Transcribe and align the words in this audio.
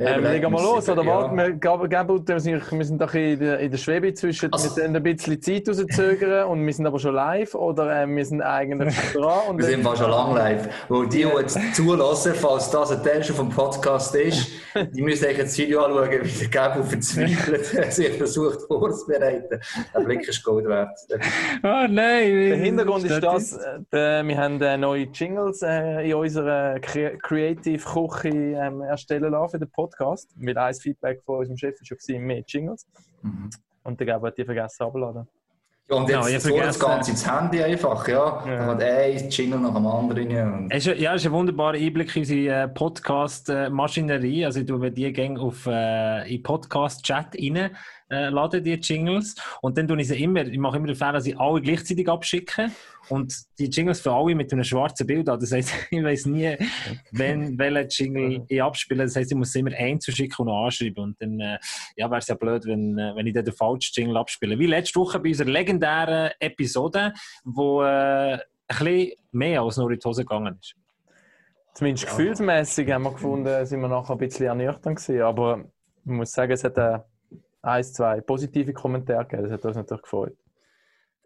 Ja, 0.00 0.16
Ähm, 0.16 0.24
legen 0.24 0.50
wir 0.50 0.60
los, 0.62 0.88
oder 0.88 1.02
ja. 1.04 1.08
warte, 1.14 1.36
wir, 1.36 1.52
Gab- 1.52 1.90
Gabut, 1.90 2.26
wir 2.26 2.40
sind, 2.40 2.72
wir 2.72 2.84
sind 2.86 3.00
doch 3.02 3.12
in 3.12 3.38
der, 3.38 3.58
in 3.58 3.70
der 3.70 3.76
Schwebe 3.76 4.14
zwischen, 4.14 4.50
Also- 4.50 4.74
wir 4.74 4.82
sind 4.84 4.96
ein 4.96 5.02
bisschen 5.02 5.42
Zeit 5.42 5.68
rauszögern 5.68 6.46
und 6.48 6.64
wir 6.64 6.72
sind 6.72 6.86
aber 6.86 6.98
schon 6.98 7.14
live, 7.14 7.54
oder 7.54 8.02
ähm, 8.02 8.16
wir 8.16 8.24
sind 8.24 8.40
eigentlich 8.40 8.94
dran. 9.12 9.48
Und 9.50 9.58
Wir 9.60 9.64
sind 9.66 9.82
fast 9.82 10.00
schon 10.00 10.10
lange 10.10 10.34
live. 10.38 10.68
Weil 10.88 11.06
die, 11.08 11.18
die 11.24 11.28
jetzt 11.38 11.58
zulassen, 11.74 12.32
falls 12.34 12.70
das 12.70 12.92
ein 12.92 13.02
Teil 13.02 13.22
schon 13.22 13.36
vom 13.36 13.50
Podcast 13.50 14.14
ist, 14.14 14.48
die 14.94 15.02
müssen 15.02 15.26
eigentlich 15.26 15.38
das 15.48 15.58
Video 15.58 15.84
anschauen, 15.84 16.20
wie 16.22 16.38
der 16.38 16.48
Gabo 16.48 16.82
verzweifelt 16.82 17.66
sich 17.92 18.10
versucht 18.16 18.62
vorzubereiten. 18.68 19.60
Der 19.94 20.00
Blick 20.00 20.26
ist 20.26 20.42
Gold 20.42 20.66
wert. 20.66 20.98
Ah, 21.62 21.86
nein! 21.88 22.32
Der 22.48 22.56
Hintergrund 22.56 23.04
ist 23.04 23.20
das, 23.22 23.52
äh, 23.92 24.22
wir 24.26 24.38
haben 24.38 24.62
äh, 24.62 24.78
neue 24.78 25.02
Jingles 25.12 25.60
äh, 25.62 26.08
in 26.08 26.14
unserer 26.14 26.80
Cre 26.80 27.18
Creative 27.18 27.82
Küche 27.84 28.28
ähm, 28.30 28.80
erstellen 28.80 29.30
lassen 29.32 29.50
für 29.50 29.58
den 29.58 29.68
Podcast. 29.70 29.89
Weil 30.36 30.58
ein 30.58 30.74
Feedback 30.74 31.22
von 31.24 31.38
unserem 31.38 31.56
Chef 31.56 31.74
war 31.80 31.98
schon 31.98 32.22
mehr 32.22 32.42
Jingles. 32.46 32.86
Mhm. 33.22 33.50
Und 33.82 33.98
der 33.98 34.06
Gabo 34.06 34.26
hat 34.26 34.38
die 34.38 34.44
vergessen 34.44 34.82
abzuladen. 34.82 35.26
Ja, 35.88 35.96
und 35.96 36.08
Ja, 36.08 36.20
ich 36.26 36.34
jetzt 36.34 36.44
so 36.44 36.50
das 36.50 36.76
vergessen. 36.76 36.80
Ganze 36.80 37.10
ins 37.10 37.30
Handy 37.30 37.62
einfach, 37.62 38.06
ja. 38.06 38.44
Ja. 38.46 38.56
Da 38.56 38.66
kommt 38.66 38.82
ein 38.82 39.30
Jingle 39.30 39.58
nach 39.58 39.74
dem 39.74 39.86
anderen. 39.86 40.52
Und 40.52 40.70
Es 40.70 40.86
ist, 40.86 41.00
ja, 41.00 41.14
es 41.14 41.22
ist 41.22 41.26
ein 41.26 41.32
wunderbarer 41.32 41.76
Einblick 41.76 42.14
in 42.14 42.22
unsere 42.22 42.62
äh, 42.62 42.68
Podcast-Maschinerie. 42.68 44.44
Also, 44.44 44.60
ich 44.60 44.66
tue 44.66 44.90
die 44.92 45.12
gerne 45.12 45.40
auf 45.40 45.66
äh, 45.66 46.32
in 46.32 46.42
Podcast-Chat 46.42 47.34
rein, 47.36 47.70
äh, 48.10 48.28
lade 48.28 48.60
die 48.60 48.74
Jingles. 48.74 49.34
Und 49.62 49.78
dann 49.78 49.86
tue 49.88 50.00
ich 50.00 50.08
sie 50.08 50.22
immer, 50.22 50.44
ich 50.44 50.58
mache 50.58 50.76
immer 50.76 50.88
den 50.88 50.96
Fehler, 50.96 51.12
dass 51.12 51.26
ich 51.26 51.38
alle 51.38 51.60
gleichzeitig 51.60 52.08
abschicke. 52.08 52.70
Und 53.08 53.34
die 53.58 53.66
Jingles 53.66 54.00
für 54.00 54.12
alle 54.12 54.34
mit 54.34 54.52
einem 54.52 54.64
schwarzen 54.64 55.06
Bild 55.06 55.28
an. 55.28 55.40
Das 55.40 55.52
heisst, 55.52 55.72
ich 55.90 56.02
weiß 56.02 56.26
nie, 56.26 56.56
wenn, 57.12 57.58
welchen 57.58 57.88
Jingle 57.88 58.44
ich 58.48 58.62
abspiele. 58.62 59.04
Das 59.04 59.16
heisst, 59.16 59.30
ich 59.32 59.38
muss 59.38 59.52
sie 59.52 59.60
immer 59.60 59.74
einzeln 59.74 60.14
schicken 60.14 60.42
und 60.42 60.48
anschreiben. 60.50 61.04
Und 61.04 61.22
dann 61.22 61.40
äh, 61.40 61.58
ja, 61.96 62.10
wäre 62.10 62.18
es 62.18 62.28
ja 62.28 62.34
blöd, 62.34 62.64
wenn, 62.66 62.98
äh, 62.98 63.14
wenn 63.14 63.26
ich 63.26 63.34
dann 63.34 63.44
den 63.44 63.54
falschen 63.54 63.92
Jingle 63.94 64.16
abspiele. 64.16 64.58
Wie 64.58 64.66
letzte 64.66 65.00
Woche 65.00 65.18
bei 65.18 65.28
unserer 65.28 65.48
legendären 65.48 66.30
Episode, 66.38 67.12
wo 67.44 67.82
äh, 67.82 68.34
ein 68.34 68.40
bisschen 68.68 69.12
mehr 69.32 69.62
als 69.62 69.76
nur 69.76 69.90
in 69.90 69.98
die 69.98 70.04
Hose 70.08 70.22
gegangen 70.22 70.58
ist. 70.60 70.74
Zumindest 71.74 72.08
gefühlsmäßig 72.08 72.90
haben 72.90 73.04
wir 73.04 73.12
gefunden, 73.12 73.64
sind 73.66 73.80
wir 73.80 73.88
nachher 73.88 74.12
ein 74.12 74.18
bisschen 74.18 74.46
ernüchternd 74.46 74.98
gewesen. 74.98 75.22
Aber 75.22 75.64
ich 76.04 76.10
muss 76.10 76.32
sagen, 76.32 76.52
es 76.52 76.64
hat 76.64 76.76
äh, 76.78 76.98
ein, 77.62 77.84
zwei 77.84 78.20
positive 78.20 78.72
Kommentare 78.72 79.24
gegeben. 79.24 79.44
Das 79.44 79.52
hat 79.52 79.64
uns 79.64 79.76
natürlich 79.76 80.02
gefreut. 80.02 80.36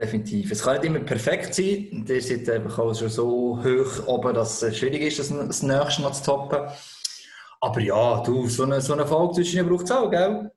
definitiv. 0.01 0.51
Es 0.51 0.63
kann 0.63 0.75
nicht 0.75 0.85
immer 0.85 1.01
perfekt 1.01 1.55
sein. 1.55 2.05
Ihr 2.09 2.23
seid 2.23 2.49
einfach 2.51 2.79
auch 2.79 2.95
schon 2.95 3.09
so 3.09 3.59
hoch 3.63 4.07
oben, 4.07 4.35
dass 4.35 4.63
es 4.63 4.77
schwierig 4.79 5.03
ist, 5.03 5.19
das, 5.19 5.29
das 5.29 5.63
Nächste 5.63 6.03
noch 6.03 6.13
zu 6.13 6.25
toppen. 6.25 6.69
Aber 7.61 7.81
ja, 7.81 8.23
du, 8.23 8.47
so 8.47 8.65
eine, 8.65 8.81
so 8.81 8.93
eine 8.93 9.07
Folge 9.07 9.35
zwischen 9.37 9.67
braucht 9.67 9.85
es 9.85 9.93
auch, 9.93 10.11
gell? 10.11 10.51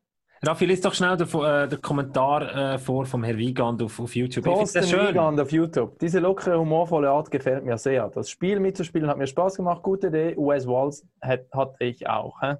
Raffi, 0.43 0.65
liest 0.65 0.85
doch 0.85 0.93
schnell 0.93 1.17
den, 1.17 1.27
äh, 1.27 1.67
den 1.67 1.81
Kommentar 1.81 2.73
äh, 2.73 2.77
vor 2.77 3.05
vom 3.05 3.23
Herrn 3.23 3.37
Wiegand 3.37 3.81
auf, 3.81 3.99
auf 3.99 4.15
YouTube. 4.15 4.45
Ich 4.45 4.51
finde 4.51 4.59
Thorsten 4.59 4.81
das 4.81 4.89
schön. 4.89 5.07
Wiegand 5.07 5.39
auf 5.39 5.51
YouTube. 5.51 5.97
Diese 5.99 6.19
lockere, 6.19 6.59
humorvolle 6.59 7.09
Art 7.09 7.31
gefällt 7.31 7.65
mir 7.65 7.77
sehr. 7.77 8.09
Das 8.09 8.29
Spiel 8.29 8.59
mitzuspielen 8.59 9.07
hat 9.07 9.17
mir 9.17 9.25
Spaß 9.25 9.55
gemacht. 9.55 9.81
Gute 9.81 10.07
Idee. 10.07 10.35
US 10.37 10.67
Walls 10.67 11.07
hat, 11.21 11.47
hatte 11.51 11.83
ich 11.85 12.07
auch. 12.07 12.39
Hä? 12.41 12.55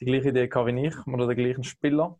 Die 0.00 0.06
gleiche 0.06 0.30
Idee 0.30 0.48
habe 0.52 0.74
wie 0.74 0.86
ich 0.86 1.06
oder 1.06 1.26
der 1.26 1.36
gleichen 1.36 1.62
Spieler. 1.62 2.16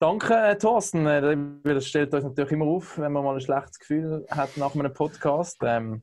Danke, 0.00 0.34
äh, 0.34 0.56
Thorsten. 0.58 1.06
Äh, 1.06 1.36
Das 1.64 1.86
stellt 1.86 2.12
uns 2.14 2.24
natürlich 2.24 2.52
immer 2.52 2.66
auf, 2.66 2.98
wenn 2.98 3.12
man 3.12 3.24
mal 3.24 3.34
ein 3.34 3.40
schlechtes 3.40 3.78
Gefühl 3.78 4.26
hat 4.30 4.56
nach 4.56 4.74
einem 4.74 4.92
Podcast. 4.92 5.58
Ähm, 5.62 6.02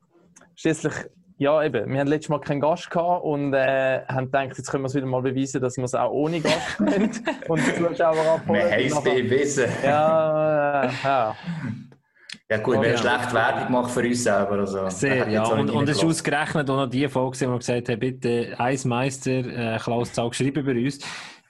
schließlich, 0.56 0.94
ja, 1.38 1.61
eben, 1.64 1.92
wir 1.92 2.00
hatten 2.00 2.09
letztes 2.09 2.30
Mal 2.30 2.39
keinen 2.39 2.62
Gast 2.62 2.89
gehabt 2.89 3.23
und 3.23 3.53
äh, 3.53 4.02
haben 4.08 4.25
gedacht, 4.25 4.58
jetzt 4.58 4.69
können 4.72 4.84
wir 4.84 4.88
es 4.88 4.95
wieder 4.95 5.06
mal 5.08 5.22
beweisen, 5.22 5.62
dass 5.62 5.78
wir 5.78 5.84
es 5.84 5.94
auch 5.95 6.12
ohne 6.12 6.39
Gast 6.39 6.58
können 6.78 7.12
und 7.47 7.59
die 7.66 7.75
Zuschauer 7.75 8.25
abholen. 8.36 8.62
Wir 8.62 8.72
haben 8.72 8.86
es 8.86 9.03
bewiesen. 9.03 9.66
Ja, 9.84 10.84
äh, 10.84 10.89
ja. 11.03 11.36
Ja 12.50 12.58
gut, 12.58 12.78
Oh, 12.78 12.81
wir 12.81 12.89
ja. 12.89 12.97
haben 12.97 13.02
schlecht 13.02 13.34
Werbung 13.34 13.66
gemacht 13.68 13.91
für 13.91 14.02
uns 14.02 14.23
selber. 14.23 14.52
Also, 14.59 14.90
Sehr, 14.90 15.29
ja. 15.29 15.44
Und, 15.46 15.69
und 15.69 15.88
es 15.88 15.97
ist 15.97 16.03
ausgerechnet 16.03 16.69
auch 16.69 16.75
noch 16.75 16.90
die 16.90 17.08
Folge, 17.08 17.40
wo 17.41 17.52
wir 17.52 17.58
gesagt 17.59 17.88
haben, 17.88 18.00
bitte 18.00 18.53
Eismeister 18.58 19.31
äh, 19.75 19.78
Klaus 19.79 20.12
Zaug 20.12 20.35
schreiben 20.35 20.66
bei 20.66 20.73
uns. 20.73 21.00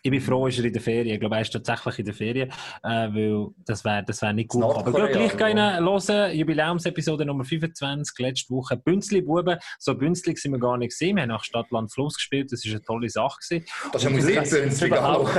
Ich 0.03 0.09
bin 0.09 0.19
froh, 0.19 0.47
ist 0.47 0.57
er 0.57 0.66
in 0.66 0.73
der 0.73 0.81
Ferien. 0.81 1.13
Ich 1.13 1.19
glaube, 1.19 1.35
er 1.35 1.41
ist 1.41 1.51
tatsächlich 1.51 2.00
in 2.00 2.06
der 2.06 2.13
Ferien, 2.16 2.50
äh, 2.84 3.07
weil 3.13 3.50
das 3.66 3.85
wäre 3.85 4.03
das 4.03 4.19
wär 4.23 4.34
nicht 4.34 4.50
gut. 4.50 4.63
Aber 4.63 4.91
gleich 4.91 5.38
gehen 5.38 5.59
oder? 5.59 5.79
hören, 5.79 6.35
Jubiläumsepisode 6.35 7.23
Nummer 7.23 7.44
25, 7.45 8.17
letzte 8.17 8.50
Woche. 8.51 8.78
Bünzli-Buben. 8.78 9.59
So 9.78 9.95
bünzlig 9.95 10.40
sind 10.40 10.53
wir 10.53 10.59
gar 10.59 10.78
nicht 10.78 10.90
gesehen. 10.90 11.17
Wir 11.17 11.23
haben 11.23 11.29
nach 11.29 11.44
Stadt, 11.44 11.69
Land, 11.69 11.94
Fluss 11.94 12.16
gespielt. 12.16 12.51
Das 12.51 12.66
war 12.66 12.72
eine 12.72 12.81
tolle 12.81 13.09
Sache. 13.09 13.38
Gewesen. 13.47 13.66
Das 13.94 14.01
ist 14.01 14.07
eine 14.07 14.17
Musikbünzli, 14.17 14.90
hallo. 14.90 15.29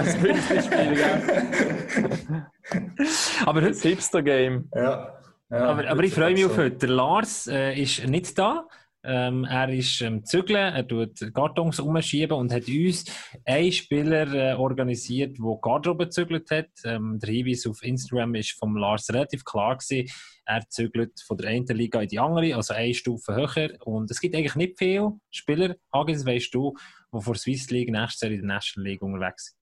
Aber 3.45 3.61
heute 3.61 3.71
Das 3.71 3.83
Hipster-Game. 3.83 4.69
Ja. 4.75 5.19
ja. 5.51 5.65
Aber, 5.65 5.89
aber 5.89 6.05
ich 6.05 6.15
freue 6.15 6.35
mich 6.35 6.45
auf 6.45 6.53
so. 6.53 6.63
heute. 6.63 6.77
Der 6.77 6.89
Lars 6.89 7.49
äh, 7.49 7.75
ist 7.75 8.07
nicht 8.07 8.39
da. 8.39 8.69
Ähm, 9.05 9.45
er 9.45 9.69
ist 9.69 10.01
ähm, 10.01 10.25
zügeln, 10.25 10.75
er 10.75 10.87
tut 10.87 11.35
Kartons 11.35 11.81
umschieben 11.81 12.37
und 12.37 12.53
hat 12.53 12.69
uns 12.69 13.05
einen 13.45 13.73
Spieler 13.73 14.33
äh, 14.33 14.55
organisiert, 14.55 15.39
der 15.39 15.59
Garderobe 15.61 16.09
zügelt 16.09 16.51
hat. 16.51 16.71
Ähm, 16.85 17.19
der 17.19 17.31
Hinweis 17.31 17.67
auf 17.67 17.83
Instagram 17.83 18.37
ist 18.37 18.53
vom 18.53 18.77
Lars 18.77 19.13
relativ 19.13 19.45
klar 19.45 19.77
gewesen. 19.77 20.09
Er 20.45 20.69
zügelt 20.69 21.21
von 21.27 21.37
der 21.37 21.51
einen 21.51 21.67
Liga 21.67 22.01
in 22.01 22.09
die 22.09 22.19
andere, 22.19 22.55
also 22.55 22.75
eine 22.75 22.95
Stufe 22.95 23.35
höher. 23.35 23.71
Und 23.85 24.11
es 24.11 24.21
gibt 24.21 24.37
eigentlich 24.37 24.57
nicht 24.57 24.79
viele 24.79 25.13
Spieler, 25.31 25.75
Hagi, 25.93 26.13
das 26.13 26.25
weißt 26.25 26.55
du, 26.55 26.75
die 27.13 27.21
vor 27.21 27.35
Swiss 27.35 27.71
League 27.71 27.91
nächstes 27.91 28.21
Jahr 28.21 28.31
in 28.31 28.39
der 28.39 28.55
National 28.55 28.89
League 28.89 29.03
unterwegs 29.03 29.47
sind. 29.47 29.62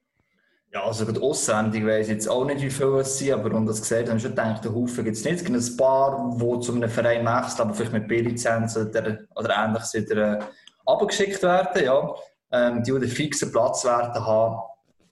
Ja, 0.72 0.84
also 0.84 1.04
gerade 1.04 1.20
auswendig 1.20 1.84
weiss 1.84 2.06
ich 2.06 2.14
jetzt 2.14 2.28
auch 2.28 2.44
nicht, 2.44 2.62
wie 2.62 2.70
viele 2.70 3.00
es 3.00 3.18
sind, 3.18 3.32
aber 3.32 3.52
und 3.56 3.66
das 3.66 3.80
gesagt 3.80 4.06
habe 4.06 4.16
ich 4.16 4.22
schon 4.22 4.32
gedacht, 4.32 4.64
einen 4.64 4.74
Haufen 4.74 5.04
gibt 5.04 5.16
es 5.16 5.24
nicht. 5.24 5.36
Es 5.36 5.44
gibt 5.44 5.56
ein 5.56 5.76
paar, 5.76 6.36
die 6.38 6.60
zu 6.60 6.72
einem 6.72 6.88
Verein 6.88 7.26
wechseln, 7.26 7.62
aber 7.62 7.74
vielleicht 7.74 7.92
mit 7.92 8.06
B-Lizenz 8.06 8.76
oder, 8.76 9.18
oder 9.34 9.56
ähnliches 9.56 9.94
wieder 9.94 10.38
äh, 10.38 10.44
abgeschickt 10.86 11.42
werden. 11.42 11.84
Ja. 11.84 12.14
Ähm, 12.52 12.84
die, 12.84 12.90
die 12.92 12.96
einen 12.96 13.08
fixen 13.08 13.50
Platzwerte 13.50 14.24
haben, 14.24 14.60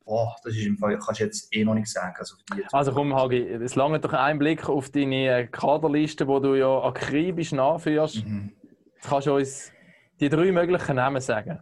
oh, 0.05 0.29
das 0.45 0.55
ist 0.55 0.65
im 0.65 0.79
Fall, 0.79 0.97
kannst 0.99 1.21
du 1.21 1.25
jetzt 1.25 1.55
eh 1.55 1.65
noch 1.65 1.75
nicht 1.75 1.89
sagen. 1.89 2.15
Also, 2.19 2.37
die 2.55 2.65
Also 2.73 2.93
komm, 2.93 3.15
Hagi, 3.15 3.41
es 3.41 3.75
lange 3.75 3.99
doch 3.99 4.13
ein 4.13 4.39
Blick 4.39 4.69
auf 4.69 4.91
deine 4.91 5.41
äh, 5.41 5.47
Kaderliste, 5.47 6.29
wo 6.29 6.39
du 6.39 6.55
ja 6.55 6.83
akribisch 6.83 7.51
nachführst. 7.51 8.25
Mhm. 8.25 8.53
Jetzt 8.95 9.09
kannst 9.09 9.27
du 9.27 9.35
uns 9.35 9.73
die 10.21 10.29
drei 10.29 10.53
möglichen 10.53 10.97
Namen 10.97 11.21
sagen. 11.21 11.61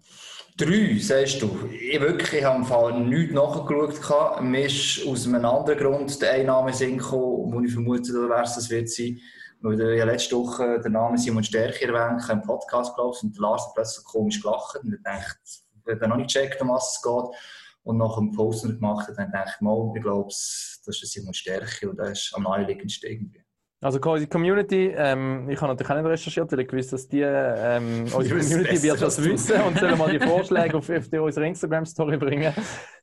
Drei, 0.58 0.98
sagst 0.98 1.42
du. 1.42 1.68
Ich 1.70 2.00
wirklich 2.00 2.32
ich 2.32 2.42
habe 2.42 2.56
im 2.56 2.64
Fall 2.64 2.98
nichts 3.00 3.34
nachgeschaut. 3.34 4.40
Mir 4.40 4.64
ist 4.64 5.06
aus 5.06 5.26
einem 5.26 5.44
anderen 5.44 5.78
Grund 5.78 6.22
der 6.22 6.44
Name 6.44 6.70
den 6.70 6.74
Sinn 6.78 6.96
gekommen, 6.96 7.52
wo 7.52 7.60
ich 7.60 7.74
vermute, 7.74 8.10
es 8.10 8.54
das 8.54 8.70
wird 8.70 8.88
sein. 8.88 9.20
Weil 9.60 9.76
der 9.76 9.96
ja 9.96 10.06
letzte 10.06 10.34
Woche 10.34 10.80
den 10.80 10.92
Namen 10.92 11.18
Simon 11.18 11.44
Stärke 11.44 11.86
erwähnt, 11.86 12.22
ich 12.24 12.30
im 12.30 12.40
Podcast 12.40 12.96
gelaufen 12.96 13.26
und 13.26 13.36
der 13.36 13.42
Lars 13.42 13.66
hat 13.66 13.74
plötzlich 13.74 14.04
komisch 14.06 14.40
gelacht 14.40 14.76
und 14.82 14.94
ich 14.94 15.02
dachte, 15.02 15.38
ich 15.44 15.94
habe 15.94 16.08
noch 16.08 16.16
nicht 16.16 16.32
gecheckt, 16.32 16.62
um 16.62 16.70
was 16.70 16.96
es 16.96 17.02
geht. 17.02 17.38
Und 17.82 17.98
nach 17.98 18.16
dem 18.16 18.32
Post, 18.32 18.64
er 18.64 18.72
gemacht 18.72 19.08
hat, 19.08 19.18
dann 19.18 19.30
dachte 19.30 19.52
ich, 19.56 19.60
mal, 19.60 19.92
ich 19.94 20.02
glaube, 20.02 20.28
das 20.28 20.80
ist 20.86 21.02
der 21.02 21.08
Simon 21.08 21.34
Stärke 21.34 21.90
und 21.90 21.98
der 21.98 22.12
ist 22.12 22.32
am 22.34 22.44
naheliegendsten 22.44 23.10
irgendwie. 23.10 23.45
Also 23.86 24.00
quasi 24.00 24.26
Community, 24.26 24.92
ähm, 24.96 25.48
ich 25.48 25.60
habe 25.60 25.72
natürlich 25.72 25.92
auch 25.92 25.94
nicht 25.94 26.06
recherchiert, 26.06 26.50
weil 26.50 26.58
ich 26.58 26.66
gewusst, 26.66 26.92
dass 26.92 27.06
die, 27.06 27.20
ähm, 27.20 28.02
unsere 28.16 28.40
Die 28.40 28.44
Community 28.44 28.72
besser 28.72 28.88
wird 28.88 29.02
das 29.02 29.24
wissen 29.24 29.60
und 29.60 29.78
sollen 29.78 29.96
mal 29.96 30.10
die 30.10 30.18
Vorschläge 30.26 30.76
auf, 30.76 30.90
auf 30.90 31.08
die, 31.08 31.18
unsere 31.18 31.46
Instagram-Story 31.46 32.16
bringen. 32.16 32.52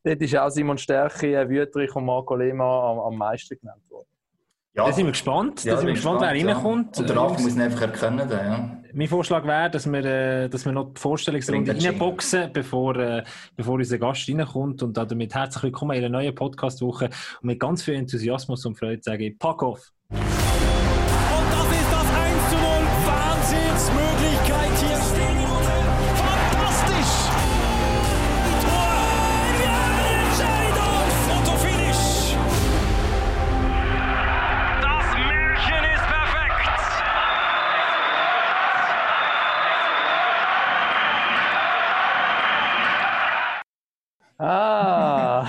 Dort 0.04 0.22
ist 0.22 0.36
auch 0.36 0.50
Simon 0.50 0.78
Stärke, 0.78 1.40
äh, 1.40 1.48
Wüttrich 1.48 1.96
und 1.96 2.04
Marco 2.04 2.36
Lehmann 2.36 2.68
am, 2.68 3.00
am 3.00 3.18
meisten 3.18 3.58
genannt 3.58 3.82
worden. 3.90 4.10
Ja, 4.74 4.88
Da 4.88 4.92
sind 4.92 5.06
wir 5.06 5.12
gespannt. 5.14 5.64
ja, 5.64 5.72
da 5.72 5.78
sind 5.78 5.88
wir 5.88 5.94
bin 5.94 5.96
gespannt, 5.96 6.20
wer 6.20 6.34
gespannt, 6.34 6.58
reinkommt. 6.58 6.96
Ja. 6.98 7.02
Und 7.02 7.10
der 7.10 7.16
Raffi 7.16 7.44
muss 7.44 7.56
ihn 7.56 7.62
einfach 7.62 7.82
erkennen. 7.82 8.28
Dann, 8.28 8.46
ja. 8.46 8.78
Mein 8.92 9.08
Vorschlag 9.08 9.46
wäre, 9.46 9.70
dass 9.70 9.90
wir, 9.90 10.04
äh, 10.04 10.50
dass 10.50 10.66
wir 10.66 10.74
noch 10.74 10.94
die 10.94 11.00
Vorstellungsrunde 11.00 11.82
reinboxen, 11.82 12.52
bevor, 12.52 12.98
äh, 12.98 13.24
bevor 13.56 13.76
unser 13.76 14.00
Gast 14.00 14.28
reinkommt. 14.28 14.84
Und 14.84 14.98
damit 14.98 15.34
herzlich 15.34 15.64
willkommen 15.64 15.92
in 15.96 16.04
einer 16.04 16.10
neuen 16.10 16.36
Podcast-Woche. 16.36 17.06
Und 17.06 17.48
mit 17.48 17.60
ganz 17.60 17.84
viel 17.84 17.94
Enthusiasmus 17.94 18.66
und 18.66 18.78
Freude 18.78 19.02
sage 19.02 19.28
ich, 19.28 19.40
pack 19.40 19.64
auf! 19.64 19.94
Wahnsinnsmöglichkeit 23.54 24.74
hier. 24.80 24.98
Fantastisch. 26.18 27.14
Tor. 28.64 28.96
Ja, 29.64 29.80
Entscheidung. 30.24 31.06
Fotofinish. 31.28 32.16
Das 34.82 35.08
Märchen 35.28 35.84
ist 35.94 36.06
perfekt. 36.08 36.68
Ah! 44.40 45.44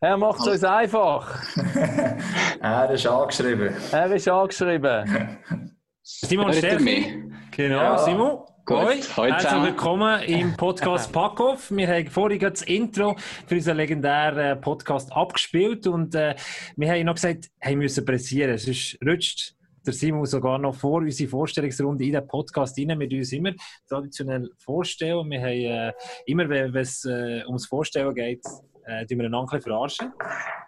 er 0.00 0.16
macht 0.16 0.40
es 0.40 0.46
uns 0.46 0.64
einfach. 0.64 1.42
Er 2.62 2.90
ist 2.90 3.06
angeschrieben. 3.06 3.74
Er 3.90 4.12
ist 4.12 4.28
angeschrieben. 4.28 5.38
Simon 6.02 6.50
mich? 6.84 7.06
Genau, 7.52 7.76
Ja. 7.76 7.96
Simon. 7.96 8.40
Hoi, 8.68 9.00
herzlich 9.00 9.62
willkommen 9.62 10.22
im 10.24 10.54
Podcast 10.58 11.10
Packoff. 11.14 11.70
Wir 11.70 11.88
haben 11.88 12.06
vorhin 12.08 12.38
gerade 12.38 12.52
das 12.52 12.62
Intro 12.64 13.16
für 13.46 13.54
unseren 13.54 13.78
legendären 13.78 14.60
Podcast 14.60 15.10
abgespielt 15.10 15.86
und 15.86 16.14
äh, 16.14 16.34
wir 16.76 16.90
haben 16.90 17.06
noch 17.06 17.14
gesagt, 17.14 17.46
hey, 17.60 17.72
wir 17.72 17.78
müssen 17.78 18.04
pressieren. 18.04 18.58
Sonst 18.58 18.98
rutscht 19.06 19.54
der 19.86 19.94
Simon 19.94 20.26
sogar 20.26 20.58
noch 20.58 20.74
vor 20.74 20.98
unsere 20.98 21.30
Vorstellungsrunde 21.30 22.04
in 22.04 22.12
den 22.12 22.26
Podcast 22.28 22.78
rein. 22.78 23.00
Wir 23.00 23.18
uns 23.18 23.32
immer 23.32 23.52
traditionell 23.88 24.50
vorstellen. 24.58 25.30
Wir 25.30 25.40
haben 25.40 25.48
äh, 25.48 25.92
immer, 26.26 26.46
wenn 26.46 26.76
es 26.76 27.06
äh, 27.06 27.42
ums 27.46 27.66
Vorstellen 27.66 28.14
geht, 28.14 28.44
äh, 28.84 29.06
wir 29.08 29.24
einen 29.24 29.34
Ankel 29.34 29.62
verarschen. 29.62 30.12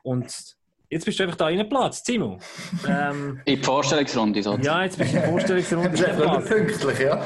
Und 0.02 0.56
jetzt 0.92 1.04
bist 1.04 1.18
du 1.18 1.24
einfach 1.24 1.36
da 1.36 1.46
reingeplatzt, 1.46 2.06
Simon. 2.06 2.38
Ähm, 2.86 3.40
In 3.44 3.56
die 3.56 3.62
Vorstellungsrunde 3.62 4.42
sozusagen. 4.42 4.64
ja, 4.64 4.84
jetzt 4.84 4.98
bist 4.98 5.12
du 5.12 5.16
in 5.16 5.22
der 5.22 5.30
Vorstellungsrunde 5.30 5.90
Das 5.90 6.00
ist 6.00 6.18
nur 6.18 6.40
pünktlich, 6.40 6.98
ja. 7.00 7.24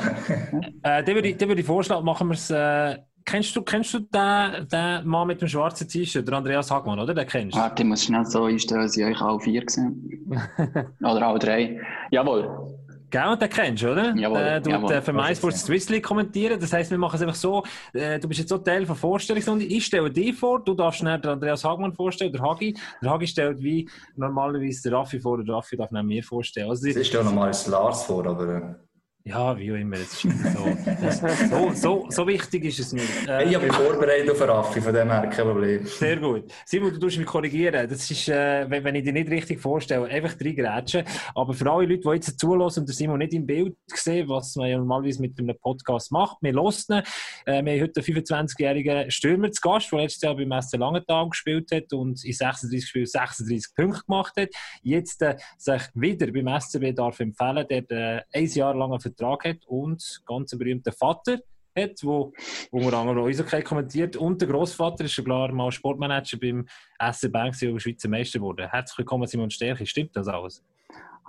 Äh, 0.83 1.05
dann 1.05 1.15
würde 1.15 1.29
ich, 1.29 1.41
würde 1.41 1.61
ich 1.61 1.67
vorschlagen, 1.67 2.05
machen 2.05 2.29
wir 2.29 2.35
es. 2.35 2.51
Äh, 2.51 2.99
kennst 3.25 3.55
du, 3.57 3.63
kennst 3.63 3.93
du 3.95 3.99
den, 4.01 4.69
den 4.69 5.07
Mann 5.07 5.27
mit 5.27 5.41
dem 5.41 5.49
schwarzen 5.49 5.89
T-Shirt, 5.89 6.27
der 6.27 6.35
Andreas 6.39 6.71
Hagmann, 6.71 6.99
oder? 6.99 7.13
Den 7.13 7.27
kennst 7.27 7.57
du? 7.57 7.61
Warte, 7.61 7.83
ich 7.83 7.89
muss 7.89 8.05
schnell 8.05 8.25
so 8.25 8.45
einstellen, 8.45 8.83
dass 8.83 8.97
ich 8.97 9.05
euch 9.05 9.21
alle 9.21 9.41
vier 9.41 9.65
gesehen 9.65 10.27
Oder 11.01 11.27
alle 11.27 11.39
drei. 11.39 11.81
Jawohl. 12.11 12.73
Und 13.13 13.41
den 13.41 13.49
kennst 13.49 13.83
du, 13.83 13.93
oder? 13.93 14.15
Jawohl, 14.17 14.39
Der 14.39 14.63
tut 14.63 14.73
jawohl. 14.73 14.93
äh, 14.93 15.03
für 15.03 15.13
MySports 15.13 15.65
Swiss 15.65 15.89
League 15.89 16.05
kommentieren. 16.05 16.59
Das 16.59 16.73
heisst, 16.73 16.91
wir 16.91 16.99
machen 16.99 17.17
es 17.17 17.23
einfach 17.23 17.35
so, 17.35 17.63
äh, 17.93 18.19
du 18.19 18.29
bist 18.29 18.41
jetzt 18.41 18.51
so 18.51 18.59
Teil 18.59 18.85
von 18.85 18.97
Vorstellungsrunde. 18.97 19.65
Ich 19.65 19.87
stelle 19.87 20.11
dich 20.11 20.35
vor, 20.35 20.63
du 20.63 20.75
darfst 20.75 21.01
schnell 21.01 21.19
den 21.21 21.31
Andreas 21.31 21.65
Hagmann 21.65 21.93
vorstellen, 21.93 22.33
der 22.33 22.43
Hagi. 22.43 22.77
Der 23.03 23.11
Hagi 23.11 23.27
stellt 23.27 23.63
wie 23.63 23.89
normalerweise 24.17 24.89
der 24.91 24.99
Raffi 24.99 25.21
vor, 25.21 25.43
der 25.43 25.55
Raffi 25.55 25.77
darf 25.77 25.91
neben 25.91 26.09
mir 26.09 26.23
vorstellen. 26.23 26.69
Also, 26.69 26.89
ja 26.89 27.23
nochmal 27.23 27.49
das 27.49 27.67
Lars 27.67 28.05
vor, 28.05 28.27
aber... 28.27 28.86
ja, 29.27 29.59
wie 29.59 29.73
auch 29.73 29.77
immer, 29.77 29.97
das 29.97 30.13
ist 30.13 30.23
so, 30.23 30.77
das, 31.03 31.51
so, 31.51 31.71
so, 31.75 32.07
so 32.11 32.27
wichtig 32.29 32.65
ist 32.65 32.79
es 32.79 32.93
nicht. 32.93 33.29
Äh, 33.29 33.49
Ich 33.49 33.55
habe 33.57 33.67
mich 33.67 33.75
vorbereitet 33.75 34.31
auf 34.31 34.41
Raffi, 34.41 34.81
von 34.81 34.95
dem 34.95 35.11
her 35.11 35.27
kein 35.27 35.47
Problem. 35.47 35.85
Sehr 35.85 36.17
gut. 36.17 36.45
Simon, 36.65 36.93
du 36.93 37.01
tust 37.01 37.19
mich 37.19 37.27
korrigieren. 37.27 37.89
Das 37.91 38.09
ist, 38.09 38.29
äh, 38.29 38.71
wenn, 38.71 38.85
wenn 38.85 38.95
ich 38.95 39.03
dich 39.03 39.13
nicht 39.13 39.29
richtig 39.29 39.61
vorstelle, 39.61 40.07
einfach 40.07 40.35
drei 40.35 40.53
Grätschen. 40.53 41.05
Aber 41.35 41.53
für 41.55 41.69
alle 41.69 41.87
Leute, 41.87 42.03
die 42.03 42.15
jetzt 42.15 42.39
zulassen 42.39 42.81
und 42.81 42.95
Simon 42.95 43.19
nicht 43.19 43.33
im 43.35 43.45
Bild 43.45 43.77
sehen, 43.87 44.29
was 44.29 44.55
man 44.55 44.69
ja 44.69 44.79
normalerweise 44.79 45.21
mit 45.21 45.37
einem 45.41 45.59
Podcast 45.59 46.13
macht, 46.13 46.37
wir 46.43 46.53
hören 46.53 46.73
ihn. 46.91 47.03
Äh, 47.47 47.65
wir 47.65 47.73
haben 47.73 47.83
heute 47.83 48.01
einen 48.01 48.25
25-jährigen 48.25 49.11
Stürmer 49.11 49.51
zu 49.51 49.61
Gast, 49.61 49.91
der 49.91 50.03
letztes 50.03 50.23
Jahr 50.23 50.37
beim 50.37 50.63
SC 50.63 50.77
Langenthal 50.77 51.29
gespielt 51.31 51.73
hat 51.73 51.93
und 51.93 52.25
in 52.25 52.33
36 52.33 52.89
Spielen 52.89 53.07
36 53.07 53.75
Punkte 53.75 54.03
gemacht 54.07 54.35
hat. 54.39 54.51
Jetzt 54.83 55.21
äh, 55.23 55.37
sich 55.59 55.83
wieder 55.95 56.29
beim 56.31 56.61
SCB 56.61 56.95
darf 56.95 57.19
empfehlen, 57.19 57.67
der 57.69 57.91
äh, 57.91 58.23
ein 58.33 58.47
Jahr 58.47 58.73
lang 58.77 58.93
Vertrag 59.17 59.45
hat 59.45 59.67
und 59.67 60.23
ganz 60.27 60.53
einen 60.53 60.59
berühmten 60.59 60.93
Vater 60.93 61.39
hat, 61.79 61.93
wo 62.03 62.33
unter 62.71 62.97
anderem 62.99 63.19
auch 63.23 63.27
Eishockey 63.29 63.63
kommentiert. 63.63 64.17
Und 64.17 64.41
der 64.41 64.49
Großvater 64.49 65.05
ist 65.05 65.13
schon 65.13 65.25
klar 65.25 65.51
mal 65.53 65.71
Sportmanager 65.73 66.39
beim 66.39 66.67
SC 67.13 67.31
Bank 67.33 67.55
und 67.63 67.81
Schweizer 67.81 68.09
Meister 68.09 68.39
geworden. 68.39 68.69
Herzlich 68.69 68.99
willkommen, 68.99 69.27
Simon 69.27 69.51
Stärke. 69.51 69.87
Stimmt 69.87 70.15
das 70.17 70.29
alles? 70.29 70.63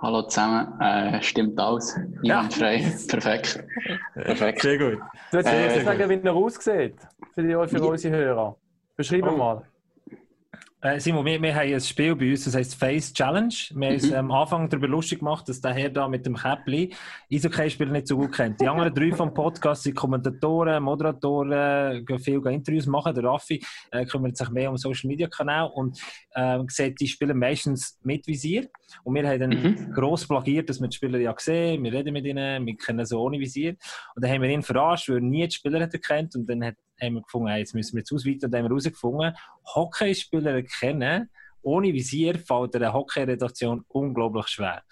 Hallo 0.00 0.22
zusammen. 0.22 0.80
Äh, 0.80 1.20
stimmt 1.22 1.58
alles. 1.58 1.98
Niemand 2.22 2.54
frei. 2.54 2.78
Perfekt. 3.08 3.64
Perfekt. 4.14 4.62
Sehr 4.62 4.78
gut. 4.78 4.98
Du 5.32 5.38
willst 5.38 5.50
Äh, 5.52 5.84
sagen, 5.84 6.08
wie 6.08 6.26
er 6.26 6.34
aussieht? 6.34 6.94
Für, 7.34 7.42
die, 7.42 7.68
für 7.68 7.82
unsere 7.84 8.16
Hörer. 8.16 8.56
Beschreib 8.96 9.24
Oh. 9.26 9.36
mal. 9.36 9.62
Äh, 10.80 11.00
Simon, 11.00 11.26
wir, 11.26 11.42
wir 11.42 11.52
haben 11.52 11.74
ein 11.74 11.80
Spiel 11.80 12.14
bei 12.14 12.30
uns, 12.30 12.44
das 12.44 12.54
heisst 12.54 12.76
Face 12.76 13.12
Challenge. 13.12 13.52
Wir 13.74 13.88
haben 13.88 13.94
uns 13.94 14.12
am 14.12 14.30
Anfang 14.30 14.68
darüber 14.68 14.86
lustig 14.86 15.18
gemacht, 15.18 15.48
dass 15.48 15.60
der 15.60 15.72
Herr 15.74 15.90
da 15.90 16.06
mit 16.06 16.24
dem 16.24 16.36
Käppli 16.36 16.94
Eishockey-Spieler 17.32 17.90
nicht 17.90 18.06
so 18.06 18.16
gut 18.16 18.30
kennt. 18.30 18.60
Die 18.60 18.68
anderen 18.68 18.94
drei 18.94 19.10
vom 19.10 19.34
Podcast 19.34 19.82
sind 19.82 19.96
Kommentatoren, 19.96 20.80
Moderatoren, 20.84 22.06
gehen 22.06 22.18
viel 22.20 22.40
Interviews 22.46 22.86
machen. 22.86 23.12
Der 23.12 23.24
Raffi 23.24 23.60
äh, 23.90 24.06
kümmert 24.06 24.36
sich 24.36 24.50
mehr 24.50 24.70
um 24.70 24.76
Social 24.76 25.08
Media 25.08 25.26
Kanal 25.26 25.68
und 25.74 25.98
äh, 26.34 26.60
sieht, 26.68 27.00
die 27.00 27.08
spielen 27.08 27.40
meistens 27.40 27.98
mit 28.04 28.28
Visier. 28.28 28.68
Und 29.02 29.16
wir 29.16 29.28
haben 29.28 29.40
dann 29.40 29.50
Mhm. 29.50 29.92
gross 29.92 30.28
plagiert, 30.28 30.68
dass 30.70 30.80
wir 30.80 30.86
die 30.86 30.94
Spieler 30.94 31.18
ja 31.18 31.34
sehen, 31.36 31.82
wir 31.82 31.92
reden 31.92 32.12
mit 32.12 32.24
ihnen, 32.24 32.64
wir 32.64 32.76
kennen 32.76 33.04
sie 33.04 33.18
ohne 33.18 33.40
Visier. 33.40 33.74
Und 34.14 34.24
dann 34.24 34.30
haben 34.30 34.42
wir 34.42 34.48
ihn 34.48 34.62
verarscht, 34.62 35.08
weil 35.08 35.16
er 35.16 35.22
nie 35.22 35.48
die 35.48 35.54
Spieler 35.56 35.80
hat 35.80 35.92
erkannt 35.92 36.36
und 36.36 36.48
dann 36.48 36.62
hat, 36.64 36.76
haben 37.00 37.14
wir 37.14 37.22
gefunden, 37.22 37.48
hey, 37.48 37.60
jetzt 37.60 37.74
müssen 37.74 37.94
wir 37.94 38.00
jetzt 38.00 38.12
ausweiten 38.12 38.44
und 38.44 38.50
dann 38.50 38.58
haben 38.60 38.66
wir 38.66 38.70
herausgefunden, 38.70 39.34
Hockeyspieler 39.74 40.52
erkennen, 40.52 41.30
ohne 41.62 41.92
Visier 41.92 42.38
fällt 42.38 42.76
einer 42.76 42.92
Hockey-Redaktion 42.92 43.84
unglaublich 43.88 44.48
schwer. 44.48 44.82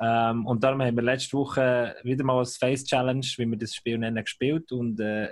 Ähm, 0.00 0.46
und 0.46 0.62
darum 0.62 0.82
haben 0.82 0.96
wir 0.96 1.02
letzte 1.02 1.36
Woche 1.36 1.96
wieder 2.02 2.24
mal 2.24 2.38
als 2.38 2.56
Face 2.56 2.84
Challenge, 2.84 3.26
wie 3.36 3.46
wir 3.46 3.56
das 3.56 3.74
Spiel 3.74 3.98
nennen, 3.98 4.22
gespielt. 4.22 4.70
Und 4.72 5.00
äh, 5.00 5.28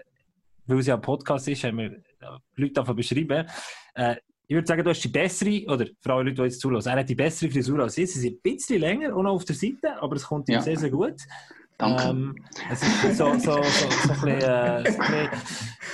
weil 0.67 0.79
es 0.79 0.87
ja 0.87 0.95
ein 0.95 1.03
Podcast 1.03 1.49
ist, 1.49 1.65
haben 1.65 1.79
wir 1.79 1.93
äh, 1.93 2.39
Leute 2.57 2.73
davon 2.73 2.97
beschrieben. 2.97 3.47
Äh, 3.95 4.17
ich 4.47 4.55
würde 4.55 4.67
sagen, 4.67 4.85
du 4.85 4.91
hast 4.91 5.03
die 5.03 5.09
bessere, 5.09 5.65
oder 5.67 5.87
für 6.01 6.13
alle 6.13 6.25
Leute, 6.25 6.37
die 6.37 6.43
jetzt 6.43 6.61
zulassen, 6.61 6.91
er 6.91 6.99
hat 6.99 7.09
die 7.09 7.15
bessere 7.15 7.51
Frisur 7.51 7.81
als 7.81 7.97
ich. 7.97 8.13
Sie 8.13 8.21
sind 8.21 8.37
ein 8.37 8.43
bisschen 8.43 8.81
länger, 8.81 9.17
auch 9.17 9.23
noch 9.23 9.33
auf 9.33 9.45
der 9.45 9.57
Seite, 9.57 10.01
aber 10.01 10.17
es 10.17 10.25
kommt 10.25 10.49
ihm 10.49 10.55
Ja. 10.55 10.61
sehr, 10.61 10.77
sehr 10.77 10.91
gut. 10.91 11.17
Danke. 11.79 12.05
Ähm, 12.09 12.37
es 12.71 12.83
ist 12.83 13.17
so, 13.17 13.33
so, 13.35 13.39
so, 13.39 13.63
so, 13.63 13.87
ein 13.87 14.21
bisschen, 14.21 14.29
äh, 14.29 14.91
so, 14.91 15.03
ein 15.03 15.09
bisschen, 15.09 15.29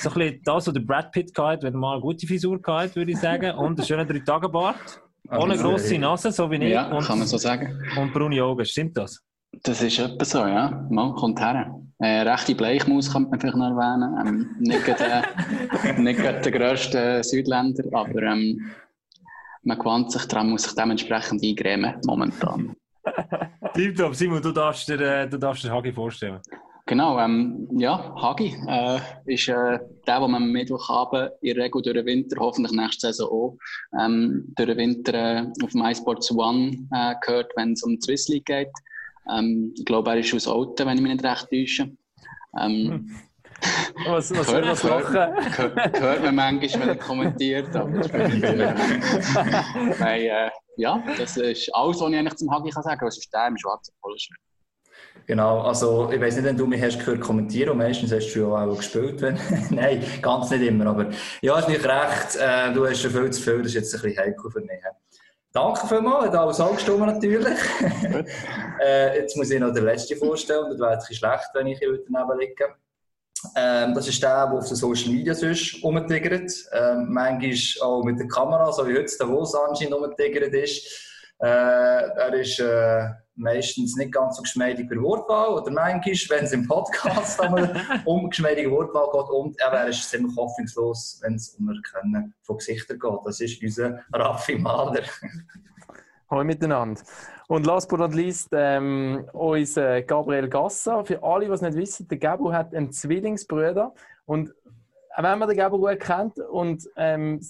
so 0.00 0.10
ein 0.10 0.14
bisschen 0.14 0.40
das, 0.44 0.66
was 0.66 0.74
der 0.74 0.80
Brad 0.80 1.12
Pitt 1.12 1.34
gehabt, 1.34 1.62
wenn 1.62 1.74
er 1.74 1.78
mal 1.78 1.92
eine 1.92 2.00
gute 2.02 2.26
Frisur 2.26 2.60
gehabt, 2.60 2.96
würde 2.96 3.12
ich 3.12 3.18
sagen. 3.18 3.50
Und 3.52 3.78
einen 3.78 3.86
schönen 3.86 4.06
Drei-Tage-Bart. 4.06 5.00
Ohne 5.30 5.52
Also, 5.52 5.64
grosse 5.64 5.98
Nase, 5.98 6.32
so 6.32 6.50
wie 6.50 6.56
ich. 6.56 6.72
Ja, 6.72 6.90
und, 6.90 7.04
kann 7.04 7.18
man 7.18 7.26
so 7.26 7.38
sagen. 7.38 7.78
und 7.96 8.12
braune 8.12 8.42
Augen. 8.42 8.64
Stimmt 8.64 8.96
das? 8.96 9.22
Das 9.62 9.82
ist 9.82 9.98
etwa 9.98 10.24
so, 10.24 10.46
ja. 10.46 10.86
Man 10.90 11.12
kommt 11.14 11.40
her. 11.40 11.74
Äh, 11.98 12.22
rechte 12.22 12.54
Bleichmaus 12.54 13.12
könnte 13.12 13.30
man 13.30 13.40
vielleicht 13.40 13.56
noch 13.56 13.70
erwähnen. 13.70 14.26
Ähm, 14.26 14.56
nicht, 14.58 14.84
gerade, 14.84 15.24
äh, 15.84 16.00
nicht 16.00 16.20
gerade 16.20 16.40
der 16.40 16.52
grösste 16.52 17.22
Südländer, 17.22 17.84
aber 17.92 18.22
ähm, 18.22 18.70
man 19.62 19.78
gewöhnt 19.78 20.10
sich 20.10 20.24
daran, 20.26 20.50
muss 20.50 20.62
sich 20.62 20.74
dementsprechend 20.74 21.42
eingrämen 21.42 21.96
momentan. 22.06 22.74
Tipptopp, 23.74 24.14
Simon, 24.14 24.42
du 24.42 24.52
darfst 24.52 24.88
dir, 24.88 25.00
äh, 25.00 25.28
du 25.28 25.38
darfst 25.38 25.64
dir 25.64 25.70
Hagi 25.70 25.92
vorstellen. 25.92 26.40
Genau, 26.86 27.20
ähm, 27.20 27.68
ja, 27.78 28.14
Hagi 28.20 28.56
äh, 28.66 28.98
ist 29.26 29.48
äh, 29.48 29.78
der, 30.06 30.20
den 30.20 30.30
man 30.30 30.42
am 30.42 30.50
Mittwochabend 30.50 31.30
in 31.40 31.54
der 31.54 31.64
Regel 31.64 31.82
durch 31.82 31.94
den 31.94 32.06
Winter, 32.06 32.36
hoffentlich 32.40 32.72
nächste 32.72 33.12
Saison 33.12 33.28
auch, 33.30 33.58
ähm, 34.00 34.52
durch 34.56 34.70
den 34.70 34.76
Winter 34.76 35.14
äh, 35.14 35.46
auf 35.62 35.72
MySports 35.72 36.32
One 36.32 36.88
äh, 36.92 37.14
gehört, 37.24 37.52
wenn 37.54 37.74
es 37.74 37.82
um 37.84 37.92
die 37.92 38.00
Swiss 38.00 38.28
League 38.28 38.46
geht. 38.46 38.72
Ähm, 39.32 39.72
ich 39.76 39.84
glaube, 39.84 40.10
er 40.10 40.18
ist 40.18 40.34
aus 40.34 40.48
Alten, 40.48 40.86
wenn 40.86 40.96
ich 40.96 41.02
mich 41.02 41.12
nicht 41.12 41.24
recht 41.24 41.48
täusche. 41.48 41.92
Ähm, 42.58 43.10
Was, 44.06 44.30
was 44.34 44.46
soll 44.46 44.62
Hört- 44.64 44.72
das 44.72 44.82
lachen? 44.82 45.14
hört, 45.14 46.00
hört 46.00 46.22
man 46.22 46.34
manchmal, 46.34 46.80
wenn 46.80 46.88
er 46.88 46.96
kommentiert, 46.96 47.76
aber 47.76 47.90
das 47.98 48.08
spielt 48.08 48.28
nicht 48.34 48.56
mehr. 48.56 48.74
Nein, 49.98 50.20
äh, 50.22 50.50
ja, 50.76 51.02
das 51.18 51.36
ist 51.36 51.74
alles, 51.74 52.00
was 52.00 52.10
ich 52.10 52.16
eigentlich 52.16 52.36
zum 52.36 52.50
Hagi 52.50 52.70
kann 52.70 52.82
sagen 52.82 52.98
kann. 52.98 53.08
Was 53.08 53.18
ist 53.18 53.32
der 53.32 53.46
im 53.48 53.56
schwarzen 53.58 53.94
Poloschein? 54.00 54.36
Genau, 55.26 55.60
also 55.60 56.10
ich 56.10 56.20
weiß 56.20 56.36
nicht, 56.36 56.44
wenn 56.44 56.56
du 56.56 56.66
mich 56.66 56.82
hast 56.82 56.98
gehört 56.98 57.20
kommentieren, 57.20 57.70
und 57.70 57.78
meistens 57.78 58.10
hast 58.12 58.32
du 58.32 58.40
ja 58.40 58.46
auch 58.46 58.76
gespielt. 58.76 59.20
Wenn... 59.20 59.38
Nein, 59.70 60.02
ganz 60.22 60.50
nicht 60.50 60.62
immer, 60.62 60.86
aber 60.86 61.10
ja, 61.42 61.56
hast 61.56 61.68
nicht 61.68 61.84
recht, 61.84 62.36
äh, 62.36 62.72
du 62.72 62.86
hast 62.86 63.00
schon 63.00 63.10
viel 63.10 63.30
zu 63.30 63.42
viel, 63.42 63.58
das 63.58 63.66
ist 63.68 63.74
jetzt 63.74 63.94
ein 63.94 64.02
bisschen 64.02 64.18
heikel 64.18 64.50
für 64.50 64.60
mich. 64.60 64.80
Danke 65.52 65.86
vielmals, 65.86 66.26
hat 66.26 66.36
alles 66.36 66.60
angestimmt 66.60 67.00
natürlich. 67.00 67.58
äh, 68.82 69.18
jetzt 69.18 69.36
muss 69.36 69.50
ich 69.50 69.60
noch 69.60 69.74
den 69.74 69.84
letzten 69.84 70.16
vorstellen, 70.16 70.70
das 70.70 70.78
wäre 70.78 70.92
ein 70.92 70.98
bisschen 70.98 71.16
schlecht, 71.16 71.48
wenn 71.54 71.66
ich 71.66 71.78
hier 71.78 71.98
daneben 72.08 72.38
liege. 72.38 72.74
Ähm, 73.56 73.94
das 73.94 74.08
ist 74.08 74.22
der, 74.22 74.46
der 74.46 74.58
auf 74.58 74.68
den 74.68 74.76
Social 74.76 75.10
Media 75.10 75.34
sonst 75.34 75.82
rumtigert. 75.82 76.52
Ähm, 76.72 77.06
manchmal 77.08 77.88
auch 77.88 78.04
mit 78.04 78.18
der 78.18 78.28
Kamera, 78.28 78.70
so 78.72 78.86
wie 78.86 78.96
heute 78.96 79.16
der 79.18 79.28
Wos 79.28 79.54
anscheinend 79.54 79.94
rumtigert 79.94 80.52
ist. 80.52 80.86
Äh, 81.38 81.46
er 81.46 82.34
ist 82.34 82.58
äh, 82.60 83.08
meistens 83.36 83.96
nicht 83.96 84.12
ganz 84.12 84.36
so 84.36 84.42
geschmeidig 84.42 84.88
bei 84.88 84.96
Wortwahl 84.96 85.54
oder 85.54 85.70
manchmal, 85.70 86.14
wenn 86.38 86.44
es 86.44 86.52
im 86.52 86.68
Podcast 86.68 87.40
um 88.04 88.28
geschmeidige 88.28 88.70
Wortwahl 88.70 89.06
geht 89.10 89.30
und 89.30 89.58
er 89.58 89.88
ist 89.88 90.08
ziemlich 90.10 90.36
hoffnungslos, 90.36 91.18
wenn 91.22 91.36
es 91.36 91.56
um 91.58 91.70
Erkennen 91.70 92.34
von 92.42 92.58
Gesichtern 92.58 92.98
geht. 92.98 93.20
Das 93.24 93.40
ist 93.40 93.62
unser 93.62 94.00
Raffi 94.12 94.58
Mahler. 94.58 95.04
Hallo 96.30 96.44
miteinander. 96.44 97.00
Und 97.50 97.66
last 97.66 97.88
but 97.88 97.98
not 97.98 98.14
least, 98.14 98.50
ähm, 98.52 99.26
unser 99.32 100.02
Gabriel 100.02 100.48
Gassa. 100.48 101.02
Für 101.02 101.20
alle, 101.20 101.46
die 101.46 101.50
es 101.50 101.60
nicht 101.60 101.76
wissen, 101.76 102.06
der 102.06 102.18
Gabo 102.18 102.52
hat 102.52 102.72
einen 102.72 102.92
Zwillingsbruder. 102.92 103.92
Und 104.24 104.54
auch 105.16 105.22
wenn 105.24 105.36
man 105.36 105.48
den 105.48 105.58
Gabo 105.58 105.76
gut 105.76 105.98
kennt 105.98 106.38
und 106.38 106.88
ähm, 106.94 107.40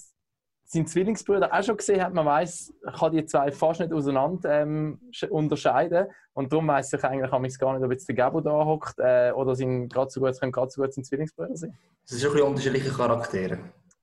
seinen 0.63 0.87
Zwillingsbruder 0.87 1.53
auch 1.53 1.61
schon 1.63 1.77
gesehen 1.77 2.03
hat, 2.03 2.15
man 2.15 2.25
weiß, 2.25 2.73
kann 2.97 3.11
die 3.11 3.23
zwei 3.25 3.51
fast 3.51 3.79
nicht 3.81 3.93
auseinander 3.93 4.61
ähm, 4.61 4.99
sch- 5.11 5.29
unterscheiden. 5.29 6.07
Und 6.33 6.51
darum 6.51 6.67
weiß 6.67 6.93
ich 6.93 7.03
eigentlich 7.03 7.31
amigs 7.31 7.59
gar 7.59 7.75
nicht, 7.75 7.85
ob 7.85 7.91
jetzt 7.91 8.07
der 8.07 8.15
Gabo 8.15 8.41
da 8.41 8.65
hockt 8.65 8.97
äh, 8.97 9.31
oder 9.35 9.53
sein 9.53 9.87
gerade 9.87 10.09
so 10.09 10.19
gut, 10.19 10.29
es 10.29 10.39
können 10.39 10.51
gerade 10.51 10.71
so 10.71 10.81
gut 10.81 10.91
sein 10.95 11.03
Zwillingsbrüder 11.03 11.55
sein. 11.55 11.77
Das 12.07 12.17
sind 12.17 12.21
schon 12.21 12.31
ein 12.31 12.33
bisschen 12.33 12.47
unterschiedliche 12.47 12.89
Charaktere. 12.89 13.59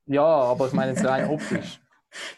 Ja, 0.07 0.25
aber 0.25 0.69
ich 0.69 0.73
meine 0.73 0.93
jetzt 0.93 1.05
rein 1.05 1.29
optisch. 1.29 1.81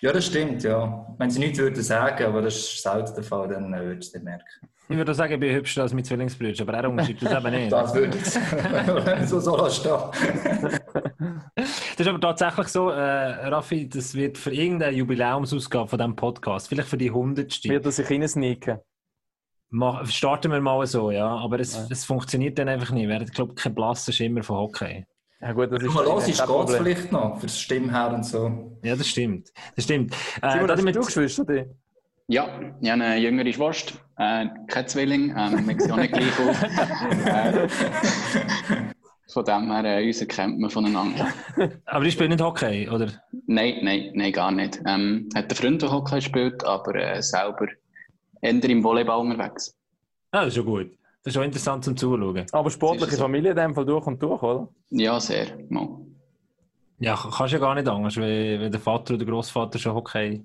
Ja, 0.01 0.13
das 0.13 0.27
stimmt, 0.27 0.63
ja. 0.63 1.07
Wenn 1.19 1.31
sie 1.31 1.39
nichts 1.39 1.59
würden 1.59 1.83
sagen, 1.83 2.25
aber 2.25 2.43
das 2.43 2.57
ist 2.57 2.83
selten 2.83 3.15
der 3.15 3.25
Fall, 3.25 3.49
dann 3.49 3.73
äh, 3.73 3.81
würdest 3.85 4.15
du 4.15 4.19
es 4.19 4.25
merken. 4.25 4.69
Ich 4.89 4.97
würde 4.97 5.15
sagen, 5.15 5.35
ich 5.35 5.39
bin 5.41 5.55
hübscher 5.55 5.83
als 5.83 5.95
mein 5.95 6.05
Zwillingsbruder, 6.05 6.63
aber 6.63 6.75
er 6.75 6.91
unterscheidet 6.91 7.23
das 7.23 7.45
eben 7.45 7.55
nicht. 7.55 7.71
Das 7.71 7.95
würde 7.95 9.19
ich 9.23 9.29
so, 9.29 9.39
so 9.39 9.57
lassen 9.57 9.81
stehen. 9.81 10.81
Das 11.55 12.07
ist 12.07 12.09
aber 12.09 12.21
tatsächlich 12.21 12.69
so, 12.69 12.91
äh, 12.91 13.49
Raffi, 13.49 13.89
das 13.89 14.15
wird 14.15 14.39
für 14.39 14.53
irgendeine 14.53 14.97
Jubiläumsausgabe 14.97 15.87
von 15.87 15.99
diesem 15.99 16.17
Podcast, 16.17 16.69
vielleicht 16.69 16.89
für 16.89 16.97
die 16.97 17.11
hundertste, 17.11 17.69
Wird 17.69 17.85
er 17.85 17.93
sich 17.93 18.11
reinsneaken? 18.11 18.79
starten 20.05 20.51
wir 20.51 20.61
mal 20.61 20.85
so, 20.87 21.11
ja. 21.11 21.29
Aber 21.29 21.61
es, 21.61 21.89
es 21.91 22.05
funktioniert 22.05 22.59
dann 22.59 22.69
einfach 22.69 22.91
nicht. 22.91 23.07
Wir 23.07 23.17
haben, 23.17 23.27
glaube 23.27 23.53
ich, 23.55 23.63
keinen 23.63 23.75
blassen 23.75 24.13
Schimmer 24.13 24.43
von 24.43 24.57
Hockey. 24.57 25.05
Ja 25.43 25.53
gut, 25.53 25.73
das 25.73 25.83
ist 25.83 25.95
Mal 25.95 26.05
los, 26.05 26.23
ist 26.29 26.37
geht's 26.39 26.43
Problem. 26.47 26.77
vielleicht 26.85 27.13
noch, 27.13 27.37
für 27.37 27.47
das 27.47 27.59
Stimmher 27.59 28.13
und 28.15 28.25
so. 28.27 28.77
Ja, 28.83 28.95
das 28.95 29.07
stimmt. 29.09 29.49
Das 29.75 29.85
stimmt. 29.85 30.13
Äh, 30.43 30.51
Simon, 30.53 30.71
hast 30.71 30.79
damit- 30.81 30.97
du 30.97 31.01
Geschwister? 31.01 31.45
die? 31.45 31.65
Ja, 32.29 32.47
ich 32.81 32.91
habe 32.91 33.03
eine 33.03 33.17
jüngere 33.17 33.53
Schwester, 33.53 33.95
äh, 34.19 34.47
kein 34.69 34.87
Zwilling, 34.87 35.35
ähm, 35.37 35.67
wir 35.67 35.81
sehen 35.81 35.91
auch 35.93 35.97
nicht 35.97 36.13
gleich 36.13 36.39
aus. 36.39 36.63
Äh, 37.27 37.69
von 39.33 39.45
dem 39.45 39.71
her, 39.73 39.85
äh, 39.99 40.07
uns 40.07 40.27
kennt 40.29 40.59
man 40.59 40.71
voneinander. 40.71 41.29
aber 41.87 42.05
ich 42.05 42.13
spiele 42.15 42.29
nicht 42.31 42.41
Hockey, 42.43 42.89
oder? 42.89 43.09
Nein, 43.47 43.79
nein, 43.83 44.11
nein, 44.15 44.33
gar 44.33 44.51
nicht. 44.53 44.81
Ähm, 44.87 45.29
hat 45.35 45.45
einen 45.51 45.57
Freund, 45.57 45.83
der 45.83 45.91
Hockey 45.91 46.21
spielt, 46.21 46.65
aber 46.65 46.95
äh, 46.97 47.23
selber 47.23 47.67
eher 48.43 48.65
im 48.65 48.85
Volleyball 48.85 49.21
unterwegs. 49.21 49.77
Ah, 50.33 50.41
das 50.45 50.49
ist 50.49 50.55
schon 50.57 50.67
gut. 50.67 50.91
Das 51.23 51.33
ist 51.33 51.35
schon 51.35 51.45
interessant 51.45 51.85
zum 51.85 51.97
Zuschauen. 51.97 52.47
Aber 52.53 52.71
sportliche 52.71 53.17
so. 53.17 53.23
Familie 53.23 53.51
in 53.51 53.57
dem 53.57 53.75
Fall 53.75 53.85
durch 53.85 54.07
und 54.07 54.23
durch, 54.23 54.43
oder? 54.43 54.69
Ja, 54.91 55.21
sehr. 55.21 55.47
Mal. 55.69 55.89
Ja, 56.99 57.17
kannst 57.17 57.53
ja 57.53 57.59
gar 57.59 57.75
nicht 57.75 57.89
anders, 57.89 58.17
weil, 58.17 58.61
weil 58.61 58.71
der 58.71 58.81
Vater 58.81 59.15
oder 59.15 59.25
der 59.25 59.33
Großvater 59.33 59.79
schon 59.79 59.95
Hockey 59.95 60.43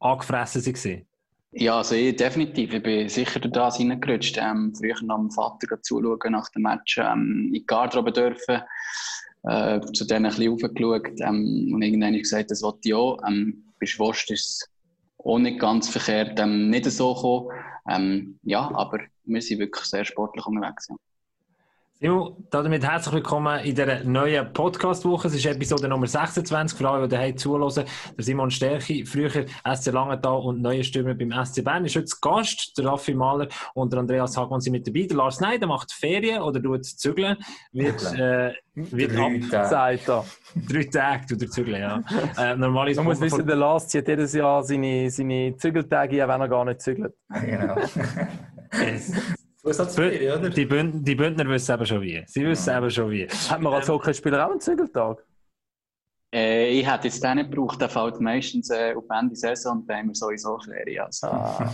angefressen 0.00 0.64
waren. 0.66 1.06
Ja, 1.52 1.78
also 1.78 1.94
ich 1.96 2.14
definitiv. 2.16 2.74
Ich 2.74 2.82
bin 2.82 3.08
sicher 3.08 3.40
das 3.40 3.80
reingerutscht. 3.80 4.38
Ähm, 4.40 4.72
früher 4.74 5.02
noch 5.02 5.18
dem 5.18 5.30
Vater 5.30 5.82
zuschauen 5.82 6.32
nach 6.32 6.48
dem 6.50 6.62
Match. 6.62 6.98
Ähm, 6.98 7.46
in 7.46 7.52
die 7.52 7.66
Garderobe 7.66 8.12
dürfen. 8.12 8.62
Äh, 9.42 9.80
zu 9.92 10.04
denen 10.04 10.26
ein 10.26 10.30
bisschen 10.32 10.52
raufgeschaut. 10.52 11.20
Ähm, 11.20 11.70
und 11.72 11.82
irgendwann 11.82 12.08
habe 12.08 12.16
ich 12.16 12.22
gesagt, 12.22 12.50
das 12.50 12.62
wollte 12.62 12.80
ich 12.84 12.94
auch. 12.94 13.18
Ähm, 13.26 13.64
bei 13.80 13.86
Schwast 13.86 14.30
ist 14.30 14.44
es 14.44 14.70
auch 15.24 15.38
nicht 15.38 15.58
ganz 15.58 15.88
verkehrt, 15.88 16.38
ähm, 16.38 16.70
nicht 16.70 16.84
so 16.84 17.14
gekommen. 17.14 17.48
Ähm, 17.88 18.38
ja, 18.42 18.70
aber 18.74 18.98
wir 19.32 19.42
sind 19.42 19.60
wirklich 19.60 19.84
sehr 19.84 20.04
sportlich 20.04 20.44
unterwegs. 20.46 20.88
Ja. 20.88 20.96
Simon, 22.02 22.46
damit 22.50 22.82
herzlich 22.82 23.16
willkommen 23.16 23.60
in 23.60 23.74
dieser 23.74 24.02
neuen 24.04 24.50
Podcast-Woche. 24.54 25.28
Es 25.28 25.34
ist 25.34 25.44
Episode 25.44 25.86
Nummer 25.86 26.06
26 26.06 26.78
für 26.78 26.88
alle, 26.88 27.06
die 27.06 27.14
daheim 27.14 27.36
zuhören. 27.36 27.84
Der 28.16 28.24
Simon 28.24 28.50
Stärki, 28.50 29.04
früher 29.04 29.28
SC 29.28 29.92
Langenthal 29.92 30.40
und 30.40 30.62
neue 30.62 30.82
Stimme 30.82 31.14
beim 31.14 31.44
SC 31.44 31.62
Bern, 31.62 31.84
ist 31.84 31.96
heute 31.96 32.10
Gast. 32.22 32.72
Der 32.78 32.86
Raffi 32.86 33.12
Mahler 33.12 33.48
und 33.74 33.92
der 33.92 34.00
Andreas 34.00 34.34
Hagmann 34.34 34.62
sind 34.62 34.72
mit 34.72 34.86
dabei. 34.86 35.06
Der 35.08 35.16
Lars 35.18 35.40
Neider 35.40 35.66
macht 35.66 35.92
Ferien 35.92 36.40
oder 36.40 36.62
tut 36.62 36.86
zügeln. 36.86 37.36
Wird, 37.70 38.02
äh, 38.14 38.54
wird 38.74 39.14
ab 39.18 39.32
Drei 39.50 39.98
Tage. 39.98 40.08
Er. 40.08 40.24
drei 40.66 40.84
Tage 40.84 41.26
tut 41.26 41.42
er 41.42 41.50
zügeln, 41.50 41.82
ja. 41.82 42.02
Äh, 42.38 42.56
normalerweise 42.56 43.00
Man 43.00 43.08
muss 43.08 43.20
wissen, 43.20 43.46
der 43.46 43.56
Lars 43.56 43.88
zieht 43.88 44.08
jedes 44.08 44.32
Jahr 44.32 44.64
seine, 44.64 45.10
seine 45.10 45.54
Zügeltage, 45.54 46.24
auch 46.24 46.28
wenn 46.28 46.40
er 46.40 46.48
gar 46.48 46.64
nicht 46.64 46.80
zügelt. 46.80 47.12
Genau. 47.44 47.76
Oder? 49.62 50.50
die, 50.50 50.64
Bünd 50.64 51.06
die 51.06 51.14
Bündner 51.14 51.48
wissen 51.48 51.74
eben 51.74 51.86
schon 51.86 52.00
wie. 52.02 52.22
Sie 52.26 52.44
wissen 52.44 52.76
eben 52.76 52.90
schon 52.90 53.10
wie. 53.10 53.26
Hat 53.26 53.60
man 53.60 53.74
als 53.74 53.88
Hockeyspieler 53.88 54.46
auch 54.46 54.50
einen 54.50 54.60
Zügeltag? 54.60 55.24
Äh, 56.32 56.78
ich 56.78 56.86
hätte 56.88 57.08
jetzt 57.08 57.22
den 57.24 57.38
nicht 57.38 57.50
gebraucht. 57.50 57.80
Der 57.80 57.88
fällt 57.88 58.20
meistens 58.20 58.70
äh, 58.70 58.94
auf 58.94 59.04
Ende 59.10 59.34
Saison 59.34 59.78
und 59.78 59.90
dann 59.90 59.98
haben 59.98 60.08
wir 60.08 60.14
sowieso 60.14 60.58
Ferien. 60.60 61.04
Also. 61.04 61.26
Ah. 61.26 61.72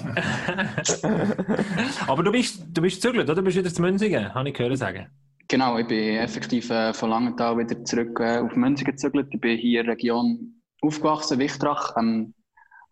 Aber 2.06 2.22
du 2.22 2.32
bist, 2.32 2.64
du 2.72 2.80
bist 2.80 3.02
zügelt, 3.02 3.24
oder? 3.24 3.34
Du 3.34 3.42
bist 3.42 3.56
wieder 3.58 3.72
zu 3.72 3.82
Münzigen, 3.82 4.32
habe 4.34 4.48
ich 4.48 4.54
gehört 4.54 4.78
sagen. 4.78 5.08
Genau, 5.48 5.78
ich 5.78 5.86
bin 5.86 6.16
effektiv 6.16 6.70
äh, 6.70 6.92
von 6.94 7.10
Langenthal 7.10 7.56
wieder 7.58 7.84
zurück 7.84 8.18
äh, 8.20 8.38
auf 8.38 8.56
München 8.56 8.86
gezügelt. 8.86 9.28
Ich 9.30 9.40
bin 9.40 9.58
hier 9.58 9.80
in 9.80 9.86
der 9.86 9.94
Region 9.94 10.62
aufgewachsen, 10.80 11.38
Wichtrach. 11.38 11.94
Ähm, 11.98 12.34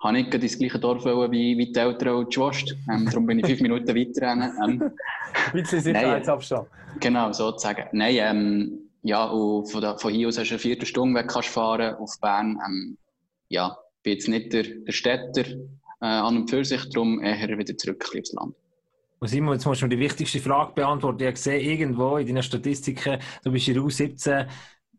habe 0.04 0.14
nicht 0.14 0.30
gerade 0.30 0.44
ins 0.44 0.58
gleiche 0.58 0.78
Dorf 0.78 1.04
wie, 1.04 1.56
wie 1.56 1.72
die 1.72 1.78
Eltern 1.78 2.16
und 2.16 2.28
die 2.28 2.34
Schwast. 2.34 2.76
Ähm, 2.90 3.06
darum 3.06 3.26
bin 3.26 3.38
ich 3.38 3.46
fünf 3.46 3.60
Minuten 3.60 3.88
weiter. 3.88 4.32
Ähm, 4.32 4.82
Ein 4.82 4.92
bisschen 5.52 5.80
Sicherheitsabstand. 5.80 6.68
genau, 7.00 7.32
sozusagen. 7.32 7.88
Nein, 7.92 8.16
ähm, 8.18 8.78
ja, 9.02 9.24
und 9.24 9.66
von, 9.66 9.80
da, 9.80 9.96
von 9.96 10.12
hier 10.12 10.28
aus 10.28 10.38
hast 10.38 10.50
du 10.50 10.54
eine 10.54 10.58
Viertelstunde 10.60 11.20
weg 11.20 11.28
kannst 11.28 11.48
fahren 11.48 11.94
auf 11.96 12.20
Bern. 12.20 12.58
Ähm, 12.66 12.98
ja, 13.48 13.76
bin 14.02 14.12
jetzt 14.12 14.28
nicht 14.28 14.52
der, 14.52 14.64
der 14.64 14.92
Städter 14.92 15.46
äh, 16.00 16.06
an 16.06 16.36
und 16.36 16.50
für 16.50 16.64
sich, 16.64 16.88
darum 16.90 17.22
eher 17.22 17.58
wieder 17.58 17.76
zurück 17.76 18.04
aufs 18.04 18.32
Land. 18.32 18.54
Und 19.20 19.28
Simon, 19.28 19.54
jetzt 19.54 19.64
musst 19.64 19.80
du 19.80 19.86
mir 19.86 19.96
die 19.96 20.00
wichtigste 20.00 20.38
Frage 20.38 20.72
beantworten. 20.74 21.20
Ich 21.20 21.26
habe 21.26 21.34
gesehen, 21.34 21.60
irgendwo 21.60 22.18
in 22.18 22.26
deinen 22.26 22.42
Statistiken, 22.42 23.18
du 23.42 23.52
bist 23.52 23.68
in 23.68 23.74
der 23.74 23.82
U17 23.82 24.46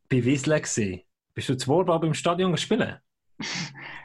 bei 0.10 0.26
Wiesle 0.26 0.62
gewesen. 0.62 1.02
Bist 1.36 1.50
du 1.50 1.58
zu 1.58 1.68
Worbab 1.68 2.04
im 2.04 2.14
Stadion 2.14 2.52
gespielt? 2.52 3.02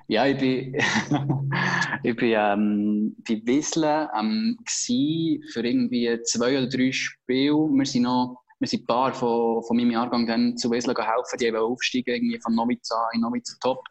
Ja, 0.09 0.27
ich 0.27 0.39
bin, 0.39 0.75
ich 2.03 2.17
bin 2.17 2.35
ähm, 2.37 3.17
bei 3.29 3.41
Wiesle 3.45 4.11
ähm, 4.19 4.59
für 4.67 5.65
irgendwie 5.65 6.21
zwei 6.25 6.59
oder 6.59 6.69
drei 6.69 6.91
Spiele. 6.91 7.55
Wir 7.55 7.87
sind 7.87 8.03
noch, 8.03 8.43
wir 8.59 8.67
sind 8.67 8.83
ein 8.83 8.87
paar 8.87 9.15
von, 9.15 9.63
von 9.63 9.77
meinem 9.77 9.93
Jahrgang 9.93 10.27
dann 10.27 10.57
zu 10.57 10.71
Wiesle 10.73 10.95
geholfen, 10.95 11.39
die 11.39 11.45
eben 11.45 11.59
aufsteigen, 11.59 12.13
irgendwie 12.13 12.41
von 12.41 12.57
Noviza 12.57 13.09
in 13.13 13.21
Noviza 13.21 13.57
Top. 13.63 13.85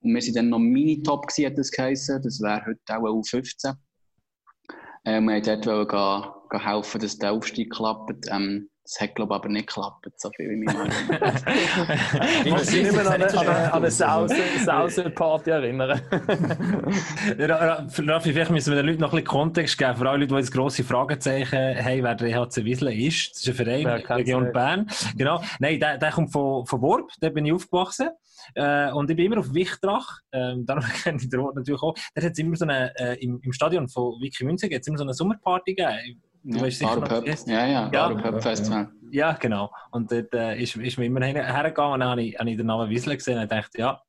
Und 0.00 0.14
wir 0.14 0.22
sind 0.22 0.36
dann 0.36 0.48
noch 0.48 0.60
Mini-Top 0.60 1.26
hat 1.30 1.58
das 1.58 1.70
geheißen. 1.70 2.22
Das 2.22 2.40
wäre 2.40 2.64
heute 2.64 2.80
auch 2.88 3.04
eine 3.04 3.08
U15. 3.10 3.74
Ähm, 5.04 5.26
wir 5.28 5.34
wollten 5.34 5.60
dort 5.62 6.50
gehen 6.50 6.60
helfen, 6.64 7.00
dass 7.00 7.18
der 7.18 7.32
Aufstieg 7.32 7.70
klappt. 7.70 8.26
Ähm, 8.30 8.70
das 8.86 9.00
hat, 9.00 9.14
glaube 9.16 9.34
ich, 9.34 9.40
aber 9.40 9.48
nicht 9.48 9.66
geklappt, 9.66 10.06
so 10.16 10.30
viel 10.36 10.48
wie 10.50 10.56
mir 10.56 10.72
noch. 10.72 10.86
Ich 12.44 12.52
muss 12.52 12.70
mich 12.70 12.82
nicht 12.84 12.92
mehr 12.92 13.06
an 13.06 13.12
eine, 13.14 13.28
an 13.30 13.38
eine, 13.38 13.72
an 13.72 13.72
eine 13.82 13.90
Sause- 13.90 14.34
Sause-Party 14.64 15.50
erinnern. 15.50 16.00
Ra- 17.38 17.54
Ra- 17.56 17.86
Raffi, 18.06 18.32
vielleicht 18.32 18.50
müssen 18.50 18.70
wir 18.74 18.76
den 18.82 18.86
Leuten 18.86 19.00
noch 19.00 19.08
ein 19.12 19.16
bisschen 19.16 19.26
Kontext 19.26 19.76
geben. 19.78 19.96
Für 19.96 20.08
alle 20.08 20.18
Leute, 20.20 20.34
die 20.34 20.40
jetzt 20.40 20.52
grosse 20.52 20.84
Fragezeichen 20.84 21.58
haben, 21.84 22.02
wer 22.02 22.14
der 22.14 22.28
EHC 22.28 22.64
Wiesle 22.64 22.94
ist. 22.94 23.30
Das 23.32 23.42
ist 23.42 23.48
ein 23.48 23.54
Verein, 23.54 23.84
Wer 23.84 23.96
kennt's 24.02 24.10
Region 24.10 24.42
nicht? 24.44 24.52
Bern. 24.52 24.86
Genau. 25.16 25.42
Nein, 25.58 25.80
der, 25.80 25.98
der 25.98 26.10
kommt 26.12 26.30
von, 26.32 26.64
von 26.66 26.80
Worb, 26.82 27.10
da 27.20 27.28
bin 27.30 27.44
ich 27.46 27.52
aufgewachsen. 27.52 28.10
Äh, 28.54 28.92
und 28.92 29.10
ich 29.10 29.16
bin 29.16 29.26
immer 29.26 29.38
auf 29.40 29.52
Wichtrach, 29.52 30.20
ähm, 30.32 30.64
darum 30.66 30.84
kenne 31.02 31.18
ich 31.20 31.28
den 31.28 31.40
Ort 31.40 31.56
natürlich 31.56 31.82
auch. 31.82 31.94
Der 32.14 32.24
hat 32.24 32.38
immer 32.38 32.54
so 32.56 32.64
eine, 32.64 32.92
äh, 32.96 33.14
im, 33.24 33.40
im 33.42 33.52
Stadion 33.52 33.88
von 33.88 34.20
Wiki 34.20 34.44
hat's 34.72 34.86
immer 34.86 34.98
so 34.98 35.04
eine 35.04 35.14
Sommerparty 35.14 35.74
gegeben. 35.74 36.22
Du 36.48 36.58
Ja, 36.58 36.62
weißt 36.64 36.78
sicher, 36.78 37.24
was. 37.26 37.46
Ja, 37.46 37.66
ja, 37.66 37.90
Ja. 37.92 38.40
Festival. 38.40 38.88
Ja, 39.10 39.32
genau. 39.32 39.70
Und 39.90 40.10
dort 40.12 40.32
äh, 40.34 40.62
ist, 40.62 40.76
ist 40.76 40.96
mir 40.98 41.06
immer 41.06 41.24
hin- 41.24 41.36
hergegangen 41.36 41.94
und 41.94 42.00
dann 42.00 42.10
habe 42.10 42.22
ich, 42.22 42.38
habe 42.38 42.50
ich 42.50 42.56
den 42.56 42.66
Namen 42.66 42.88
Wiesle 42.88 43.16
gesehen 43.16 43.38
und 43.38 43.50
dachte, 43.50 43.78
ja, 43.78 44.00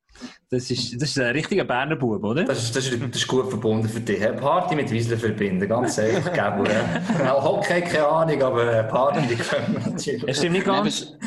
das 0.49 0.69
ist, 0.71 0.95
das 1.01 1.09
ist 1.09 1.19
ein 1.19 1.31
richtiger 1.31 1.63
Berner 1.63 1.95
Bub, 1.95 2.23
oder? 2.23 2.43
Das 2.43 2.63
ist, 2.63 2.75
das, 2.75 2.87
ist, 2.87 3.01
das 3.01 3.21
ist 3.21 3.27
gut 3.27 3.49
verbunden 3.49 3.87
für 3.89 3.99
dich. 3.99 4.19
Party 4.37 4.75
mit 4.75 4.89
Wiesler 4.91 5.17
verbinden, 5.17 5.67
ganz 5.67 5.97
einfach. 5.99 6.31
Gäbe, 6.33 6.69
ja. 6.71 7.33
Auch 7.33 7.43
Hockey, 7.43 7.81
keine 7.81 8.07
Ahnung, 8.07 8.41
aber 8.43 8.71
äh, 8.73 8.83
Party, 8.83 9.27
die 9.27 9.35
können 9.35 9.73
wir 9.73 9.91
natürlich. 9.91 10.37
Stimmt 10.37 10.53
nicht 10.53 10.67
Nein, 10.67 10.83
ganz. 10.83 11.01
es 11.01 11.17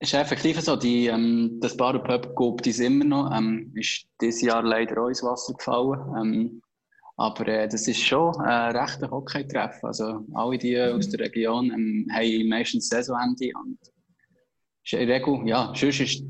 es 0.00 0.12
ist 0.12 0.20
effektiv 0.20 0.60
so, 0.60 0.76
die, 0.76 1.06
ähm, 1.06 1.58
das 1.62 1.74
Bar 1.76 1.94
und 1.94 2.04
Pub 2.04 2.36
gibt 2.36 2.66
es 2.66 2.78
immer 2.80 3.04
noch. 3.06 3.30
Ähm, 3.34 3.72
ist 3.74 4.04
dieses 4.20 4.42
Jahr 4.42 4.62
leider 4.62 5.02
auch 5.02 5.08
ins 5.08 5.22
Wasser 5.22 5.54
gefallen. 5.54 6.00
Ähm, 6.20 6.62
aber 7.16 7.46
äh, 7.48 7.68
das 7.68 7.86
ist 7.86 8.00
schon 8.00 8.34
ein 8.40 8.76
rechter 8.76 9.10
Hockey-Treff. 9.10 9.82
Also 9.84 10.24
alle 10.34 10.58
die 10.58 10.80
aus 10.80 11.08
der 11.08 11.20
Region 11.20 11.70
ähm, 11.70 12.06
haben 12.12 12.48
meistens 12.48 12.88
Saisonende. 12.88 13.50
Und 13.62 13.78
in 14.90 15.06
der 15.06 15.16
Regel, 15.16 15.46
ja, 15.46 15.72
sonst 15.74 16.00
ist 16.00 16.24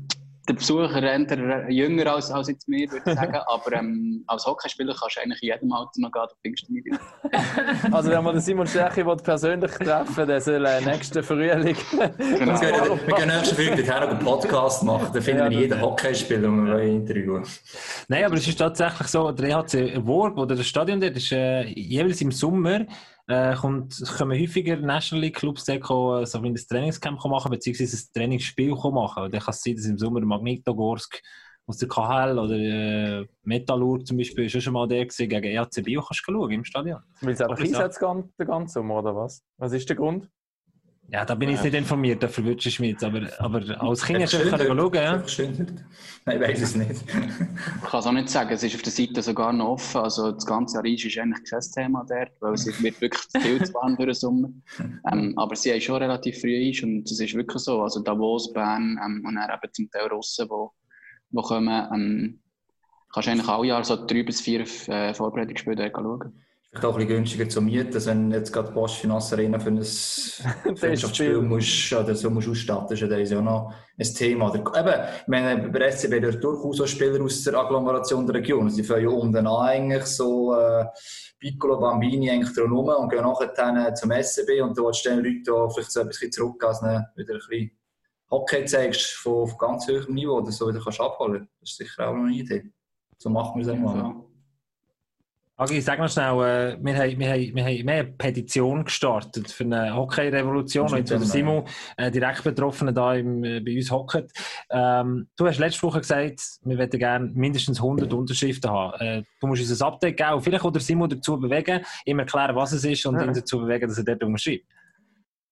der 0.49 0.53
Besucher 0.53 1.01
eher 1.01 1.69
jünger 1.69 2.13
als, 2.13 2.31
als 2.31 2.47
jetzt 2.47 2.67
mir, 2.67 2.89
würde 2.91 3.03
ich 3.09 3.15
sagen. 3.15 3.35
Aber 3.35 3.73
ähm, 3.73 4.23
als 4.27 4.45
Hockeyspieler 4.45 4.93
kannst 4.93 5.17
du 5.17 5.21
eigentlich 5.21 5.41
in 5.43 5.49
jedem 5.49 5.71
Alter 5.71 5.91
noch 5.97 6.11
gehen, 6.11 6.55
du 6.67 6.73
nicht 6.73 6.83
viel. 6.83 6.99
Also 7.91 8.09
wenn 8.09 8.23
man 8.23 8.35
den 8.35 8.41
Simon 8.41 8.67
will 8.67 9.17
persönlich 9.17 9.71
treffen 9.71 10.27
der 10.27 10.41
soll 10.41 10.65
äh, 10.65 10.81
nächsten 10.81 11.23
Frühling... 11.23 11.75
Genau. 11.91 12.61
Wir 12.61 12.71
können, 12.71 12.99
wir 13.05 13.15
können 13.15 13.37
nächste 13.37 13.55
Folge 13.55 13.83
dorthin 13.83 13.87
noch 13.87 14.09
einen 14.09 14.19
Podcast 14.19 14.83
machen. 14.83 15.09
Da 15.13 15.21
finden 15.21 15.43
Ja, 15.43 15.49
wir 15.49 15.59
jeden 15.59 15.81
Hockeyspieler, 15.81 16.41
den 16.41 16.65
wir 16.65 16.79
interviewen 16.79 17.43
Nein, 18.07 18.25
aber 18.25 18.35
es 18.35 18.47
ist 18.47 18.57
tatsächlich 18.57 19.07
so, 19.07 19.31
der 19.31 19.49
EHC 19.49 20.05
Worb 20.05 20.37
oder 20.37 20.55
das 20.55 20.67
Stadion 20.67 20.99
dort 20.99 21.15
ist 21.15 21.31
äh, 21.31 21.63
jeweils 21.63 22.21
im 22.21 22.31
Sommer 22.31 22.85
äh, 23.27 23.55
kommt, 23.55 24.01
kommen 24.17 24.39
häufiger 24.39 24.77
National 24.77 25.23
League 25.23 25.35
Clubs 25.35 25.65
so 26.25 26.43
wie 26.43 26.49
ein 26.49 26.55
Trainingscamp 26.55 27.23
machen, 27.25 27.51
beziehungsweise 27.51 27.97
ein 27.97 28.13
Trainingsspiel 28.13 28.71
machen. 28.71 29.23
Und 29.23 29.33
dann 29.33 29.41
kann 29.41 29.51
es 29.51 29.61
sein, 29.61 29.75
dass 29.75 29.85
im 29.85 29.97
Sommer 29.97 30.21
Magnitogorsk 30.21 31.21
aus 31.67 31.77
der 31.77 31.87
KHL 31.87 32.37
oder 32.37 32.55
äh, 32.55 33.25
Metallurg 33.43 34.05
zum 34.05 34.17
Beispiel 34.17 34.49
schon 34.49 34.73
mal 34.73 34.87
der 34.87 35.05
gewesen, 35.05 35.29
gegen 35.29 35.43
EHC 35.43 35.83
Bio 35.83 36.01
kannst 36.01 36.23
du 36.27 36.33
schauen 36.33 36.51
im 36.51 36.63
Stadion. 36.63 37.01
Weil 37.21 37.33
es 37.33 37.41
einfach 37.41 37.59
einsetzt 37.59 38.01
den 38.01 38.47
ganzen 38.47 38.73
Sommer, 38.73 38.99
oder 38.99 39.15
was? 39.15 39.43
Was 39.57 39.73
ist 39.73 39.89
der 39.89 39.95
Grund? 39.95 40.29
Ja, 41.07 41.23
da 41.23 41.35
bin 41.35 41.49
ich 41.49 41.61
nicht 41.61 41.75
informiert, 41.75 42.23
da 42.23 42.27
verwirrst 42.27 42.65
du 42.65 42.81
mich 42.81 42.91
jetzt. 42.91 43.03
Aber, 43.03 43.21
aber 43.37 43.81
als 43.81 44.03
Kind 44.03 44.23
hast 44.23 44.33
du 44.33 44.37
einfach 44.37 44.59
schauen, 44.59 44.93
ja? 44.93 45.23
Nein, 46.25 46.41
ich 46.41 46.47
weiß 46.47 46.61
es 46.61 46.75
nicht. 46.75 46.91
Ich 46.91 47.89
kann 47.89 47.99
es 47.99 48.07
auch 48.07 48.11
nicht 48.11 48.29
sagen, 48.29 48.51
es 48.51 48.63
ist 48.63 48.75
auf 48.75 48.81
der 48.81 48.91
Seite 48.91 49.21
sogar 49.21 49.53
noch 49.53 49.73
offen. 49.73 50.01
Also 50.01 50.31
das 50.31 50.45
ganze 50.45 50.79
Aris 50.79 51.05
ist 51.05 51.17
eigentlich 51.19 51.47
kein 51.47 51.59
Thema 51.61 52.05
dort, 52.09 52.31
weil 52.39 52.53
es 52.53 52.65
wird 52.81 52.99
wirklich 52.99 53.21
zu 53.29 53.39
viel 53.39 53.63
zu 53.63 53.73
warm 53.75 53.95
für 53.95 54.07
den 54.07 54.15
Sommer. 54.15 54.49
Ähm, 55.11 55.37
aber 55.37 55.55
sie 55.55 55.71
haben 55.71 55.81
schon 55.81 55.97
relativ 55.97 56.41
früh 56.41 56.69
Eis 56.69 56.81
und 56.81 57.09
es 57.09 57.19
ist 57.19 57.35
wirklich 57.35 57.61
so. 57.61 57.83
Also 57.83 58.01
Davos, 58.01 58.51
Bern 58.51 58.99
ähm, 59.05 59.23
und 59.27 59.35
dann 59.35 59.49
eben 59.49 59.73
zum 59.73 59.89
Teil 59.91 60.07
Russen, 60.07 60.49
wo, 60.49 60.71
wo 61.29 61.41
kommen. 61.43 61.87
Ähm, 61.93 62.39
kannst 63.13 63.27
du 63.27 63.31
eigentlich 63.31 63.47
alle 63.47 63.67
Jahre 63.67 63.85
so 63.85 64.05
drei 64.05 64.23
bis 64.23 64.41
vier 64.41 64.61
äh, 64.87 65.13
Vorbereitungsspiele 65.13 65.91
schauen. 65.93 66.44
Vielleicht 66.75 66.85
auch 66.87 66.97
ein 66.97 67.07
bisschen 67.07 67.15
günstiger 67.15 67.47
zu 67.47 67.61
mieten, 67.61 67.93
als 67.93 68.05
wenn 68.05 68.31
jetzt 68.31 68.51
gerade 68.51 68.69
Bosch 68.73 68.99
Finance 68.99 69.33
Arena 69.33 69.57
für 69.57 69.69
ein 69.69 69.81
Freundschaftsspiel 70.75 71.41
musst, 71.41 71.93
oder 71.93 72.13
so 72.15 72.29
musst 72.29 72.49
ausstatten, 72.49 72.93
ist 72.93 72.99
ja 72.99 73.07
das 73.07 73.29
ja 73.29 73.39
auch 73.39 73.43
noch 73.43 73.73
ein 73.97 74.13
Thema. 74.13 74.49
Oder, 74.49 74.59
eben, 74.59 75.07
ich 75.21 75.27
meine, 75.27 75.69
bei 75.69 75.89
SCB 75.89 76.19
dort 76.19 76.43
durchaus 76.43 76.81
auch 76.81 76.87
Spieler 76.87 77.23
aus 77.23 77.43
der 77.43 77.53
Agglomeration 77.53 78.25
der 78.25 78.35
Region. 78.35 78.69
Sie 78.69 78.83
fangen 78.83 79.03
ja 79.03 79.09
unten 79.09 79.47
an 79.47 79.47
eigentlich 79.47 80.03
so 80.03 80.53
äh, 80.53 80.85
Piccolo 81.39 81.79
Bambini 81.79 82.29
eigentlich 82.29 82.53
drum 82.53 82.73
rum 82.73 82.89
und 82.89 83.09
gehen 83.09 83.23
nachher 83.23 83.53
dann 83.55 83.95
zum 83.95 84.11
SCB 84.11 84.61
und 84.61 84.77
da 84.77 84.91
stehen 84.91 85.23
Leute 85.23 85.43
da 85.45 85.69
vielleicht 85.69 85.93
so 85.93 86.01
ein 86.01 86.07
bisschen 86.07 86.33
zurück, 86.33 86.61
als 86.65 86.81
ihnen 86.81 87.05
wieder 87.15 87.35
ein 87.35 87.39
bisschen 87.39 87.71
Hockey 88.29 88.65
zeigst 88.65 89.13
von, 89.13 89.43
auf 89.43 89.57
ganz 89.57 89.87
hohem 89.87 90.13
Niveau 90.13 90.39
oder 90.39 90.51
so 90.51 90.67
wieder 90.67 90.81
kannst 90.83 90.99
abholen. 90.99 91.47
Das 91.61 91.71
ist 91.71 91.77
sicher 91.77 92.09
auch 92.09 92.13
noch 92.13 92.25
eine 92.25 92.33
Idee. 92.33 92.69
So 93.17 93.29
machen 93.29 93.61
wir 93.61 93.65
es 93.65 93.73
einmal. 93.73 93.97
So. 93.97 94.34
Agi, 95.57 95.79
sag 95.79 95.99
noch 95.99 96.09
schnell, 96.09 96.33
äh, 96.73 96.77
wir, 96.83 96.97
haben, 96.97 97.17
wir, 97.17 97.29
haben, 97.29 97.55
wir 97.55 97.63
haben 97.63 97.87
eine 97.89 98.03
Petition 98.03 98.83
gestartet 98.83 99.49
für 99.49 99.63
eine 99.63 99.95
Hockey-Revolution, 99.95 100.89
jetzt 100.97 101.13
wo 101.17 101.23
Simon, 101.23 101.63
äh, 101.95 102.11
direkt 102.11 102.43
Betroffene 102.43 102.91
da 102.91 103.13
im, 103.13 103.41
äh, 103.45 103.61
bei 103.61 103.73
uns 103.77 103.89
hockt. 103.89 104.33
Ähm, 104.69 105.29
du 105.37 105.47
hast 105.47 105.59
letzte 105.59 105.83
Woche 105.83 105.99
gesagt, 106.01 106.41
wir 106.63 106.75
möchten 106.75 106.99
gerne 106.99 107.31
mindestens 107.33 107.79
100 107.79 108.11
Unterschriften 108.11 108.69
haben. 108.69 108.99
Äh, 108.99 109.23
du 109.39 109.47
musst 109.47 109.61
uns 109.61 109.81
ein 109.81 109.87
Update 109.87 110.17
geben 110.17 110.33
und 110.33 110.41
vielleicht 110.41 110.65
auch 110.65 110.71
der 110.71 110.81
Simon 110.81 111.09
dazu 111.09 111.39
bewegen, 111.39 111.85
ihm 112.05 112.19
erklären, 112.19 112.53
was 112.53 112.73
es 112.73 112.83
ist 112.83 113.05
und 113.05 113.15
Ja. 113.15 113.23
ihn 113.23 113.33
dazu 113.33 113.59
bewegen, 113.59 113.87
dass 113.87 113.97
er 113.97 114.03
dort 114.03 114.23
unterschreibt. 114.25 114.65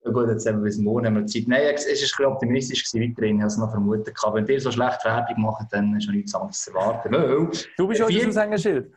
Ja 0.03 0.11
gut, 0.11 0.27
jetzt 0.27 0.45
haben 0.45 0.57
wir 0.57 0.63
bis 0.65 0.77
morgen 0.79 1.05
haben 1.05 1.15
wir 1.15 1.25
Zeit. 1.27 1.43
Nein, 1.47 1.61
es 1.75 1.85
ist 1.85 1.87
ein 1.87 2.01
bisschen 2.01 2.25
optimistisch 2.25 2.83
weiterhin. 2.93 3.37
Ich 3.37 3.41
habe 3.41 3.47
es 3.47 3.57
noch 3.57 3.71
vermutet. 3.71 4.13
Wenn 4.33 4.45
ihr 4.47 4.59
so 4.59 4.69
schlecht 4.69 5.05
Werbung 5.05 5.41
macht, 5.43 5.67
dann 5.71 5.95
ist 5.95 6.07
noch 6.07 6.13
nichts 6.13 6.35
anderes 6.35 6.59
zu 6.59 6.71
erwarten. 6.71 7.09
Du 7.77 7.87
bist 7.87 8.01
Äh, 8.01 8.03
heute 8.03 8.13
vier- 8.13 8.25
das 8.25 8.35
Aushängeschild. 8.35 8.91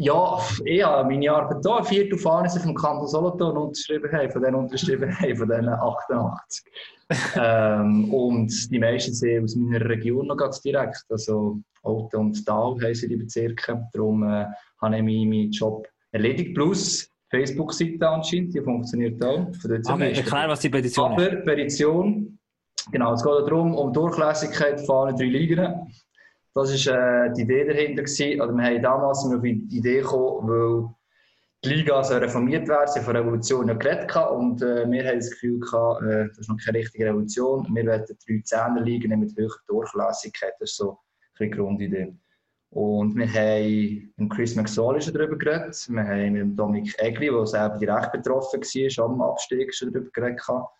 Ja, 0.00 0.38
ich 0.64 0.82
habe 0.82 1.10
meine 1.10 1.30
Arbeit 1.30 1.88
hier, 1.88 2.06
vier 2.06 2.18
Fahren 2.18 2.48
vom 2.48 2.74
Kanton 2.74 3.06
Solothurn 3.06 3.56
unterschrieben 3.56 4.10
haben, 4.10 4.30
von 4.30 4.42
denen 4.42 4.54
unterschrieben 4.54 5.14
haben, 5.20 5.36
von 5.36 5.48
denen 5.48 5.68
88. 5.68 6.64
ähm, 7.36 8.12
und 8.12 8.72
die 8.72 8.78
meisten 8.78 9.12
sind 9.12 9.44
aus 9.44 9.56
meiner 9.56 9.84
Region 9.86 10.26
noch 10.26 10.36
ganz 10.36 10.62
direkt. 10.62 11.04
Also 11.10 11.60
Alten 11.82 12.16
und 12.16 12.46
Tal 12.46 12.76
heissen 12.82 13.10
die 13.10 13.16
Bezirke. 13.16 13.88
Darum 13.92 14.22
äh, 14.22 14.46
habe 14.80 14.96
ich 14.96 15.02
meinen 15.02 15.50
Job 15.50 15.86
erledigt. 16.12 16.54
Plus 16.54 17.10
Facebook-Seite 17.30 18.08
anscheinend, 18.08 18.54
die 18.54 18.62
funktioniert 18.62 19.22
auch. 19.22 19.48
Die 19.62 19.68
meisten 19.68 20.00
erklär, 20.00 20.48
was 20.48 20.60
die 20.60 20.70
Petition 20.70 21.12
ist. 21.12 21.26
aber 21.26 21.36
Petition, 21.42 22.38
genau, 22.90 23.12
es 23.12 23.22
geht 23.22 23.32
darum, 23.32 23.74
um 23.74 23.92
Durchlässigkeit 23.92 24.80
von 24.80 25.08
allen 25.08 25.16
drei 25.16 25.26
Ligen. 25.26 25.74
Das 26.54 26.86
war 26.86 27.26
äh, 27.26 27.32
die 27.32 27.42
Idee 27.42 27.64
dahinter. 27.64 28.02
Gewesen. 28.02 28.40
Also 28.40 28.54
wir 28.54 28.64
haben 28.64 28.82
damals 28.82 29.24
wir 29.28 29.36
auf 29.36 29.42
die 29.42 29.76
Idee 29.76 30.00
gekommen, 30.00 30.48
weil 30.48 30.94
die 31.62 31.68
Liga 31.68 32.02
soll 32.02 32.18
reformiert 32.18 32.66
werden, 32.68 32.88
sie 32.88 33.00
haben 33.00 33.04
von 33.04 33.16
Revolution 33.16 33.68
ja 33.68 33.74
geredet 33.74 34.16
und 34.16 34.62
äh, 34.62 34.90
wir 34.90 35.06
haben 35.06 35.18
das 35.18 35.30
Gefühl 35.30 35.60
gehabt, 35.60 36.02
äh, 36.02 36.28
das 36.28 36.38
ist 36.38 36.48
noch 36.48 36.56
keine 36.64 36.78
richtige 36.78 37.04
Revolution. 37.06 37.66
Wir 37.74 37.86
wollen 37.86 38.04
drei 38.06 38.40
Zehner 38.44 38.80
Ligen 38.80 39.20
mit 39.20 39.36
höherer 39.36 39.58
Durchlässigkeit. 39.68 40.54
Das 40.58 40.70
ist 40.70 40.76
so 40.78 40.92
ein 40.92 40.96
bisschen 41.34 41.50
die 41.50 41.58
Grundidee. 41.58 42.14
Und 42.70 43.14
wir 43.16 43.28
haben 43.28 44.12
mit 44.16 44.30
Chris 44.30 44.54
McSorley 44.56 45.02
schon 45.02 45.12
darüber 45.12 45.36
geredet. 45.36 45.86
Wir 45.90 46.02
haben 46.02 46.32
mit 46.32 46.58
Dominik 46.58 46.94
Egli, 46.98 47.28
der 47.28 47.46
selber 47.46 47.76
direkt 47.76 48.12
betroffen 48.12 48.62
war, 48.62 49.04
am 49.04 49.20
Abstieg 49.20 49.74
schon 49.74 49.92
darüber 49.92 50.10
geredet. 50.12 50.38
gehabt. 50.38 50.70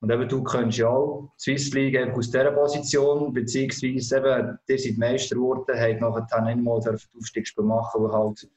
Und 0.00 0.12
eben, 0.12 0.28
du 0.28 0.42
könntest 0.44 0.78
ja 0.78 0.88
auch 0.88 1.32
Swiss 1.38 1.72
League 1.72 1.96
aus 2.16 2.30
dieser 2.30 2.52
Position, 2.52 3.32
beziehungsweise 3.32 4.18
eben, 4.18 4.58
ihr 4.68 4.78
seid 4.78 4.98
Meister 4.98 5.34
geworden, 5.34 5.64
habt 5.68 6.00
nachher 6.00 6.42
nicht 6.42 6.62
mal 6.62 6.80
das 6.80 7.08
Aufstiegsspiel 7.16 7.64
machen, 7.64 8.04
weil 8.04 8.12
halt 8.12 8.48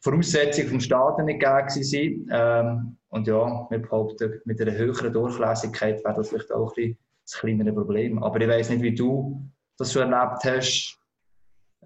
Voraussetzungen 0.00 0.68
vom 0.68 0.80
Staaten 0.80 1.24
nicht 1.24 1.40
gegeben 1.40 2.28
waren. 2.30 2.66
Ähm, 2.70 2.96
und 3.08 3.26
ja, 3.26 3.66
wir 3.70 3.78
behaupten, 3.78 4.40
mit 4.44 4.60
einer 4.60 4.72
höheren 4.72 5.12
Durchlässigkeit 5.12 6.04
wäre 6.04 6.14
das 6.14 6.28
vielleicht 6.28 6.52
auch 6.52 6.70
ein 6.70 6.74
bisschen 6.74 6.98
das 7.24 7.40
kleinere 7.40 7.72
Problem. 7.72 8.22
Aber 8.22 8.40
ich 8.40 8.48
weiss 8.48 8.70
nicht, 8.70 8.82
wie 8.82 8.94
du 8.94 9.42
das 9.78 9.92
schon 9.92 10.12
erlebt 10.12 10.44
hast. 10.44 10.99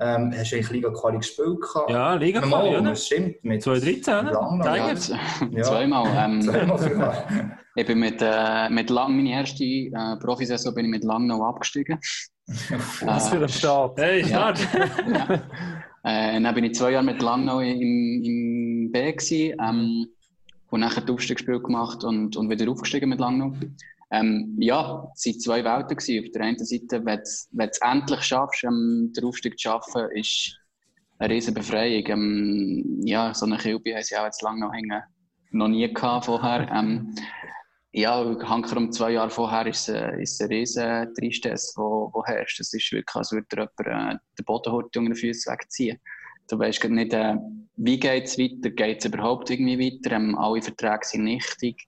Ähm, 0.01 0.33
hast 0.37 0.51
du 0.51 0.57
eigentlich 0.57 0.71
Liga 0.71 0.91
Quali 0.91 1.19
gespielt? 1.19 1.61
gehabt? 1.61 1.91
Ja, 1.91 2.15
Liga 2.15 2.41
Quali, 2.41 2.71
oder? 2.77 2.91
Das 2.91 3.07
stimmt. 3.07 3.45
Mit 3.45 3.63
2013, 3.63 4.15
oder? 4.15 4.33
Langnau, 4.33 4.65
Tiger? 4.65 5.19
Ja, 5.53 5.63
zweimal. 5.63 6.07
Ähm, 6.17 6.43
Zweimal 6.43 6.79
sogar. 6.79 7.25
ich 7.77 7.87
bin 7.87 8.01
mit, 8.01 8.21
äh, 8.21 8.69
mit 8.71 8.91
Lang, 8.91 9.17
meine 9.17 9.31
erste 9.31 9.65
äh, 9.65 10.17
Profisaison 10.21 10.75
bin 10.75 10.87
ich 10.87 10.91
mit 10.91 11.05
Langnau 11.05 11.45
abgestiegen. 11.45 11.99
Was 13.05 13.29
für 13.29 13.43
ein 13.43 13.49
Start. 13.49 13.99
Hey, 13.99 14.23
Ja. 14.23 14.55
Start! 14.55 14.61
Äh, 16.07 16.39
dann 16.39 16.55
bin 16.55 16.65
ich 16.65 16.75
zwei 16.75 16.91
Jahre 16.91 17.05
mit 17.05 17.23
Langnau 17.23 17.61
im, 17.61 18.23
im 18.23 18.91
B 18.93 19.13
gewesen, 19.13 19.57
ähm, 19.59 20.07
und 20.71 20.81
nachher 20.81 21.01
das 21.03 21.11
Aufstiegsspiel 21.11 21.61
gemacht 21.61 22.03
und, 22.05 22.37
und 22.37 22.51
wieder 22.51 22.71
aufgestiegen 22.71 23.09
mit 23.09 23.21
Langnau. 23.21 23.53
Ähm, 24.14 24.57
ja, 24.61 25.11
es 25.14 25.27
waren 25.27 25.40
zwei 25.40 25.64
Welten 25.64 25.96
gewesen. 25.96 26.24
Auf 26.24 26.33
der 26.33 26.42
einen 26.42 26.59
Seite, 26.59 27.05
wenn 27.05 27.18
du 27.18 27.64
es 27.64 27.79
endlich 27.81 28.20
schaffst, 28.22 28.64
ähm, 28.64 29.12
den 29.16 29.24
Aufstieg 29.24 29.59
zu 29.59 29.68
schaffen, 29.68 30.09
ist 30.14 30.57
eine 31.18 31.35
riesige 31.35 31.61
Befreiung. 31.61 32.05
Ähm, 32.07 33.00
ja, 33.05 33.35
so 33.35 33.46
eine 33.46 33.57
Kilby 33.57 33.92
haben 33.92 34.03
sie 34.03 34.16
auch 34.16 34.24
jetzt 34.24 34.42
Langnau 34.42 34.72
hängen 34.72 35.03
noch 35.55 35.68
nie 35.68 35.92
gehabt 35.92 36.27
vorher. 36.27 36.68
Ähm, 36.74 37.14
ja, 37.96 38.24
Hanker 38.42 38.77
um 38.77 38.90
zwei 38.90 39.12
Jahre 39.12 39.31
vorher 39.31 39.68
ist 39.68 39.88
es 39.88 40.40
äh, 40.40 40.62
ist 40.62 40.77
eine 40.79 41.12
Tristesse, 41.12 41.74
wo, 41.77 42.11
wo 42.12 42.24
herrscht. 42.24 42.59
Es 42.59 42.74
ist 42.74 42.90
wirklich, 42.90 43.14
als 43.14 43.31
würde 43.31 43.46
dir 43.48 43.68
jemand 43.79 44.14
äh, 44.14 44.18
den 44.37 44.44
Bodenhort 44.44 44.96
unter 44.96 45.11
den 45.11 45.14
Füßen 45.14 45.53
wegziehen. 45.53 46.00
Du 46.50 46.59
weißt 46.59 46.83
nicht, 46.88 47.12
äh, 47.12 47.37
wie 47.77 48.00
geht 48.00 48.24
es 48.24 48.37
weiter, 48.37 48.70
geht 48.70 48.98
es 48.98 49.05
überhaupt 49.05 49.48
irgendwie 49.48 49.79
weiter, 49.79 50.16
ähm, 50.16 50.37
alle 50.37 50.61
Verträge 50.61 51.05
sind 51.05 51.22
nichtig. 51.22 51.87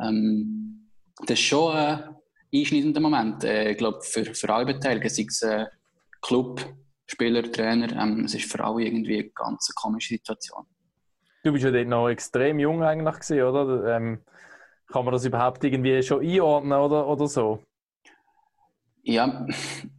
Ähm, 0.00 0.83
das 1.20 1.38
ist 1.38 1.44
schon 1.44 1.74
ein 1.74 2.16
einschneidender 2.54 3.00
Moment, 3.00 3.44
äh, 3.44 3.70
ich 3.70 3.78
glaube, 3.78 4.00
für, 4.02 4.24
für 4.24 4.48
alle 4.52 4.66
Beteiligten, 4.66 5.08
sei 5.08 5.26
es 5.28 5.42
äh, 5.42 5.66
Club, 6.20 6.64
Spieler, 7.06 7.50
Trainer, 7.50 7.92
ähm, 8.00 8.24
es 8.24 8.34
ist 8.34 8.50
für 8.50 8.64
alle 8.64 8.84
irgendwie 8.84 9.18
eine 9.18 9.30
ganz 9.30 9.68
komische 9.74 10.14
Situation. 10.14 10.66
Du 11.42 11.52
bist 11.52 11.64
ja 11.64 11.70
dort 11.70 11.88
noch 11.88 12.08
extrem 12.08 12.58
jung 12.58 12.82
eigentlich 12.82 13.20
gewesen, 13.20 13.42
oder? 13.42 13.96
Ähm, 13.96 14.24
kann 14.90 15.04
man 15.04 15.12
das 15.12 15.24
überhaupt 15.24 15.62
irgendwie 15.64 16.02
schon 16.02 16.24
einordnen 16.24 16.78
oder, 16.78 17.06
oder 17.06 17.26
so? 17.26 17.62
Ja, 19.02 19.46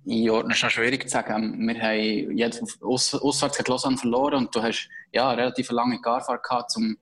einordnen 0.10 0.51
ist 0.51 0.58
schon 0.58 0.69
schwierig 0.71 1.04
zu 1.04 1.10
sagen. 1.10 1.67
Wir 1.67 1.80
haben 1.80 2.38
jetzt 2.38 2.82
aus, 2.82 3.13
auswärts 3.13 3.58
gegen 3.58 3.71
Lausanne 3.71 3.97
verloren 3.97 4.45
und 4.45 4.56
du 4.56 4.63
hast 4.63 4.89
ja, 5.12 5.30
eine 5.30 5.41
relativ 5.43 5.69
lange 5.69 6.01
Garfahrt 6.01 6.43
gehabt, 6.43 6.73
um 6.78 6.97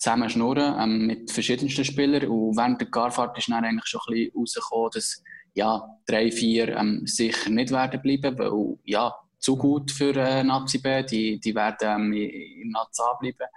zusammen 0.00 0.28
zu 0.28 0.34
schnurren 0.34 0.74
ähm, 0.80 1.06
mit 1.06 1.30
verschiedensten 1.30 1.84
Spielern. 1.84 2.28
Und 2.28 2.56
während 2.56 2.80
der 2.80 2.88
Garfahrt 2.88 3.36
ist 3.38 3.48
dann 3.48 3.64
eigentlich 3.64 3.86
schon 3.86 4.00
ein 4.08 4.14
bisschen 4.14 4.32
rausgekommen, 4.34 4.90
dass 4.94 5.22
ja, 5.54 5.98
drei, 6.06 6.30
vier 6.32 6.76
ähm, 6.76 7.02
sicher 7.06 7.50
nicht 7.50 7.70
werden 7.70 8.00
bleiben, 8.00 8.38
weil 8.38 8.78
ja, 8.84 9.14
zu 9.38 9.56
gut 9.56 9.90
für 9.90 10.16
äh, 10.16 10.42
Nazi 10.42 10.78
B, 10.78 11.02
die, 11.02 11.38
die 11.38 11.54
werden 11.54 12.12
ähm, 12.12 12.12
im 12.12 12.70
Nazi 12.70 13.02
A 13.02 13.14
bleiben. 13.14 13.48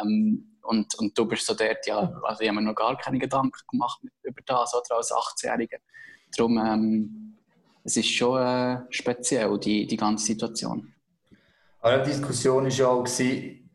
Ähm, 0.00 0.56
und, 0.62 0.94
und 0.96 1.16
du 1.16 1.26
bist 1.26 1.46
so 1.46 1.54
dort, 1.54 1.86
ja, 1.86 1.98
also 2.24 2.42
ich 2.42 2.48
habe 2.48 2.60
mir 2.60 2.66
noch 2.66 2.74
gar 2.74 2.96
keine 2.98 3.18
Gedanken 3.18 3.60
gemacht 3.70 4.00
über 4.22 4.40
das, 4.44 4.74
oder 4.74 4.96
als 4.96 5.12
18-Jähriger. 5.12 5.78
Darum, 6.36 6.58
ähm, 6.58 7.36
es 7.84 7.96
ist 7.96 8.10
schon 8.10 8.42
äh, 8.42 8.80
speziell, 8.90 9.58
die, 9.60 9.86
die 9.86 9.96
ganze 9.96 10.26
Situation. 10.26 10.92
Aber 11.80 11.98
die 11.98 12.10
Diskussion 12.10 12.64
war 12.64 12.70
ja 12.70 12.88
auch, 12.88 13.04
gewesen, 13.04 13.65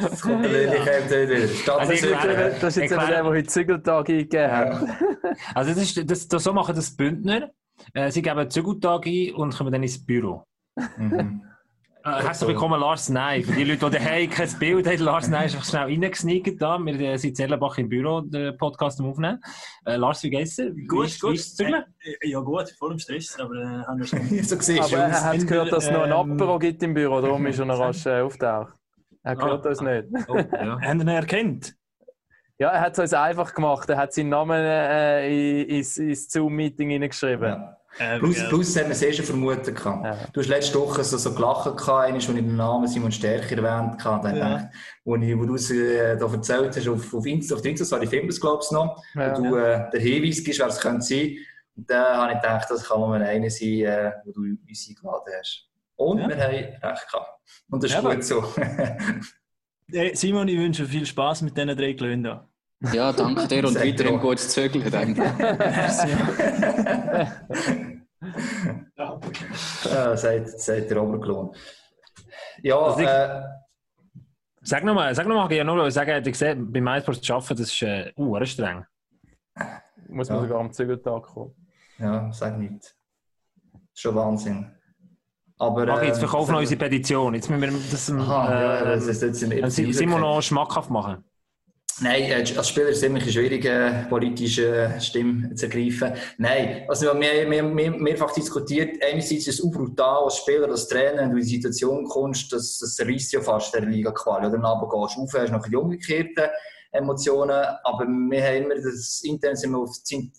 das 0.00 0.20
kommt 0.20 0.44
kommt 0.44 1.28
wieder. 1.28 1.48
Statt 1.48 1.78
Also 1.80 1.92
Das 2.60 2.76
ist 2.76 2.82
jetzt 2.82 2.92
Erklär- 2.92 3.06
der, 3.08 3.22
der 3.22 3.24
heute 3.24 3.48
Zügeltag 3.48 4.08
eingegeben 4.08 4.50
hat. 4.50 4.82
Ja. 4.82 4.96
Also 5.54 5.70
das 5.74 5.82
ist, 5.82 6.10
das, 6.10 6.28
das, 6.28 6.44
so 6.44 6.52
machen 6.52 6.74
das 6.74 6.94
Bündner. 6.94 7.50
Äh, 7.94 8.10
sie 8.10 8.22
geben 8.22 8.50
Zügeltag 8.50 9.06
ein 9.06 9.32
und 9.34 9.56
kommen 9.56 9.72
dann 9.72 9.82
ins 9.82 10.04
Büro. 10.04 10.44
Mhm. 10.96 11.42
Äh, 12.06 12.22
hast 12.22 12.40
du 12.42 12.46
bekommen 12.46 12.78
Lars 12.80 13.08
Ney? 13.08 13.42
Für 13.42 13.52
die 13.52 13.64
Leute, 13.64 13.90
die 13.90 13.96
daheim 13.98 14.30
kein 14.30 14.48
Bild 14.60 14.86
haben, 14.86 14.98
Lars 14.98 15.28
Ney 15.28 15.46
ist 15.46 15.54
einfach 15.54 15.68
schnell 15.68 15.82
reingesneakt 15.82 16.62
da. 16.62 16.78
Wir 16.78 17.00
äh, 17.00 17.16
sind 17.18 17.30
in 17.30 17.34
Zellenbach 17.34 17.78
im 17.78 17.88
Büro, 17.88 18.20
den 18.20 18.56
Podcast 18.56 19.00
am 19.00 19.06
Aufnehmen. 19.06 19.40
Äh, 19.84 19.96
Lars, 19.96 20.22
wie 20.22 20.30
geht's 20.30 20.54
dir? 20.56 20.74
Wie 20.76 20.84
Gut, 20.86 21.06
ist- 21.06 21.20
gut. 21.20 21.32
Wie 21.32 21.36
Zügeln? 21.38 21.82
Äh, 22.02 22.28
Ja 22.28 22.38
gut, 22.40 22.70
voll 22.78 22.92
im 22.92 22.98
Stress, 23.00 23.36
aber 23.40 23.54
äh, 23.56 23.64
haben 23.86 23.98
wir 23.98 24.06
schon. 24.06 24.20
so 24.42 24.56
siehst 24.60 24.94
Aber 24.94 25.02
er 25.02 25.24
hat 25.24 25.46
gehört, 25.48 25.72
dass 25.72 25.84
es 25.86 25.90
noch 25.90 26.02
ein 26.02 26.12
Ähm, 26.12 26.32
Apero 26.32 26.58
gibt 26.60 26.82
im 26.84 26.94
Büro, 26.94 27.20
darum 27.20 27.44
ist 27.46 27.58
er 27.58 27.64
noch 27.64 27.80
rasch 27.80 28.06
äh, 28.06 28.20
auftaucht. 28.20 28.74
Er 29.24 29.36
hört 29.36 29.66
Ah. 29.66 29.68
das 29.68 29.80
nicht. 29.80 30.04
Oh, 30.28 30.36
ja. 30.36 30.80
Haben 30.80 30.98
wir 31.00 31.04
ihn 31.04 31.08
erkannt? 31.08 31.74
Ja, 32.58 32.68
er 32.70 32.80
hat 32.82 32.92
es 32.92 32.98
uns 33.00 33.12
einfach 33.14 33.52
gemacht. 33.52 33.90
Er 33.90 33.96
hat 33.98 34.12
seinen 34.14 34.28
Namen 34.28 34.56
äh, 34.64 35.62
in- 35.62 35.68
ins, 35.78 35.98
ins 35.98 36.30
Zoom-Meeting 36.30 36.88
hineingeschrieben. 36.88 37.48
Ja. 37.48 37.76
Ähm, 37.98 38.18
Plus, 38.20 38.36
ja. 38.38 38.48
plus 38.48 38.76
haben 38.76 38.84
wir 38.86 38.90
es 38.92 39.02
eh 39.02 39.12
schon 39.12 39.24
vermutet. 39.24 39.74
gehabt. 39.76 40.04
Ja. 40.04 40.18
Du 40.32 40.40
hast 40.40 40.48
letzte 40.48 40.78
Woche 40.78 41.02
so, 41.02 41.16
so 41.16 41.32
gelacht, 41.34 41.64
gehabt, 41.64 41.88
einmal, 41.88 42.14
als 42.14 42.28
ich 42.28 42.34
den 42.34 42.56
Namen 42.56 42.86
Simon 42.88 43.10
Stärker 43.12 43.56
erwähnt 43.62 44.04
habe. 44.04 44.28
Dann 44.28 44.36
Ja. 44.36 44.48
gedacht, 44.58 44.74
wo, 45.04 45.16
ich, 45.16 45.38
wo 45.38 45.44
du 45.46 45.54
es 45.54 45.70
äh, 45.70 46.16
da 46.16 46.26
erzählt 46.30 46.76
hast, 46.76 46.88
auf, 46.88 47.14
auf 47.14 47.24
Insta, 47.26 47.54
auf 47.54 47.62
der 47.62 47.70
Insta-Story 47.70 48.06
filmen 48.06 48.26
wir 48.26 48.30
es, 48.32 48.40
glaube 48.40 48.62
ich, 48.64 48.70
noch. 48.70 49.02
Ja. 49.14 49.38
wo 49.38 49.42
du 49.42 49.56
äh, 49.56 49.90
den 49.90 50.00
Hinweis 50.00 50.44
gibst, 50.44 50.60
wer 50.60 50.66
es 50.66 50.78
könnte 50.80 51.00
sein. 51.02 51.36
Und 51.76 51.90
dann 51.90 52.16
habe 52.16 52.32
ich 52.34 52.40
gedacht, 52.40 52.66
das 52.70 52.84
kann 52.88 53.00
mal 53.00 53.22
einer 53.22 53.50
sein, 53.50 53.68
äh, 53.80 54.12
wo 54.24 54.32
du 54.32 54.40
uns 54.68 54.86
eingeladen 54.88 55.32
hast. 55.38 55.68
Und 55.96 56.18
Ja. 56.18 56.28
wir 56.28 56.36
haben 56.36 56.52
recht 56.54 56.80
gehabt. 57.10 57.40
Und 57.70 57.82
das 57.82 57.90
ist 57.90 57.94
Ja, 57.94 58.00
aber- 58.00 58.14
gut 58.14 58.24
so. 58.24 58.44
Hey, 59.88 60.16
Simon, 60.16 60.48
ich 60.48 60.58
wünsche 60.58 60.84
viel 60.84 61.06
Spaß 61.06 61.42
mit 61.42 61.56
diesen 61.56 61.76
drei 61.76 61.92
Glöhnen. 61.92 62.40
Ja, 62.92 63.12
danke 63.12 63.46
dir 63.48 63.66
und 63.66 63.74
weiterhin 63.74 64.18
gutes 64.20 64.48
Zögeln. 64.50 64.84
ja, 68.96 70.16
sagt, 70.16 70.60
sagt 70.60 70.90
der 70.90 71.02
Oberklon. 71.02 71.54
Ja, 72.62 72.78
Also 72.78 73.00
ich- 73.00 73.06
äh, 73.08 73.42
Sag 74.62 74.82
nochmal, 74.82 75.14
sag 75.14 75.28
nochmal, 75.28 75.52
ich 75.52 75.62
nur 75.62 75.88
sagen, 75.92 76.18
ich 76.18 76.24
gesehen, 76.32 76.72
beim 76.72 76.82
MySports 76.82 77.20
zu 77.20 77.34
arbeiten, 77.34 77.56
das 77.58 77.68
ist 77.72 77.82
äh, 77.82 78.12
uh, 78.16 78.44
streng. 78.44 78.84
Muss 80.08 80.28
man 80.28 80.38
Ja. 80.38 80.42
sogar 80.42 80.58
am 80.60 80.72
Zügeltag 80.72 81.22
kommen. 81.22 81.54
ja, 81.98 82.32
sag 82.32 82.58
nicht. 82.58 82.82
Das 82.82 82.92
ist 83.94 84.00
schon 84.00 84.14
Wahnsinn. 84.16 84.72
Aber, 85.58 85.86
Mach 85.86 86.02
jetzt 86.02 86.16
ähm, 86.16 86.20
verkaufen 86.28 86.52
wir 86.52 86.58
unsere 86.58 86.78
Petition. 86.80 87.34
Jetzt 87.34 87.48
müssen 87.48 87.62
wir 87.62 87.70
das 87.90 88.08
ähm, 88.08 88.20
Aha, 88.20 88.60
ja, 88.60 88.84
das 88.84 89.06
äh, 89.06 89.10
ist 89.12 89.22
jetzt 89.22 89.42
im 89.44 89.52
äh, 89.52 89.70
Simon 89.70 90.20
noch 90.20 90.42
schmackhaft 90.42 90.90
machen. 90.90 91.24
Nein, 92.00 92.24
äh, 92.24 92.34
als 92.34 92.68
Spieler 92.68 92.90
ist 92.90 92.98
es 92.98 93.04
immer 93.04 93.20
schwierig, 93.20 93.64
äh, 93.64 94.04
politische 94.10 94.94
Stimme 95.00 95.54
zu 95.54 95.64
ergreifen. 95.64 96.12
Nein, 96.36 96.84
also 96.88 97.06
wir 97.06 97.10
haben 97.12 97.18
mehr, 97.18 97.48
mehr, 97.48 97.62
mehr, 97.62 97.90
mehrfach 97.90 98.32
diskutiert. 98.34 99.02
Einerseits 99.02 99.46
ist 99.46 99.60
es 99.60 99.64
auch 99.64 99.70
brutal 99.70 100.24
als 100.24 100.36
Spieler, 100.36 100.68
als 100.68 100.88
Trainer, 100.88 101.22
wenn 101.22 101.30
du 101.30 101.36
in 101.36 101.42
die 101.42 101.54
Situation 101.54 102.04
kommst, 102.04 102.52
dass 102.52 102.80
das 102.80 103.00
reisst 103.00 103.32
ja 103.32 103.40
fast 103.40 103.74
der 103.74 103.86
Liga 103.86 104.10
Quali. 104.10 104.46
Oder 104.46 104.58
dann 104.58 104.90
gehst 104.90 105.16
du 105.16 105.22
auf, 105.22 105.32
hast 105.32 105.52
noch 105.52 105.66
die 105.66 105.76
umgekehrten 105.76 106.50
Emotionen. 106.92 107.64
Aber 107.84 108.04
wir 108.04 108.44
haben 108.44 108.64
immer 108.64 108.74
das 108.74 109.22
intern 109.24 109.56
sind 109.56 109.70
wir 109.70 109.78
auf 109.78 109.96
die 110.10 110.30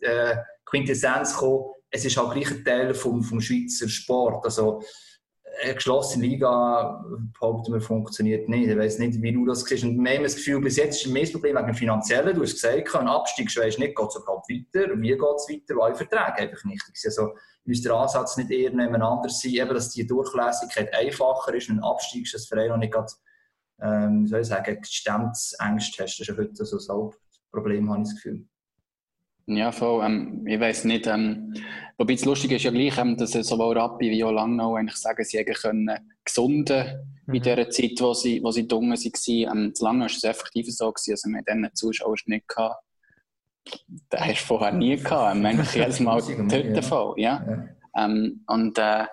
Quintessenz 0.65 1.33
gekommen. 1.33 1.65
Es 1.89 2.05
ist 2.05 2.17
halt 2.17 2.33
gleich 2.33 2.51
ein 2.51 2.63
Teil 2.63 2.93
vom, 2.93 3.23
vom 3.23 3.41
Schweizer 3.41 3.89
Sport. 3.89 4.45
Also, 4.45 4.83
eine 5.63 5.75
geschlossene 5.75 6.25
Liga, 6.25 7.03
behaupten 7.39 7.73
wir, 7.73 7.81
funktioniert 7.81 8.47
nicht. 8.49 8.69
Ich 8.69 8.77
weiß 8.77 8.99
nicht, 8.99 9.21
wie 9.21 9.31
du 9.31 9.45
das 9.45 9.61
siehst. 9.61 9.83
Und 9.83 10.03
wir 10.03 10.15
haben 10.15 10.23
das 10.23 10.35
Gefühl, 10.35 10.61
bis 10.61 10.77
jetzt 10.77 11.05
ist 11.05 11.15
das 11.15 11.31
Problem 11.31 11.55
wegen 11.55 11.67
dem 11.67 11.75
Finanziellen. 11.75 12.35
Du 12.35 12.41
hast 12.43 12.53
gesagt, 12.53 12.95
ein 12.95 13.07
Abstieg 13.07 13.55
weisst 13.57 13.79
nicht, 13.79 13.95
geht 13.95 14.07
es 14.07 14.15
überhaupt 14.15 14.49
weiter? 14.49 14.89
Wie 14.99 15.09
geht 15.09 15.19
es 15.19 15.49
weiter? 15.49 15.79
Weil 15.79 15.95
Verträge 15.95 16.49
einfach 16.49 16.63
nicht. 16.65 16.83
Also, 17.05 17.33
muss 17.67 17.81
der 17.81 17.93
Ansatz 17.93 18.37
nicht 18.37 18.49
eher 18.49 18.71
nebeneinander 18.71 19.29
sein, 19.29 19.51
eben, 19.51 19.73
dass 19.73 19.91
die 19.91 20.07
Durchlässigkeit 20.07 20.93
einfacher 20.93 21.53
ist. 21.53 21.69
Ein 21.69 21.83
Abstieg 21.83 22.23
ist 22.23 22.33
das 22.33 22.47
Verein 22.47 22.69
noch 22.69 22.77
nicht 22.77 22.93
gerade, 22.93 23.11
ähm, 23.81 24.25
soll 24.25 24.41
ich 24.41 24.47
sagen, 24.47 24.79
Gestemmtsängste 24.79 26.03
hast. 26.03 26.19
Das 26.19 26.19
ist 26.19 26.27
ja 26.27 26.37
heute 26.37 26.65
so 26.65 26.77
ein 26.77 26.97
Hauptproblem, 26.97 27.89
habe 27.89 28.01
ich 28.01 28.09
das 28.09 28.15
Gefühl. 28.15 28.47
Ja, 29.47 29.71
voll. 29.71 30.05
Ähm, 30.05 30.45
ich 30.47 30.59
weiß 30.59 30.85
nicht. 30.85 31.07
Ähm, 31.07 31.53
wobei 31.97 32.13
das 32.13 32.25
Lustige 32.25 32.55
ist 32.55 32.63
ja 32.63 32.71
gleich, 32.71 32.97
ähm, 32.97 33.17
dass 33.17 33.31
sowohl 33.31 33.77
Rappi 33.77 34.09
wie 34.11 34.23
auch 34.23 34.31
Langnau 34.31 34.75
eigentlich 34.75 34.97
sagen, 34.97 35.23
sie 35.23 35.43
können 35.43 35.89
gesunden 36.23 37.03
Mhm. 37.27 37.33
in 37.35 37.43
der 37.43 37.69
Zeit, 37.69 37.91
wo 37.99 38.13
sie, 38.13 38.41
wo 38.41 38.51
sie 38.51 38.67
dumm 38.67 38.89
waren. 38.91 39.57
Ähm, 39.57 39.71
das 39.73 39.81
Langnau 39.81 40.05
war 40.05 40.09
es 40.09 40.23
effektiv 40.23 40.65
so, 40.69 40.91
gewesen, 40.91 41.11
also 41.11 41.29
mit 41.29 41.47
diesen 41.47 41.75
Zuschauern 41.75 42.15
nicht 42.27 42.47
gehabt. 42.47 42.81
Den 44.13 44.19
hast 44.21 44.41
du 44.41 44.45
vorher 44.45 44.71
nie 44.71 44.95
gehabt. 44.95 45.35
Ähm, 45.35 45.45
eigentlich 45.45 45.73
jedes 45.73 45.99
Mal 45.99 46.21
Ja. 46.49 46.73
der 46.73 46.83
Fall. 46.83 47.13
Ja. 47.17 47.45
Ja. 47.95 48.05
Ähm, 48.05 48.43
und 48.47 48.77
äh, 48.77 49.05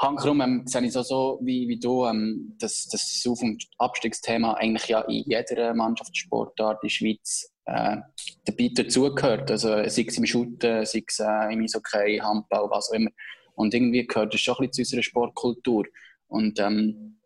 hankerum 0.00 0.40
ähm, 0.40 0.62
sehe 0.66 0.82
ich 0.84 0.96
auch 0.96 1.04
so 1.04 1.38
wie, 1.42 1.68
wie 1.68 1.78
du, 1.78 2.06
ähm, 2.06 2.56
dass 2.58 2.88
das 2.88 3.24
Auf- 3.28 3.42
und 3.42 3.64
Abstiegsthema 3.78 4.54
eigentlich 4.54 4.88
ja 4.88 5.02
in 5.02 5.24
jeder 5.26 5.74
Mannschaftssportart 5.74 6.82
in 6.82 6.86
der 6.86 6.90
Schweiz 6.90 7.52
äh, 7.66 7.98
dabei 8.44 8.70
dazugehört. 8.74 9.50
Also 9.50 9.68
sei 9.68 10.04
es 10.06 10.18
im 10.18 10.26
Shooten, 10.26 10.86
sei 10.86 11.04
es 11.06 11.18
äh, 11.18 11.52
im 11.52 11.62
Eishockey, 11.62 12.18
Handball, 12.18 12.68
was 12.70 12.90
auch 12.90 12.94
immer. 12.94 13.10
Und 13.54 13.74
irgendwie 13.74 14.06
gehört 14.06 14.32
das 14.32 14.40
schon 14.40 14.54
ein 14.54 14.68
bisschen 14.68 14.72
zu 14.72 14.80
unserer 14.82 15.02
Sportkultur. 15.02 15.84
Und 16.28 16.58
ähm, 16.58 17.18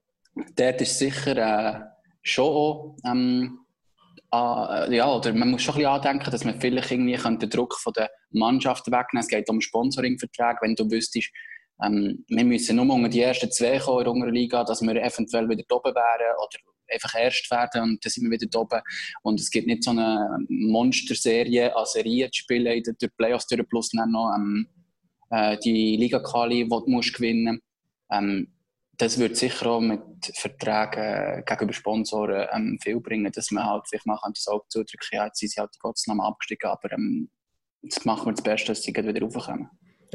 dort 0.56 0.80
ist 0.80 0.98
sicher 0.98 1.37
äh, 1.37 1.80
schon 2.22 2.44
auch, 2.44 2.96
ähm, 3.06 3.60
äh, 4.32 4.96
ja, 4.96 5.14
oder 5.14 5.32
man 5.32 5.50
muss 5.50 5.62
schon 5.62 5.74
ein 5.74 5.78
bisschen 5.78 5.92
andenken, 5.92 6.30
dass 6.30 6.44
man 6.44 6.60
vielleicht 6.60 6.90
irgendwie 6.90 7.16
den 7.16 7.50
Druck 7.50 7.74
von 7.78 7.92
der 7.92 8.10
Mannschaft 8.30 8.87
wegnehmen 8.88 9.22
Es 9.22 9.28
geht 9.28 9.48
um 9.48 9.60
Sponsoringverträge. 9.60 10.58
Wenn 10.60 10.74
du 10.74 10.90
wüsstest, 10.90 11.30
ähm, 11.82 12.24
wir 12.28 12.44
müssen 12.44 12.76
nur 12.76 12.94
unter 12.94 13.08
die 13.08 13.20
ersten 13.20 13.50
zwei 13.50 13.78
kommen 13.78 13.98
in 13.98 14.04
der 14.04 14.12
unteren 14.12 14.34
Liga, 14.34 14.64
dass 14.64 14.82
wir 14.82 14.96
eventuell 14.96 15.48
wieder 15.48 15.64
oben 15.74 15.94
wären 15.94 16.37
oder 16.37 16.58
einfach 16.92 17.14
erst 17.18 17.50
werden 17.50 17.82
und 17.82 18.04
dann 18.04 18.10
sind 18.10 18.30
wir 18.30 18.38
wieder 18.38 18.60
oben. 18.60 18.80
Und 19.22 19.40
es 19.40 19.50
gibt 19.50 19.66
nicht 19.66 19.84
so 19.84 19.90
eine 19.90 20.38
Monsterserie 20.48 21.74
an 21.74 21.87
Serien 21.87 22.30
zu 22.30 22.42
spielen 22.42 22.82
durch 22.82 22.98
die 22.98 23.08
Playoffs 23.08 23.46
durch, 23.46 23.68
plus 23.68 23.90
dann 23.90 24.10
noch 24.10 24.34
ähm, 24.37 24.68
äh, 25.30 25.58
die 25.58 25.96
Liga-Quali, 25.96 26.64
die 26.64 26.68
du 26.68 26.84
musst 26.87 27.14
gewinnen 27.14 27.60
ähm, 28.10 28.48
das 28.96 29.18
wird 29.18 29.37
sicher 29.37 29.66
auch 29.66 29.80
mit 29.80 30.00
Verträgen 30.34 31.44
gegenüber 31.44 31.72
Sponsoren 31.72 32.46
ähm, 32.52 32.78
viel 32.80 33.00
bringen, 33.00 33.32
dass 33.32 33.50
man 33.50 33.64
halt 33.64 33.88
vielleicht 33.88 34.06
mal 34.06 34.18
das 34.32 34.46
Auge 34.46 34.66
zudrücken 34.68 35.08
ja, 35.12 35.26
jetzt 35.26 35.38
sind 35.38 35.50
sie 35.50 35.60
halt 35.60 35.70
trotzdem 35.80 36.12
nochmal 36.12 36.30
abgestiegen, 36.30 36.70
aber 36.70 36.92
ähm, 36.92 37.28
jetzt 37.82 38.06
machen 38.06 38.26
wir 38.26 38.32
das 38.32 38.42
Beste, 38.42 38.68
dass 38.68 38.82
sie 38.82 38.94
wieder 38.94 39.20
raufkommen. 39.20 39.68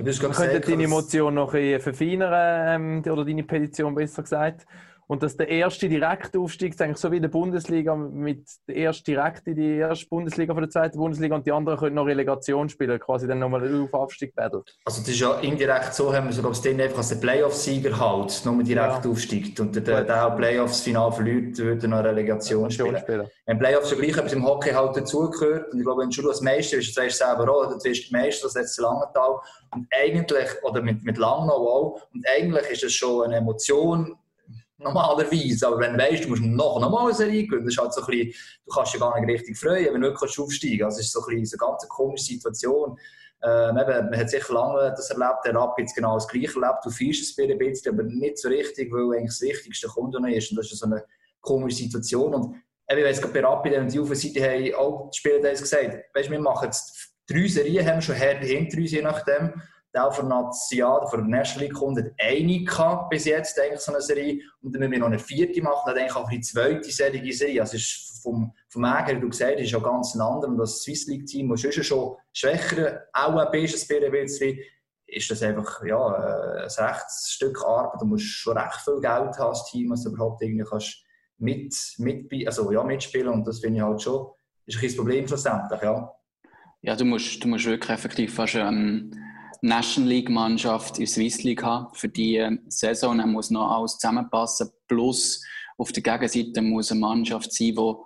Du 0.03 0.11
gesagt, 0.29 0.67
deine 0.67 0.83
Emotion 0.83 1.33
noch 1.33 1.53
ein 1.53 1.79
verfeinern, 1.79 3.03
ähm, 3.05 3.11
oder 3.11 3.25
deine 3.25 3.43
Petition 3.43 3.93
besser 3.93 4.23
gesagt. 4.23 4.65
Und 5.11 5.23
dass 5.23 5.35
der 5.35 5.49
erste 5.49 5.89
Direktaufstieg 5.89 6.73
ist 6.73 6.81
eigentlich 6.83 6.97
so 6.97 7.11
wie 7.11 7.15
in 7.15 7.23
der 7.23 7.29
Bundesliga 7.29 7.95
mit 7.95 8.47
der 8.67 8.75
erste 8.75 9.05
direkt 9.05 9.47
in 9.47 9.55
die 9.55 9.77
erste 9.77 10.05
Bundesliga 10.05 10.53
von 10.53 10.61
der 10.61 10.69
zweiten 10.69 10.99
Bundesliga 10.99 11.33
und 11.33 11.47
die 11.47 11.51
anderen 11.51 11.79
können 11.79 11.95
noch 11.95 12.05
Relegation 12.05 12.69
spielen, 12.69 12.99
quasi 12.99 13.25
dann 13.25 13.39
nochmal 13.39 13.63
einen 13.63 13.85
Auf-Abstieg 13.85 14.35
battle. 14.35 14.63
Also 14.85 15.01
das 15.01 15.09
ist 15.09 15.19
ja 15.19 15.39
indirekt 15.39 15.95
so, 15.95 16.13
haben 16.13 16.27
wir 16.27 16.33
sogar 16.33 16.51
das 16.51 16.61
Ding 16.61 16.79
einfach 16.79 16.99
als 16.99 17.09
der 17.09 17.15
Playoff-Sieger 17.15 17.99
halt, 17.99 18.39
nur 18.45 18.61
direkt 18.61 19.03
Ja. 19.05 19.11
aufsteigt 19.11 19.59
und 19.59 19.75
der, 19.75 19.81
der, 19.81 20.03
der 20.03 20.29
Playoffs-Final 20.29 21.11
verliert, 21.11 21.57
würde 21.57 21.87
noch 21.87 22.03
Relegation 22.03 22.69
spielen. 22.69 22.97
spielen. 22.99 23.27
Wenn 23.47 23.57
Playoffs 23.57 23.89
ja 23.89 23.97
gleich 23.97 24.15
etwas 24.15 24.33
im 24.33 24.45
Hockey 24.45 24.69
halt 24.69 24.95
dazugehört, 24.95 25.73
und 25.73 25.79
ich 25.79 25.85
glaube, 25.85 26.03
wenn 26.03 26.11
du 26.11 26.29
als 26.29 26.41
Meister 26.41 26.77
bist, 26.77 26.95
du 26.95 27.09
selber 27.09 27.51
auch, 27.51 27.67
du 27.67 27.79
bist 27.79 28.11
Meister, 28.11 28.45
das 28.45 28.53
letzte 28.53 28.83
Langenthal, 28.83 29.39
und 29.73 29.87
eigentlich, 29.91 30.49
oder 30.61 30.83
mit, 30.83 31.03
mit 31.03 31.17
Langnau 31.17 31.67
auch, 31.67 32.07
und 32.13 32.23
eigentlich 32.37 32.69
ist 32.69 32.83
es 32.83 32.93
schon 32.93 33.23
eine 33.25 33.37
Emotion, 33.37 34.15
normalerweise, 34.79 35.67
aber 35.67 35.79
wenn 35.79 35.93
du 35.93 35.99
weißt, 35.99 36.25
du 36.25 36.29
musst 36.29 36.41
noch, 36.41 36.79
noch 36.79 36.89
mal 36.89 37.05
eine 37.05 37.13
Serie 37.13 37.45
gewinnen, 37.45 37.65
das 37.65 37.73
ist 37.73 37.81
halt 37.81 37.93
so 37.93 38.01
ein 38.01 38.07
bisschen, 38.07 38.33
du 38.65 38.73
kannst 38.73 38.93
dich 38.93 38.99
gar 38.99 39.19
nicht 39.19 39.29
richtig 39.29 39.57
freuen, 39.57 39.93
wenn 39.93 40.01
du 40.01 40.07
wirklich 40.07 40.39
aufsteigen 40.39 40.79
kannst. 40.79 40.97
Also 40.97 40.99
es 40.99 41.05
ist 41.07 41.13
so 41.13 41.19
ein 41.21 41.41
bisschen 41.41 41.59
so 41.59 41.65
eine 41.65 41.71
ganz 41.71 41.87
komische 41.89 42.25
Situation. 42.25 42.97
Ähm, 43.41 43.77
eben, 43.77 44.09
man 44.09 44.19
hat 44.19 44.29
sicher 44.29 44.53
lange 44.53 44.89
das 44.95 45.09
erlebt, 45.09 45.45
der 45.45 45.55
Rap 45.55 45.75
jetzt 45.77 45.95
genau 45.95 46.15
das 46.15 46.27
Gleiche 46.27 46.59
erlebt, 46.59 46.83
du 46.83 46.89
feierst 46.89 47.21
es 47.21 47.37
ein 47.37 47.57
bisschen, 47.57 47.93
aber 47.93 48.03
nicht 48.03 48.37
so 48.37 48.49
richtig, 48.49 48.91
weil 48.91 49.17
eigentlich 49.17 49.29
das 49.29 49.41
Wichtigste 49.41 49.87
kommt 49.87 50.13
noch 50.13 50.21
nicht 50.21 50.37
ist. 50.37 50.51
Und 50.51 50.57
das 50.57 50.71
ist 50.71 50.79
so 50.79 50.85
eine 50.85 51.03
komische 51.41 51.77
Situation. 51.77 52.33
Und 52.33 52.55
eben, 52.89 52.99
ich 52.99 53.05
weiss, 53.05 53.21
gerade 53.21 53.33
bei 53.33 53.47
Rapid, 53.47 53.71
wenn 53.73 53.87
die 53.87 54.15
Seite 54.15 54.43
haben, 54.43 54.75
auch 54.75 55.09
die 55.09 55.17
Spieler 55.17 55.51
gesagt, 55.51 56.03
weißt, 56.13 56.29
wir 56.29 56.39
machen 56.39 56.65
jetzt 56.65 57.13
drei 57.27 57.47
Serien, 57.47 57.87
haben 57.87 58.01
schon 58.01 58.15
her, 58.15 58.39
hinter 58.39 58.77
uns, 58.77 58.91
je 58.91 59.01
nachdem. 59.01 59.61
Auch 59.93 60.15
der 60.15 60.25
National, 60.25 61.07
von 61.07 61.19
der 61.21 61.39
National 61.39 61.67
League 61.67 61.73
kommt, 61.73 61.97
hat 61.97 62.11
eine 62.19 63.07
bis 63.09 63.25
jetzt, 63.25 63.59
eigentlich 63.59 63.79
so 63.79 63.91
eine 63.91 64.01
Serie. 64.01 64.39
Und 64.61 64.73
dann 64.73 64.81
müssen 64.81 64.91
wir 64.91 64.99
noch 64.99 65.07
eine 65.07 65.19
vierte 65.19 65.61
machen, 65.61 65.83
dann 65.87 65.97
eigentlich 65.97 66.15
auch 66.15 66.29
die 66.29 66.41
zweite 66.41 66.91
Serie. 66.91 67.33
Serie. 67.33 67.61
Also 67.61 67.77
ist 67.77 68.21
vom, 68.21 68.53
vom 68.69 68.83
Äger, 68.83 69.17
wie 69.17 69.21
du 69.21 69.29
gesagt 69.29 69.55
hast, 69.55 69.61
ist 69.61 69.71
ja 69.71 69.79
ganz 69.79 70.13
ein 70.13 70.21
anderer. 70.21 70.51
Und 70.51 70.57
das 70.57 70.83
Swiss 70.83 71.07
League 71.07 71.25
Team, 71.25 71.49
das 71.49 71.61
schon 71.61 71.83
schon 71.83 72.15
schwächer, 72.33 73.03
auch 73.13 73.35
ein 73.35 73.51
bisschen 73.51 74.03
ein 74.03 74.11
bisschen, 74.11 74.59
ist 75.07 75.31
das 75.31 75.41
einfach 75.41 75.83
ja, 75.83 76.13
äh, 76.15 76.61
ein 76.61 76.85
rechtes 76.85 77.31
Stück 77.31 77.63
Arbeit. 77.65 78.01
Du 78.01 78.05
musst 78.05 78.25
schon 78.25 78.57
recht 78.57 78.81
viel 78.81 78.99
Geld 79.01 79.39
haben 79.39 79.39
als 79.39 79.65
Team, 79.71 79.89
dass 79.89 80.03
du 80.03 80.11
überhaupt 80.11 80.41
irgendwie 80.41 80.65
kannst 80.65 81.03
mit, 81.37 81.75
mit, 81.97 82.47
also, 82.47 82.71
ja, 82.71 82.83
mitspielen 82.83 83.29
Und 83.29 83.47
das 83.47 83.59
finde 83.59 83.77
ich 83.77 83.83
halt 83.83 84.01
schon, 84.01 84.27
ist 84.65 84.83
ein 84.83 84.95
Problem 84.95 85.27
schlussendlich, 85.27 85.81
ja. 85.81 86.13
Ja, 86.81 86.95
du 86.95 87.05
musst, 87.05 87.43
du 87.43 87.47
musst 87.47 87.65
wirklich 87.65 87.89
effektiv 87.89 88.33
fast 88.33 88.55
ähm, 88.55 89.11
National 89.61 90.09
League 90.09 90.29
Mannschaft 90.29 90.97
in 90.97 91.05
der 91.05 91.07
Swiss 91.07 91.43
League 91.43 91.63
haben. 91.63 91.93
Für 91.93 92.09
die 92.09 92.59
Saison 92.67 93.17
dann 93.17 93.31
muss 93.31 93.49
noch 93.49 93.69
alles 93.69 93.97
zusammenpassen. 93.97 94.69
Plus 94.87 95.43
auf 95.77 95.91
der 95.91 96.03
Gegenseite 96.03 96.61
muss 96.61 96.91
eine 96.91 96.99
Mannschaft 96.99 97.53
sein, 97.53 97.73
wo, 97.75 98.05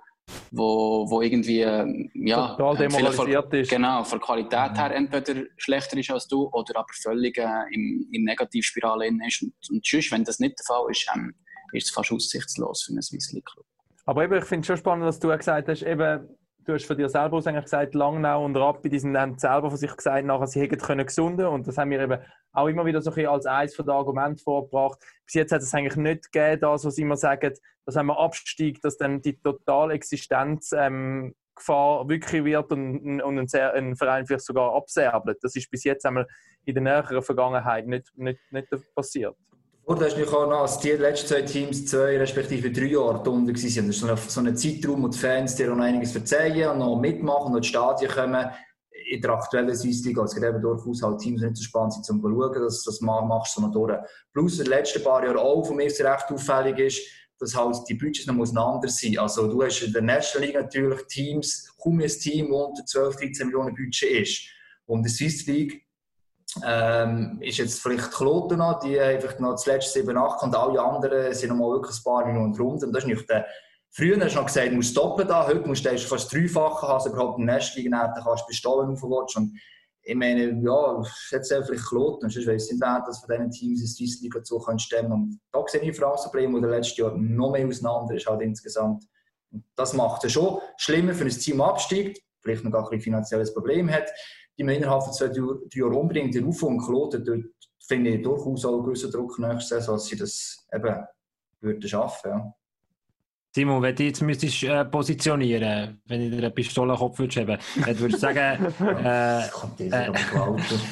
wo, 0.52 1.10
wo 1.10 1.22
irgendwie 1.22 1.62
ähm, 1.62 2.10
ja, 2.14 2.56
Total 2.56 2.76
vielleicht 2.76 2.98
demoralisiert 2.98 3.50
von, 3.50 3.60
ist. 3.60 3.70
Genau, 3.70 4.04
von 4.04 4.20
der 4.20 4.26
Qualität 4.26 4.78
her 4.78 4.96
entweder 4.96 5.44
schlechter 5.58 5.98
ist 5.98 6.12
als 6.12 6.28
du 6.28 6.50
oder 6.52 6.80
aber 6.80 6.94
völlig 7.02 7.38
äh, 7.38 7.64
im, 7.72 8.08
im 8.12 8.24
Negativspirale 8.24 9.08
ist. 9.28 9.42
Und, 9.42 9.54
und 9.70 9.86
sonst, 9.86 10.12
wenn 10.12 10.24
das 10.24 10.40
nicht 10.40 10.58
der 10.60 10.66
Fall 10.66 10.90
ist, 10.90 11.08
ähm, 11.16 11.34
ist 11.74 11.88
es 11.88 11.92
fast 11.92 12.12
aussichtslos 12.12 12.84
für 12.84 12.92
einen 12.92 13.02
Swiss 13.02 13.32
League 13.32 13.46
Club. 13.46 13.66
Aber 14.06 14.24
eben, 14.24 14.38
ich 14.38 14.46
finde 14.46 14.62
es 14.62 14.68
schon 14.68 14.78
spannend, 14.78 15.06
was 15.06 15.20
du 15.20 15.32
auch 15.32 15.38
gesagt 15.38 15.68
hast, 15.68 15.82
eben 15.82 16.28
du 16.66 16.74
hast 16.74 16.86
von 16.86 16.98
dir 16.98 17.10
selber 17.10 17.38
aus 17.38 17.48
eigentlich 17.48 17.66
gesagt, 17.66 17.94
Langnau 17.96 18.46
und 18.46 18.56
Rappi, 18.56 18.90
die 18.90 19.00
sind 19.00 19.18
haben 19.18 19.38
selber 19.38 19.70
von 19.70 19.78
sich 19.78 19.96
gesagt, 19.96 20.26
nachher 20.26 20.48
sie 20.48 20.62
hätten 20.62 20.80
können 20.80 21.06
gesunden 21.06 21.46
und 21.48 21.68
das 21.68 21.78
haben 21.78 21.92
wir 21.92 22.00
eben 22.00 22.20
auch 22.52 22.68
immer 22.68 22.86
wieder 22.86 23.02
so 23.02 23.12
ein 23.12 23.16
bisschen 23.16 23.32
als 23.32 23.46
eines 23.46 23.76
von 23.76 23.86
den 23.86 23.96
Argumenten 23.96 24.38
vorgebracht. 24.38 25.00
Bis 25.26 25.36
jetzt 25.36 25.52
hat 25.52 25.62
es 25.62 25.74
eigentlich 25.74 25.96
nicht 25.96 26.32
gegeben, 26.32 26.62
das, 26.62 26.86
was 26.86 26.98
immer 26.98 27.18
sagen, 27.18 27.54
dass 27.86 27.96
wenn 27.96 28.06
man 28.06 28.18
absteigt, 28.18 28.84
dass 28.84 28.98
dann 28.98 29.22
die 29.22 29.40
totale 29.40 29.94
Existenz 29.94 30.72
ähm, 30.76 31.36
Gefahr 31.56 32.08
wirklich 32.10 32.44
wird 32.44 32.72
und, 32.72 33.22
und 33.22 33.40
ein, 33.40 33.48
sehr, 33.48 33.74
ein 33.74 33.96
Verein 33.96 34.26
vielleicht 34.26 34.46
sogar 34.46 34.74
absäbelt. 34.76 35.38
Das 35.42 35.56
ist 35.56 35.70
bis 35.70 35.84
jetzt 35.84 36.06
einmal 36.06 36.28
in 36.66 36.74
der 36.74 36.84
näheren 36.84 37.22
Vergangenheit 37.22 37.86
nicht, 37.88 38.12
nicht, 38.16 38.40
nicht 38.52 38.68
passiert. 38.96 39.36
Und 39.86 40.00
du 40.00 40.06
hast 40.06 40.14
natürlich 40.14 40.34
auch 40.34 40.48
noch, 40.48 40.62
als 40.62 40.80
die 40.80 40.92
letzten 40.92 41.28
zwei 41.28 41.42
Teams 41.42 41.86
zwei 41.86 42.18
respektive 42.18 42.72
drei 42.72 42.86
Jahre 42.86 43.18
unten 43.30 43.48
waren. 43.48 43.54
Das 43.54 43.64
ist 43.64 43.76
so 44.00 44.08
ein, 44.08 44.18
so 44.18 44.40
ein 44.40 44.56
Zeitraum, 44.56 45.04
wo 45.04 45.10
die 45.10 45.18
Fans 45.18 45.56
dir 45.56 45.68
noch 45.76 45.84
einiges 45.84 46.14
verzeihen 46.14 46.70
und 46.70 46.78
noch 46.78 47.00
mitmachen 47.02 47.52
und 47.52 47.58
ins 47.58 47.68
Stadion 47.68 48.10
kommen. 48.10 48.50
In 49.12 49.22
der 49.22 49.32
aktuellen 49.32 49.76
Swiss 49.76 50.06
League, 50.06 50.18
also 50.18 50.34
es 50.34 50.36
gibt 50.36 50.48
eben 50.48 50.62
durchaus 50.62 51.02
halt 51.04 51.20
Teams, 51.20 51.42
die 51.42 51.48
nicht 51.48 51.58
so 51.58 51.64
spannend 51.64 52.06
sind, 52.06 52.16
um 52.16 52.22
zu 52.22 52.30
schauen, 52.30 52.64
dass 52.64 52.84
das 52.84 53.02
machst, 53.02 53.56
sondern 53.56 53.74
durch. 53.74 54.00
Plus 54.32 54.60
in 54.60 54.66
den 54.66 54.70
letzten 54.72 55.04
paar 55.04 55.22
Jahren 55.22 55.38
auch, 55.38 55.66
von 55.66 55.76
mir 55.76 55.88
recht 55.88 56.32
auffällig 56.32 56.80
ist, 56.80 57.02
dass 57.38 57.54
halt 57.54 57.76
die 57.90 57.96
Budgets 57.96 58.26
noch 58.26 58.38
auseinander 58.38 58.88
sind. 58.88 59.20
Also 59.20 59.48
du 59.48 59.64
hast 59.64 59.82
in 59.82 59.92
der 59.92 60.02
National 60.02 60.48
League 60.48 60.56
natürlich 60.56 61.02
Teams, 61.08 61.76
kaum 61.78 62.00
ein 62.00 62.08
Team, 62.08 62.50
das 62.50 62.58
unter 62.58 62.86
12, 62.86 63.16
13 63.18 63.48
Millionen 63.48 63.76
Budget 63.76 64.22
ist. 64.22 64.44
Und 64.86 65.00
in 65.00 65.04
der 65.04 65.12
Swiss 65.12 65.46
League 65.46 65.84
ähm, 66.64 67.38
ist 67.42 67.58
jetzt 67.58 67.82
vielleicht 67.82 68.06
die 68.06 68.16
Kloten 68.16 68.58
noch, 68.58 68.80
die 68.80 69.00
einfach 69.00 69.40
noch 69.40 69.52
das 69.52 69.66
letzte 69.66 70.02
7, 70.02 70.16
8 70.18 70.44
und 70.44 70.56
alle 70.56 70.82
anderen 70.82 71.34
sind 71.34 71.50
noch 71.50 71.56
mal 71.56 71.72
wirklich 71.76 71.98
ein 71.98 72.04
paar 72.04 72.26
Minuten 72.26 72.62
runter. 72.62 72.88
Und 72.88 72.94
das 72.94 73.04
ist 73.04 73.08
nicht 73.08 73.30
der, 73.30 73.48
früher 73.92 74.20
hast 74.20 74.36
du 74.36 74.40
noch 74.40 74.46
gesagt, 74.46 74.72
du 74.72 74.76
musst 74.76 74.92
stoppen 74.92 75.28
da, 75.28 75.48
heute 75.48 75.68
musst 75.68 75.86
du 75.86 75.98
fast 75.98 76.34
dreifache 76.34 76.88
haben, 76.88 76.94
also 76.94 77.10
überhaupt 77.10 77.40
eine 77.40 77.52
Nestliegen 77.54 77.92
dann 77.92 78.14
kannst 78.14 78.44
du 78.44 78.48
Pistolen 78.48 78.92
aufwatschen. 78.92 79.44
Und 79.44 79.60
ich 80.06 80.16
meine, 80.16 80.62
ja, 80.62 81.02
jetzt 81.32 81.48
vielleicht 81.48 81.86
Kloten, 81.86 82.30
sonst 82.30 82.48
weiss 82.48 82.66
ich 82.66 82.74
nicht, 82.74 82.84
dass 82.84 83.20
von 83.20 83.30
diesen 83.30 83.52
Teams 83.52 83.82
in 83.82 83.88
Swiss 83.88 84.22
League 84.22 84.36
so 84.44 84.62
stemmen 84.78 85.12
Und 85.12 85.40
da 85.52 85.64
sehe 85.68 85.82
ich 85.82 85.96
vor 85.98 86.08
allem 86.08 86.16
das 86.18 86.26
Problem, 86.26 86.62
das 86.62 86.72
letztes 86.72 86.98
Jahr 86.98 87.16
noch 87.16 87.52
mehr 87.52 87.66
auseinander 87.66 88.16
ist, 88.16 88.28
halt 88.28 88.42
insgesamt. 88.42 89.06
Und 89.52 89.64
das 89.76 89.94
macht 89.94 90.26
es 90.26 90.34
schon 90.34 90.60
schlimmer 90.78 91.14
für 91.14 91.24
ein 91.24 91.30
Team 91.30 91.62
absteigt, 91.62 92.20
vielleicht 92.42 92.66
noch 92.66 92.72
gar 92.72 92.92
ein 92.92 93.00
finanzielles 93.00 93.54
Problem 93.54 93.90
hat 93.90 94.12
die 94.58 94.64
man 94.64 94.76
innerhalb 94.76 95.04
von 95.04 95.14
zwei, 95.14 95.28
drei 95.28 95.42
Jahren 95.74 95.94
unbedingt 95.94 96.36
in 96.36 96.46
Ruf 96.46 96.64
und 96.64 96.80
kloten, 96.80 97.24
dort 97.24 97.46
finde 97.86 98.12
ich 98.12 98.22
durchaus 98.22 98.66
auch 98.66 98.76
einen 98.76 98.84
gewissen 98.84 99.12
Druck 99.12 99.40
nächste 99.40 99.76
Saison, 99.76 99.96
dass 99.96 100.06
sie 100.06 100.16
das 100.16 100.68
eben 100.74 101.06
würden 101.60 101.88
schaffen. 101.88 102.30
Ja. 102.30 102.56
Simon, 103.56 103.84
wenn 103.84 103.96
du 103.96 104.04
jetzt 104.04 104.22
müsstest, 104.22 104.64
äh, 104.64 104.84
positionieren 104.86 106.02
wenn 106.08 106.22
ich 106.22 106.32
dir 106.32 106.38
eine 106.38 106.50
Pistole 106.50 106.92
in 106.92 106.96
den 106.96 107.00
Kopf 107.00 107.20
würdest 107.20 107.38
haben, 107.38 107.58
dann 107.86 108.00
würdest 108.00 108.24
du 108.24 108.28
sagen... 108.28 108.74
Äh, 109.04 109.44
äh, 109.90 110.12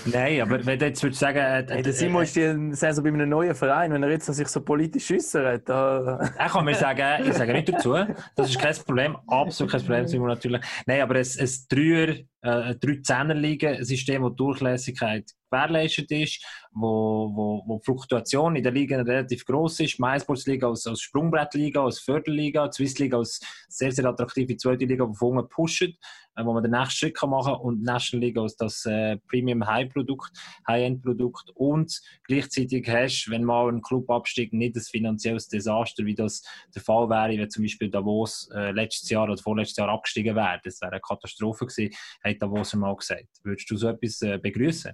Nein, 0.05 0.41
aber 0.41 0.65
wenn 0.65 0.77
du 0.77 0.85
jetzt 0.85 1.01
würdest 1.01 1.19
sagen... 1.19 1.39
Äh, 1.39 1.65
hey, 1.67 1.81
der 1.81 1.93
Simon 1.93 2.23
ist 2.23 2.35
die 2.35 2.75
Saison 2.75 3.03
bei 3.03 3.09
einem 3.09 3.29
neuen 3.29 3.55
Verein, 3.55 3.91
wenn 3.91 4.03
er 4.03 4.09
jetzt 4.09 4.27
sich 4.27 4.47
so 4.47 4.61
politisch 4.61 5.11
äußert. 5.11 5.67
Er 5.69 6.29
kann 6.37 6.65
mir 6.65 6.75
sagen, 6.75 7.27
ich 7.27 7.33
sage 7.33 7.53
nicht 7.53 7.69
dazu, 7.69 7.95
das 8.35 8.49
ist 8.49 8.59
kein 8.59 8.75
Problem, 8.75 9.17
absolut 9.27 9.71
kein 9.71 9.81
Problem, 9.81 10.07
Simon, 10.07 10.27
natürlich. 10.27 10.61
Nein, 10.85 11.01
aber 11.01 11.15
ein, 11.15 11.25
ein 11.25 11.49
Dreier 11.69 12.15
äh, 12.41 12.49
ein 12.49 12.73
3-10er-Liga-System, 12.75 14.23
wo 14.23 14.29
die 14.29 14.35
Durchlässigkeit 14.35 15.31
gewährleistet 15.51 16.11
ist, 16.11 16.43
wo, 16.71 17.31
wo, 17.33 17.63
wo 17.65 17.79
Fluktuation 17.79 18.55
in 18.55 18.63
der 18.63 18.71
Liga 18.71 19.01
relativ 19.01 19.45
groß 19.45 19.81
ist. 19.81 19.99
MySports-Liga 19.99 20.67
als, 20.67 20.87
als 20.87 21.01
Sprungbrettliga, 21.01 21.83
als 21.83 21.99
Förderliga, 21.99 22.71
Swiss-Liga 22.71 23.17
als 23.17 23.41
sehr, 23.67 23.91
sehr 23.91 24.05
attraktive 24.05 24.55
zweite 24.57 24.85
Liga, 24.85 25.05
die 25.05 25.15
vorne 25.15 25.43
pusht, 25.43 25.81
äh, 25.81 26.45
wo 26.45 26.53
man 26.53 26.63
den 26.63 26.71
nächsten 26.71 26.91
Schritt 26.91 27.21
machen 27.23 27.53
kann 27.53 27.61
und 27.61 27.83
National 27.83 28.25
League 28.25 28.37
als 28.37 28.55
das 28.55 28.85
äh, 28.85 29.17
Premium-High-Produkt, 29.27 30.31
High-End-Produkt 30.67 31.51
und 31.55 32.01
gleichzeitig 32.23 32.87
hast, 32.89 33.29
wenn 33.29 33.43
mal 33.43 33.69
ein 33.69 33.81
Club 33.81 34.09
absteigt, 34.09 34.53
nicht 34.53 34.75
ein 34.75 34.81
finanzielles 34.81 35.47
Desaster, 35.47 36.05
wie 36.05 36.15
das 36.15 36.41
der 36.73 36.81
Fall 36.81 37.09
wäre, 37.09 37.37
wenn 37.37 37.49
zum 37.49 37.63
Beispiel 37.63 37.89
Davos 37.89 38.49
äh, 38.53 38.71
letztes 38.71 39.09
Jahr 39.09 39.25
oder 39.25 39.37
vorletztes 39.37 39.77
Jahr 39.77 39.89
abgestiegen 39.89 40.35
wäre. 40.35 40.59
Das 40.63 40.81
wäre 40.81 40.91
eine 40.91 41.01
Katastrophe 41.01 41.65
gewesen 41.65 41.91
hat 42.23 42.41
Davos 42.41 42.73
mal 42.75 42.95
gesagt. 42.95 43.27
Würdest 43.43 43.69
du 43.69 43.77
so 43.77 43.89
etwas 43.89 44.21
äh, 44.21 44.37
begrüßen? 44.37 44.93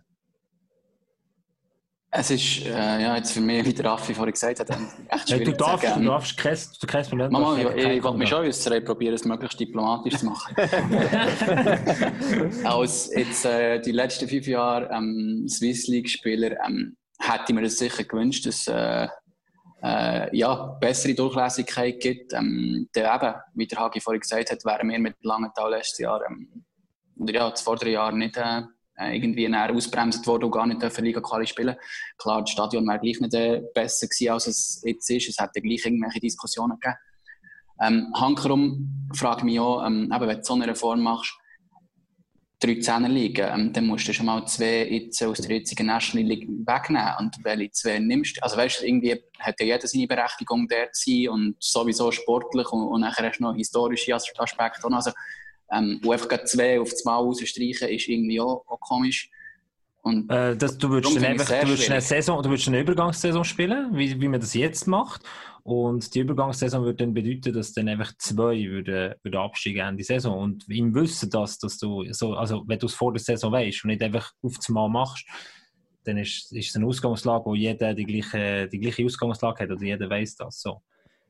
Es 2.17 2.31
ist, 2.31 2.65
äh, 2.65 3.01
ja, 3.01 3.15
jetzt 3.15 3.31
für 3.31 3.41
mich, 3.41 3.63
wie 3.63 3.73
der 3.73 3.85
Raffi 3.85 4.13
vorhin 4.13 4.33
gesagt 4.33 4.59
hat, 4.59 4.69
echt 5.09 5.29
schwierig 5.29 5.45
du 5.45 5.51
darfst, 5.53 5.95
du 5.95 6.03
darfst 6.03 6.35
kein, 6.35 6.57
du 6.81 6.87
kein 6.87 7.05
Problem. 7.05 7.31
Mama, 7.31 7.57
ich, 7.57 7.67
ich, 7.75 7.85
ich 7.85 8.03
wollte 8.03 8.17
mich 8.17 8.29
schon 8.29 8.45
äußern, 8.45 8.73
ich 8.73 8.85
probiere 8.85 9.13
es 9.13 9.23
möglichst 9.23 9.59
diplomatisch 9.59 10.17
zu 10.17 10.25
machen. 10.25 10.55
Als 12.63 13.11
jetzt 13.15 13.45
äh, 13.45 13.79
die 13.79 13.91
letzten 13.91 14.27
fünf 14.27 14.47
Jahre 14.47 14.89
ähm, 14.91 15.45
Swiss 15.47 15.87
League-Spieler 15.87 16.57
ähm, 16.65 16.97
hätte 17.19 17.43
ich 17.49 17.55
mir 17.55 17.61
das 17.61 17.77
sicher 17.77 18.03
gewünscht, 18.03 18.47
dass 18.47 18.67
äh, 18.67 19.07
äh, 19.83 20.35
ja, 20.35 20.75
bessere 20.81 21.13
Durchlässigkeit 21.13 21.99
gibt. 21.99 22.33
Ähm, 22.33 22.89
der 22.95 23.13
eben, 23.13 23.35
wie 23.53 23.67
der 23.67 23.77
Hagi 23.77 24.01
vorhin 24.01 24.21
gesagt 24.21 24.51
hat, 24.51 24.65
wären 24.65 24.89
wir 24.89 24.97
mit 24.97 25.17
Langenthal 25.21 25.69
letztes 25.69 25.99
Jahr 25.99 26.21
ähm, 26.27 26.65
oder 27.19 27.33
ja, 27.33 27.49
das 27.49 27.61
vordere 27.61 27.91
Jahr 27.91 28.11
nicht 28.11 28.37
äh, 28.37 28.61
irgendwie 28.99 29.53
ausbremst 29.55 30.25
worden 30.25 30.45
und 30.45 30.51
gar 30.51 30.65
nicht 30.65 30.81
dürfen 30.81 31.05
Liga 31.05 31.21
Quali 31.21 31.45
spielen. 31.45 31.75
Klar, 32.17 32.41
das 32.41 32.49
Stadion 32.49 32.85
wäre 32.87 32.99
gleich 32.99 33.19
nicht 33.19 33.33
äh, 33.33 33.61
besser 33.73 34.07
gewesen, 34.07 34.31
als 34.31 34.47
es 34.47 34.81
jetzt 34.85 35.09
ist. 35.09 35.29
Es 35.29 35.37
hätte 35.39 35.61
gleich 35.61 35.85
irgendwelche 35.85 36.19
Diskussionen 36.19 36.79
gegeben. 36.79 36.97
Ähm, 37.79 38.11
Hankerum 38.15 39.07
frage 39.13 39.45
mich 39.45 39.59
auch, 39.59 39.85
ähm, 39.85 40.11
eben, 40.11 40.27
wenn 40.27 40.37
du 40.37 40.43
so 40.43 40.53
eine 40.53 40.67
Reform 40.67 41.01
machst, 41.01 41.37
drei 42.59 42.79
Zehner 42.79 43.09
liegen, 43.09 43.47
ähm, 43.47 43.73
dann 43.73 43.85
musst 43.85 44.07
du 44.07 44.13
schon 44.13 44.25
mal 44.25 44.45
zwei 44.47 44.87
jetzt 44.87 45.21
aus 45.23 45.39
der 45.41 45.57
jetzigen 45.57 45.85
National 45.85 46.27
League 46.27 46.47
wegnehmen. 46.47 47.13
Und 47.19 47.35
welche 47.43 47.71
zwei 47.71 47.99
nimmst 47.99 48.37
du? 48.37 48.43
Also 48.43 48.57
weißt 48.57 48.81
du, 48.81 48.87
irgendwie 48.87 49.23
hat 49.39 49.59
ja 49.59 49.65
jeder 49.65 49.87
seine 49.87 50.07
Berechtigung 50.07 50.67
dort 50.67 50.95
zu 50.95 51.11
sein 51.11 51.29
und 51.29 51.55
sowieso 51.59 52.11
sportlich 52.11 52.67
und, 52.71 52.87
und 52.87 53.01
nachher 53.01 53.27
hast 53.27 53.37
du 53.37 53.43
noch 53.43 53.55
historische 53.55 54.15
Aspekte. 54.15 54.87
Also, 54.91 55.11
ähm, 55.71 55.99
wo 56.03 56.11
einfach 56.11 56.43
zwei 56.45 56.79
auf 56.79 56.91
Mal 57.05 57.15
rausstreichen, 57.15 57.89
ist 57.89 58.07
irgendwie 58.07 58.39
auch, 58.39 58.63
auch 58.67 58.79
komisch. 58.79 59.29
Und 60.01 60.31
äh, 60.31 60.55
das, 60.55 60.77
du 60.77 60.89
würdest, 60.89 61.17
dann 61.17 61.25
einfach, 61.25 61.47
du 61.47 61.67
würdest 61.67 61.91
eine 61.91 62.01
Saison, 62.01 62.41
du 62.41 62.49
würdest 62.49 62.67
eine 62.69 62.79
Übergangssaison 62.79 63.43
spielen, 63.43 63.89
wie, 63.97 64.19
wie 64.21 64.27
man 64.27 64.39
das 64.39 64.53
jetzt 64.53 64.87
macht. 64.87 65.21
Und 65.63 66.15
die 66.15 66.21
Übergangssaison 66.21 66.85
würde 66.85 67.03
dann 67.03 67.13
bedeuten, 67.13 67.53
dass 67.53 67.73
dann 67.73 67.89
einfach 67.89 68.13
zwei 68.17 68.63
würden, 68.63 69.15
würden 69.21 69.37
absteigen 69.37 69.85
Ende 69.85 70.03
Saison. 70.03 70.39
Und 70.39 70.69
im 70.69 70.95
Wissen, 70.95 71.29
dass, 71.29 71.59
dass 71.59 71.77
du 71.77 72.05
so, 72.13 72.35
also 72.35 72.63
wenn 72.67 72.79
du 72.79 72.85
es 72.85 72.93
vor 72.93 73.11
der 73.11 73.19
Saison 73.19 73.51
weißt 73.51 73.83
und 73.83 73.89
nicht 73.89 74.01
einfach 74.01 74.31
auf 74.41 74.55
das 74.55 74.69
Mal 74.69 74.87
machst, 74.87 75.27
dann 76.05 76.17
ist, 76.17 76.53
ist 76.53 76.69
es 76.69 76.75
eine 76.77 76.85
Ausgangslage, 76.85 77.45
wo 77.45 77.53
jeder 77.53 77.93
die 77.93 78.05
gleiche, 78.05 78.69
die 78.69 78.79
gleiche 78.79 79.03
Ausgangslage 79.03 79.63
hat 79.63 79.71
oder 79.71 79.83
jeder 79.83 80.09
weiß 80.09 80.37
das 80.37 80.61
so. 80.61 80.81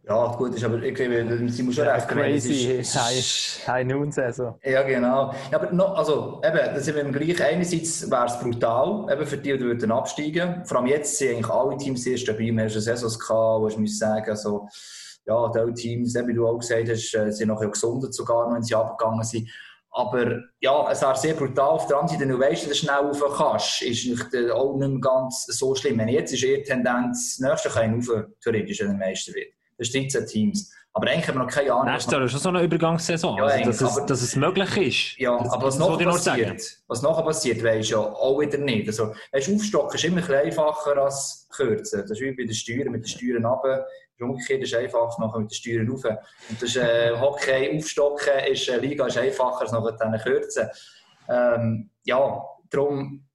Ja, 0.07 0.27
gut, 0.37 0.55
ist 0.55 0.63
aber 0.63 0.81
ich 0.81 0.95
glaube, 0.95 1.49
sie 1.49 1.63
muss 1.63 1.75
schon 1.75 1.85
recht 1.87 2.07
Crazy, 2.07 2.81
High 2.81 3.85
Noon 3.85 4.09
Saison. 4.09 4.57
Ja, 4.63 4.81
genau. 4.83 5.33
Ja, 5.51 5.59
aber 5.59 5.71
noch, 5.71 5.97
also, 5.97 6.41
eben, 6.45 6.57
da 6.57 6.79
sind 6.79 6.95
wir 6.95 7.01
im 7.01 7.11
gleich. 7.11 7.43
Einerseits 7.43 8.09
wäre 8.09 8.25
es 8.25 8.39
brutal, 8.39 9.05
eben 9.11 9.25
für 9.25 9.37
die, 9.37 9.57
die 9.57 9.59
würden 9.59 9.91
absteigen. 9.91 10.63
Vor 10.65 10.77
allem 10.77 10.87
jetzt 10.87 11.17
sind 11.17 11.31
eigentlich 11.31 11.49
alle 11.49 11.75
Teams 11.75 12.03
sehr 12.03 12.15
stabil. 12.15 12.53
Wir 12.53 12.63
haben 12.63 12.69
schon 12.69 12.81
Saisons 12.81 13.19
gehabt, 13.19 13.61
wo 13.61 13.67
ich 13.67 13.77
muss 13.77 13.99
sagen, 13.99 14.29
also, 14.29 14.69
ja, 15.25 15.51
die 15.51 15.73
Teams, 15.73 16.15
wie 16.15 16.33
du 16.33 16.47
auch 16.47 16.57
gesagt 16.57 16.87
hast, 16.87 17.13
äh, 17.13 17.29
sind 17.31 17.49
noch 17.49 17.59
gesundet 17.59 18.13
sogar, 18.13 18.53
wenn 18.53 18.63
sie 18.63 18.75
abgegangen 18.75 19.25
sind. 19.25 19.49
Aber 19.91 20.41
ja, 20.61 20.89
es 20.89 21.01
wäre 21.01 21.17
sehr 21.17 21.33
brutal. 21.33 21.69
Auf 21.69 21.87
der 21.87 21.97
anderen 21.97 22.19
Seite, 22.19 22.31
du 22.31 22.39
weißt, 22.39 22.63
dass 22.63 22.69
du 22.69 22.75
schnell 22.75 22.95
rauf 22.95 23.21
kannst, 23.35 23.81
ist 23.81 24.05
nicht, 24.05 24.51
auch 24.51 24.77
nicht 24.77 25.01
ganz 25.01 25.47
so 25.47 25.75
schlimm. 25.75 25.97
Wenn 25.97 26.07
jetzt 26.07 26.31
ist 26.31 26.43
eher 26.43 26.63
Tendenz, 26.63 27.39
das 27.39 27.49
nächste 27.49 27.69
kann 27.69 27.95
rauf, 27.95 28.25
theoretisch, 28.41 28.79
wenn 28.79 28.97
der 28.97 29.07
Meister 29.07 29.33
wird. 29.33 29.56
Das 29.77 29.87
ist 29.87 29.95
13 29.95 30.25
Teams. 30.25 30.73
Aber 30.97 31.11
eigentlich 31.11 31.27
haben 31.27 31.35
wir 31.35 31.43
noch 31.43 31.51
keine 31.51 31.71
Ahnung. 31.71 31.93
Nächstes 31.93 32.11
Jahr 32.11 32.23
ist 32.23 32.31
schon 32.31 32.39
so 32.39 32.49
eine 32.49 32.63
Übergangssaison, 32.63 33.37
ja, 33.37 33.43
also, 33.43 33.85
dass, 33.85 33.97
es, 33.97 34.05
dass 34.07 34.21
es 34.23 34.35
möglich 34.35 34.77
ist. 34.77 35.19
Ja, 35.19 35.37
das, 35.37 35.53
aber 35.53 35.67
was 35.67 35.77
noch 35.77 35.99
passiert, 35.99 36.79
was 36.87 37.01
nachher 37.03 37.23
passiert, 37.23 37.63
weisst 37.63 37.91
ja 37.91 37.99
auch 37.99 38.39
wieder 38.39 38.57
nicht. 38.57 38.87
Also, 38.87 39.13
weißt, 39.31 39.53
aufstocken 39.53 39.95
ist 39.95 40.05
immer 40.05 40.27
ein 40.27 40.45
einfacher 40.47 40.97
als 40.97 41.47
kürzen. 41.51 42.01
Das 42.01 42.11
ist 42.11 42.21
wie 42.21 42.31
bei 42.31 42.45
den 42.45 42.53
Steuern, 42.55 42.91
mit 42.91 43.03
den 43.03 43.09
Steuern 43.09 43.45
runter. 43.45 43.85
Umgekehrt 44.19 44.63
ist 44.63 44.73
einfacher 44.73 45.21
nachher 45.21 45.39
mit 45.39 45.51
den 45.51 45.55
Steuern 45.55 45.87
rauf. 45.87 46.03
Und 46.03 46.61
das 46.61 46.69
ist, 46.69 46.77
äh, 46.77 47.11
Hockey 47.19 47.77
aufstocken 47.77 48.33
ist, 48.51 48.67
äh, 48.67 48.77
Liga 48.77 49.05
ist 49.05 49.19
einfacher 49.19 49.61
als 49.61 49.71
nachher 49.71 49.91
dann 49.91 50.19
kürzen. 50.19 50.67
Ähm, 51.29 51.91
ja, 52.05 52.43
darum 52.71 53.27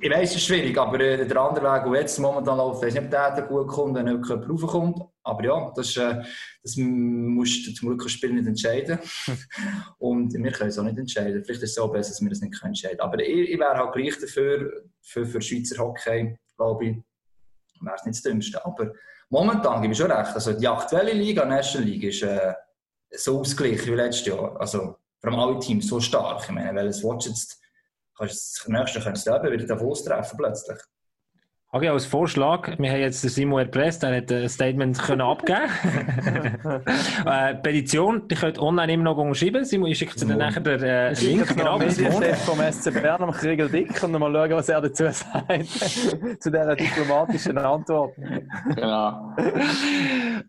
ich 0.00 0.10
weiß, 0.10 0.30
es 0.30 0.36
ist 0.36 0.46
schwierig, 0.46 0.76
aber 0.78 0.98
äh, 1.00 1.26
der 1.26 1.36
andere 1.36 1.64
Weg, 1.64 1.84
der 1.84 2.00
jetzt 2.00 2.18
momentan 2.18 2.56
läuft, 2.56 2.82
weiß 2.82 2.94
nicht, 2.94 3.04
ob 3.04 3.10
der 3.10 3.42
gut 3.42 3.68
kommt, 3.68 3.94
wenn 3.94 4.06
nicht 4.06 4.28
jemand 4.28 4.48
raufkommt. 4.48 5.02
Aber 5.22 5.44
ja, 5.44 5.72
das, 5.76 5.96
äh, 5.96 6.22
das 6.62 6.76
musst 6.76 7.66
du 7.66 7.72
zum 7.72 7.88
Glück 7.88 8.02
als 8.02 8.12
Spiel 8.12 8.32
nicht 8.32 8.46
entscheiden. 8.46 8.98
Und 9.98 10.32
wir 10.32 10.52
können 10.52 10.70
es 10.70 10.78
auch 10.78 10.84
nicht 10.84 10.98
entscheiden. 10.98 11.44
Vielleicht 11.44 11.62
ist 11.62 11.70
es 11.70 11.74
so 11.76 11.88
besser, 11.88 12.10
dass 12.10 12.22
wir 12.22 12.30
das 12.30 12.40
nicht 12.40 12.62
entscheiden 12.62 12.98
können. 12.98 13.12
Aber 13.12 13.22
ich, 13.22 13.50
ich 13.50 13.58
wäre 13.58 13.76
halt 13.76 13.92
gleich 13.92 14.18
dafür, 14.18 14.84
für, 15.00 15.26
für 15.26 15.40
Schweizer 15.40 15.78
Hockey, 15.78 16.36
glaube 16.56 16.86
ich, 16.86 16.96
wäre 17.80 17.96
es 17.96 18.04
nicht 18.04 18.16
das 18.16 18.22
Dümmste. 18.22 18.64
Aber 18.64 18.92
momentan 19.28 19.82
gebe 19.82 19.92
ich 19.92 19.98
schon 19.98 20.10
recht. 20.10 20.34
Also 20.34 20.52
die 20.52 20.66
aktuelle 20.66 21.12
Liga, 21.12 21.44
National 21.44 21.88
League, 21.88 22.04
ist, 22.04 22.22
äh, 22.22 22.54
so 23.12 23.40
ausgeglichen 23.40 23.92
wie 23.92 23.96
letztes 23.96 24.26
Jahr. 24.26 24.58
Also, 24.60 24.96
vor 25.20 25.30
allem 25.30 25.38
alle 25.38 25.58
Teams 25.60 25.86
so 25.86 26.00
stark. 26.00 26.42
Ich 26.44 26.50
meine, 26.50 26.74
welches 26.74 27.04
Watch 27.04 27.26
jetzt, 27.26 27.60
kannst 28.16 28.60
das 28.60 28.68
nächste 28.68 29.00
könntest 29.00 29.26
du 29.26 29.34
eben 29.34 29.52
wieder 29.52 29.66
Davos 29.66 30.04
treffen 30.04 30.36
plötzlich. 30.36 30.78
Okay, 31.74 31.88
als 31.88 32.04
Vorschlag, 32.04 32.78
wir 32.78 32.90
haben 32.90 33.00
jetzt 33.00 33.24
den 33.24 33.30
Simon 33.30 33.60
erpresst, 33.60 34.02
der 34.02 34.14
hat 34.14 34.30
ein 34.30 34.46
Statement 34.46 34.98
können 34.98 35.22
abgeben 35.22 35.62
äh, 37.24 37.54
Petition, 37.54 38.28
die 38.28 38.34
könnt 38.34 38.58
online 38.58 38.92
immer 38.92 39.04
noch 39.04 39.16
unterschreiben. 39.16 39.64
Simon, 39.64 39.88
ich 39.88 39.96
schicke 39.96 40.14
dir 40.14 40.26
dann 40.26 40.36
nachher 40.36 40.60
den 40.60 40.82
äh, 40.82 41.12
Ich 41.12 41.22
Link. 41.22 41.46
schicke 41.46 41.54
genau. 41.60 41.78
Medienchef 41.78 42.44
vom 42.44 42.58
SC 42.60 42.92
Bern, 42.92 43.22
am 43.22 43.30
Kriegel 43.30 43.70
Dick, 43.70 44.02
und 44.02 44.12
mal 44.12 44.30
schauen, 44.30 44.50
was 44.50 44.68
er 44.68 44.82
dazu 44.82 45.04
sagt. 45.04 45.66
zu 46.42 46.50
dieser 46.50 46.76
diplomatischen 46.76 47.56
Antwort. 47.56 48.16
Genau. 48.76 49.34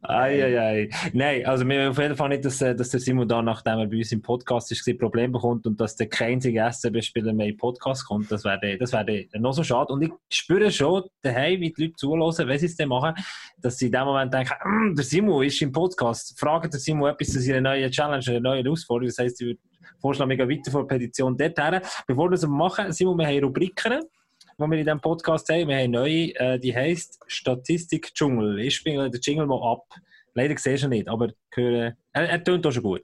Eieiei. 0.02 0.90
Nein, 1.14 1.46
also 1.46 1.66
wir 1.66 1.90
auf 1.90 2.00
jeden 2.00 2.18
Fall 2.18 2.30
nicht, 2.30 2.44
dass, 2.44 2.62
äh, 2.62 2.76
dass 2.76 2.90
der 2.90 3.00
Simon 3.00 3.30
dann, 3.30 3.46
nachdem 3.46 3.80
er 3.80 3.88
bei 3.88 3.96
uns 4.00 4.12
im 4.12 4.22
Podcast 4.22 4.74
ist, 4.74 4.86
ein 4.90 4.98
Problem 4.98 5.32
bekommt 5.32 5.68
und 5.68 5.80
dass 5.80 5.96
der 5.96 6.10
kein 6.10 6.34
einziger 6.34 6.70
SCB-Spieler 6.70 7.32
mehr 7.32 7.46
in 7.46 7.54
den 7.54 7.58
Podcast 7.60 8.06
kommt. 8.08 8.30
Das 8.30 8.44
wäre 8.44 8.78
das 8.78 8.92
wäre 8.92 9.26
noch 9.36 9.54
so 9.54 9.64
schade. 9.64 9.94
Und 9.94 10.02
ich 10.02 10.12
spüre 10.30 10.70
schon 10.70 11.04
daheim, 11.22 11.62
wie 11.62 11.72
die 11.72 11.84
Leute 11.84 11.96
zuhören, 11.96 12.48
wenn 12.48 12.60
sie 12.60 12.66
es 12.66 12.76
dann 12.76 12.90
machen, 12.90 13.14
dass 13.58 13.78
sie 13.78 13.88
in 13.88 13.92
dem 13.92 14.06
Moment 14.06 14.34
denken, 14.34 14.54
«Mm, 14.64 14.96
der 14.96 15.06
Simon 15.06 15.44
ist 15.44 15.62
im 15.62 15.72
Podcast. 15.72 16.38
Fragen 16.40 16.70
der 16.70 16.80
Simon 16.80 17.12
etwas 17.12 17.30
zu 17.30 17.40
seiner 17.40 17.62
neuen 17.62 17.92
Challenge, 17.92 18.26
einer 18.28 18.40
neuen 18.40 18.66
Herausforderung. 18.66 19.08
Das 19.08 19.18
heisst, 19.18 19.42
ich 19.42 19.48
würde 19.48 19.60
vorschlagen, 20.00 20.30
wir 20.30 20.38
gehen 20.38 20.50
weiter 20.50 20.72
vor 20.72 20.88
der 20.88 20.96
Petition 20.96 21.38
dorthin. 21.38 21.82
Bevor 22.08 22.30
wir 22.30 22.38
aber 22.38 22.48
machen, 22.48 22.92
Simon, 22.92 23.18
wir 23.18 23.28
haben 23.28 23.44
Rubriken 23.44 24.02
die 24.58 24.62
wir 24.62 24.78
in 24.78 24.86
diesem 24.86 25.02
Podcast 25.02 25.50
haben. 25.50 25.68
Wir 25.68 25.78
haben 25.78 25.92
neue, 25.92 26.36
äh, 26.36 26.60
die 26.60 26.76
heisst 26.76 27.20
Statistik 27.28 28.14
Dschungel. 28.14 28.60
Ich 28.60 28.76
spiele 28.76 29.10
den 29.10 29.22
Jingle 29.22 29.48
mal 29.48 29.72
ab. 29.72 29.86
Leider 30.36 30.56
siehst 30.58 30.84
du 30.84 30.88
ihn 30.88 30.92
nicht, 30.92 31.08
aber 31.08 31.30
er, 31.56 31.96
er 32.14 32.44
tönt 32.44 32.66
auch 32.66 32.72
schon 32.72 32.84
gut. 32.84 33.04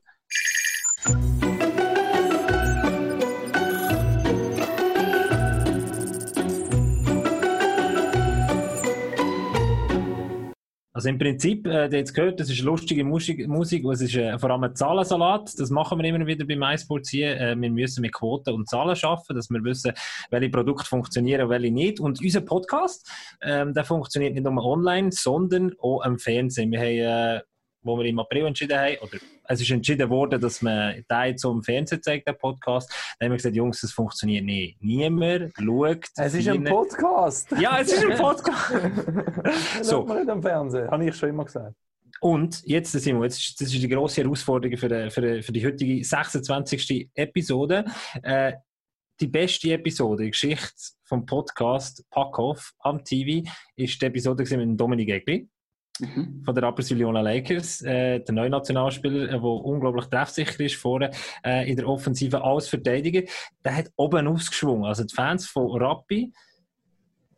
Also 10.99 11.07
im 11.07 11.17
Prinzip, 11.17 11.65
äh, 11.65 11.85
ihr 11.85 11.99
jetzt 11.99 12.13
gehört, 12.13 12.41
das 12.41 12.49
ist 12.49 12.59
lustige 12.61 13.05
Musik, 13.05 13.47
Musik 13.47 13.85
und 13.85 13.93
es 13.93 14.01
ist 14.01 14.15
äh, 14.15 14.37
vor 14.37 14.49
allem 14.49 14.65
ein 14.65 14.75
Zahlensalat. 14.75 15.57
Das 15.57 15.69
machen 15.69 15.97
wir 15.97 16.03
immer 16.03 16.27
wieder 16.27 16.45
beim 16.45 16.59
MySports 16.59 17.09
hier. 17.09 17.39
Äh, 17.39 17.55
wir 17.57 17.71
müssen 17.71 18.01
mit 18.01 18.11
Quoten 18.11 18.53
und 18.53 18.67
Zahlen 18.67 18.97
arbeiten, 19.01 19.33
dass 19.33 19.49
wir 19.49 19.63
wissen, 19.63 19.93
welche 20.29 20.49
Produkte 20.49 20.85
funktionieren 20.85 21.43
und 21.43 21.51
welche 21.51 21.71
nicht. 21.71 22.01
Und 22.01 22.21
unser 22.21 22.41
Podcast, 22.41 23.09
ähm, 23.41 23.73
der 23.73 23.85
funktioniert 23.85 24.33
nicht 24.33 24.43
nur 24.43 24.61
online, 24.61 25.13
sondern 25.13 25.71
auch 25.79 26.01
am 26.01 26.19
Fernsehen. 26.19 26.69
Wir 26.69 26.79
haben, 26.79 27.37
äh, 27.37 27.41
wo 27.81 27.97
wir 27.97 28.05
im 28.05 28.19
April 28.19 28.45
entschieden 28.45 28.77
haben, 28.77 28.97
oder 29.01 29.17
es 29.45 29.61
ist 29.61 29.71
entschieden 29.71 30.09
worden, 30.09 30.39
dass 30.39 30.61
man 30.61 31.03
den 31.09 31.35
im 31.43 31.63
Fernsehen 31.63 32.01
zeigt, 32.03 32.27
den 32.27 32.37
Podcast. 32.37 32.89
Dann 33.17 33.27
haben 33.27 33.33
wir 33.33 33.37
gesagt, 33.37 33.55
Jungs, 33.55 33.81
das 33.81 33.91
funktioniert 33.91 34.45
nicht. 34.45 34.81
Niemand 34.81 35.53
schaut. 35.57 36.05
Es 36.17 36.33
ist 36.33 36.47
ein 36.47 36.63
Podcast. 36.63 37.51
Ja, 37.59 37.79
es 37.79 37.91
ist 37.91 38.05
ein 38.05 38.17
Podcast. 38.17 38.73
so. 39.81 40.05
Man 40.05 40.19
nicht 40.19 40.29
am 40.29 40.41
Fernsehen. 40.41 40.89
Habe 40.89 41.05
ich 41.05 41.15
schon 41.15 41.29
immer 41.29 41.45
gesagt. 41.45 41.75
Und 42.21 42.61
jetzt, 42.65 42.91
Simon, 42.91 43.23
jetzt, 43.23 43.61
das 43.61 43.73
ist 43.73 43.81
die 43.81 43.87
grosse 43.87 44.21
Herausforderung 44.21 44.77
für 44.77 44.89
die, 44.89 45.09
für 45.09 45.21
die, 45.21 45.41
für 45.41 45.51
die 45.53 45.65
heutige 45.65 46.03
26. 46.03 47.09
Episode. 47.13 47.85
Äh, 48.21 48.53
die 49.21 49.27
beste 49.27 49.71
Episode, 49.73 50.23
die 50.23 50.31
Geschichte 50.31 50.73
vom 51.03 51.25
Podcast 51.25 52.05
Packoff 52.09 52.73
am 52.79 53.03
TV, 53.03 53.49
ist 53.75 54.01
die 54.01 54.05
Episode 54.05 54.43
mit 54.57 54.79
Dominik 54.79 55.09
Egli 55.09 55.49
Mhm. 55.99 56.43
von 56.45 56.55
der 56.55 56.63
Rapperswil-Jona 56.63 57.21
Lakers, 57.21 57.81
äh, 57.81 58.19
der 58.19 58.33
neue 58.33 58.49
Nationalspieler, 58.49 59.27
der 59.27 59.43
unglaublich 59.43 60.05
treffsicher 60.05 60.59
ist 60.61 60.75
vorne 60.75 61.11
äh, 61.45 61.69
in 61.69 61.75
der 61.75 61.87
Offensive 61.87 62.43
als 62.43 62.69
Verteidiger. 62.69 63.23
Der 63.63 63.75
hat 63.75 63.91
oben 63.95 64.27
ausgeschwungen. 64.27 64.85
Also 64.85 65.03
die 65.03 65.13
Fans 65.13 65.47
von 65.47 65.81
Rappi, 65.81 66.31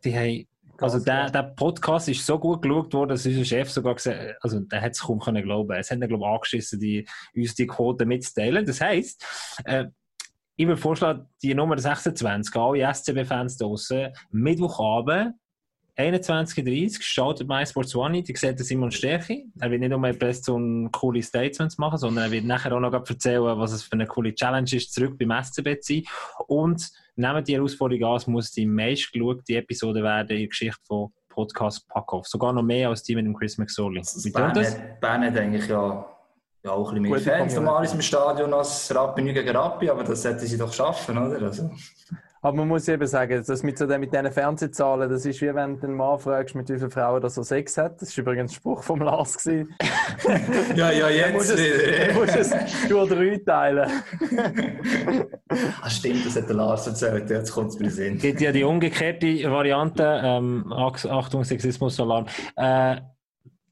die 0.04 0.16
haben 0.16 0.46
also 0.82 0.98
der, 0.98 1.30
der 1.30 1.44
Podcast 1.44 2.08
ist 2.08 2.26
so 2.26 2.38
gut 2.38 2.62
geschaut 2.62 2.92
worden, 2.92 3.10
dass 3.10 3.24
unser 3.24 3.44
Chef 3.44 3.70
sogar 3.70 3.94
gesagt 3.94 4.18
hat, 4.18 4.36
also 4.40 4.58
der 4.60 4.80
hat 4.80 4.92
es 4.92 5.00
kaum 5.00 5.20
können 5.20 5.42
glauben. 5.42 5.76
Es 5.76 5.90
hat 5.90 5.98
ihn, 5.98 6.08
glaube 6.08 6.24
ich, 6.24 6.30
angeschissen, 6.30 6.80
die, 6.80 7.06
uns 7.36 7.54
die 7.54 7.68
Quote 7.68 8.04
mitzuteilen. 8.04 8.66
Das 8.66 8.80
heisst, 8.80 9.24
äh, 9.64 9.86
ich 10.56 10.66
würde 10.66 10.80
vorschlagen, 10.80 11.28
die 11.42 11.54
Nummer 11.54 11.78
26, 11.78 12.54
alle 12.56 12.94
SCB-Fans 12.94 13.56
draussen, 13.58 14.08
Mittwochabend, 14.30 15.34
21.30 15.96 17.02
startet 17.02 17.48
MySports 17.48 17.94
One. 17.94 18.22
Die 18.22 18.34
sieht 18.34 18.58
den 18.58 18.64
Simon 18.64 18.90
Stärke. 18.90 19.44
Er 19.60 19.70
wird 19.70 19.80
nicht 19.80 19.90
nur 19.90 20.02
etwas 20.04 20.42
so 20.42 20.58
ein 20.58 20.90
coole 20.90 21.22
Statements 21.22 21.76
machen, 21.76 21.98
sondern 21.98 22.24
er 22.24 22.30
wird 22.30 22.44
nachher 22.44 22.72
auch 22.72 22.80
noch 22.80 22.92
erzählen, 22.92 23.58
was 23.58 23.72
es 23.72 23.82
für 23.82 23.92
eine 23.92 24.06
coole 24.06 24.34
Challenge 24.34 24.70
ist, 24.72 24.94
zurück 24.94 25.18
beim 25.18 25.30
SCB 25.42 25.80
zu 25.80 25.94
sein. 25.94 26.04
Und 26.46 26.88
nehmen 27.16 27.44
die 27.44 27.54
Herausforderung 27.54 28.12
an, 28.12 28.16
es 28.16 28.26
muss 28.26 28.50
die 28.52 28.64
meistgeschaute 28.64 29.54
Episode 29.54 30.02
werden 30.02 30.30
in 30.30 30.38
der 30.38 30.48
Geschichte 30.48 30.80
von 30.86 31.12
Podcast 31.28 31.86
Packoff. 31.88 32.26
Sogar 32.26 32.52
noch 32.52 32.62
mehr 32.62 32.88
als 32.88 33.02
die 33.02 33.14
mit 33.14 33.26
dem 33.26 33.36
Chris 33.36 33.58
McSorley. 33.58 33.98
Also 33.98 34.24
Wie 34.24 34.32
tönt 34.32 34.56
das? 34.56 34.74
hat, 34.74 35.00
Bern 35.00 35.24
hat 35.24 35.36
eigentlich 35.36 35.66
ja, 35.68 36.06
ja 36.64 36.70
auch 36.70 36.92
ein 36.92 37.02
bisschen 37.02 37.26
mehr 37.26 37.38
Fans 37.38 37.54
normal 37.54 37.86
im 37.92 38.00
Stadion 38.00 38.54
als 38.54 38.94
Rappi 38.94 39.22
nicht 39.22 39.34
gegen 39.34 39.56
Rappi, 39.56 39.90
aber 39.90 40.04
das 40.04 40.22
sollten 40.22 40.46
sie 40.46 40.58
doch 40.58 40.72
schaffen, 40.72 41.18
oder? 41.18 41.42
Also, 41.42 41.70
Aber 42.44 42.56
man 42.56 42.66
muss 42.68 42.88
eben 42.88 43.06
sagen, 43.06 43.40
das 43.46 43.62
mit, 43.62 43.78
so 43.78 43.86
den, 43.86 44.00
mit 44.00 44.12
diesen 44.12 44.32
Fernsehzahlen, 44.32 45.08
das 45.08 45.24
ist 45.24 45.40
wie 45.40 45.54
wenn 45.54 45.78
du 45.78 45.86
einen 45.86 45.96
Mann 45.96 46.18
fragst, 46.18 46.56
mit 46.56 46.68
wie 46.68 46.76
vielen 46.76 46.90
Frauen 46.90 47.22
er 47.22 47.30
so 47.30 47.44
Sex 47.44 47.78
hat. 47.78 48.02
Das 48.02 48.16
war 48.18 48.22
übrigens 48.22 48.50
ein 48.50 48.54
Spruch 48.56 48.82
vom 48.82 49.00
Lars. 49.00 49.38
gewesen. 49.38 49.72
ja, 50.76 50.90
ja, 50.90 51.28
Du 51.28 51.34
musst 51.34 51.56
jetzt 51.56 51.60
es, 51.60 52.14
du 52.14 52.20
musst 52.20 52.36
es 52.36 52.88
durch 52.88 53.08
drei 53.10 53.36
teilen. 53.46 53.90
ah, 55.82 55.88
stimmt, 55.90 56.26
das 56.26 56.36
hat 56.36 56.48
der 56.48 56.56
Lars 56.56 56.86
erzählt, 56.86 57.30
ja, 57.30 57.36
jetzt 57.38 57.52
kommt 57.52 57.68
es 57.70 57.78
mir 57.78 57.90
Sinn. 57.90 58.16
Es 58.16 58.22
gibt 58.22 58.40
ja 58.40 58.50
die 58.52 58.64
umgekehrte 58.64 59.26
Variante, 59.50 60.20
ähm, 60.24 60.72
Ach- 60.74 61.04
Achtung, 61.06 61.44
Sexismus-Alarm. 61.44 62.26
Äh, 62.56 62.96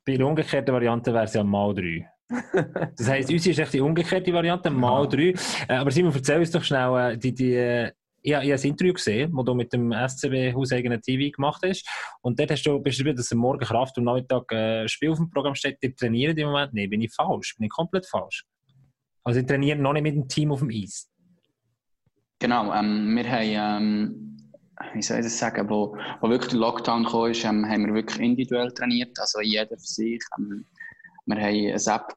bei 0.06 0.16
der 0.16 0.26
umgekehrten 0.26 0.72
Variante 0.74 1.12
wäre 1.12 1.24
es 1.24 1.34
ja 1.34 1.42
mal 1.44 1.74
3. 1.74 2.06
Das 2.96 3.08
heisst, 3.08 3.30
uns 3.30 3.44
ist 3.46 3.58
echt 3.58 3.72
die 3.72 3.80
umgekehrte 3.80 4.32
Variante, 4.32 4.70
mal 4.70 5.08
3. 5.08 5.18
Äh, 5.20 5.34
aber 5.74 5.90
Simon, 5.90 6.12
erzähl 6.14 6.38
uns 6.38 6.50
doch 6.52 6.62
schnell, 6.62 7.14
äh, 7.14 7.18
die, 7.18 7.34
die, 7.34 7.54
äh, 7.54 7.90
ich, 8.22 8.32
ich 8.32 8.36
habe 8.36 8.52
ein 8.52 8.62
Interview 8.62 8.92
gesehen, 8.92 9.32
das 9.34 9.44
du 9.44 9.54
mit 9.54 9.72
dem 9.72 9.92
SCB 9.92 10.54
hauseigenen 10.54 11.00
TV 11.00 11.34
gemacht 11.34 11.62
hast. 11.64 11.88
Und 12.20 12.38
dort 12.38 12.50
hast 12.50 12.62
du 12.64 12.80
beschrieben, 12.80 13.16
dass 13.16 13.32
am 13.32 13.38
Morgen 13.38 13.60
Kraft 13.60 13.96
und 13.96 14.06
am 14.06 14.14
Nachmittag 14.14 14.52
äh, 14.52 14.82
ein 14.82 14.88
Spiel 14.88 15.10
auf 15.10 15.18
dem 15.18 15.30
Programm 15.30 15.54
steht. 15.54 15.82
Die 15.82 15.94
trainieren 15.94 16.36
im 16.36 16.48
Moment. 16.48 16.74
Nein, 16.74 16.90
bin 16.90 17.00
ich 17.00 17.12
falsch? 17.14 17.56
Bin 17.56 17.66
ich 17.66 17.70
komplett 17.70 18.06
falsch? 18.06 18.44
Also, 19.24 19.40
ich 19.40 19.46
trainiere 19.46 19.78
noch 19.78 19.92
nicht 19.92 20.02
mit 20.02 20.14
dem 20.14 20.28
Team 20.28 20.52
auf 20.52 20.60
dem 20.60 20.70
Eis. 20.70 21.08
Genau, 22.38 22.72
ähm, 22.72 23.14
wir 23.14 23.30
haben, 23.30 23.84
ähm, 23.84 24.50
wie 24.94 25.02
soll 25.02 25.18
ich 25.18 25.24
das 25.24 25.38
sagen, 25.38 25.68
wo, 25.68 25.96
wo 26.20 26.30
wirklich 26.30 26.50
der 26.50 26.60
Lockdown 26.60 27.04
kam, 27.04 27.32
ähm, 27.32 27.68
haben 27.68 27.86
wir 27.86 27.94
wirklich 27.94 28.18
individuell 28.18 28.72
trainiert, 28.72 29.18
also 29.18 29.40
jeder 29.40 29.76
für 29.76 29.78
sich. 29.78 30.22
Ähm, 30.38 30.64
wir 31.26 31.36
haben 31.36 31.44
eine 31.44 31.74
App 31.74 32.14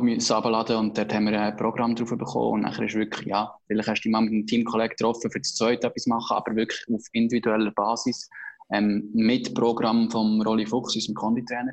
müssen 0.00 0.32
runterladen 0.32 0.76
und 0.76 0.98
dort 0.98 1.12
haben 1.12 1.26
wir 1.26 1.40
ein 1.40 1.56
Programm 1.56 1.94
drauf 1.94 2.10
bekommen 2.10 2.52
und 2.52 2.60
nachher 2.62 2.86
ist 2.86 2.94
wirklich, 2.94 3.26
ja, 3.26 3.52
vielleicht 3.66 3.88
hast 3.88 4.00
du 4.00 4.02
dich 4.04 4.12
mal 4.12 4.22
mit 4.22 4.32
einem 4.32 4.46
Teamkollegen 4.46 4.96
getroffen, 4.96 5.30
für 5.30 5.40
das 5.40 5.54
zweite 5.54 5.88
etwas 5.88 6.06
machen, 6.06 6.36
aber 6.36 6.56
wirklich 6.56 6.80
auf 6.92 7.02
individueller 7.12 7.72
Basis, 7.72 8.28
ähm, 8.72 9.10
mit 9.12 9.54
Programm 9.54 10.10
vom 10.10 10.40
Rolli 10.42 10.66
Fuchs, 10.66 10.94
unserem 10.94 11.14
Konditrainer. 11.14 11.72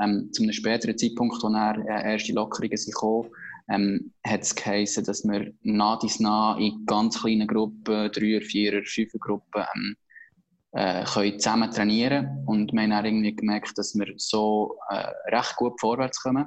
Ähm, 0.00 0.30
zu 0.32 0.42
einem 0.42 0.52
späteren 0.52 0.96
Zeitpunkt, 0.96 1.44
als 1.44 1.54
er 1.54 1.78
äh, 1.86 2.12
erste 2.12 2.32
Lockerungen 2.32 2.76
sind 2.76 2.94
gekommen, 2.94 3.28
ähm, 3.68 4.12
hat 4.26 4.42
es 4.42 4.54
geheißen, 4.54 5.04
dass 5.04 5.24
wir 5.24 5.52
nah 5.62 5.98
dies 6.02 6.20
nah 6.20 6.56
in 6.58 6.84
ganz 6.86 7.20
kleinen 7.20 7.46
Gruppen, 7.46 8.10
Dreier, 8.10 8.40
Vierer, 8.40 8.82
Fünfer 8.84 9.18
Gruppen, 9.18 9.64
ähm, 9.74 9.96
äh, 10.72 11.04
können 11.04 11.38
zusammen 11.38 11.70
trainieren 11.70 12.44
Und 12.46 12.72
wir 12.72 12.82
haben 12.82 12.90
dann 12.90 13.04
irgendwie 13.04 13.34
gemerkt, 13.34 13.76
dass 13.76 13.94
wir 13.98 14.12
so 14.16 14.78
äh, 14.88 15.34
recht 15.34 15.56
gut 15.56 15.80
vorwärts 15.80 16.22
kommen. 16.22 16.46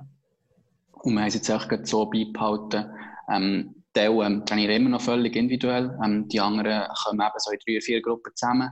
Und 1.03 1.13
wir 1.15 1.21
haben 1.21 1.27
es 1.27 1.33
jetzt 1.33 1.51
auch 1.51 1.67
so 1.83 2.05
beibehalten. 2.09 2.85
Ähm, 3.29 3.75
die 3.95 3.99
ähm, 3.99 4.45
trainieren 4.45 4.71
immer 4.71 4.89
noch 4.89 5.01
völlig 5.01 5.35
individuell. 5.35 5.97
Ähm, 6.03 6.27
die 6.29 6.39
anderen 6.39 6.87
kommen 7.03 7.19
eben 7.19 7.33
so 7.37 7.51
in 7.51 7.59
drei, 7.65 7.81
vier 7.81 8.01
Gruppen 8.01 8.31
zusammen. 8.35 8.71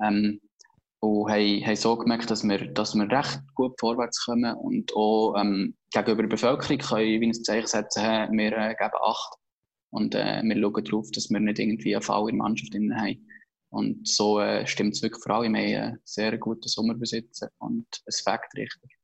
Ähm, 0.00 0.40
und 1.00 1.30
haben, 1.30 1.66
haben 1.66 1.76
so 1.76 1.96
gemerkt, 1.96 2.30
dass 2.30 2.44
wir, 2.44 2.72
dass 2.72 2.94
wir 2.94 3.10
recht 3.10 3.40
gut 3.54 3.78
vorwärts 3.78 4.24
kommen 4.24 4.54
und 4.54 4.94
auch 4.94 5.34
ähm, 5.36 5.76
gegenüber 5.92 6.22
der 6.22 6.30
Bevölkerung 6.30 6.78
können 6.78 7.20
wie 7.20 7.26
ein 7.26 7.34
Zeichen 7.34 7.66
setzen, 7.66 8.02
hey, 8.02 8.28
wir 8.30 8.52
äh, 8.56 8.74
geben 8.74 8.94
Acht 9.02 9.34
und 9.90 10.14
äh, 10.14 10.42
wir 10.42 10.60
schauen 10.60 10.84
darauf, 10.84 11.10
dass 11.10 11.28
wir 11.28 11.40
nicht 11.40 11.58
irgendwie 11.58 11.94
einen 11.94 12.02
Fall 12.02 12.22
in 12.30 12.36
der 12.36 12.44
Mannschaft 12.44 12.74
haben. 12.74 13.28
Und 13.70 14.08
so 14.08 14.40
äh, 14.40 14.66
stimmt 14.66 14.94
es 14.94 15.02
wirklich 15.02 15.22
vor 15.22 15.34
allem. 15.34 15.54
Wir 15.54 15.60
haben 15.60 15.88
einen 15.88 16.00
sehr 16.04 16.38
guten 16.38 16.68
Sommer 16.68 16.94
besitzen 16.94 17.48
und 17.58 17.86
es 18.06 18.20
fängt 18.20 18.54
richtig. 18.56 18.96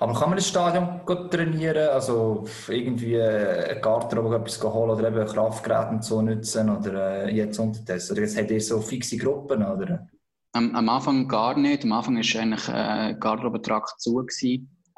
Aber 0.00 0.14
kann 0.14 0.30
man 0.30 0.38
ins 0.38 0.48
Stadion 0.48 1.00
gut 1.04 1.30
trainieren? 1.30 1.90
Also 1.90 2.44
irgendwie 2.68 3.20
eine 3.20 3.78
Garderobe 3.80 4.36
etwas 4.36 4.62
holen 4.62 4.90
oder 4.90 5.08
eben 5.08 5.26
Kraftgeräte 5.26 5.98
so 6.02 6.22
nutzen 6.22 6.70
oder 6.70 7.26
äh, 7.26 7.34
jetzt 7.34 7.58
unterdessen? 7.58 8.12
Oder 8.12 8.22
jetzt 8.22 8.38
habt 8.38 8.50
ihr 8.50 8.60
so 8.60 8.80
fixe 8.80 9.16
Gruppen? 9.16 9.62
Oder? 9.64 10.08
Am, 10.52 10.74
am 10.74 10.88
Anfang 10.88 11.28
gar 11.28 11.56
nicht. 11.58 11.84
Am 11.84 11.92
Anfang 11.92 12.16
war 12.16 12.40
eigentlich 12.40 12.68
äh, 12.68 13.14
Garderobentrakt 13.20 14.00
zu. 14.00 14.26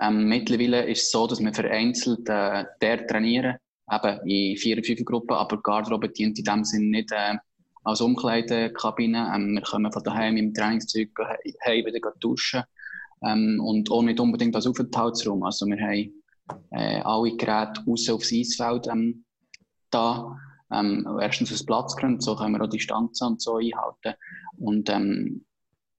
Ähm, 0.00 0.28
mittlerweile 0.28 0.86
ist 0.88 1.02
es 1.02 1.10
so, 1.10 1.26
dass 1.26 1.40
wir 1.40 1.52
vereinzelt 1.52 2.28
äh, 2.28 2.64
der 2.80 3.06
trainieren, 3.06 3.56
eben 3.92 4.20
in 4.26 4.56
vier, 4.56 4.82
fünf 4.84 5.04
Gruppen, 5.04 5.34
aber 5.34 5.60
Garderobe 5.60 6.08
dient 6.08 6.38
in 6.38 6.44
dem 6.44 6.64
Sinne 6.64 6.90
nicht 6.98 7.10
äh, 7.10 7.36
als 7.82 8.00
Umkleidekabine. 8.00 9.32
Ähm, 9.34 9.54
wir 9.54 9.62
können 9.62 9.92
von 9.92 10.02
daheim 10.04 10.36
im 10.36 10.54
Trainingszeug 10.54 11.08
he- 11.42 11.54
heim 11.66 11.84
wieder 11.84 11.98
duschen 12.20 12.62
ähm, 13.22 13.60
und 13.64 13.90
auch 13.90 14.02
nicht 14.02 14.20
unbedingt 14.20 14.54
als 14.54 14.66
Aufenthaltsraum. 14.66 15.42
Also 15.42 15.66
wir 15.66 15.76
haben 15.76 16.22
äh, 16.70 17.00
alle 17.02 17.36
Geräte 17.36 17.82
raus 17.86 18.08
aufs 18.08 18.32
Eisfeld 18.32 18.86
ähm, 18.88 19.24
da. 19.90 20.36
Ähm, 20.70 21.06
erstens 21.20 21.52
aus 21.52 21.64
Platzgründen, 21.64 22.20
so 22.20 22.36
können 22.36 22.54
wir 22.54 22.62
auch 22.62 22.68
Distanzen 22.68 23.26
und 23.26 23.40
so 23.40 23.56
einhalten. 23.56 24.14
Und 24.58 24.90
ähm, 24.90 25.46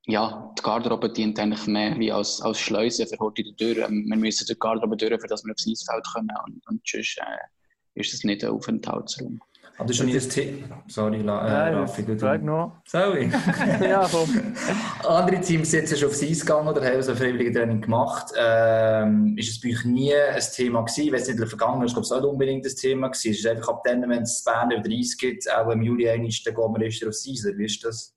ja, 0.05 0.53
die 0.57 0.61
Garderobe 0.61 1.11
dient 1.11 1.39
eigentlich 1.39 1.65
mehr 1.67 1.97
wie 1.97 2.11
als, 2.11 2.41
als 2.41 2.59
Schleuse 2.59 3.07
für 3.07 3.17
heute 3.19 3.43
die 3.43 3.55
Tür. 3.55 3.87
Ähm, 3.87 4.05
wir 4.07 4.17
müssen 4.17 4.45
durch 4.45 4.57
die 4.57 4.59
Garderobe 4.59 4.97
durch, 4.97 5.21
dass 5.27 5.43
wir 5.43 5.53
aufs 5.53 5.67
Eisfeld 5.67 6.05
kommen 6.13 6.29
und, 6.45 6.67
und 6.67 6.81
sonst 6.87 7.17
äh, 7.17 7.99
ist 7.99 8.13
es 8.13 8.23
nicht 8.23 8.43
ein 8.43 8.51
Aufenthaltsraum. 8.51 9.39
Aber 9.79 9.87
das 9.87 9.91
ist 9.91 9.97
schon 9.97 10.07
nie 10.07 10.13
das 10.13 10.27
Thema. 10.27 10.83
Sorry, 10.87 11.21
La, 11.21 11.47
äh, 11.47 11.71
Nein, 11.71 11.73
Raffi, 11.75 12.03
du- 12.03 12.19
frag 12.19 12.43
nur. 12.43 12.81
Sorry. 12.85 13.31
ja, 13.81 14.05
komm. 14.11 14.29
Andere 15.07 15.39
Teams 15.39 15.71
sind 15.71 15.89
jetzt 15.89 15.97
schon 15.97 16.09
aufs 16.09 16.21
Eis 16.21 16.41
gegangen 16.41 16.67
oder 16.67 16.83
haben 16.85 17.01
so 17.01 17.11
ein 17.11 17.17
freiwilliges 17.17 17.55
Training 17.55 17.79
gemacht. 17.79 18.25
Ähm, 18.37 19.37
ist 19.37 19.49
es 19.51 19.61
bei 19.61 19.69
euch 19.69 19.85
nie 19.85 20.13
ein 20.13 20.41
Thema 20.53 20.81
gewesen? 20.81 21.05
Ich 21.07 21.13
weiß 21.13 21.21
nicht, 21.27 21.35
in 21.35 21.37
der 21.37 21.47
Vergangenheit 21.47 21.87
ist 21.87 21.97
es 21.97 22.11
nicht 22.11 22.23
unbedingt 22.25 22.65
ein 22.65 22.75
Thema 22.75 23.07
gewesen. 23.07 23.31
Es 23.31 23.39
ist 23.39 23.47
einfach 23.47 23.69
ab 23.69 23.81
dann, 23.85 24.01
wenn 24.09 24.23
es 24.23 24.43
Bern 24.43 24.69
über 24.71 24.89
Eis 24.89 25.15
gibt, 25.17 25.49
auch 25.49 25.69
im 25.71 25.81
Juli 25.81 26.09
einmal, 26.09 26.29
dann 26.43 26.55
gehen 26.55 26.73
wir 26.75 26.81
erst 26.85 27.07
aufs 27.07 27.25
Eis. 27.29 27.45
oder 27.45 27.57
Wie 27.57 27.65
ist 27.65 27.83
das? 27.85 28.13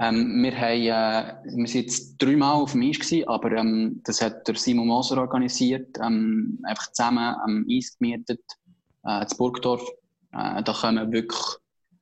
Ähm, 0.00 0.42
wir, 0.42 0.56
haben, 0.56 1.44
äh, 1.46 1.56
wir 1.58 1.66
sind 1.68 1.82
jetzt 1.82 2.16
dreimal 2.18 2.54
auf 2.54 2.72
dem 2.72 2.82
Eis 2.82 2.98
gewesen, 2.98 3.28
aber 3.28 3.52
ähm, 3.52 4.00
das 4.04 4.20
hat 4.20 4.48
der 4.48 4.56
Simon 4.56 4.88
Moser 4.88 5.18
organisiert, 5.18 5.96
ähm, 6.04 6.58
einfach 6.64 6.90
zusammen 6.90 7.36
am 7.44 7.66
Eis 7.70 7.96
gemietet, 7.96 8.40
äh, 9.06 9.22
in 9.22 9.36
Burgdorf. 9.36 9.88
Äh, 10.32 10.62
da 10.62 10.72
kommen 10.72 11.12
wirklich 11.12 11.40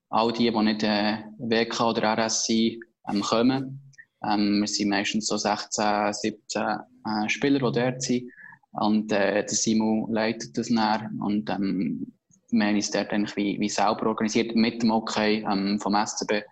all 0.09 0.33
die, 0.33 0.51
die 0.51 0.63
nicht 0.63 0.83
äh, 0.83 1.19
WK 1.39 1.81
oder 1.81 2.17
RS 2.17 2.47
sind, 2.47 2.83
ähm, 3.09 3.21
kommen. 3.23 3.93
Ähm, 4.25 4.61
wir 4.61 4.67
sind 4.69 4.89
meistens 4.89 5.27
so 5.27 5.37
16, 5.37 6.13
17 6.13 6.63
äh, 6.63 7.29
Spieler, 7.29 7.59
die 7.71 7.81
dort 7.81 8.03
sind. 8.03 8.31
Und 8.73 9.11
äh, 9.13 9.45
der 9.45 9.49
Simon 9.49 10.13
leitet 10.13 10.57
das 10.57 10.69
dann. 10.69 11.21
Und 11.21 11.49
ähm, 11.51 12.13
wir 12.51 12.67
haben 12.67 12.75
uns 12.77 12.91
dort 12.91 13.11
eigentlich 13.11 13.37
wie, 13.37 13.61
wie 13.61 13.69
selber 13.69 14.07
organisiert, 14.07 14.55
mit 14.55 14.83
dem 14.83 14.91
Okay 14.91 15.45
ähm, 15.51 15.79
vom 15.81 15.95
SCB. 15.95 16.43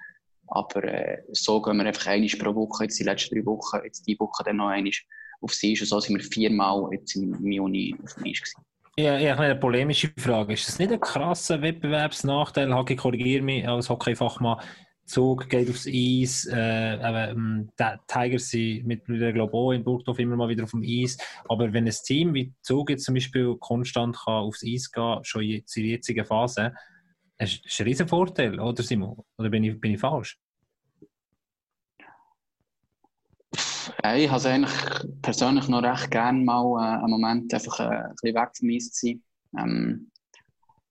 Aber 0.48 0.84
äh, 0.84 1.22
so 1.32 1.60
gehen 1.62 1.76
wir 1.78 1.86
einfach 1.86 2.06
einmal 2.06 2.28
pro 2.38 2.54
Woche, 2.54 2.84
jetzt 2.84 2.98
die 2.98 3.04
letzten 3.04 3.34
drei 3.34 3.46
Wochen, 3.46 3.80
jetzt 3.84 4.06
die 4.06 4.18
Woche 4.18 4.44
dann 4.44 4.56
noch 4.56 4.68
einmal 4.68 4.92
auf 5.40 5.52
Eis. 5.52 5.80
Und 5.80 5.86
so 5.86 6.00
sind 6.00 6.16
wir 6.16 6.24
viermal 6.24 6.88
jetzt 6.92 7.16
im 7.16 7.50
Juni 7.50 7.94
auf 8.02 8.14
dem 8.14 8.24
Eis 8.24 8.40
gewesen. 8.40 8.64
Ja, 8.96 9.18
ja, 9.18 9.36
eine 9.36 9.56
polemische 9.56 10.12
Frage. 10.16 10.52
Ist 10.52 10.68
das 10.68 10.78
nicht 10.78 10.92
ein 10.92 11.00
krasser 11.00 11.60
Wettbewerbsnachteil? 11.60 12.72
Hagi, 12.72 12.94
korrigiere 12.94 13.42
mich 13.42 13.66
als 13.66 13.90
Hockeyfachmann. 13.90 14.60
Zug 15.04 15.48
geht 15.48 15.68
aufs 15.68 15.88
Eis. 15.88 16.46
Äh, 16.46 16.94
eben, 16.94 17.72
die 17.78 17.84
Tigers 18.06 18.50
sind 18.50 19.04
glaube 19.06 19.34
ich, 19.34 19.40
auch 19.52 19.72
in 19.72 19.82
Burgdorf 19.82 20.20
immer 20.20 20.36
mal 20.36 20.48
wieder 20.48 20.62
auf 20.62 20.70
dem 20.70 20.84
Eis. 20.84 21.18
Aber 21.48 21.72
wenn 21.72 21.86
ein 21.86 21.94
Team 22.04 22.34
wie 22.34 22.52
Zug 22.62 22.90
jetzt 22.90 23.04
zum 23.04 23.14
Beispiel 23.14 23.56
konstant 23.58 24.16
kann 24.16 24.44
aufs 24.44 24.62
Eis 24.64 24.90
gehen 24.92 25.18
schon 25.24 25.42
in 25.42 25.64
der 25.76 25.84
jetzigen 25.84 26.24
Phase, 26.24 26.72
ist 27.38 27.66
ist 27.66 27.80
ein 27.80 27.86
riesen 27.86 28.06
Vorteil, 28.06 28.60
oder 28.60 28.82
Simon? 28.84 29.24
Oder 29.38 29.50
bin 29.50 29.64
ich, 29.64 29.80
bin 29.80 29.94
ich 29.94 30.00
falsch? 30.00 30.38
Ja, 34.02 34.16
ich 34.16 34.28
habe 34.28 34.38
es 34.38 34.46
eigentlich 34.46 34.72
persönlich 35.22 35.68
noch 35.68 35.82
recht 35.82 36.10
gerne 36.10 36.44
mal 36.44 36.80
äh, 36.80 37.02
einen 37.02 37.10
Moment 37.10 37.52
einfach 37.52 37.80
äh, 37.80 37.84
ein 37.84 38.14
bisschen 38.20 38.34
weg 38.34 38.50
vom 38.56 38.68
Eis 38.70 38.90
zu 38.92 39.06
sein. 39.06 39.22
Ähm, 39.58 40.10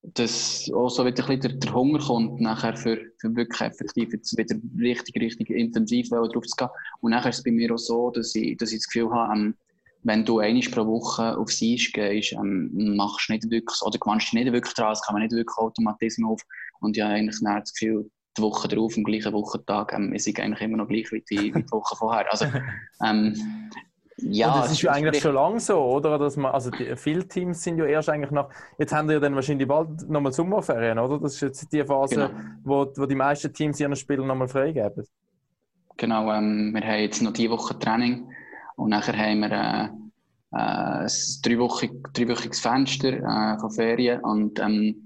dass 0.03 0.69
auch 0.73 0.89
so 0.89 1.05
wieder 1.05 1.27
ein 1.29 1.39
bisschen 1.39 1.59
der, 1.61 1.73
Hunger 1.73 1.99
kommt, 1.99 2.41
nachher 2.41 2.75
für, 2.75 2.99
für 3.19 3.33
wirklich 3.35 3.61
effektiv 3.61 4.11
jetzt 4.11 4.37
wieder 4.37 4.55
richtig, 4.77 5.21
richtig 5.21 5.49
intensiv 5.49 6.09
drauf 6.09 6.45
zu 6.45 6.55
gehen. 6.57 6.67
Und 6.99 7.11
nachher 7.11 7.29
ist 7.29 7.37
es 7.37 7.43
bei 7.43 7.51
mir 7.51 7.73
auch 7.73 7.77
so, 7.77 8.11
dass 8.11 8.35
ich, 8.35 8.57
dass 8.57 8.73
ich 8.73 8.79
das 8.79 8.87
Gefühl 8.87 9.09
habe, 9.11 9.33
ähm, 9.33 9.55
wenn 10.03 10.25
du 10.25 10.39
einmal 10.39 10.69
pro 10.69 10.85
Woche 10.85 11.37
aufs 11.37 11.61
Eis 11.63 11.89
gehst, 11.93 12.33
ähm, 12.33 12.95
machst 12.97 13.29
du 13.29 13.33
nicht 13.33 13.49
wirklich, 13.49 13.81
oder 13.81 13.97
gewöhnst 13.97 14.27
dich 14.27 14.33
nicht 14.33 14.51
wirklich 14.51 14.73
dran, 14.73 14.91
es 14.91 15.01
kann 15.01 15.13
man 15.13 15.23
nicht 15.23 15.31
wirklich 15.33 15.57
Automatismus 15.57 16.33
auf. 16.33 16.41
Und 16.81 16.97
ich 16.97 17.03
habe 17.03 17.13
eigentlich 17.13 17.39
das 17.41 17.73
Gefühl, 17.73 18.09
die 18.37 18.41
Woche 18.41 18.67
darauf, 18.67 18.95
am 18.97 19.03
gleichen 19.03 19.33
Wochentag, 19.33 19.93
ähm, 19.93 20.13
ist 20.13 20.27
ich 20.27 20.39
eigentlich 20.41 20.61
immer 20.61 20.77
noch 20.77 20.87
gleich 20.87 21.11
wie 21.11 21.21
die, 21.21 21.53
wie 21.53 21.63
die 21.63 21.71
Woche 21.71 21.95
vorher. 21.95 22.31
Also, 22.31 22.45
ähm, 23.03 23.35
ja, 24.17 24.53
und 24.53 24.63
das 24.63 24.71
ist 24.71 24.81
ja 24.81 24.91
eigentlich 24.91 25.21
schon 25.21 25.33
lange 25.33 25.59
so, 25.59 25.79
oder? 25.79 26.17
Dass 26.17 26.37
man, 26.37 26.51
also 26.51 26.69
die, 26.69 26.95
viele 26.95 27.27
Teams 27.27 27.61
sind 27.61 27.77
ja 27.77 27.85
erst 27.85 28.09
eigentlich 28.09 28.31
nach. 28.31 28.49
Jetzt 28.77 28.93
haben 28.93 29.07
wir 29.07 29.15
ja 29.15 29.19
dann 29.19 29.35
wahrscheinlich 29.35 29.67
bald 29.67 30.07
nochmal 30.09 30.31
Sommerferien, 30.31 30.99
oder? 30.99 31.19
Das 31.19 31.33
ist 31.33 31.41
jetzt 31.41 31.73
die 31.73 31.83
Phase, 31.83 32.15
Genau. 32.15 32.29
wo, 32.63 32.91
wo 32.95 33.05
die 33.05 33.15
meisten 33.15 33.51
Teams 33.53 33.79
ihren 33.79 33.95
Spielern 33.95 34.27
nochmal 34.27 34.47
freigeben. 34.47 35.05
Genau, 35.97 36.31
ähm, 36.31 36.71
wir 36.73 36.81
haben 36.81 36.99
jetzt 36.99 37.21
noch 37.21 37.33
diese 37.33 37.49
Woche 37.51 37.77
Training 37.77 38.29
und 38.75 38.89
nachher 38.89 39.17
haben 39.17 39.39
wir 39.41 39.51
äh, 39.51 39.85
äh, 40.53 41.05
ein 41.05 41.09
dreiwöchig, 41.43 41.91
dreiwöchiges 42.13 42.59
Fenster 42.59 43.13
äh, 43.13 43.59
von 43.59 43.71
Ferien 43.71 44.21
und 44.21 44.59
ähm, 44.59 45.02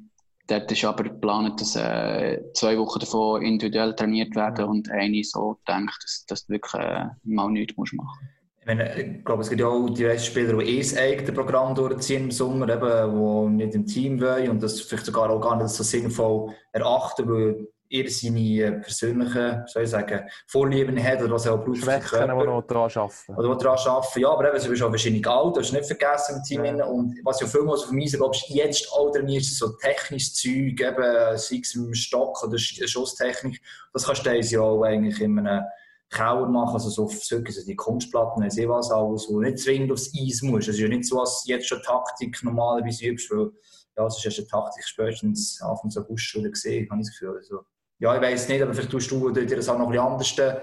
dort 0.47 0.71
ist 0.71 0.85
aber 0.85 1.03
geplant, 1.03 1.59
dass 1.61 1.75
äh, 1.75 2.41
zwei 2.53 2.77
Wochen 2.77 2.99
davon 2.99 3.41
individuell 3.41 3.95
trainiert 3.95 4.35
werden 4.35 4.65
und 4.65 4.89
eine 4.89 5.23
so 5.23 5.57
denkt, 5.67 5.97
dass, 6.03 6.25
dass 6.25 6.45
du 6.45 6.53
wirklich 6.53 6.73
äh, 6.81 7.05
mal 7.23 7.49
nichts 7.49 7.75
musst 7.77 7.93
machen. 7.93 8.29
Ich, 8.61 8.65
meine, 8.65 9.01
ich 9.01 9.23
glaube, 9.23 9.43
es 9.43 9.49
gibt 9.49 9.61
ja 9.61 9.67
auch 9.67 9.89
diverse 9.89 10.25
Spieler, 10.25 10.57
die 10.57 10.65
eh 10.65 10.79
das 10.79 10.97
eigene 10.97 11.31
Programm 11.31 11.73
durchziehen 11.73 12.25
im 12.25 12.31
Sommer, 12.31 12.67
eben, 12.67 13.57
die 13.57 13.65
nicht 13.65 13.75
im 13.75 13.85
Team 13.85 14.19
wollen 14.19 14.49
und 14.49 14.63
das 14.63 14.81
vielleicht 14.81 15.05
sogar 15.05 15.29
auch 15.29 15.39
gar 15.39 15.55
nicht 15.55 15.69
so 15.69 15.83
sinnvoll 15.83 16.53
erachten, 16.73 17.29
weil 17.29 17.67
er 17.89 18.09
seine 18.09 18.39
äh, 18.39 18.71
persönlichen, 18.79 19.63
soll 19.67 19.83
ich 19.83 19.89
sagen, 19.89 20.27
Vorlieben 20.47 21.01
hat 21.03 21.21
oder 21.21 21.31
was 21.33 21.45
er 21.45 21.53
auch 21.53 21.63
braucht 21.65 21.77
Schwächen, 21.77 22.21
die 22.21 22.45
noch 22.45 22.61
daran 22.67 22.91
arbeiten. 22.91 23.35
Oder 23.35 23.55
die 23.55 23.63
daran 23.63 23.87
arbeiten. 23.87 24.19
Ja, 24.19 24.29
aber 24.29 24.53
eben, 24.53 24.63
du 24.63 24.69
bist 24.69 24.83
auch 24.83 24.91
wahrscheinlich 24.91 25.27
alt, 25.27 25.55
das 25.55 25.63
hast 25.63 25.71
du 25.71 25.75
nicht 25.77 25.87
vergessen 25.87 26.35
im 26.37 26.43
Team. 26.43 26.65
Ja. 26.65 26.85
Und 26.85 27.19
was 27.23 27.39
ja 27.39 27.47
vielmals 27.47 27.83
auf 27.83 27.89
dem 27.89 28.01
Eis, 28.01 28.13
glaube 28.13 28.35
ich, 28.35 28.49
jetzt 28.49 28.91
auch 28.91 29.11
trainierst, 29.11 29.57
so 29.57 29.69
technisches 29.81 30.35
Zeug, 30.35 30.79
eben, 30.79 31.37
sei 31.37 31.59
es 31.61 31.75
im 31.75 31.93
Stock 31.93 32.43
oder 32.43 32.57
Sch- 32.57 32.87
Schusstechnik. 32.87 33.61
Das 33.93 34.05
kannst 34.05 34.25
du 34.25 34.29
ja 34.31 34.61
auch 34.61 34.83
eigentlich 34.83 35.19
in 35.21 35.39
einem 35.39 35.63
Kauer 36.09 36.47
machen, 36.47 36.75
also 36.75 36.89
so 36.89 37.11
wirklich 37.31 37.65
die 37.65 37.75
Kunstplatten, 37.75 38.41
weiss 38.41 38.57
ich 38.57 38.67
was 38.67 38.89
alles, 38.91 39.27
wo 39.27 39.33
du 39.33 39.41
nicht 39.41 39.59
zwingend 39.59 39.91
aufs 39.91 40.13
Eis 40.17 40.41
musst. 40.41 40.69
Es 40.69 40.75
ist 40.75 40.81
ja 40.81 40.87
nicht 40.87 41.03
so, 41.03 41.19
als 41.19 41.43
du 41.43 41.51
jetzt 41.51 41.67
schon 41.67 41.81
Taktik 41.81 42.41
normalerweise 42.43 43.07
übst, 43.07 43.29
weil 43.29 43.51
ja, 43.97 44.05
es 44.05 44.17
ist 44.17 44.25
erst 44.25 44.37
eine 44.39 44.47
Taktik 44.47 44.85
spätestens 44.85 45.61
Anfang 45.61 45.91
August 45.97 46.23
schon 46.23 46.43
gesehen, 46.43 46.87
habe 46.89 47.01
ich 47.01 47.07
das 47.07 47.17
Gefühl. 47.17 47.35
Also, 47.35 47.61
ja, 47.99 48.15
ich 48.15 48.21
weiß 48.21 48.49
nicht, 48.49 48.61
aber 48.61 48.73
vielleicht 48.73 48.91
tust 48.91 49.11
du 49.11 49.29
dir 49.31 49.45
das 49.45 49.69
auch 49.69 49.77
noch 49.77 49.87
ein 49.87 50.17
bisschen 50.17 50.39
anders 50.39 50.61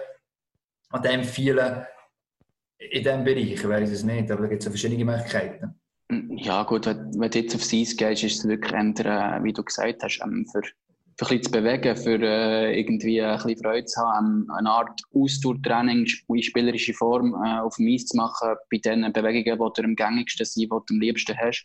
an 0.91 1.03
dem 1.03 1.25
vielen 1.25 1.87
in 2.79 3.03
diesem 3.03 3.25
Bereich, 3.25 3.53
ich 3.53 3.69
weiß 3.69 3.91
es 3.91 4.05
nicht, 4.05 4.31
aber 4.31 4.43
da 4.43 4.49
gibt 4.49 4.63
es 4.63 4.67
ja 4.67 4.71
verschiedene 4.71 5.05
Möglichkeiten. 5.05 5.75
Ja 6.37 6.63
gut, 6.65 6.87
wenn, 6.87 7.31
du 7.31 7.39
jetzt 7.39 7.55
aufs 7.55 7.73
Eis 7.73 7.97
gehst, 7.97 8.25
ist 8.25 8.39
es 8.39 8.49
wirklich 8.49 8.73
eher, 8.73 9.39
äh, 9.39 9.43
wie 9.43 9.53
du 9.53 9.65
gesagt 9.65 10.03
hast, 10.03 10.21
ähm, 10.23 10.47
für, 10.53 10.63
für 11.17 11.33
ein 11.33 11.43
zu 11.43 11.51
bewegen, 11.51 11.97
für 11.97 12.21
äh, 12.21 12.79
irgendwie 12.79 13.23
ein 13.23 13.37
bisschen 13.39 13.63
Freude 13.63 13.87
zu 13.87 14.01
haben, 14.01 14.43
ähm, 14.43 14.51
eine 14.51 14.71
Art 14.71 15.01
Ausdauertraining 15.15 16.07
in 16.29 16.43
spielerischer 16.43 16.93
Form 16.93 17.35
äh, 17.43 17.61
auf 17.61 17.77
dem 17.77 17.89
Eis 17.89 18.07
zu 18.07 18.17
machen, 18.17 18.55
bei 18.71 18.79
den 18.79 19.13
Bewegungen, 19.13 19.59
die 19.59 19.81
dir 19.81 19.85
am 19.85 19.97
gängigsten 19.97 20.45
sind, 20.45 20.65
die 20.65 20.69
du 20.69 20.83
am 20.91 21.01
liebsten 21.01 21.37
hast. 21.39 21.65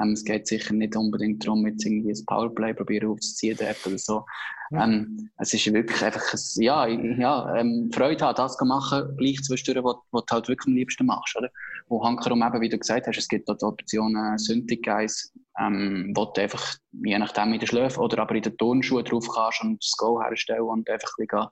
Ähm, 0.00 0.12
es 0.12 0.24
geht 0.24 0.46
sicher 0.46 0.74
nicht 0.74 0.96
unbedingt 0.96 1.46
darum, 1.46 1.66
jetzt 1.66 1.84
irgendwie 1.84 2.10
ein 2.10 2.26
Powerplay 2.26 2.74
probieren 2.74 3.10
aufzuziehen 3.10 3.56
dort 3.58 3.86
oder 3.86 3.98
so. 3.98 4.24
Ähm, 4.72 5.30
es 5.38 5.54
ist 5.54 5.72
wirklich 5.72 6.02
einfach, 6.02 6.32
ein, 6.32 6.62
ja, 6.62 6.86
ja 6.86 7.56
ähm, 7.56 7.90
Freude 7.92 8.24
haben, 8.24 8.36
das 8.36 8.56
zu 8.56 8.64
machen, 8.64 9.16
gleich 9.16 9.40
zwischendurch, 9.42 9.84
was 9.84 9.96
was 10.10 10.24
du 10.26 10.34
halt 10.34 10.48
wirklich 10.48 10.66
am 10.66 10.74
liebsten 10.74 11.06
machst, 11.06 11.36
oder? 11.36 11.50
Wo 11.88 12.04
hankerum 12.04 12.42
eben, 12.42 12.60
wie 12.60 12.68
du 12.68 12.78
gesagt 12.78 13.06
hast, 13.06 13.18
es 13.18 13.28
gibt 13.28 13.48
auch 13.48 13.56
die 13.56 13.64
Option 13.64 14.16
äh, 14.16 14.38
Synthetic 14.38 14.84
Guys, 14.84 15.32
ähm, 15.60 16.12
wo 16.16 16.24
du 16.24 16.40
einfach, 16.40 16.76
je 17.04 17.18
nachdem 17.18 17.52
in 17.52 17.60
den 17.60 17.68
Schläfen 17.68 18.02
oder 18.02 18.18
aber 18.22 18.34
in 18.34 18.42
den 18.42 18.56
Turnschuhen 18.56 19.04
drauf 19.04 19.28
kannst 19.32 19.62
und 19.62 19.84
das 19.84 19.96
Go 19.96 20.20
herstellen 20.20 20.62
und 20.62 20.88
einfach 20.90 21.12
ein 21.18 21.26
bisschen 21.26 21.48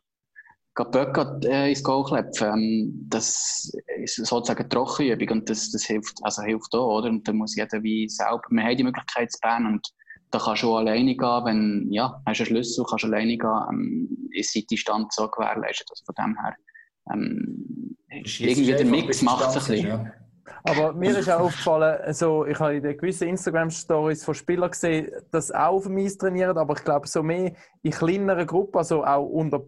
Böcke 0.75 1.41
äh, 1.45 1.71
ins 1.71 1.83
Goal 1.83 2.05
klepfen. 2.05 2.49
Ähm, 2.49 3.07
das 3.09 3.73
ist 4.03 4.17
sozusagen 4.17 4.61
eine 4.61 4.69
Trockenübung 4.69 5.39
und 5.39 5.51
das, 5.51 5.71
das 5.71 5.85
hilft, 5.85 6.19
also 6.23 6.43
hilft 6.43 6.75
auch, 6.75 6.99
oder? 6.99 7.11
Und 7.11 7.27
da 7.29 7.33
muss 7.33 7.57
jeder 7.57 7.83
wie 7.83 8.09
selber, 8.09 8.43
wir 8.51 8.63
haben 8.63 8.77
die 8.77 8.85
Möglichkeit 8.85 9.31
zu 9.31 9.39
bauen 9.43 9.67
und 9.67 9.87
da 10.31 10.39
kannst 10.39 10.63
du 10.63 10.73
auch 10.73 10.79
alleine 10.79 11.15
gehen, 11.15 11.45
wenn, 11.45 11.89
ja, 11.91 12.23
hast 12.27 12.41
einen 12.41 12.47
Schlüssel, 12.47 12.85
kannst 12.89 13.05
alleine 13.05 13.37
gehen, 13.37 13.63
ähm, 13.71 14.29
ist 14.33 14.55
die 14.55 14.67
Distanz 14.67 15.15
so 15.15 15.29
gewährleistet, 15.29 15.89
also 15.91 16.05
von 16.07 16.15
dem 16.15 16.37
her, 16.41 16.57
ähm, 17.13 17.97
irgendwie 18.09 18.73
der 18.73 18.87
Mix 18.87 19.23
macht 19.23 19.49
es 19.49 19.57
ein 19.57 19.75
bisschen. 19.75 19.89
Ja. 19.89 20.13
Aber 20.65 20.93
mir 20.93 21.17
ist 21.17 21.29
auch 21.29 21.41
aufgefallen, 21.41 22.01
also 22.03 22.47
ich 22.47 22.59
habe 22.59 22.77
in 22.77 22.83
den 22.83 22.97
gewissen 22.97 23.29
Instagram-Stories 23.29 24.25
von 24.25 24.35
Spielern 24.35 24.71
gesehen, 24.71 25.11
dass 25.31 25.51
auch 25.51 25.75
auf 25.75 25.85
dem 25.85 25.99
Eis 25.99 26.17
trainieren, 26.17 26.57
aber 26.57 26.75
ich 26.77 26.85
glaube 26.85 27.07
so 27.09 27.23
mehr 27.23 27.53
in 27.83 27.91
kleineren 27.91 28.47
Gruppen, 28.47 28.79
also 28.79 29.05
auch 29.05 29.27
unter 29.27 29.65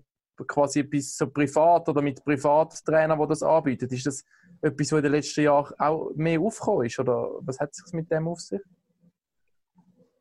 quasi 0.47 0.83
bis 0.83 1.17
so 1.17 1.29
privat 1.29 1.89
oder 1.89 2.03
mit 2.03 2.25
Privattrainern, 2.25 3.21
die 3.21 3.29
das 3.29 3.43
anbieten. 3.43 3.89
Ist 3.91 4.07
das 4.07 4.25
etwas, 4.61 4.93
was 4.93 4.99
in 4.99 5.03
den 5.03 5.13
letzten 5.13 5.43
Jahren 5.43 5.75
auch 5.79 6.11
mehr 6.15 6.41
aufgekommen 6.41 6.87
ist? 6.87 6.99
Oder 6.99 7.29
was 7.41 7.61
hat 7.61 7.75
sich 7.75 7.93
mit 7.93 8.11
dem 8.11 8.29
auf 8.29 8.41
sich? 8.41 8.61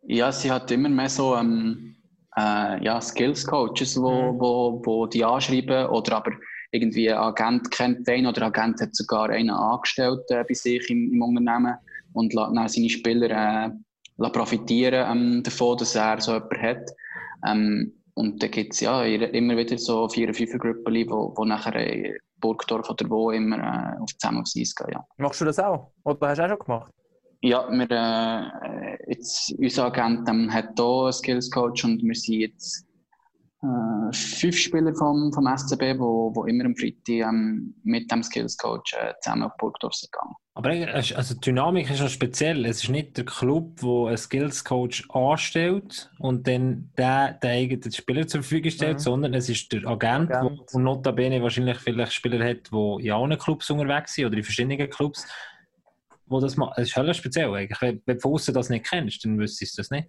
Ja, 0.05 0.31
sie 0.31 0.51
hat 0.51 0.69
immer 0.71 0.89
mehr 0.89 1.09
so 1.09 1.35
ähm, 1.35 1.95
äh, 2.35 2.83
ja, 2.83 2.99
Skills-Coaches, 2.99 4.01
wo, 4.01 4.33
Mhm. 4.33 4.39
wo, 4.39 4.81
wo 4.85 5.07
die 5.07 5.23
anschreiben 5.23 5.87
oder 5.87 6.17
aber 6.17 6.31
irgendwie 6.71 7.09
ein 7.09 7.17
Agent 7.17 7.71
kennt 7.71 8.07
den 8.07 8.25
oder 8.25 8.41
ein 8.41 8.47
Agent 8.53 8.81
hat 8.81 8.95
sogar 8.95 9.29
einen 9.29 9.51
angestellt 9.51 10.29
äh, 10.29 10.43
bei 10.43 10.53
sich 10.53 10.89
im, 10.89 11.13
im 11.13 11.21
Unternehmen 11.21 11.75
und 12.13 12.33
lässt 12.33 12.75
seine 12.75 12.89
Spieler 12.89 13.29
äh, 13.67 14.29
profitieren 14.29 15.05
ähm, 15.09 15.43
davon, 15.43 15.77
dass 15.77 15.95
er 15.95 16.19
so 16.19 16.33
jemanden 16.33 16.61
hat. 16.61 16.89
Ähm, 17.47 17.93
und 18.15 18.41
da 18.43 18.47
gibt 18.47 18.73
es 18.73 18.79
ja 18.79 19.03
immer 19.03 19.57
wieder 19.57 19.77
so 19.77 20.07
vier- 20.07 20.25
oder 20.27 20.33
fünf 20.33 20.51
Gruppen, 20.59 20.93
die 20.93 21.09
wo, 21.09 21.33
wo 21.35 21.45
nachher 21.45 21.75
in 21.75 22.15
Burgdorf 22.39 22.89
oder 22.89 23.09
wo 23.09 23.31
immer 23.31 23.57
äh, 23.57 24.01
auf, 24.01 24.09
zusammen 24.17 24.41
aufs 24.41 24.55
Eis 24.57 24.75
gehen. 24.75 24.89
Ja. 24.91 25.05
Machst 25.17 25.41
du 25.41 25.45
das 25.45 25.59
auch? 25.59 25.91
Oder 26.03 26.29
hast 26.29 26.37
du 26.37 26.43
auch 26.43 26.49
schon 26.49 26.59
gemacht? 26.59 26.93
Ja, 27.41 27.67
wir, 27.69 27.91
äh, 27.91 28.97
jetzt, 29.11 29.53
unser 29.57 29.85
Agent 29.85 30.29
ähm, 30.29 30.53
hat 30.53 30.77
hier 30.77 30.85
einen 30.85 31.11
Skills 31.11 31.51
Coach 31.51 31.83
und 31.83 32.01
wir 32.03 32.15
sind 32.15 32.39
jetzt 32.39 32.85
äh, 33.63 34.13
fünf 34.13 34.57
Spieler 34.57 34.93
vom, 34.95 35.31
vom 35.33 35.47
SCB, 35.57 35.99
wo, 35.99 36.33
wo 36.35 36.45
immer 36.45 36.65
am 36.65 36.75
Freitag 36.75 37.29
ähm, 37.29 37.75
mit 37.83 38.11
dem 38.11 38.23
Skills 38.23 38.57
Coach 38.57 38.93
äh, 38.93 39.13
zusammen 39.21 39.43
auf 39.43 39.57
Burgdorf 39.57 39.93
sind 39.93 40.11
gegangen. 40.11 40.35
Aber 40.55 40.69
eigentlich- 40.69 41.17
also 41.17 41.33
die 41.33 41.39
Dynamik 41.41 41.89
ist 41.89 41.99
ja 41.99 42.07
speziell. 42.07 42.63
Es 42.65 42.83
ist 42.83 42.89
nicht 42.89 43.17
der 43.17 43.25
Club, 43.25 43.77
der 43.81 44.07
einen 44.09 44.17
Skills 44.17 44.63
Coach 44.63 45.03
anstellt 45.09 46.11
und 46.19 46.47
dann 46.47 46.91
der 46.95 47.33
den 47.41 47.49
eigenen 47.49 47.91
Spieler 47.91 48.27
zur 48.27 48.41
Verfügung 48.43 48.69
stellt, 48.69 48.97
Mhm. 48.97 49.01
sondern 49.01 49.33
es 49.33 49.49
ist 49.49 49.71
der 49.73 49.87
Agent, 49.87 50.29
der 50.29 50.51
notabene 50.73 51.41
wahrscheinlich 51.41 51.79
vielleicht 51.79 52.13
Spieler 52.13 52.45
hat, 52.45 52.69
die 52.71 53.05
in 53.07 53.11
allen 53.11 53.37
Clubs 53.39 53.69
unterwegs 53.71 54.13
sind 54.13 54.27
oder 54.27 54.37
in 54.37 54.43
verschiedenen 54.43 54.89
Clubs. 54.89 55.25
Wo 56.27 56.39
das, 56.39 56.55
macht. 56.55 56.77
das 56.77 56.87
ist 56.87 56.93
völlig 56.93 57.17
speziell 57.17 57.51
eigentlich. 57.53 57.81
Wenn, 57.81 58.01
wenn 58.05 58.15
du 58.15 58.21
von 58.21 58.33
außen 58.33 58.53
das 58.53 58.69
nicht 58.69 58.85
kennst, 58.87 59.25
dann 59.25 59.37
wüsstest 59.39 59.77
du 59.77 59.81
das 59.81 59.89
nicht. 59.91 60.07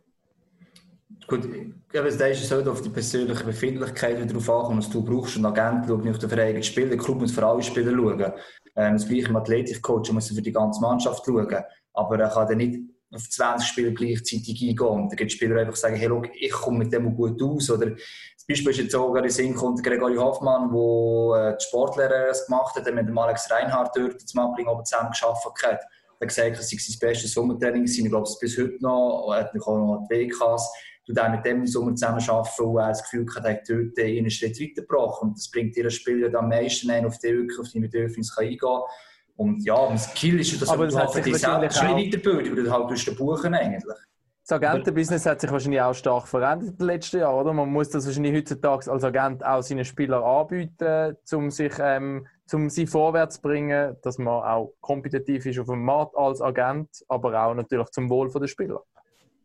Gut, 1.27 1.45
eben, 1.47 1.83
da 1.93 2.05
ist 2.05 2.45
es 2.45 2.51
halt 2.51 2.69
auf 2.69 2.83
die 2.83 2.91
persönliche 2.91 3.45
Befindlichkeit 3.45 4.17
wieder 4.23 4.33
drauf 4.35 4.51
ankommen, 4.51 4.79
was 4.79 4.91
du 4.91 5.03
brauchst. 5.03 5.37
Und 5.39 5.47
Agent 5.47 5.87
schaut 5.87 6.05
nicht 6.05 6.13
auf 6.15 6.19
den 6.19 6.29
vereigenen 6.29 6.63
Spieler, 6.63 6.89
der 6.91 6.99
Club 6.99 7.21
muss 7.21 7.33
für 7.33 7.47
alle 7.47 7.63
Spieler 7.63 7.93
schauen. 7.93 8.33
Ähm, 8.77 8.95
das 8.95 9.09
gleiche 9.09 9.29
im 9.29 9.37
Athletikcoach, 9.37 10.09
er 10.09 10.15
muss 10.15 10.29
für 10.29 10.43
die 10.43 10.53
ganze 10.53 10.81
Mannschaft 10.81 11.25
schauen. 11.25 11.65
Aber 11.93 12.19
er 12.19 12.29
kann 12.29 12.49
dann 12.49 12.59
nicht 12.59 12.81
auf 13.13 13.29
20 13.29 13.69
Spieler 13.69 13.91
gleichzeitig 13.93 14.61
eingehen. 14.61 14.77
Dann 15.09 15.17
gibt 15.17 15.31
es 15.31 15.37
Spieler 15.37 15.61
einfach 15.61 15.77
sagen, 15.77 15.97
hey, 15.97 16.09
schau, 16.09 16.23
ich 16.35 16.51
komme 16.51 16.79
mit 16.79 16.93
dem 16.93 17.15
gut 17.15 17.41
aus. 17.41 17.71
Oder 17.71 17.91
das 17.91 18.47
Beispiel 18.49 18.71
ist 18.73 18.79
jetzt 18.79 18.93
gerade 18.93 19.27
in 19.27 19.31
Sinn 19.31 19.55
kommt 19.55 19.83
Gregory 19.83 20.17
Hoffmann, 20.17 20.71
der 20.73 21.53
äh, 21.53 21.57
die 21.57 21.65
Sportlehrer 21.65 22.33
gemacht 22.47 22.77
hat, 22.77 22.87
der 22.87 22.93
mit 22.93 23.09
dem 23.09 23.17
Alex 23.17 23.51
Reinhardt 23.51 23.97
dort 23.97 24.21
zum 24.21 24.41
Abling 24.41 24.67
oben 24.67 24.85
zusammen 24.85 25.13
gearbeitet 25.19 25.63
hat. 25.63 25.81
Er 26.21 26.27
hat 26.27 26.29
gesagt, 26.29 26.59
es 26.59 26.71
sei 26.71 26.77
sein 26.79 26.99
bestes 27.01 27.33
Sommertraining. 27.33 27.85
Ich 27.85 28.05
glaube, 28.05 28.29
es 28.29 28.39
bis 28.39 28.59
heute 28.59 28.77
noch. 28.81 29.33
Er 29.33 29.41
hat 29.41 29.55
noch 29.55 30.07
die 30.11 30.15
WKs. 30.15 30.73
Du 31.07 31.13
dann 31.13 31.33
mit 31.33 31.45
dem 31.45 31.59
im 31.59 31.67
Sommer 31.67 31.95
zusammen 31.95 32.23
arbeiten, 32.27 32.65
wo 32.65 32.79
er 32.79 32.89
das 32.89 33.03
Gefühl 33.03 33.27
hat, 33.35 33.45
er 33.45 33.53
hat 33.53 33.69
dort 33.69 33.99
einen 33.99 34.31
Schritt 34.31 34.61
weitergebracht. 34.61 35.23
Und 35.23 35.37
das 35.37 35.51
bringt 35.51 35.77
ihren 35.77 35.91
Spieler 35.91 36.31
dann 36.31 36.45
am 36.45 36.49
meisten 36.49 36.91
ein, 36.91 37.05
auf 37.05 37.19
die 37.19 37.29
wirklich 37.29 37.59
auf 37.59 37.69
die 37.69 37.81
Bedürfnisse 37.81 38.35
kann 38.35 38.45
eingehen 38.45 38.59
kann. 38.59 38.83
Und 39.37 39.65
ja, 39.65 39.91
das 39.91 40.11
Skill 40.11 40.41
ist 40.41 40.53
ja 40.53 40.59
das, 40.61 40.69
Aber 40.69 40.85
das 40.85 40.95
du 40.95 41.01
halt 41.01 41.11
für 41.11 41.21
dich 41.21 41.33
wahrscheinlich 41.33 41.73
schon 41.73 41.97
weiterbilden, 41.97 42.57
weil 42.57 42.65
du 42.65 42.71
halt 42.71 42.91
durch 42.91 43.05
den 43.05 43.17
Buchen 43.17 43.55
eigentlich. 43.55 43.97
Das 44.47 44.53
Agentenbusiness 44.63 45.25
hat 45.25 45.41
sich 45.41 45.51
wahrscheinlich 45.51 45.81
auch 45.81 45.95
stark 45.95 46.29
verändert 46.29 46.69
in 46.69 46.77
den 46.77 46.87
letzten 46.87 47.19
Jahren, 47.19 47.41
oder? 47.41 47.55
Man 47.55 47.71
muss 47.71 47.89
das 47.89 48.05
wahrscheinlich 48.05 48.35
heutzutage 48.35 48.93
als 48.93 49.03
Agent 49.03 49.45
auch 49.45 49.63
seinen 49.63 49.87
Spielern 49.87 50.23
anbieten, 50.23 51.17
um 51.33 51.51
sich, 51.51 51.73
ähm, 51.81 52.27
um 52.53 52.69
sie 52.69 52.87
vorwärts 52.87 53.37
zu 53.37 53.41
bringen, 53.43 53.97
dass 54.03 54.19
man 54.19 54.43
auch 54.43 54.75
kompetitiv 54.83 55.47
ist 55.47 55.59
auf 55.59 55.69
dem 55.69 55.83
Markt 55.83 56.15
als 56.15 56.43
Agent, 56.43 56.91
aber 57.09 57.43
auch 57.43 57.55
natürlich 57.55 57.89
zum 57.89 58.11
Wohl 58.11 58.31
der 58.31 58.47
Spieler. 58.47 58.83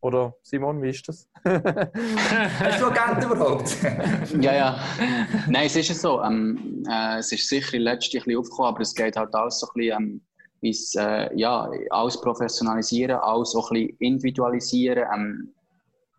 Oder 0.02 0.34
Simon, 0.43 0.82
wie 0.82 0.89
ist 0.89 1.08
das? 1.08 1.28
Hast 1.43 2.82
du 2.82 2.86
Agenten 2.86 3.32
überhaupt? 3.32 3.76
Ja, 4.41 4.56
ja. 4.56 4.80
Nein, 5.47 5.66
es 5.66 5.76
ist 5.76 5.89
ja 5.89 5.95
so. 5.95 6.24
Ähm, 6.24 6.84
äh, 6.89 7.18
es 7.18 7.32
ist 7.32 7.50
sicher 7.50 7.74
in 7.74 7.82
letzter 7.82 8.12
Zeit 8.12 8.22
ein 8.22 8.26
bisschen 8.26 8.39
aufgekommen, 8.39 8.70
aber 8.70 8.82
es 8.82 8.95
geht 8.95 9.18
halt 9.18 9.36
alles 9.36 9.60
so 9.60 9.68
ein 9.68 9.74
bisschen, 9.76 9.97
ähm, 10.02 10.22
ins, 10.62 10.95
äh, 10.95 11.30
ja, 11.36 11.70
alles 11.89 12.20
professionalisieren, 12.22 13.18
alles 13.20 13.52
so 13.52 13.62
ein 13.68 13.74
bisschen 13.74 13.97
individualisieren. 14.00 15.06
Ähm, 15.14 15.54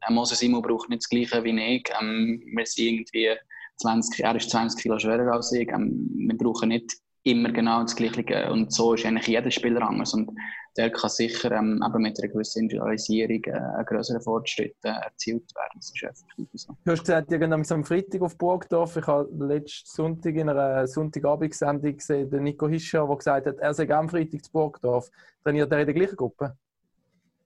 äh, 0.07 0.13
Moses 0.13 0.39
Simon 0.39 0.63
braucht 0.63 0.91
nicht 0.91 1.03
das 1.03 1.09
Gleiche 1.09 1.43
wie 1.45 1.77
ich. 1.77 1.91
Ähm, 2.01 2.43
wir 2.55 2.67
sind 2.67 2.85
irgendwie 3.15 3.31
20, 3.79 4.25
er 4.25 4.37
ist 4.37 4.51
20 4.51 4.83
Kilo 4.83 4.99
schwerer 4.99 5.33
als 5.33 5.53
ich. 5.53 5.69
Ähm, 5.71 6.11
wir 6.15 6.37
brauchen 6.37 6.69
nicht 6.69 6.97
immer 7.23 7.53
genau 7.53 7.83
das 7.83 7.97
Gleiche. 7.97 8.51
Und 8.51 8.73
so 8.73 8.95
ist 8.95 9.05
eigentlich 9.05 9.27
jeder 9.27 9.51
Spieler 9.51 9.83
anders. 9.83 10.15
Und 10.15 10.31
der 10.77 10.91
kann 10.91 11.11
sicher 11.11 11.51
ähm, 11.53 11.83
eben 11.85 12.03
mit 12.03 12.19
einer 12.19 12.33
gewissen 12.33 12.63
Individualisierung 12.63 13.43
äh, 13.45 13.79
ein 13.79 13.85
größerer 13.85 14.21
Fortschritt 14.21 14.77
äh, 14.85 14.89
erzielt 14.89 15.55
werden. 15.55 15.73
Das 15.75 15.93
ist 15.95 16.03
effektiv 16.03 16.49
so. 16.55 16.77
Du 16.85 16.93
hast 16.93 17.01
gesagt, 17.01 17.33
irgendwann 17.33 17.65
am 17.69 17.85
Freitag 17.85 18.23
auf 18.23 18.39
Burgdorf. 18.39 18.97
Ich 18.97 19.07
habe 19.07 19.29
letzten 19.47 19.91
Sonntag 19.91 20.35
in 20.35 20.49
einer 20.49 20.87
Sonntagabendsendung 20.87 21.97
gesehen, 21.97 22.31
den 22.31 22.45
Nico 22.45 22.69
Hischer, 22.69 23.07
der 23.07 23.17
gesagt 23.17 23.47
hat, 23.47 23.59
er 23.59 23.75
sei 23.75 23.91
am 23.91 24.09
Freitag 24.09 24.45
zu 24.45 24.53
Burgdorf. 24.53 25.11
Trainiert 25.43 25.71
er 25.73 25.81
in 25.81 25.87
der 25.87 25.95
gleichen 25.95 26.17
Gruppe? 26.17 26.57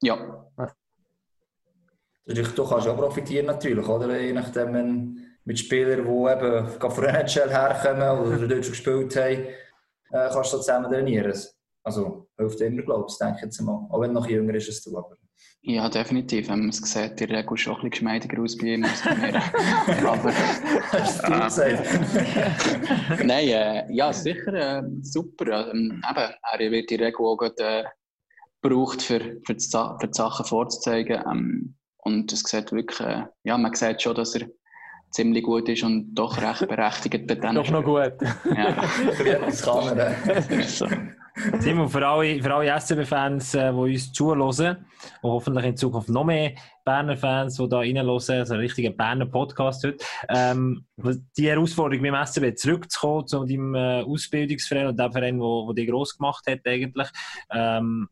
Ja, 0.03 0.47
Natürlich, 2.27 2.55
du 2.55 2.67
kannst 2.67 2.89
auch 2.89 2.97
profitieren 2.97 3.47
natürlich, 3.47 3.87
oder? 3.87 4.19
Je 4.19 4.33
nachdem, 4.33 4.73
wenn 4.73 5.27
mit 5.45 5.59
Spielern, 5.59 6.05
die 6.05 6.33
eben 6.33 6.69
von 6.91 7.05
der 7.05 7.21
NHL 7.21 7.51
herkommen 7.51 8.19
oder 8.19 8.49
dort 8.49 8.65
schon 8.65 8.73
gespielt 8.73 9.15
haben, 9.17 9.45
äh, 10.15 10.31
kannst 10.33 10.53
du 10.53 10.59
zusammen 10.59 10.91
trainieren. 10.91 11.35
Also 11.83 12.29
hilft 12.39 12.61
immer, 12.61 12.83
glaube 12.83 13.07
ich, 13.09 13.19
denke 13.19 13.37
ich 13.37 13.43
jetzt 13.43 13.61
mal. 13.61 13.87
Auch 13.91 14.01
wenn 14.01 14.13
noch 14.13 14.29
jünger 14.29 14.55
ist 14.55 14.69
als 14.69 14.83
du. 14.83 14.97
Aber. 14.97 15.17
Ja, 15.63 15.89
definitiv. 15.89 16.49
Ähm, 16.49 16.69
es 16.69 16.77
sieht 16.77 17.21
der 17.21 17.29
Regel 17.29 17.57
schon 17.57 17.75
ein 17.75 17.77
bisschen 17.79 17.91
geschmeidiger 17.91 18.43
aus 18.43 18.57
bei 18.57 18.67
ihm 18.67 18.85
als 18.85 19.03
bei 19.03 19.15
mir. 19.15 19.35
Aber 20.09 20.33
Hast 20.93 21.27
du 21.27 21.45
gesagt? 21.45 21.89
nein, 23.25 23.49
äh, 23.49 23.93
ja, 23.93 24.13
sicher 24.13 24.55
äh, 24.55 24.83
super. 25.03 25.71
Ähm, 25.71 26.03
eben, 26.09 26.35
er 26.61 26.71
wird 26.71 26.91
der 26.91 27.01
Regel 27.01 27.27
auch 27.27 27.37
gerade, 27.37 27.63
äh, 27.63 27.85
gebraucht, 28.63 29.03
für, 29.03 29.21
für, 29.45 29.55
die, 29.55 29.67
für 29.67 30.07
die 30.07 30.15
Sachen 30.15 30.47
vorzuzeigen. 30.47 31.23
Ähm, 31.31 31.77
und 31.99 32.33
es 32.33 32.41
sieht 32.41 32.73
wirklich, 32.73 33.01
äh, 33.01 33.25
ja, 33.45 33.59
man 33.59 33.75
sieht 33.75 34.01
schon, 34.03 34.15
dass 34.15 34.35
er 34.35 34.49
ziemlich 35.15 35.45
gut 35.45 35.69
ist 35.69 35.83
und 35.85 36.15
doch 36.15 36.41
recht 36.43 36.69
berechtigt 36.69 37.27
bei 37.27 37.37
denen. 37.37 37.55
Doch 37.55 37.71
noch 37.71 37.85
gut. 37.85 38.15
Ja, 38.57 38.75
Das 39.47 39.63
kann 39.63 40.63
so. 40.67 40.87
Simon, 41.59 41.89
für 41.89 42.07
alle, 42.07 42.41
für 42.41 42.55
alle 42.55 42.81
SCB-Fans, 42.81 43.55
äh, 43.55 43.73
die 43.73 43.77
uns 43.77 44.13
zuhören 44.13 44.41
und 44.41 45.31
hoffentlich 45.31 45.65
in 45.65 45.77
Zukunft 45.77 46.09
noch 46.09 46.25
mehr 46.25 46.53
Berner 46.85 47.17
Fans, 47.17 47.57
die 47.57 47.69
da 47.69 47.79
reinhören, 47.79 48.09
also 48.09 48.55
ein 48.55 48.61
richtiger 48.61 48.91
Berner 48.91 49.27
Podcast 49.27 49.85
heute, 49.85 49.97
ähm, 50.29 50.85
die 51.37 51.49
Herausforderung 51.49 52.05
beim 52.05 52.25
SCB 52.25 52.55
zurückzukommen 52.55 53.27
zu 53.27 53.45
deinem 53.45 53.75
äh, 53.75 54.03
Ausbildungsverein 54.03 54.87
und 54.87 54.99
dem 54.99 55.13
Verein, 55.13 55.41
wo 55.41 55.73
dich 55.73 55.89
gross 55.89 56.17
gemacht 56.17 56.45
hat 56.49 56.61
eigentlich. 56.67 57.09
Ähm, 57.51 58.09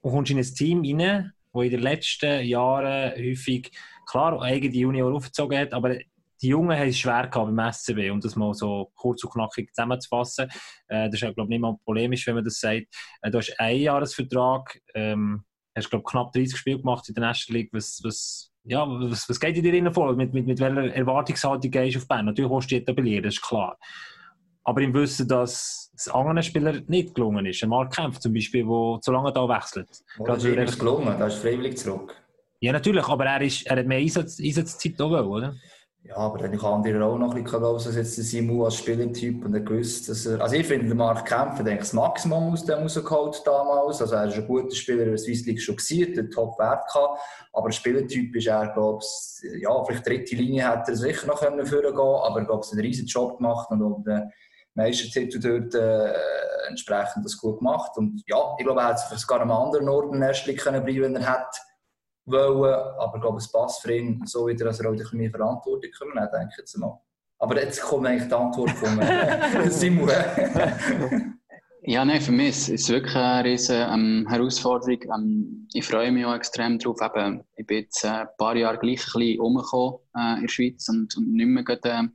und 0.00 0.12
kommst 0.12 0.32
in 0.32 0.38
ein 0.38 0.44
Team 0.44 0.82
rein, 0.84 1.32
wo 1.52 1.62
in 1.62 1.70
den 1.70 1.80
letzten 1.80 2.44
Jahren 2.44 3.12
häufig, 3.12 3.70
klar, 4.06 4.40
eigene 4.40 4.74
Junior 4.74 5.12
aufgezogen 5.12 5.58
hat, 5.58 5.72
aber 5.72 5.96
die 6.42 6.48
Jungen 6.48 6.78
haben 6.78 6.88
es 6.88 6.98
schwer 6.98 7.26
gehabt 7.28 7.54
beim 7.54 7.72
SCB, 7.72 8.10
um 8.10 8.20
das 8.20 8.36
mal 8.36 8.52
so 8.54 8.90
kurz 8.96 9.24
und 9.24 9.32
knackig 9.32 9.74
zusammenzufassen. 9.74 10.48
Äh, 10.88 11.06
das 11.06 11.14
ist 11.14 11.20
ja, 11.22 11.32
glaube 11.32 11.46
ich, 11.46 11.50
nicht 11.50 11.60
mal 11.60 11.76
polemisch, 11.84 12.26
wenn 12.26 12.34
man 12.34 12.44
das 12.44 12.60
sagt. 12.60 12.86
Äh, 13.22 13.30
du 13.30 13.38
hast 13.38 13.58
einen 13.58 13.80
Jahresvertrag, 13.80 14.78
ähm, 14.94 15.44
hast, 15.74 15.90
glaube 15.90 16.04
knapp 16.04 16.32
30 16.32 16.56
Spiele 16.56 16.78
gemacht 16.78 17.08
in 17.08 17.14
der 17.14 17.24
National 17.24 17.60
League. 17.60 17.70
Was, 17.72 18.00
was, 18.04 18.52
ja, 18.64 18.86
was, 18.86 19.28
was 19.28 19.40
geht 19.40 19.56
in 19.56 19.62
dir 19.62 19.72
rein 19.72 19.92
vor? 19.92 20.14
Mit, 20.14 20.34
mit, 20.34 20.46
mit 20.46 20.60
welcher 20.60 20.94
Erwartungshaltung 20.94 21.70
gehst 21.70 21.96
du 21.96 22.00
auf 22.00 22.08
Bern? 22.08 22.26
Natürlich 22.26 22.50
willst 22.50 22.70
du 22.70 22.74
dich 22.74 22.82
etablieren, 22.82 23.24
das 23.24 23.34
ist 23.34 23.42
klar. 23.42 23.78
Aber 24.64 24.80
im 24.80 24.94
Wissen, 24.94 25.28
dass 25.28 25.92
es 25.94 26.08
anderen 26.08 26.42
Spielern 26.42 26.84
nicht 26.88 27.14
gelungen 27.14 27.44
ist. 27.46 27.62
Ein 27.62 27.68
Mark 27.68 27.94
Kempf 27.94 28.18
zum 28.18 28.32
Beispiel, 28.32 28.64
der 28.64 28.98
zu 29.02 29.12
lange 29.12 29.32
da 29.32 29.48
wechselt. 29.48 29.88
Das 30.24 30.42
ist 30.42 30.56
ihm 30.56 30.78
gelungen, 30.78 31.18
da 31.18 31.26
ist 31.26 31.36
freiwillig 31.36 31.76
zurück. 31.76 32.23
Ja, 32.64 32.72
natürlich, 32.72 33.06
aber 33.06 33.26
er, 33.26 33.42
ist, 33.42 33.66
er 33.66 33.76
hat 33.76 33.86
mehr 33.86 33.98
Einsatz, 33.98 34.40
Einsatzzeit 34.40 34.98
auch, 34.98 35.10
wollen, 35.10 35.26
oder? 35.26 35.54
Ja, 36.02 36.16
aber 36.16 36.38
dann 36.38 36.56
kann 36.56 36.72
andere 36.72 37.04
auch 37.04 37.18
noch 37.18 37.34
ein 37.34 37.44
bisschen 37.44 37.60
glauben, 37.60 37.84
dass 37.84 37.94
jetzt 37.94 38.14
Simu 38.14 38.64
als 38.64 38.76
Spielertyp 38.76 39.44
und 39.44 39.52
er 39.52 39.60
gewusst, 39.60 40.08
dass 40.08 40.24
er, 40.24 40.40
also 40.40 40.56
ich 40.56 40.66
finde, 40.66 40.94
der 40.94 41.14
Kempf 41.26 41.58
hat 41.58 41.60
eigentlich 41.60 41.78
das 41.80 41.92
Maximum 41.92 42.54
aus 42.54 42.64
dem 42.64 42.78
rausgeholt 42.78 43.42
damals. 43.44 44.00
Also 44.00 44.14
er 44.14 44.28
ist 44.28 44.36
ein 44.38 44.46
guter 44.46 44.74
Spieler, 44.74 45.04
der 45.04 45.18
Swiss 45.18 45.44
League 45.44 45.60
schon 45.60 45.76
gesehen, 45.76 46.14
der 46.14 46.30
Top-Wert 46.30 46.90
gehabt. 46.90 47.20
Aber 47.52 47.70
Spielertyp 47.70 48.34
ist 48.34 48.46
er, 48.46 48.72
glaube 48.72 49.02
ich, 49.02 49.60
ja, 49.60 49.84
vielleicht 49.84 50.06
dritte 50.06 50.34
Linie 50.34 50.70
hätte 50.70 50.92
er 50.92 50.96
sicher 50.96 51.26
noch 51.26 51.40
können 51.40 51.66
vorgehen 51.66 51.98
aber 51.98 52.40
ich 52.40 52.46
glaube, 52.46 52.62
er 52.62 52.66
hat 52.66 52.72
einen 52.72 52.80
riesen 52.80 53.06
Job 53.06 53.36
gemacht 53.36 53.70
und 53.70 53.82
auch 53.82 54.02
den 54.04 54.32
Meistertitel 54.72 55.38
dort 55.38 55.74
äh, 55.74 56.14
entsprechend 56.68 57.26
das 57.26 57.36
gut 57.36 57.58
gemacht. 57.58 57.92
Und 57.96 58.22
ja, 58.26 58.54
ich 58.58 58.64
glaube, 58.64 58.80
er 58.80 58.88
hätte 58.88 59.02
vielleicht 59.06 59.20
sogar 59.20 59.42
an 59.42 59.50
einem 59.50 59.60
anderen 59.60 59.88
Ort 59.90 60.14
in 60.14 60.20
der 60.20 60.30
ersten 60.30 60.48
Liga 60.48 60.62
können 60.62 60.82
bleiben 60.82 61.02
wenn 61.02 61.16
er 61.16 61.30
hätte 61.30 61.60
wollen. 62.26 62.74
Aber 62.98 63.16
ich 63.16 63.22
glaube, 63.22 63.38
es 63.38 63.50
passt 63.50 63.82
für 63.82 63.94
ihn 63.94 64.22
so 64.26 64.46
wieder, 64.46 64.66
dass 64.66 64.80
er 64.80 64.86
auch 64.86 64.92
ein 64.92 64.98
bisschen 64.98 65.18
mehr 65.18 65.30
Verantwortung 65.30 65.90
können 65.98 66.20
hat, 66.20 66.32
denke 66.32 66.48
ich 66.52 66.58
jetzt 66.58 66.76
mal. 66.78 67.00
Aber 67.38 67.60
jetzt 67.60 67.82
kommt 67.82 68.06
eigentlich 68.06 68.28
die 68.28 68.34
Antwort 68.34 68.70
von 68.70 68.98
äh, 69.00 69.70
Simon. 69.70 70.10
Ja, 71.86 72.02
nein, 72.02 72.22
für 72.22 72.32
mich 72.32 72.70
ist 72.70 72.70
es 72.70 72.88
wirklich 72.88 73.14
eine 73.14 73.44
riesige 73.44 73.80
ähm, 73.80 74.26
Herausforderung. 74.26 75.02
Ähm, 75.14 75.68
ich 75.74 75.84
freue 75.84 76.10
mich 76.12 76.24
auch 76.24 76.34
extrem 76.34 76.78
drauf. 76.78 76.96
Eben, 77.02 77.44
ich 77.56 77.66
bin 77.66 77.78
jetzt 77.78 78.02
äh, 78.04 78.08
ein 78.08 78.28
paar 78.38 78.56
Jahre 78.56 78.78
gleich 78.78 79.00
ein 79.00 79.20
bisschen 79.20 79.40
rumgekommen 79.40 79.98
äh, 80.16 80.34
in 80.36 80.40
der 80.42 80.48
Schweiz 80.48 80.88
und, 80.88 81.14
und 81.14 81.34
nicht 81.34 81.46
mehr 81.46 81.62
gerade, 81.62 82.08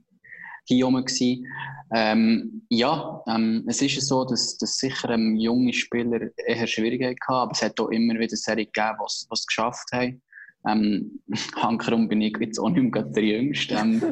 hier 0.64 0.84
rum 0.84 0.96
gewesen. 1.04 1.46
Ähm, 1.92 2.62
ja, 2.68 3.22
ähm, 3.26 3.64
es 3.66 3.82
ist 3.82 4.06
so, 4.06 4.24
dass, 4.24 4.56
dass 4.58 4.78
sicher 4.78 5.10
ähm, 5.10 5.36
junge 5.36 5.72
Spieler 5.72 6.20
eher 6.46 6.66
Schwierigkeiten 6.66 7.18
hatten, 7.22 7.32
aber 7.32 7.52
es 7.52 7.62
hat 7.62 7.80
auch 7.80 7.88
immer 7.88 8.14
wieder 8.18 8.36
Serien 8.36 8.68
gegeben, 8.72 8.98
die 9.00 9.26
es 9.32 9.46
geschafft 9.46 9.88
haben. 9.92 10.22
Ähm, 10.68 11.20
Hankerum 11.56 12.08
bin 12.08 12.20
ich 12.20 12.36
jetzt 12.38 12.58
auch 12.58 12.68
nicht 12.68 12.82
mehr 12.82 12.90
gerade 12.90 13.12
der 13.12 13.22
Jüngste. 13.22 13.74
Ähm, 13.74 14.02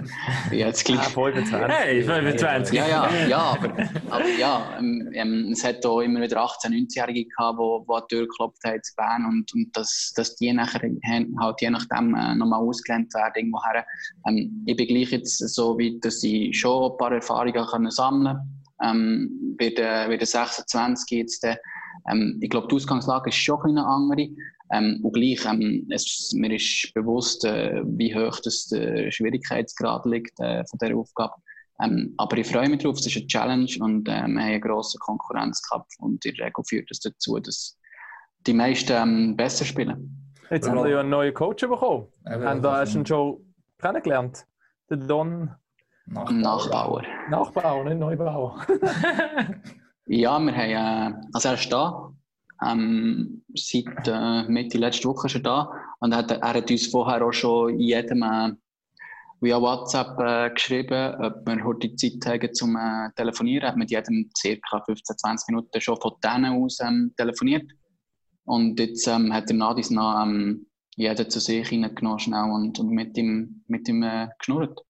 ich 0.51 0.59
jetzt 0.59 0.89
Ah, 0.89 0.95
gleich 0.95 1.09
25. 1.09 1.69
Hey, 1.69 2.03
25. 2.03 2.77
ja, 2.79 2.89
ja, 2.89 3.27
ja, 3.27 3.39
aber, 3.39 3.73
aber 4.09 4.29
ja, 4.39 4.77
ähm, 4.79 5.11
ähm, 5.13 5.51
es 5.53 5.63
hat 5.63 5.85
auch 5.85 6.01
immer 6.01 6.23
wieder 6.23 6.43
18-, 6.43 6.71
19-Jährige 6.71 7.27
gehabt, 7.29 7.59
die, 7.61 7.87
die 7.87 7.95
an 7.95 8.03
die 8.11 8.15
Tür 8.15 8.27
geklopft 8.27 8.65
haben 8.65 8.83
zu 8.83 8.95
Bern 8.97 9.27
und, 9.27 9.55
und 9.55 9.77
dass, 9.77 10.13
dass 10.17 10.37
die 10.37 10.53
nachher 10.53 10.81
halt 10.81 11.61
je 11.61 11.71
nachdem 11.71 12.15
äh, 12.15 12.35
nochmal 12.35 12.61
ausgelernt 12.61 13.13
werden 13.15 13.33
irgendwo 13.37 13.63
her. 13.65 13.85
Ähm, 14.27 14.65
ich 14.67 14.77
bin 14.77 14.87
gleich 14.87 15.11
jetzt 15.11 15.39
so 15.39 15.79
weit, 15.79 16.03
dass 16.05 16.23
ich 16.23 16.59
schon 16.59 16.93
ein 16.93 16.97
paar 16.97 17.13
Erfahrungen 17.13 17.67
können 17.67 17.91
sammeln 17.91 18.37
kann. 18.37 18.59
Ähm, 18.81 19.57
bei, 19.59 19.71
der, 19.71 20.09
bei 20.09 20.17
der 20.17 20.27
26 20.27 21.19
jetzt, 21.19 21.45
äh, 21.45 21.57
ähm, 22.11 22.39
ich 22.41 22.49
glaube, 22.49 22.69
die 22.69 22.77
Ausgangslage 22.77 23.29
ist 23.29 23.37
schon 23.37 23.57
ein 23.57 23.63
bisschen 23.63 23.79
eine 23.79 23.87
andere. 23.87 24.29
Ähm, 24.71 25.01
und 25.03 25.13
gleich, 25.13 25.45
ähm, 25.47 25.87
es, 25.91 26.33
mir 26.35 26.55
ist 26.55 26.93
bewusst, 26.95 27.45
äh, 27.45 27.83
wie 27.85 28.15
hoch 28.15 28.39
das 28.41 28.67
der 28.69 29.11
Schwierigkeitsgrad 29.11 30.05
liegt 30.07 30.39
äh, 30.41 30.65
von 30.67 30.79
dieser 30.79 30.97
Aufgabe. 30.97 31.35
Ähm, 31.81 32.15
aber 32.17 32.37
ich 32.39 32.47
freue 32.47 32.69
mich 32.69 32.83
darauf, 32.83 32.99
es 32.99 33.07
ist 33.07 33.17
eine 33.17 33.27
Challenge 33.27 33.71
und 33.81 34.09
äh, 34.09 34.13
wir 34.13 34.23
haben 34.23 34.39
einen 34.39 34.61
grossen 34.61 34.99
Konkurrenzkampf 34.99 35.87
und 36.01 36.25
in 36.25 36.35
der 36.35 36.47
Regel 36.47 36.65
führt 36.67 36.91
das 36.91 37.01
dazu, 37.01 37.39
dass 37.39 37.79
die 38.47 38.53
meisten 38.53 38.93
ähm, 38.93 39.37
besser 39.37 39.65
spielen. 39.65 40.35
Jetzt 40.51 40.69
haben 40.69 40.79
wir 40.79 40.89
ja 40.89 41.01
einen 41.01 41.11
neuen 41.11 41.35
Coach 41.35 41.67
bekommen. 41.67 42.09
Haben 42.27 42.63
da 42.63 42.81
das 42.81 42.81
hast 42.81 42.95
du 42.95 42.99
ihn 42.99 43.07
schon 43.07 43.55
kennengelernt? 43.79 44.47
Der 44.91 44.97
Don 44.97 45.51
Nachbauer. 46.07 46.33
Nachbauer. 46.33 47.03
Nachbauer, 47.29 47.85
nicht 47.85 47.99
Neubauer. 47.99 48.67
Ja, 50.11 50.39
wir 50.39 50.57
haben, 50.57 51.19
äh, 51.19 51.27
also 51.35 51.49
er 51.49 51.55
ist 51.55 51.71
da. 51.71 52.11
Ähm, 52.67 53.45
seit 53.55 54.07
äh, 54.07 54.43
Mitte 54.49 54.79
letzte 54.79 55.09
Woche 55.09 55.29
er 55.33 55.41
da. 55.41 55.73
Und 56.01 56.13
er 56.13 56.19
hat, 56.19 56.31
er 56.31 56.55
hat 56.55 56.71
uns 56.71 56.87
vorher 56.87 57.25
auch 57.25 57.33
schon 57.33 57.79
jedem 57.79 58.23
äh, 58.23 58.53
via 59.41 59.61
WhatsApp 59.61 60.19
äh, 60.19 60.51
geschrieben, 60.53 61.15
ob 61.21 61.47
wir 61.47 61.65
heute 61.65 61.95
Zeit 61.95 62.27
haben 62.27 62.55
zum 62.55 62.77
äh, 62.77 63.11
Telefonieren. 63.15 63.63
Er 63.63 63.69
hat 63.71 63.77
mit 63.77 63.91
jedem 63.91 64.31
ca. 64.37 64.83
15, 64.85 65.19
20 65.19 65.49
Minuten 65.49 65.81
schon 65.81 66.01
von 66.01 66.13
denen 66.23 66.65
aus 66.65 66.81
ähm, 66.81 67.13
telefoniert. 67.17 67.71
Und 68.45 68.81
jetzt 68.81 69.07
ähm, 69.07 69.33
hat 69.33 69.49
der 69.49 69.57
Nadis 69.57 69.91
noch 69.91 70.23
ähm, 70.23 70.67
jeden 70.97 71.31
zu 71.31 71.39
sich 71.39 71.69
schnell 71.69 72.51
und, 72.51 72.79
und 72.79 72.91
mit 72.91 73.17
ihm, 73.17 73.63
mit 73.69 73.89
ihm 73.89 74.03
äh, 74.03 74.29
geschnurrt. 74.39 74.81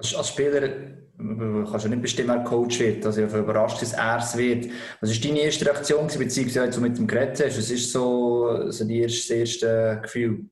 Als, 0.00 0.14
als 0.14 0.28
Spieler 0.28 0.62
äh, 0.62 1.64
kannst 1.70 1.84
du 1.84 1.90
nicht 1.90 2.00
bestimmen, 2.00 2.30
wer 2.30 2.44
Coach 2.44 2.80
wird. 2.80 3.04
Also 3.04 3.22
ich 3.22 3.30
bin 3.30 3.40
überrascht, 3.40 3.82
dass 3.82 3.92
er 3.92 4.16
es 4.16 4.34
wird. 4.34 4.70
Was 5.02 5.10
war 5.10 5.28
deine 5.28 5.40
erste 5.40 5.66
Reaktion, 5.66 6.06
beziehungsweise 6.06 6.62
als 6.62 6.76
du 6.76 6.80
mit 6.80 6.96
dem 6.96 7.06
geredet 7.06 7.44
hast? 7.44 7.58
Was 7.58 7.70
ist 7.70 7.92
so, 7.92 8.70
so 8.70 8.84
die 8.86 9.00
erste, 9.00 9.18
das 9.18 9.30
erste 9.30 10.00
Gefühl? 10.02 10.46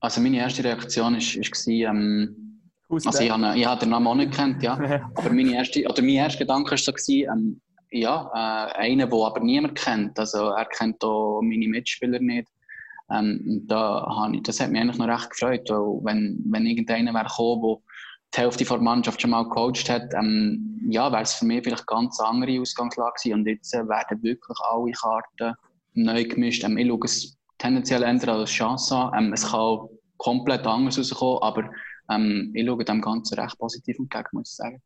Also 0.00 0.22
meine 0.22 0.38
erste 0.38 0.64
Reaktion 0.64 1.14
ist, 1.16 1.36
ist 1.36 1.68
ähm, 1.68 2.62
Also 2.88 3.22
ich 3.22 3.30
habe, 3.30 3.58
ich 3.58 3.66
habe 3.66 3.80
den 3.80 3.90
Namen 3.90 4.06
auch 4.06 4.14
nicht 4.14 4.30
gekannt, 4.30 4.62
ja. 4.62 4.72
Aber 5.14 5.30
meine 5.30 5.54
erste, 5.54 5.84
oder 5.84 6.00
mein 6.00 6.14
erster 6.14 6.38
Gedanke 6.38 6.70
war 6.70 6.78
so, 6.78 7.12
ähm, 7.12 7.60
ja, 7.90 8.30
äh, 8.32 8.78
einer, 8.80 9.06
den 9.08 9.20
aber 9.20 9.40
niemand 9.40 9.74
kennt. 9.74 10.18
Also 10.18 10.48
er 10.48 10.64
kennt 10.64 11.04
auch 11.04 11.42
meine 11.42 11.68
Mitspieler 11.68 12.18
nicht. 12.18 12.48
Ähm, 13.10 13.44
und 13.46 13.66
da 13.66 14.06
habe 14.08 14.36
ich, 14.36 14.42
das 14.42 14.60
hat 14.60 14.70
mich 14.70 14.80
eigentlich 14.80 14.98
noch 14.98 15.08
recht 15.08 15.30
gefreut, 15.30 15.68
weil 15.68 16.04
wenn, 16.04 16.42
wenn 16.46 16.66
irgendeiner 16.66 17.12
wäre 17.12 17.24
gekommen, 17.24 17.62
der 17.62 17.82
die 18.34 18.38
Hälfte 18.38 18.64
der 18.64 18.78
Mannschaft 18.78 19.20
schon 19.20 19.30
mal 19.30 19.44
gecoacht 19.44 19.88
hat, 19.88 20.14
ähm, 20.14 20.80
ja, 20.88 21.10
wäre 21.10 21.22
es 21.22 21.34
für 21.34 21.44
mich 21.44 21.64
vielleicht 21.64 21.86
ganz 21.86 22.20
andere 22.20 22.60
Ausgangslage 22.60 23.14
gewesen. 23.16 23.40
Und 23.40 23.46
jetzt 23.46 23.74
äh, 23.74 23.88
werden 23.88 24.22
wirklich 24.22 24.58
alle 24.70 24.92
Karten 24.92 25.54
neu 25.94 26.24
gemischt. 26.24 26.64
Ähm, 26.64 26.78
ich 26.78 26.88
schaue 26.88 27.00
es 27.04 27.38
tendenziell 27.58 28.02
eher 28.02 28.28
als 28.28 28.50
Chance 28.50 28.96
an. 28.96 29.26
Ähm, 29.26 29.32
es 29.32 29.42
kann 29.42 29.60
auch 29.60 29.90
komplett 30.16 30.66
anders 30.66 30.98
rauskommen, 30.98 31.42
aber 31.42 31.70
ähm, 32.10 32.52
ich 32.54 32.66
schaue 32.66 32.84
dem 32.84 33.00
Ganzen 33.00 33.38
recht 33.38 33.58
positiv 33.58 33.98
entgegen, 33.98 34.28
muss 34.32 34.50
ich 34.50 34.56
sagen. 34.56 34.82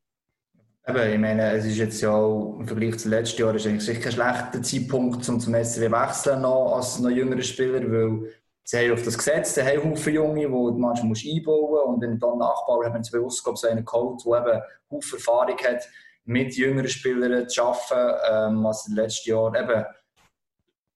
Eben, 0.86 1.12
ich 1.12 1.18
meine, 1.18 1.52
es 1.52 1.64
ist 1.64 1.78
jetzt 1.78 2.00
ja 2.02 2.12
auch 2.12 2.58
im 2.58 2.66
Vergleich 2.66 2.98
zum 2.98 3.10
letzten 3.10 3.40
Jahr 3.40 3.54
ist 3.54 3.66
eigentlich 3.66 4.00
kein 4.00 4.12
schlechter 4.12 4.62
Zeitpunkt, 4.62 5.26
um 5.28 5.40
zum 5.40 5.54
SCW 5.54 5.90
wechseln 5.90 6.42
noch 6.42 6.76
als 6.76 6.98
noch 6.98 7.08
jüngerer 7.08 7.42
Spieler, 7.42 7.80
weil 7.90 8.30
sie 8.64 8.78
haben 8.78 8.92
auf 8.92 9.02
das 9.02 9.16
Gesetz, 9.16 9.54
sie 9.54 9.62
haben 9.62 9.90
Haufen 9.90 10.14
Junge, 10.14 10.40
die 10.40 10.46
du 10.46 10.78
manchmal 10.78 11.08
musst 11.08 11.26
einbauen 11.26 11.70
musst 11.70 11.86
und 11.86 12.00
wenn 12.00 12.18
du 12.18 12.26
dann 12.26 12.38
nachbauen, 12.38 12.92
haben 12.92 13.04
sie 13.04 13.12
bewusst 13.12 13.44
glaube 13.44 13.56
ich, 13.56 13.60
so 13.60 13.68
einen 13.68 13.84
geholt, 13.84 14.20
der 14.24 14.38
eben 14.38 14.62
Haufen 14.90 15.18
Erfahrung 15.18 15.58
hat, 15.58 15.88
mit 16.24 16.56
jüngeren 16.56 16.88
Spielern 16.88 17.48
zu 17.48 17.62
arbeiten, 17.62 18.18
ähm, 18.30 18.66
als 18.66 18.88
im 18.88 18.94
letzten 18.94 19.30
Jahr 19.30 19.54
eben 19.54 19.84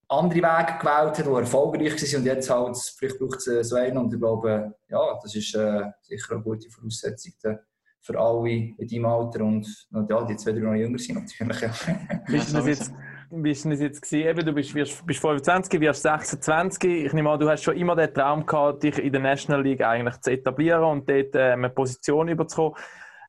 andere 0.09 0.39
Wege 0.39 0.79
gewählt 0.81 1.19
hat, 1.19 1.27
die 1.27 1.31
erfolgreich 1.31 1.93
waren 1.93 2.21
und 2.21 2.27
jetzt 2.27 2.51
halt, 2.51 2.77
vielleicht 2.97 3.19
braucht 3.19 3.47
es 3.47 3.69
so 3.69 3.77
einen 3.77 3.99
und 3.99 4.13
ich 4.13 4.19
glaube, 4.19 4.75
ja, 4.89 5.19
das 5.23 5.35
ist 5.35 5.55
äh, 5.55 5.85
sicher 6.01 6.33
eine 6.33 6.43
gute 6.43 6.71
Voraussetzung 6.71 7.33
da 7.43 7.59
für 8.01 8.19
alle 8.19 8.51
in 8.51 8.89
deinem 8.89 9.07
Alter 9.07 9.45
und, 9.45 9.67
und 9.93 10.09
ja, 10.09 10.25
die 10.25 10.37
zwei, 10.37 10.53
die 10.53 10.61
noch 10.61 10.73
jünger 10.73 10.99
sind 10.99 11.17
natürlich. 11.17 11.61
Ja. 11.61 12.35
Ist 12.35 12.55
das 12.55 12.67
jetzt, 12.67 12.93
wie 13.31 13.51
ist 13.51 13.65
das 13.65 13.81
jetzt? 13.81 14.13
Eben, 14.13 14.45
du 14.45 14.53
bist, 14.53 14.75
wirst, 14.75 15.05
bist 15.07 15.21
25, 15.21 15.81
wirst 15.81 16.03
26. 16.03 17.07
Ich 17.07 17.13
nehme 17.13 17.31
an, 17.31 17.39
du 17.39 17.49
hast 17.49 17.63
schon 17.63 17.77
immer 17.77 17.95
den 17.95 18.13
Traum 18.13 18.47
gehabt, 18.47 18.83
dich 18.83 18.99
in 18.99 19.13
der 19.13 19.21
National 19.21 19.63
League 19.63 19.83
eigentlich 19.83 20.21
zu 20.21 20.33
etablieren 20.33 20.85
und 20.85 21.09
dort 21.09 21.35
äh, 21.35 21.53
eine 21.53 21.71
Position 21.71 22.29
überzukommen. 22.29 22.75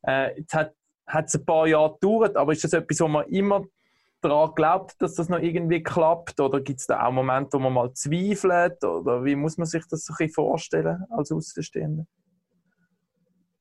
Äh, 0.04 0.40
jetzt 0.40 0.56
hat 0.56 0.74
es 1.26 1.36
ein 1.36 1.46
paar 1.46 1.68
Jahre 1.68 1.94
gedauert, 1.94 2.38
aber 2.38 2.54
ist 2.54 2.64
das 2.64 2.74
etwas, 2.74 3.00
wo 3.02 3.08
man 3.08 3.28
immer 3.28 3.66
daran 4.22 4.54
glaubt, 4.56 5.02
dass 5.02 5.16
das 5.16 5.30
noch 5.30 5.40
irgendwie 5.40 5.84
klappt? 5.84 6.40
Oder 6.40 6.62
gibt 6.62 6.80
es 6.80 6.88
da 6.88 7.06
auch 7.06 7.12
Momente, 7.12 7.58
wo 7.58 7.60
man 7.60 7.74
mal 7.74 7.94
zweifelt? 7.94 8.84
Oder 8.84 9.24
wie 9.26 9.36
muss 9.36 9.58
man 9.58 9.68
sich 9.68 9.84
das 9.90 10.06
so 10.06 10.14
ein 10.14 10.18
bisschen 10.18 10.34
vorstellen 10.34 11.06
als 11.10 11.32
Außenstehender? 11.32 12.06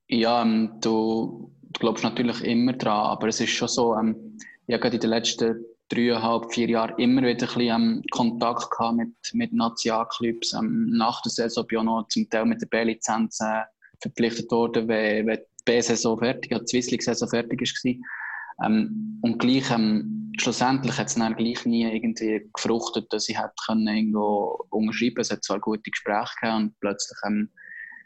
Ja, 0.07 0.41
ähm, 0.41 0.77
du, 0.81 1.51
du 1.61 1.79
glaubst 1.79 2.03
natürlich 2.03 2.43
immer 2.43 2.73
dran, 2.73 3.07
aber 3.07 3.27
es 3.27 3.39
ist 3.41 3.51
schon 3.51 3.67
so, 3.67 3.95
ähm, 3.95 4.37
ich 4.65 4.73
habe 4.73 4.81
gerade 4.81 4.95
in 4.95 5.01
den 5.01 5.09
letzten 5.09 5.65
dreieinhalb, 5.89 6.53
vier 6.53 6.69
Jahren 6.69 6.97
immer 6.97 7.21
wieder 7.21 7.47
ein 7.47 7.53
bisschen 7.55 7.69
ähm, 7.69 8.03
Kontakt 8.11 8.71
gehabt 8.71 8.97
mit, 8.97 9.13
mit 9.33 9.53
Nationalclubs. 9.53 10.53
Ähm, 10.53 10.91
nach 10.91 11.21
der 11.21 11.31
Saison 11.31 11.65
bin 11.67 11.77
ich 11.77 11.79
auch 11.79 11.83
noch 11.83 12.07
zum 12.07 12.29
Teil 12.29 12.45
mit 12.45 12.61
der 12.61 12.67
B-Lizenz 12.67 13.39
äh, 13.41 13.63
verpflichtet 14.01 14.49
worden, 14.51 14.87
wenn, 14.87 15.27
wenn 15.27 15.37
die 15.37 15.63
B-Saison 15.65 16.17
fertig, 16.17 16.51
ja, 16.51 16.59
die 16.59 16.67
Swiss 16.67 16.91
League-Saison 16.91 17.29
fertig 17.29 17.61
war. 17.61 18.65
Ähm, 18.65 19.19
und 19.21 19.39
gleich, 19.39 19.69
ähm, 19.71 20.31
schlussendlich 20.39 20.97
hat 20.97 21.07
es 21.07 21.15
dann 21.15 21.35
gleich 21.35 21.65
nie 21.65 21.83
irgendwie 21.83 22.49
gefruchtet, 22.53 23.11
dass 23.11 23.29
ich 23.29 23.37
hätte 23.37 23.53
können 23.65 23.87
irgendwo 23.87 24.65
unterschreiben 24.69 25.19
Es 25.19 25.31
hat 25.31 25.43
zwar 25.43 25.59
gute 25.59 25.89
Gespräche 25.89 26.31
gegeben 26.41 26.63
und 26.63 26.79
plötzlich 26.79 27.17
ähm, 27.25 27.49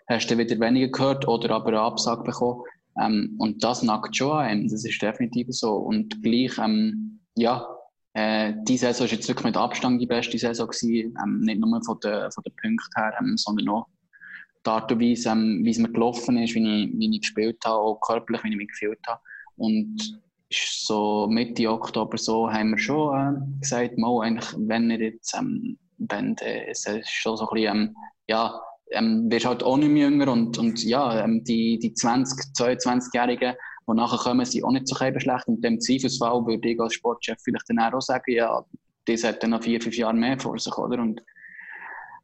hast 0.08 0.30
du 0.30 0.38
wieder 0.38 0.60
weniger 0.60 0.90
gehört 0.90 1.28
oder 1.28 1.52
aber 1.56 1.70
eine 1.70 1.82
Absage 1.82 2.24
bekommen. 2.24 2.64
Ähm, 3.02 3.36
und 3.40 3.64
das 3.64 3.84
nackt 3.84 4.16
schon 4.16 4.32
an 4.32 4.46
einem, 4.46 4.70
das 4.70 4.86
ist 4.86 5.02
definitiv 5.02 5.48
so. 5.50 5.74
Und 5.74 6.22
gleich, 6.22 6.58
ähm, 6.60 7.20
ja, 7.36 7.68
äh, 8.14 8.54
die 8.64 8.78
Saison 8.78 9.08
war 9.08 9.14
jetzt 9.14 9.28
wirklich 9.28 9.46
mit 9.46 9.58
Abstand 9.58 10.02
die 10.02 10.06
beste 10.06 10.38
Saison 10.38 10.68
gewesen, 10.68 11.18
ähm, 11.24 11.42
nicht 11.42 11.60
nur 11.60 11.82
von 11.84 12.00
den, 12.00 12.32
von 12.32 12.44
den 12.44 12.56
Punkten 12.62 12.92
her, 12.96 13.14
ähm, 13.20 13.38
sondern 13.38 13.70
auch 13.70 13.88
die 14.66 14.70
Art 14.70 14.92
und 14.92 15.02
Weise, 15.02 15.30
ähm, 15.30 15.62
wie 15.64 15.72
es 15.72 15.80
mir 15.80 15.92
gelaufen 15.92 16.38
ist, 16.38 16.54
wie 16.54 16.60
ich, 16.60 16.92
wie 16.94 17.16
ich 17.16 17.22
gespielt 17.22 17.58
habe, 17.66 17.80
auch 17.80 18.00
körperlich, 18.00 18.44
wie 18.44 18.50
ich 18.50 18.58
mich 18.58 18.68
gefühlt 18.70 19.00
habe. 19.08 19.22
Und 19.58 20.22
so 20.52 21.28
Mitte 21.30 21.70
Oktober 21.70 22.18
so, 22.18 22.52
haben 22.52 22.72
wir 22.72 22.78
schon 22.78 23.16
äh, 23.16 23.60
gesagt, 23.60 23.98
mal, 23.98 24.22
eigentlich, 24.22 24.54
wenn 24.58 24.92
ihr 24.92 25.00
jetzt, 25.00 25.36
ähm, 25.36 25.78
wenn, 25.98 26.38
äh, 26.38 26.70
es 26.70 26.86
ist 26.86 27.10
schon 27.10 27.38
so 27.38 27.50
ein 27.50 27.54
bisschen, 27.54 27.76
ähm, 27.76 27.96
ja, 28.28 28.62
ähm, 28.92 29.32
wirst 29.32 29.46
halt 29.46 29.64
auch 29.64 29.78
nicht 29.78 29.90
mehr 29.90 30.10
jünger 30.10 30.32
und, 30.32 30.58
und 30.58 30.84
ja, 30.84 31.24
ähm, 31.24 31.44
die, 31.44 31.80
die 31.80 31.94
20-, 31.94 32.56
22-Jährigen, 32.56 33.56
die 33.88 33.94
nachher 33.94 34.18
kommen, 34.18 34.46
sind 34.46 34.64
auch 34.64 34.72
nicht 34.72 34.88
so 34.88 34.96
schlecht. 34.96 35.48
Und 35.48 35.64
im 35.64 35.80
Zweifelsfall 35.80 36.46
würde 36.46 36.70
ich 36.70 36.80
als 36.80 36.94
Sportchef 36.94 37.38
vielleicht 37.44 37.70
dann 37.70 37.80
auch 37.80 38.02
sagen, 38.02 38.32
ja, 38.32 38.64
das 39.06 39.24
hat 39.24 39.44
dann 39.44 39.52
noch 39.52 39.64
vier, 39.64 39.82
fünf 39.82 39.98
Jahre 39.98 40.14
mehr 40.14 40.40
vor 40.40 40.58
sich, 40.58 40.78
oder? 40.78 41.02
Und 41.02 41.22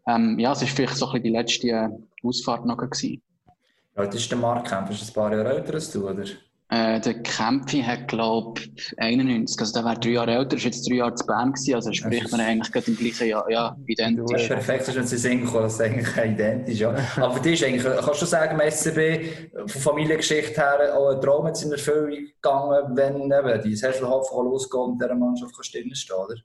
ähm, 0.08 0.40
ja, 0.40 0.54
es 0.54 0.62
war 0.62 0.68
vielleicht 0.68 0.96
so 0.96 1.08
ein 1.08 1.12
bisschen 1.12 1.24
die 1.24 1.30
letzte 1.30 2.00
Ausfahrt 2.24 2.66
noch 2.66 2.78
gewesen. 2.78 3.22
Ja, 3.96 4.06
das 4.06 4.16
ist 4.16 4.32
der 4.32 4.38
Marktkampf, 4.38 4.92
ist 4.92 5.10
ein 5.10 5.14
paar 5.14 5.34
Jahre 5.34 5.56
älter 5.56 5.74
als 5.74 5.92
du, 5.92 6.10
oder? 6.10 6.26
Äh, 6.72 7.00
der 7.00 7.24
Kämpfi 7.24 7.82
hat, 7.82 8.08
glaube 8.08 8.62
ich, 8.76 8.94
91, 8.98 9.60
also 9.60 9.74
der 9.74 9.86
wäre 9.86 10.00
drei 10.00 10.10
Jahre 10.10 10.32
älter, 10.34 10.56
ist 10.56 10.66
jetzt 10.66 10.88
drei 10.88 10.98
Jahre 10.98 11.16
zu 11.16 11.26
Bern 11.26 11.52
gewesen, 11.52 11.74
also 11.74 11.92
spricht 11.94 12.32
man 12.32 12.42
eigentlich 12.42 12.72
gerade 12.72 12.92
im 12.92 12.98
gleichen 12.98 13.28
Jahr, 13.28 13.50
ja, 13.50 13.70
Das 13.72 13.88
identisch. 13.88 14.42
ist 14.44 14.48
perfekt, 14.50 14.88
den 14.96 15.08
Sinn 15.08 15.46
kommen, 15.46 15.64
das 15.64 15.74
ist 15.74 15.82
eigentlich 15.82 16.16
identisch. 16.16 16.80
Ja. 16.80 16.96
Aber 17.16 17.34
für 17.34 17.42
dich 17.42 17.54
ist 17.54 17.64
eigentlich, 17.68 18.06
kannst 18.06 18.22
du 18.22 18.26
sagen, 18.28 18.60
im 18.60 18.72
SCB 18.72 19.52
von 19.66 19.82
Familiengeschichte 19.82 20.62
her 20.62 20.96
auch 20.96 21.10
ein 21.16 21.20
Traum 21.22 21.48
jetzt 21.48 21.64
in 21.64 21.72
Erfüllung 21.72 22.28
gegangen, 22.40 22.96
wenn 22.96 23.16
eben 23.24 23.62
die 23.64 23.72
Hesselhoff 23.72 24.30
losgeht 24.32 24.80
und 24.80 25.02
dieser 25.02 25.16
Mannschaft 25.16 25.56
kann 25.56 25.64
stehen 25.64 25.96
stehen, 25.96 26.18
oder? 26.18 26.36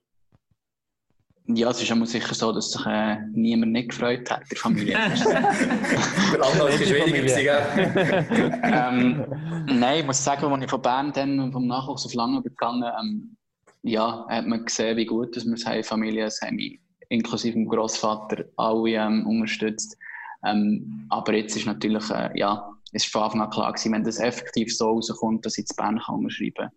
Ja, 1.47 1.71
es 1.71 1.83
ist 1.83 1.93
einmal 1.93 2.07
sicher 2.07 2.35
so, 2.35 2.53
dass 2.53 2.71
sich 2.73 2.87
äh, 2.87 3.19
niemand 3.33 3.73
nicht 3.73 3.91
gefreut 3.91 4.31
hat, 4.31 4.51
der 4.51 4.57
Familie. 4.57 4.97
Für 5.11 6.43
andere 6.43 6.71
ist 6.71 6.81
es 6.81 6.89
schwieriger 6.89 7.21
gewesen, 7.21 8.63
ähm, 8.63 9.27
nein, 9.67 10.01
ich 10.01 10.07
muss 10.07 10.25
sagen, 10.25 10.47
als 10.47 10.65
ich 10.65 10.71
von 10.71 10.81
Bern 10.81 11.13
dann 11.13 11.53
vom 11.53 11.67
Nachwuchs 11.67 12.07
auf 12.07 12.15
Lange 12.15 12.41
gegangen 12.41 12.91
ähm, 12.99 13.37
ja, 13.83 14.25
hat 14.31 14.47
man 14.47 14.65
gesehen, 14.65 14.97
wie 14.97 15.05
gut 15.05 15.37
dass 15.37 15.45
wir 15.45 15.53
es 15.53 15.67
haben, 15.67 15.85
Familie, 15.85 16.25
es 16.25 16.41
haben 16.41 16.57
mich 16.57 16.81
inklusive 17.11 17.53
dem 17.53 17.69
Großvater 17.69 18.47
alle 18.57 18.91
ähm, 18.93 19.27
unterstützt. 19.27 19.99
Ähm, 20.47 21.07
aber 21.11 21.35
jetzt 21.35 21.57
ist 21.57 21.67
natürlich, 21.67 22.09
äh, 22.11 22.31
ja, 22.35 22.71
es 22.93 23.05
ist 23.05 23.13
von 23.13 23.23
Anfang 23.23 23.43
an 23.43 23.51
klar 23.51 23.73
gewesen, 23.73 23.93
wenn 23.93 24.05
das 24.05 24.19
effektiv 24.19 24.75
so 24.75 24.93
rauskommt, 24.93 25.45
dass 25.45 25.59
ich 25.59 25.67
zu 25.67 25.77
Bern 25.77 26.01
kann 26.01 26.17
unterschreiben 26.17 26.55
kann, 26.55 26.71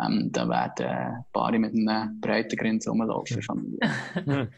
ähm, 0.00 0.30
dann 0.32 0.48
werden 0.48 0.86
äh, 0.86 1.10
Paare 1.32 1.58
mit 1.58 1.74
einem 1.74 2.20
breiten 2.20 2.56
Grinsen 2.56 2.90
rumlaufen. 2.90 3.42
Familie. 3.42 3.78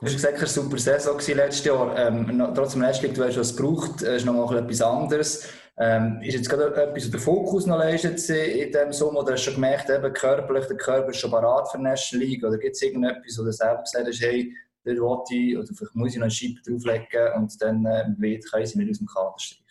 Du 0.00 0.06
hast 0.06 0.12
gesagt, 0.12 0.40
es 0.40 0.56
war 0.56 0.62
eine 0.62 0.70
super 0.70 0.78
Saison 0.78 1.16
letztes 1.36 1.64
Jahr. 1.64 1.98
Ähm, 1.98 2.40
trotzdem, 2.54 2.82
letztlich, 2.82 3.14
du 3.14 3.24
hast 3.24 3.36
was 3.36 3.56
gebraucht, 3.56 4.00
es 4.02 4.18
ist 4.18 4.26
noch 4.26 4.34
mal 4.34 4.56
etwas 4.56 4.80
anderes. 4.80 5.48
Ähm, 5.76 6.20
ist 6.22 6.34
jetzt 6.34 6.48
gerade 6.48 6.72
etwas, 6.72 7.08
wo 7.08 7.10
der 7.10 7.20
Fokus 7.20 7.66
noch 7.66 7.78
leistet 7.78 8.28
in 8.30 8.70
diesem 8.70 8.92
Sommer? 8.92 9.20
Oder 9.20 9.32
hast 9.32 9.40
du 9.40 9.50
schon 9.50 9.54
gemerkt, 9.54 9.90
eben 9.90 10.12
körperlich, 10.12 10.66
der 10.66 10.76
Körper 10.76 11.10
ist 11.10 11.16
schon 11.16 11.32
parat 11.32 11.68
für 11.68 11.78
die 11.78 11.82
National 11.84 12.26
League? 12.26 12.44
Oder 12.44 12.58
gibt 12.58 12.76
es 12.76 12.82
irgendetwas, 12.82 13.38
wo 13.38 13.42
du 13.42 13.52
selber 13.52 13.82
gesagt 13.82 14.06
hast, 14.06 14.20
hey, 14.20 14.54
da 14.84 14.92
will 14.92 15.00
ich, 15.30 15.56
oder 15.56 15.66
vielleicht 15.66 15.94
muss 15.96 16.12
ich 16.12 16.18
noch 16.18 16.26
eine 16.26 16.30
Scheibe 16.30 16.60
drauflegen 16.64 17.32
und 17.36 17.60
dann 17.60 17.84
äh, 17.84 18.04
wird, 18.18 18.48
können 18.50 18.66
sie 18.66 18.78
nicht 18.78 18.90
aus 18.90 18.98
dem 18.98 19.08
Kader 19.08 19.34
streichen? 19.38 19.64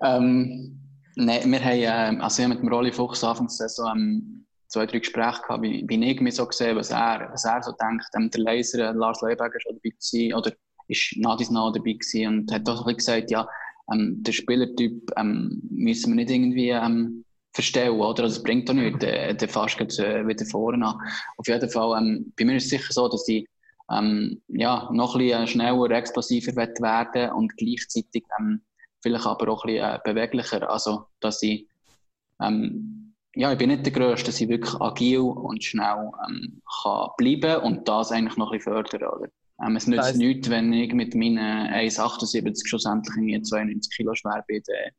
Ähm, 0.00 0.83
nein, 1.16 1.50
wir 1.50 1.64
haben, 1.64 2.16
ähm, 2.16 2.20
also 2.20 2.42
ich 2.42 2.48
mit 2.48 2.60
dem 2.60 2.68
Rolli 2.68 2.92
Fuchs 2.92 3.24
Anfang 3.24 3.46
der 3.46 3.68
Saison 3.68 3.92
ähm, 3.96 4.46
zwei, 4.68 4.86
drei 4.86 4.98
Gespräche 4.98 5.42
gehabt, 5.42 5.62
wie, 5.62 5.84
wie 5.88 6.04
ich 6.04 6.20
mich 6.20 6.34
so 6.34 6.46
gesehen, 6.46 6.76
was 6.76 6.90
er, 6.90 7.28
was 7.32 7.44
er 7.44 7.62
so 7.62 7.72
denkt. 7.72 8.06
Ähm, 8.16 8.30
der 8.30 8.40
Laser, 8.40 8.90
äh, 8.90 8.92
Lars 8.92 9.20
Leuberger, 9.20 9.56
ist 9.56 9.66
auch 9.66 9.72
dabei 9.72 9.90
gewesen, 9.90 10.34
oder 10.34 10.52
ist 10.88 11.16
Nadis 11.16 11.50
nah 11.50 11.70
dabei 11.70 11.92
gewesen 11.92 12.26
und 12.26 12.52
hat 12.52 12.68
auch 12.68 12.86
so 12.86 12.94
gesagt, 12.94 13.30
ja, 13.30 13.48
ähm, 13.92 14.22
der 14.22 14.32
Spielertyp 14.32 15.10
ähm, 15.16 15.62
müssen 15.70 16.10
wir 16.12 16.16
nicht 16.16 16.30
irgendwie 16.30 16.70
ähm, 16.70 17.24
verstellen, 17.52 18.00
oder? 18.00 18.24
Also, 18.24 18.38
es 18.38 18.42
bringt 18.42 18.68
doch 18.68 18.74
nichts, 18.74 18.98
der, 18.98 19.34
der 19.34 19.48
fast 19.48 19.78
geht, 19.78 19.98
äh, 19.98 20.26
wieder 20.26 20.44
vorne 20.46 20.86
an. 20.86 20.98
Auf 21.36 21.46
jeden 21.46 21.70
Fall, 21.70 21.98
ähm, 22.00 22.32
bei 22.36 22.44
mir 22.44 22.56
ist 22.56 22.64
es 22.64 22.70
sicher 22.70 22.92
so, 22.92 23.08
dass 23.08 23.28
ich 23.28 23.46
ähm, 23.90 24.42
ja, 24.48 24.88
noch 24.92 25.14
ein 25.14 25.20
bisschen 25.20 25.46
schneller, 25.46 25.90
explosiver 25.90 26.56
werden 26.56 27.32
und 27.32 27.56
gleichzeitig 27.56 28.24
ähm, 28.38 28.62
vielleicht 29.04 29.26
aber 29.26 29.52
auch 29.52 29.64
ein 29.64 29.74
bisschen 29.74 29.84
äh, 29.84 29.98
beweglicher. 30.02 30.68
Also, 30.68 31.04
dass 31.20 31.42
ich, 31.42 31.68
ähm, 32.40 33.14
ja, 33.34 33.52
ich 33.52 33.58
bin 33.58 33.68
nicht 33.68 33.84
der 33.84 33.92
Größte, 33.92 34.26
dass 34.26 34.40
ich 34.40 34.48
wirklich 34.48 34.80
agil 34.80 35.20
und 35.20 35.62
schnell 35.62 36.10
ähm, 36.26 36.62
kann 36.82 37.10
bleiben 37.18 37.62
und 37.62 37.86
das 37.86 38.10
eigentlich 38.10 38.38
noch 38.38 38.50
ein 38.50 38.58
bisschen 38.58 38.72
fördern. 38.72 39.02
Oder? 39.02 39.28
Ähm, 39.62 39.76
es 39.76 39.86
nützt 39.86 40.16
nichts, 40.16 40.48
wenn 40.48 40.72
ich 40.72 40.92
mit 40.94 41.14
meinen 41.14 41.38
1,78 41.38 42.66
schlussendlich 42.66 43.14
irgendwie 43.14 43.42
92 43.42 43.94
Kilo 43.94 44.14
schwer 44.14 44.42
bin. 44.48 44.62
Dann, 44.66 44.92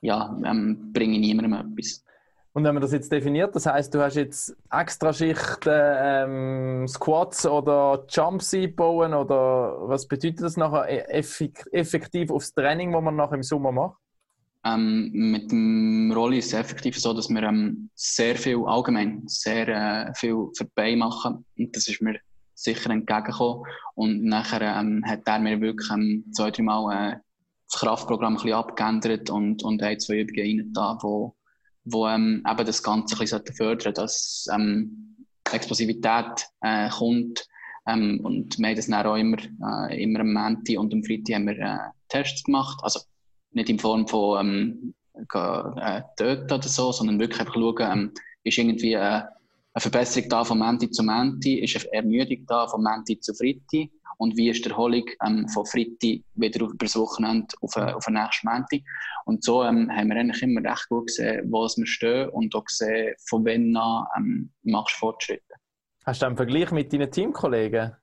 ja, 0.00 0.40
ähm, 0.44 0.92
bringe 0.94 1.14
ich 1.14 1.20
niemandem 1.20 1.72
etwas. 1.72 2.02
Und 2.52 2.64
wenn 2.64 2.74
man 2.74 2.82
das 2.82 2.92
jetzt 2.92 3.12
definiert, 3.12 3.54
das 3.54 3.66
heißt, 3.66 3.94
du 3.94 4.00
hast 4.00 4.16
jetzt 4.16 4.56
extra 4.72 5.12
Schichten, 5.12 5.70
ähm, 5.72 6.88
Squats 6.88 7.46
oder 7.46 8.04
Jumps 8.08 8.52
einbauen 8.52 9.14
oder 9.14 9.88
was 9.88 10.08
bedeutet 10.08 10.42
das 10.42 10.56
nachher 10.56 10.88
e- 10.88 11.20
effek- 11.20 11.70
effektiv 11.70 12.30
aufs 12.30 12.52
Training, 12.52 12.90
das 12.92 13.02
man 13.02 13.14
nachher 13.14 13.36
im 13.36 13.44
Sommer 13.44 13.70
macht? 13.70 13.98
Ähm, 14.64 15.10
mit 15.12 15.52
dem 15.52 16.12
Rolli 16.12 16.38
ist 16.38 16.48
es 16.48 16.54
effektiv 16.54 17.00
so, 17.00 17.14
dass 17.14 17.30
wir 17.30 17.42
ähm, 17.44 17.88
sehr 17.94 18.34
viel 18.34 18.62
allgemein, 18.66 19.22
sehr 19.26 19.68
äh, 19.68 20.14
viel 20.14 20.48
die 20.58 20.64
Beine 20.74 20.96
machen. 20.96 21.46
Und 21.56 21.74
das 21.74 21.86
ist 21.86 22.02
mir 22.02 22.18
sicher 22.54 22.90
entgegengekommen. 22.90 23.64
Und 23.94 24.24
nachher 24.24 24.60
ähm, 24.60 25.02
hat 25.06 25.20
er 25.24 25.38
mir 25.38 25.60
wirklich 25.60 25.90
ähm, 25.90 26.24
zwei, 26.32 26.50
drei 26.50 26.64
Mal 26.64 27.12
äh, 27.12 27.16
das 27.70 27.80
Kraftprogramm 27.80 28.34
ein 28.34 28.42
bisschen 28.42 28.52
abgeändert 28.52 29.30
und, 29.30 29.62
und 29.62 29.80
hat 29.82 30.02
zwei 30.02 30.20
Übungen 30.20 30.60
rein 30.60 30.72
da, 30.74 30.98
wo 31.84 32.06
ähm, 32.08 32.44
eben 32.48 32.66
das 32.66 32.82
Ganze 32.82 33.16
ein 33.16 33.18
bisschen 33.20 33.42
fördern 33.56 33.94
dass 33.94 34.46
ähm, 34.52 35.16
Explosivität 35.52 36.46
äh, 36.62 36.88
kommt. 36.88 37.46
Ähm, 37.86 38.20
und 38.22 38.58
wir 38.58 38.68
haben 38.68 38.76
das 38.76 38.86
dann 38.86 39.06
auch 39.06 39.16
immer, 39.16 39.38
äh, 39.88 40.02
immer 40.02 40.20
am 40.20 40.32
Montag 40.32 40.78
und 40.78 40.92
am 40.92 41.02
Freitag 41.02 41.36
haben 41.36 41.46
wir 41.46 41.58
äh, 41.58 41.78
Tests 42.08 42.44
gemacht. 42.44 42.78
Also 42.82 43.00
nicht 43.52 43.70
in 43.70 43.78
Form 43.78 44.06
von 44.06 44.40
ähm, 44.40 44.94
äh, 45.14 46.02
töten 46.16 46.52
oder 46.52 46.68
so, 46.68 46.92
sondern 46.92 47.18
wirklich 47.18 47.40
einfach 47.40 47.54
schauen, 47.54 47.76
ähm, 47.80 48.12
ist 48.44 48.58
irgendwie 48.58 48.94
äh, 48.94 49.22
eine 49.72 49.80
Verbesserung 49.80 50.28
da 50.28 50.44
von 50.44 50.58
Menti 50.58 50.90
zu 50.90 51.02
Menti, 51.02 51.60
ist 51.60 51.76
eine 51.76 51.92
Ermüdung 51.92 52.44
da 52.46 52.66
von 52.66 52.82
Menti 52.82 53.20
zu 53.20 53.34
Fritti 53.34 53.90
und 54.18 54.36
wie 54.36 54.50
ist 54.50 54.64
die 54.64 54.70
Erholung 54.70 55.04
ähm, 55.24 55.48
von 55.48 55.64
Fritti 55.64 56.24
wieder 56.34 56.66
über 56.66 56.74
das 56.78 56.96
Wochenende 56.96 57.54
auf, 57.62 57.74
äh, 57.76 57.92
auf 57.92 58.04
den 58.04 58.14
nächsten 58.14 58.48
Menti. 58.48 58.84
Und 59.24 59.42
so 59.44 59.62
ähm, 59.62 59.90
haben 59.90 60.08
wir 60.08 60.16
eigentlich 60.16 60.42
immer 60.42 60.62
recht 60.62 60.88
gut 60.88 61.06
gesehen, 61.06 61.50
wo 61.50 61.62
wir 61.62 61.86
stehen 61.86 62.28
und 62.30 62.54
auch 62.54 62.64
gesehen, 62.64 63.14
von 63.28 63.44
wann 63.44 63.76
an 63.76 64.06
ähm, 64.18 64.52
machst 64.62 64.96
du 64.96 64.98
Fortschritte. 64.98 65.54
Hast 66.04 66.20
du 66.20 66.26
einen 66.26 66.36
Vergleich 66.36 66.70
mit 66.72 66.92
deinen 66.92 67.10
Teamkollegen? 67.10 67.96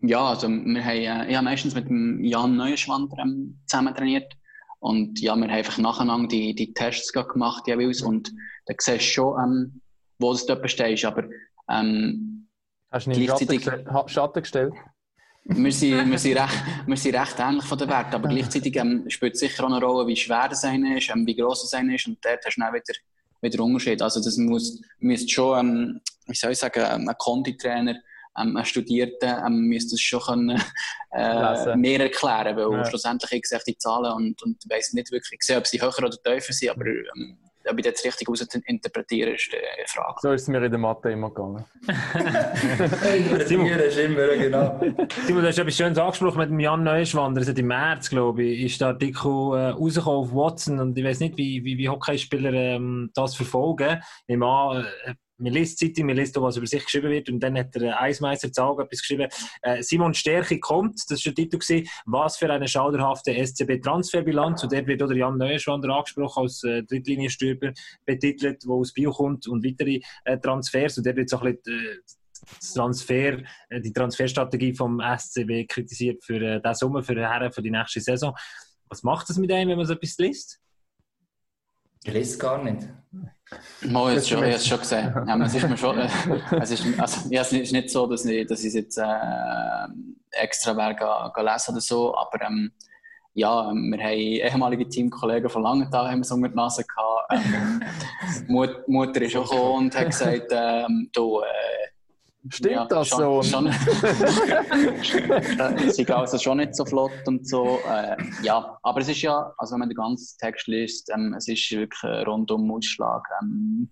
Ja, 0.00 0.28
also 0.28 0.48
wir 0.48 0.84
haben, 0.84 0.96
äh, 0.96 1.28
ich 1.30 1.36
habe 1.36 1.44
meistens 1.44 1.74
mit 1.74 1.88
dem 1.88 2.22
Jan 2.22 2.56
Neuschwander 2.56 3.16
ähm, 3.18 3.60
zusammen 3.66 3.94
trainiert. 3.94 4.32
Und 4.78 5.18
ja, 5.18 5.34
wir 5.34 5.44
haben 5.44 5.50
einfach 5.50 5.78
nacheinander 5.78 6.28
die, 6.28 6.54
die 6.54 6.74
Tests 6.74 7.12
gemacht 7.12 7.66
jeweils. 7.66 8.02
Und 8.02 8.30
da 8.66 8.74
siehst 8.78 9.08
du 9.08 9.12
schon, 9.12 9.42
ähm, 9.42 9.80
wo 10.18 10.32
es 10.32 10.46
dort 10.46 10.68
stehst. 10.70 11.04
Aber 11.04 11.24
ähm, 11.70 12.48
Hast 12.90 13.06
du 13.06 13.14
Schatten 13.14 13.46
Gleichzeitig- 13.46 14.12
Schatten 14.12 14.42
gestellt? 14.42 14.74
wir, 15.46 15.72
sind, 15.72 16.10
wir, 16.10 16.18
sind 16.18 16.38
recht, 16.38 16.62
wir 16.86 16.96
sind 16.96 17.14
recht 17.16 17.36
ähnlich 17.38 17.64
von 17.64 17.78
den 17.78 17.88
Werten. 17.88 18.14
Aber 18.14 18.28
gleichzeitig 18.28 18.76
ähm, 18.76 19.08
spielt 19.10 19.36
sicher 19.36 19.64
auch 19.64 19.68
eine 19.72 19.84
Rolle, 19.84 20.06
wie 20.06 20.16
schwer 20.16 20.48
das 20.48 20.64
eine 20.64 20.98
ist, 20.98 21.10
ähm, 21.10 21.26
wie 21.26 21.34
gross 21.36 21.62
das 21.62 21.74
eine 21.74 21.94
ist. 21.96 22.06
Und 22.06 22.18
dort 22.24 22.44
hast 22.44 22.56
du 22.56 22.60
dann 22.60 22.72
wieder, 22.72 22.94
wieder 23.40 23.62
Unterschied. 23.64 24.00
Also 24.00 24.22
das 24.22 24.36
muss, 24.36 24.80
müsste 24.98 25.28
schon, 25.28 25.58
ähm, 25.58 26.00
wie 26.26 26.34
soll 26.34 26.52
ich 26.52 26.58
sagen, 26.58 26.80
ähm, 26.88 27.08
ein 27.08 27.16
Konditrainer, 27.18 27.96
ähm, 28.38 28.56
ein 28.56 28.64
Studierter, 28.64 29.44
ähm, 29.46 29.62
müsste 29.68 29.90
das 29.92 30.00
schon 30.00 30.20
können, 30.20 30.62
äh, 31.12 31.76
mehr 31.76 32.00
erklären, 32.00 32.56
weil 32.56 32.78
Ja. 32.78 32.84
schlussendlich 32.84 33.32
ich 33.32 33.46
sehe 33.46 33.60
die 33.66 33.76
Zahlen 33.76 34.12
und, 34.12 34.42
und 34.42 34.56
weiss 34.68 34.92
nicht 34.92 35.10
wirklich, 35.12 35.38
ich 35.40 35.46
sehe, 35.46 35.58
ob 35.58 35.66
sie 35.66 35.80
höher 35.80 35.98
oder 35.98 36.10
tiefer 36.10 36.52
sind, 36.52 36.70
aber 36.70 36.86
ähm, 36.86 37.38
ob 37.68 37.78
ich 37.78 37.84
das 37.84 38.04
richtig 38.04 38.28
interpretiere, 38.66 39.30
ist 39.30 39.50
die 39.52 39.56
Frage. 39.86 40.14
So 40.20 40.32
ist 40.32 40.42
es 40.42 40.48
mir 40.48 40.62
in 40.62 40.70
der 40.70 40.78
Mathe 40.78 41.10
immer 41.10 41.30
gegangen. 41.30 41.64
Simon. 43.46 43.66
Ist 43.66 43.98
immer, 43.98 44.26
genau. 44.28 44.80
Simon, 45.26 45.42
du 45.42 45.48
hast 45.48 45.58
etwas 45.58 45.76
Schönes 45.76 45.98
angesprochen 45.98 46.38
mit 46.38 46.50
dem 46.50 46.60
Jan 46.60 46.82
Neuschwander. 46.82 47.40
Es 47.40 47.48
hat 47.48 47.58
im 47.58 47.66
März, 47.66 48.10
glaube 48.10 48.42
ich, 48.42 48.64
ist 48.64 48.80
der 48.80 48.88
Artikel 48.88 49.30
äh, 49.30 49.68
rausgekommen 49.70 50.20
auf 50.20 50.34
Watson 50.34 50.80
und 50.80 50.96
ich 50.96 51.04
weiß 51.04 51.20
nicht, 51.20 51.36
wie, 51.36 51.64
wie, 51.64 51.78
wie 51.78 51.88
Hockeyspieler 51.88 52.52
ähm, 52.52 53.10
das 53.14 53.34
verfolgen. 53.34 54.00
Ich 54.26 54.40
an, 54.40 54.84
äh, 55.04 55.14
man 55.38 55.52
liest 55.52 55.78
Zeitung, 55.78 56.06
man 56.06 56.16
liest 56.16 56.40
was 56.40 56.56
über 56.56 56.66
sich 56.66 56.84
geschrieben 56.84 57.10
wird 57.10 57.28
und 57.28 57.40
dann 57.40 57.58
hat 57.58 57.74
der 57.74 58.00
Eismeister 58.00 58.52
zu 58.52 58.62
Augen 58.62 58.84
etwas 58.84 59.00
geschrieben. 59.00 59.28
Äh, 59.62 59.82
Simon 59.82 60.14
Stärke 60.14 60.58
kommt, 60.60 61.00
das 61.08 61.24
war 61.24 61.32
der 61.32 61.44
Titel, 61.44 61.58
gewesen, 61.58 61.88
was 62.06 62.36
für 62.36 62.50
eine 62.50 62.68
schauderhafte 62.68 63.32
SCB-Transferbilanz 63.32 64.62
und 64.62 64.72
dort 64.72 64.86
wird 64.86 65.02
auch 65.02 65.08
der 65.08 65.16
Jan 65.16 65.38
Neuschwander 65.38 65.94
angesprochen 65.94 66.42
als 66.42 66.62
äh, 66.64 66.82
Drittlinienstürmer 66.82 67.72
betitelt, 68.04 68.62
der 68.62 68.70
aus 68.70 68.92
Bio 68.92 69.10
kommt 69.10 69.46
und 69.46 69.64
weitere 69.64 70.00
äh, 70.24 70.38
Transfers 70.38 70.98
und 70.98 71.06
dort 71.06 71.16
wird 71.16 71.28
so 71.28 71.40
ein 71.40 71.56
bisschen 71.62 71.80
äh, 71.80 72.74
Transfer, 72.74 73.38
äh, 73.68 73.80
die 73.80 73.92
Transferstrategie 73.92 74.74
vom 74.74 75.00
SCB 75.00 75.66
kritisiert 75.68 76.22
für 76.24 76.40
äh, 76.40 76.60
diesen 76.60 76.74
Sommer, 76.74 77.02
für, 77.02 77.14
die 77.14 77.22
Herren, 77.22 77.52
für 77.52 77.62
die 77.62 77.70
nächste 77.70 78.00
Saison. 78.00 78.34
Was 78.88 79.02
macht 79.02 79.28
das 79.28 79.38
mit 79.38 79.50
einem, 79.50 79.70
wenn 79.70 79.78
man 79.78 79.86
so 79.86 79.94
etwas 79.94 80.18
liest? 80.18 80.60
Ich 82.04 82.12
lese 82.12 82.38
gar 82.38 82.62
nicht. 82.62 82.86
Mal, 83.82 84.16
ich 84.16 84.16
habe 84.16 84.16
es 84.16 84.28
schon, 84.28 84.38
ich 84.38 84.44
habe 84.44 84.54
es 84.54 84.66
schon 84.66 84.78
gesehen. 84.78 85.14
Ja, 85.26 85.44
es 85.44 85.54
ist 85.54 85.68
mir 85.68 85.76
schon, 85.76 85.98
äh, 85.98 86.08
es 86.60 86.70
ist, 86.70 86.86
also, 86.98 87.28
ja, 87.30 87.42
es 87.42 87.52
ist 87.52 87.72
nicht 87.72 87.90
so, 87.90 88.06
dass 88.06 88.24
ich, 88.24 88.46
dass 88.46 88.60
ich 88.60 88.68
es 88.68 88.74
jetzt 88.74 88.98
äh, 88.98 89.86
extra 90.30 90.76
wäre, 90.76 90.94
ga, 90.94 91.32
ga 91.34 91.42
lesen 91.42 91.72
oder 91.72 91.80
so, 91.80 92.16
aber 92.16 92.42
ähm, 92.42 92.72
ja, 93.34 93.72
wir 93.72 93.72
haben 93.72 94.00
ehemalige 94.00 94.88
Teamkollegen 94.88 95.50
von 95.50 95.62
Langenthal 95.62 96.08
haben 96.08 96.22
so 96.22 96.36
unter 96.36 96.48
die 96.48 96.54
Nase 96.54 96.84
gehabt. 96.84 97.32
Ähm, 97.32 97.82
Mut, 98.48 98.88
Mutter 98.88 99.22
ist 99.22 99.36
auch 99.36 99.50
gekommen 99.50 99.86
und 99.86 99.98
hat 99.98 100.06
gesagt, 100.06 100.46
ähm, 100.50 101.10
du, 101.12 101.40
äh, 101.40 101.44
Stimmt 102.48 102.74
Ja, 102.74 102.84
das 102.84 103.08
schon, 103.08 103.18
so? 103.18 103.42
Schon, 103.42 103.66
Äh, 105.66 105.90
sie 105.90 106.04
gehen 106.04 106.14
also 106.14 106.38
schon 106.38 106.58
nicht 106.58 106.74
so 106.74 106.84
flott 106.84 107.26
und 107.26 107.48
so. 107.48 107.78
Äh, 107.88 108.16
ja, 108.42 108.78
aber 108.82 109.00
es 109.00 109.08
ist 109.08 109.22
ja, 109.22 109.52
also 109.56 109.72
wenn 109.72 109.80
man 109.80 109.88
den 109.88 109.96
ganzen 109.96 110.38
Text 110.38 110.66
liest, 110.66 111.10
ähm, 111.14 111.34
es 111.34 111.48
ist 111.48 111.70
wirklich 111.70 112.02
ein 112.02 112.24
rundum 112.24 112.70
Ausschlag 112.70 113.22
ähm, 113.42 113.88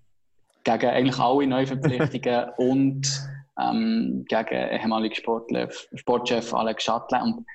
gegen 0.65 0.87
eigentlich 0.87 1.19
alle 1.19 1.47
Neuverpflichtungen 1.47 2.51
und 2.59 3.07
ähm, 3.59 4.25
gegen 4.29 4.55
ehemaligen 4.55 5.15
Sportchef, 5.15 5.89
Sportchef 5.95 6.53
Alex 6.53 6.85
Schatle. 6.85 7.23
Und 7.23 7.47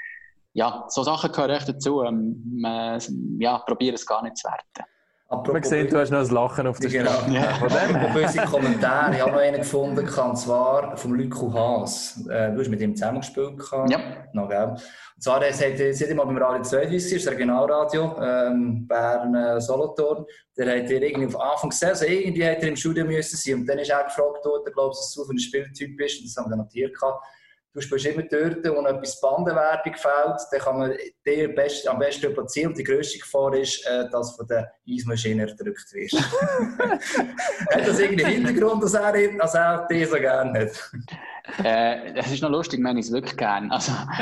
ja, 0.54 0.86
so 0.88 1.04
Sachen 1.04 1.32
gehören 1.32 1.52
echt 1.52 1.70
dazu. 1.70 2.04
Ähm, 2.04 2.42
man, 2.60 3.00
ja, 3.40 3.60
probiere 3.60 3.96
es 3.96 4.06
gar 4.06 4.24
nicht 4.24 4.38
zu 4.38 4.48
werten. 4.48 4.90
Man 5.30 5.62
sieht, 5.62 5.92
du 5.92 5.98
hast 5.98 6.10
noch 6.10 6.20
ein 6.20 6.30
Lachen 6.30 6.68
auf 6.68 6.80
der 6.80 6.90
Genau. 6.90 7.12
Stirn. 7.12 7.34
Ja. 7.34 7.42
Von 7.56 7.68
dem 7.68 7.96
her. 7.96 8.16
Unsere 8.24 8.46
Kommentare. 8.46 9.14
Ich 9.16 9.22
habe 9.22 9.32
noch 9.32 9.40
einen 9.40 9.58
gefunden, 9.58 10.08
und 10.08 10.36
zwar 10.38 10.96
vom 10.96 11.16
Lüko 11.16 11.54
Haas. 11.54 12.26
Äh, 12.30 12.52
Du 12.54 12.60
hast 12.62 12.70
mit 12.70 12.80
ihm 12.80 12.96
zusammengespielt. 12.96 13.62
Ja. 13.90 14.00
Noch, 14.32 14.48
gell? 14.48 14.70
Und 14.70 15.22
zwar, 15.22 15.44
er 15.44 15.52
sagt, 15.52 15.80
er 15.82 15.94
hat 15.94 16.16
mal 16.16 16.26
beim 16.26 16.38
Radio 16.38 16.64
32, 16.64 17.24
das 17.24 17.32
Regionalradio, 17.34 18.16
ähm, 18.22 18.88
Bern 18.88 19.36
äh, 19.36 19.60
Solothurn. 19.60 20.26
Der 20.58 20.68
hat 20.68 20.90
er 20.90 21.02
irgendwie 21.02 21.28
auf 21.36 21.42
Anfang 21.42 21.72
gesehen, 21.72 21.90
also 21.90 22.06
irgendwie 22.06 22.48
hat 22.48 22.62
er 22.62 22.70
im 22.70 22.76
Studio 22.78 23.04
müssen 23.04 23.36
sein. 23.36 23.56
Und 23.56 23.66
dann 23.66 23.80
ist 23.80 23.90
er 23.90 24.04
gefragt 24.06 24.46
worden, 24.46 24.72
glaube 24.74 24.92
ich, 24.94 24.98
was 25.00 25.14
du 25.14 25.26
für 25.26 25.34
ein 25.34 25.40
Spieltyp 25.40 25.98
bist. 25.98 26.22
Und 26.22 26.28
das 26.28 26.38
haben 26.38 26.50
wir 26.50 26.56
notiert. 26.56 26.94
Gehabt. 26.98 27.22
Du 27.78 27.82
spielst 27.82 28.08
immer 28.08 28.24
dort, 28.24 28.66
wo 28.66 28.88
etwas 28.88 29.22
Bandenwerbung 29.22 29.94
fehlt, 29.94 30.42
dann 30.52 30.60
kann 30.60 30.80
man 30.80 30.94
dir 31.24 31.54
best, 31.54 31.88
am 31.88 32.00
besten 32.00 32.34
platzieren. 32.34 32.70
Und 32.70 32.78
die 32.80 32.84
grösste 32.84 33.20
Gefahr 33.20 33.54
ist, 33.54 33.86
äh, 33.86 34.10
dass 34.10 34.36
von 34.36 34.48
der 34.48 34.72
Eismaschine 34.90 35.44
erdrückt 35.44 35.94
wirst. 35.94 36.20
hat 36.20 37.88
das 37.88 38.00
irgendeinen 38.00 38.46
Hintergrund, 38.46 38.84
dass 38.84 38.96
er, 38.96 39.14
dass 39.38 39.54
er 39.54 39.86
dich 39.92 40.10
so 40.10 40.16
gerne 40.16 40.60
hat? 40.60 40.92
Äh, 41.64 42.14
es 42.16 42.32
ist 42.32 42.42
noch 42.42 42.50
lustig, 42.50 42.80
wir 42.80 42.90
haben 42.90 42.98
es 42.98 43.12
wirklich 43.12 43.38
gern. 43.38 43.72
Also, 43.72 43.92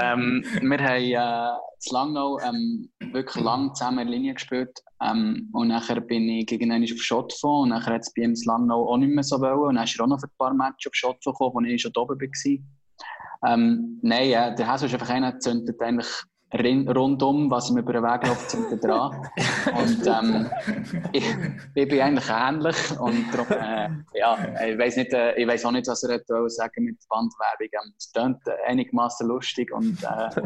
ähm, 0.00 0.44
wir 0.62 0.78
haben 0.78 1.02
äh, 1.02 1.58
zu 1.80 1.92
Langnau 1.92 2.38
ähm, 2.38 2.88
wirklich 3.12 3.42
lang 3.44 3.74
zusammen 3.74 3.98
in 3.98 4.06
der 4.06 4.16
Linie 4.16 4.34
gespielt. 4.34 4.80
Ähm, 5.04 5.50
und 5.52 5.68
nachher 5.68 6.00
bin 6.00 6.28
ich 6.28 6.46
gegen 6.46 6.72
einen 6.72 6.84
auf 6.84 7.00
Schott 7.00 7.32
gekommen. 7.32 7.62
Und 7.64 7.68
nachher 7.70 7.94
hat 7.94 8.02
es 8.02 8.12
bei 8.14 8.22
ihm 8.22 8.34
zu 8.34 8.48
Langnau 8.48 8.88
auch 8.88 8.96
nicht 8.96 9.12
mehr 9.12 9.24
so 9.24 9.40
wollen. 9.40 9.68
Und 9.68 9.74
dann 9.76 9.84
ist 9.84 9.98
er 9.98 10.04
auch 10.04 10.08
noch 10.08 10.20
für 10.20 10.26
ein 10.26 10.38
paar 10.38 10.54
Matches 10.54 10.86
auf 10.86 10.94
Schott 10.94 11.24
gekommen, 11.24 11.52
wo 11.54 11.60
ich 11.60 11.82
schon 11.82 11.92
oben 11.96 12.18
war. 12.20 12.58
Ähm, 13.46 13.98
nein, 14.02 14.30
äh, 14.30 14.54
der 14.54 14.66
Hasu 14.66 14.86
ist 14.86 14.94
einfach 14.94 15.10
einer, 15.10 15.38
zündet 15.38 15.80
eigentlich 15.80 16.08
rundum, 16.54 17.50
was 17.50 17.70
ihm 17.70 17.78
über 17.78 17.92
den 17.92 18.02
Weg 18.02 18.26
läuft, 18.26 18.50
zündet 18.50 18.84
dran. 18.84 19.28
Und 19.76 20.06
ähm, 20.06 20.50
ich, 21.12 21.26
ich 21.74 21.88
bin 21.88 22.00
eigentlich 22.00 22.30
ähnlich. 22.30 22.76
Und 22.98 23.26
darum, 23.32 23.46
äh, 23.50 24.18
ja, 24.18 24.38
ich 24.66 24.78
weiß 24.78 24.96
nicht, 24.96 25.12
äh, 25.12 25.34
ich 25.34 25.46
weiß 25.46 25.64
auch 25.64 25.72
nicht, 25.72 25.88
was 25.88 26.04
er 26.04 26.20
sagen 26.48 26.84
mit 26.84 26.96
Bandwerbung. 27.08 27.68
Ähm, 27.72 27.94
Es 27.98 28.12
klingt 28.12 28.46
äh, 28.46 28.70
einigermaßen 28.70 29.26
lustig 29.26 29.72
und 29.72 30.02
äh, 30.02 30.42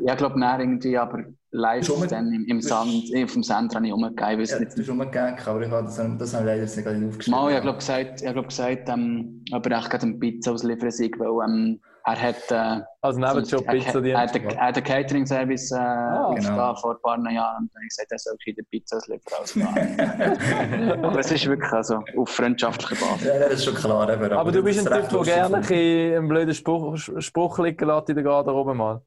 ich 0.06 0.16
glaube, 0.16 0.40
irgendwie, 0.40 0.98
aber 0.98 1.24
live 1.54 1.86
Schon 1.86 2.08
dann 2.08 2.32
im, 2.32 2.44
im 2.46 2.60
Sand, 2.60 3.04
äh, 3.12 3.24
auf 3.24 3.32
dem 3.32 3.42
Sand 3.44 3.74
habe 3.76 3.86
ich 3.86 3.92
umgegeben. 3.92 4.32
Ich 4.32 4.38
weiß 4.40 4.50
Ja, 4.50 4.58
nicht, 4.58 4.72
das 4.72 4.78
ist 4.80 4.86
schon 4.86 4.96
mal 4.96 5.04
gegeben, 5.04 5.36
aber 5.46 5.60
ich 5.62 5.70
habe 5.70 5.84
das, 5.84 5.96
das 5.96 6.04
habe 6.08 6.18
ich 6.18 6.30
leider 6.46 6.62
jetzt 6.62 6.76
nicht 6.76 6.84
gerade 6.84 7.06
aufgeschrieben. 7.06 7.40
Mal, 7.40 7.54
ich 7.54 7.60
glaube 7.62 7.78
gesagt, 7.78 8.22
ich 8.22 8.32
glaub 8.32 8.48
gesagt 8.48 8.88
ähm, 8.88 9.44
ob 9.52 9.66
er 9.66 9.78
echt 9.78 9.90
gerade 9.90 10.12
Pizza 10.14 10.52
ausliefern 10.52 10.90
soll, 10.90 11.10
weil 11.18 11.48
ähm, 11.48 11.80
er 12.06 12.20
hat, 12.20 12.50
äh, 12.50 12.82
Also 13.00 13.18
Nebenjob 13.20 13.66
Pizza 13.66 14.00
Dienst. 14.00 14.34
er 14.36 14.66
hat 14.66 14.74
einen 14.76 14.84
Catering-Service 14.84 15.70
äh, 15.72 15.76
Ah, 15.76 16.34
genau. 16.34 16.74
vor 16.74 16.96
ein 16.96 17.02
paar 17.02 17.16
Jahren 17.30 17.62
und 17.62 17.70
dann 17.72 17.76
habe 17.76 17.84
ich 17.84 17.88
gesagt, 17.88 18.10
er 18.12 18.18
soll 18.18 18.36
die 18.44 18.62
Pizza 18.70 18.96
ausliefern. 18.96 19.38
Also, 19.40 19.60
aber 21.06 21.18
es 21.20 21.32
ist 21.32 21.46
wirklich 21.46 21.72
also, 21.72 22.02
auf 22.16 22.28
freundschaftlicher 22.28 22.96
Basis. 22.96 23.26
Ja, 23.26 23.38
das 23.38 23.52
ist 23.54 23.64
schon 23.64 23.74
klar. 23.74 24.12
Eben, 24.12 24.32
Aber 24.32 24.52
du 24.52 24.62
bist 24.62 24.86
ein 24.86 25.00
Typ, 25.02 25.08
der 25.08 25.22
gerne 25.22 25.56
einen 25.66 26.28
blöden 26.28 26.52
Spruch, 26.54 26.96
Spruch 26.96 27.58
liegen 27.60 27.86
lässt 27.86 28.08
in 28.08 28.16
der 28.16 28.24
Garderobe 28.24 28.74
mal. 28.74 29.00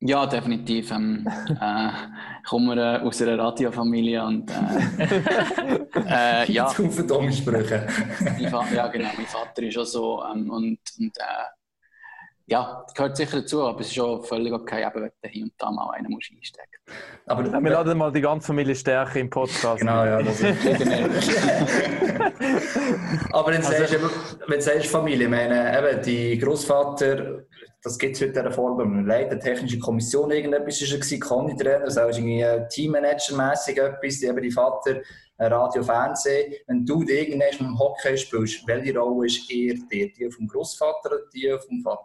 Ja, 0.00 0.26
definitiv. 0.26 0.90
Ähm, 0.90 1.26
äh, 1.60 1.88
ich 2.42 2.48
komme 2.50 2.74
äh, 2.76 2.98
aus 3.06 3.22
einer 3.22 3.38
Radiofamilie 3.38 4.24
und 4.24 4.50
äh, 4.50 4.54
äh, 6.44 6.52
ja, 6.52 6.66
Zu 6.66 6.90
viele 6.90 7.06
dumme 7.06 7.32
Sprüche. 7.32 7.86
mein 8.20 8.52
Va- 8.52 8.66
ja, 8.74 8.88
genau, 8.88 9.08
mein 9.16 9.26
Vater 9.26 9.62
ist 9.62 9.78
auch 9.78 9.84
so 9.84 10.22
ähm, 10.32 10.50
und, 10.50 10.78
und 10.98 11.16
äh, 11.18 11.22
ja, 12.48 12.84
gehört 12.94 13.16
sicher 13.16 13.40
dazu, 13.40 13.66
aber 13.66 13.80
es 13.80 13.88
ist 13.88 13.94
schon 13.94 14.22
völlig 14.22 14.52
okay, 14.52 14.82
eben, 14.86 15.02
wenn 15.02 15.10
du 15.22 15.28
hier 15.28 15.42
und 15.44 15.52
da 15.58 15.68
mal 15.72 15.90
einen 15.94 16.08
musst 16.12 16.30
einstecken 16.30 16.78
Aber, 17.26 17.44
Ja, 17.44 17.60
wir 17.60 17.70
laden 17.72 17.98
mal 17.98 18.12
die 18.12 18.20
ganze 18.20 18.46
Familie 18.46 18.76
stärken 18.76 19.18
im 19.18 19.30
Podcast. 19.30 19.80
Genau, 19.80 20.04
ja. 20.04 20.22
Das 20.22 20.40
ist. 20.40 20.56
Aber 23.32 23.52
wenn 23.52 23.60
du 23.60 23.66
Also- 23.66 23.84
sagst, 23.84 24.38
wenn 24.46 24.58
du 24.58 24.62
sagst 24.62 24.86
Familie, 24.86 25.24
ich 25.24 25.30
meine, 25.30 25.76
eben, 25.76 26.00
die 26.02 26.38
Großvater, 26.38 27.40
das 27.86 27.98
gibt 27.98 28.16
es 28.16 28.20
heute 28.20 28.40
in 28.40 28.44
der 28.44 28.50
Form, 28.50 28.76
wenn 28.78 28.90
man 28.90 29.06
leitet, 29.06 29.42
technische 29.42 29.78
Kommission, 29.78 30.32
irgendetwas 30.32 30.82
ist 30.82 30.90
er 30.90 30.98
gewesen, 30.98 31.20
Conny-Trainer, 31.20 31.84
das 31.84 31.96
ist 31.96 32.18
irgendwie 32.18 32.44
Teammanager-mässig 32.68 33.78
etwas, 33.78 34.18
die 34.18 34.26
eben 34.26 34.42
die 34.42 34.50
Vater, 34.50 35.02
äh, 35.38 35.46
Radio, 35.46 35.84
Fernsehen. 35.84 36.54
Wenn 36.66 36.84
du 36.84 37.02
irgendwann 37.02 37.48
mit 37.48 37.60
dem 37.60 37.78
Hockey 37.78 38.18
spielst, 38.18 38.66
welche 38.66 38.98
Rolle 38.98 39.26
ist 39.26 39.48
eher 39.48 39.74
dir? 39.88 40.12
Die 40.12 40.28
vom 40.32 40.48
Großvater 40.48 41.10
oder 41.10 41.20
die 41.32 41.56
vom 41.64 41.80
Vater? 41.80 42.02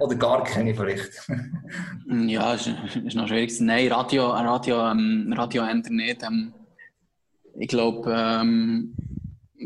Oder 0.00 0.14
gar 0.14 0.42
keine 0.44 0.74
vielleicht? 0.74 1.28
Ja, 2.26 2.54
ist, 2.54 2.70
ist 3.04 3.16
noch 3.16 3.28
schwierig. 3.28 3.60
Nein, 3.60 3.92
Radio, 3.92 4.30
Radio, 4.30 4.90
ähm, 4.90 5.30
Radio 5.36 5.62
nicht. 5.74 6.22
Ähm, 6.22 6.54
ich 7.58 7.68
glaube, 7.68 8.10
ähm, 8.16 8.94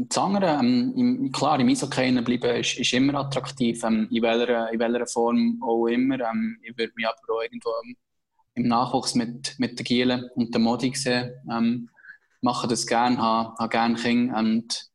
das 0.08 0.60
ähm, 0.60 1.30
klar, 1.32 1.58
im 1.60 1.68
Eishockey 1.68 2.12
bleiben 2.22 2.60
ist, 2.60 2.78
ist 2.78 2.92
immer 2.92 3.14
attraktiv, 3.14 3.82
ähm, 3.84 4.08
in, 4.10 4.22
welcher, 4.22 4.72
in 4.72 4.78
welcher 4.78 5.06
Form 5.06 5.60
auch 5.62 5.86
immer. 5.86 6.20
Ähm, 6.20 6.58
ich 6.62 6.76
würde 6.76 6.92
mich 6.94 7.06
aber 7.06 7.34
auch 7.34 7.42
irgendwo 7.42 7.70
im 8.54 8.68
Nachwuchs 8.68 9.14
mit, 9.14 9.54
mit 9.58 9.78
der 9.78 9.84
Giele 9.84 10.30
und 10.34 10.52
der 10.52 10.60
Modi 10.60 10.94
sehen. 10.94 11.32
Ähm, 11.50 11.88
mache 12.40 12.68
das 12.68 12.86
gerne, 12.86 13.18
habe, 13.18 13.54
habe 13.58 13.68
gerne 13.68 13.96
Kinder 13.96 14.38
und 14.38 14.88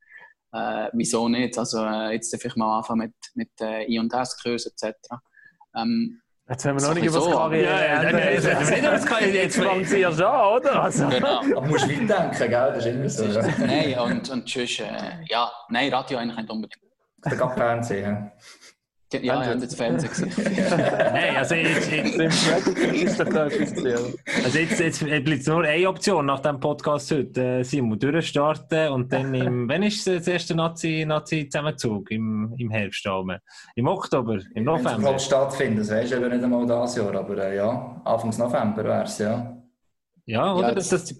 äh, 0.51 0.89
wieso 0.93 1.27
nicht? 1.27 1.57
Also 1.57 1.83
äh, 1.83 2.13
jetzt 2.13 2.33
darf 2.33 2.45
ich 2.45 2.55
mal 2.55 2.77
anfangen 2.77 2.99
mit, 2.99 3.15
mit 3.33 3.61
äh, 3.61 3.85
I- 3.91 3.99
und 3.99 4.13
S-Kurs 4.13 4.65
etc. 4.65 4.95
Ähm, 5.75 6.21
Jetzt 6.49 6.65
haben 6.65 6.77
wir 6.79 6.87
noch 6.87 6.93
nicht 6.93 7.05
über 7.05 7.19
das. 7.19 7.29
Karriere. 7.31 8.33
Jetzt 8.33 8.47
haben 8.53 8.65
wir 8.65 8.69
nicht 8.71 8.79
über 8.79 8.91
das 8.91 9.05
Karriere- 9.05 9.31
Jetzt 9.43 9.57
fängt 9.57 9.87
sie 9.87 9.99
ja 9.99 10.11
schon 10.11 10.25
an, 10.25 10.53
oder? 10.57 10.83
Also. 10.83 11.07
genau. 11.07 11.37
Aber 11.39 11.45
du 11.53 11.61
musst 11.61 11.87
weit 11.89 11.97
denken, 12.09 12.37
gell? 12.37 12.49
Das 12.49 12.77
ist 12.77 12.85
immer 12.85 13.09
so. 13.09 13.25
Nein, 13.65 13.97
und, 13.99 14.29
und 14.29 14.49
sonst, 14.49 14.79
äh, 14.79 14.83
ja, 15.29 15.49
nein, 15.69 15.93
Radio 15.93 16.17
eigentlich 16.17 16.37
nicht 16.37 16.49
unbedingt. 16.49 16.81
Der 17.25 17.37
gab 17.37 17.55
Fernsehen. 17.55 18.31
Ja. 19.21 19.43
Ja, 19.43 19.55
das 19.55 19.75
Fernsehen 19.75 20.09
gesehen. 20.09 20.31
Nein, 20.77 21.35
also 21.37 21.55
jetzt, 21.55 21.91
jetzt, 21.91 22.19
also 24.43 24.57
jetzt, 24.57 24.79
jetzt 24.79 24.99
bleibt 25.05 25.47
nur 25.47 25.63
eine 25.63 25.89
Option 25.89 26.25
nach 26.25 26.39
dem 26.39 26.59
Podcast 26.59 27.11
heute. 27.11 27.59
Äh, 27.59 27.63
Simon, 27.63 27.99
durchstarten 27.99 28.89
und 28.89 29.11
dann 29.11 29.33
im, 29.33 29.69
wann 29.69 29.83
ist 29.83 30.07
das 30.07 30.27
erste 30.27 30.55
Nazi, 30.55 31.05
Nazi-Zusammenzug? 31.07 32.11
Im, 32.11 32.53
Im 32.57 32.69
Herbst 32.69 33.05
oben? 33.07 33.37
Im 33.75 33.87
Oktober? 33.87 34.39
Im 34.55 34.65
Wenn 34.65 34.75
es 34.75 34.83
November? 34.83 35.19
stattfindet, 35.19 35.81
das 35.81 35.91
weisst 35.91 36.11
du 36.11 36.17
eben 36.17 36.29
nicht 36.29 36.43
einmal 36.43 36.65
dieses 36.65 36.95
Jahr, 36.95 37.15
aber 37.15 37.37
äh, 37.37 37.55
ja, 37.57 38.01
Anfangs 38.05 38.37
November 38.37 38.83
wäre 38.83 39.03
es, 39.03 39.17
ja. 39.17 39.57
Ja, 40.25 40.53
oder? 40.53 40.69
Ja, 40.69 40.75
das 40.75 40.89
das, 40.89 41.05
das 41.05 41.17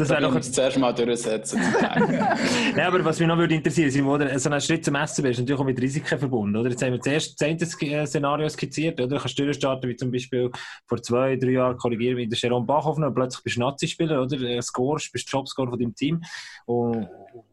Da 0.00 0.08
wäre 0.08 0.22
doch 0.22 0.34
uns 0.34 0.50
zuerst 0.50 0.78
mal 0.78 0.92
durchsetzen. 0.94 1.60
Nein, 1.80 2.80
aber 2.80 3.04
was 3.04 3.18
mich 3.18 3.28
noch 3.28 3.36
würde 3.36 3.54
interessieren, 3.54 3.90
Simon, 3.90 4.14
oder? 4.14 4.38
so 4.38 4.48
ein 4.48 4.60
Schritt 4.60 4.82
zum 4.82 4.94
SCB 4.94 5.26
ist 5.26 5.38
natürlich 5.40 5.60
auch 5.60 5.64
mit 5.64 5.80
Risiken 5.80 6.18
verbunden. 6.18 6.56
Oder? 6.56 6.70
Jetzt 6.70 6.82
haben 6.82 6.92
wir 6.92 7.00
zuerst 7.00 7.40
das 7.40 7.82
äh, 7.82 8.06
Szenario 8.06 8.48
skizziert. 8.48 8.98
Oder? 8.98 9.16
Du 9.16 9.20
kannst 9.20 9.38
durchstarten, 9.38 9.90
wie 9.90 9.96
zum 9.96 10.10
Beispiel 10.10 10.50
vor 10.86 11.02
zwei, 11.02 11.36
drei 11.36 11.50
Jahren, 11.50 11.76
korrigieren 11.76 12.16
mit 12.16 12.32
der 12.32 12.36
Sharon 12.36 12.66
Bachhofen, 12.66 13.04
und 13.04 13.14
plötzlich 13.14 13.44
bist 13.44 13.56
du 13.56 13.60
Nazi-Spieler, 13.60 14.22
oder? 14.22 14.40
Äh, 14.40 14.62
Scorest, 14.62 15.12
bist 15.12 15.30
Jobscorer 15.30 15.68
von 15.68 15.78
deinem 15.78 15.94
Team. 15.94 16.22
Und 16.64 17.06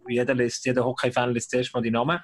jeder, 0.08 0.34
liest, 0.34 0.66
jeder 0.66 0.86
Hockey-Fan 0.86 1.34
liest 1.34 1.52
zuerst 1.52 1.74
mal 1.74 1.82
die 1.82 1.92
Namen. 1.92 2.20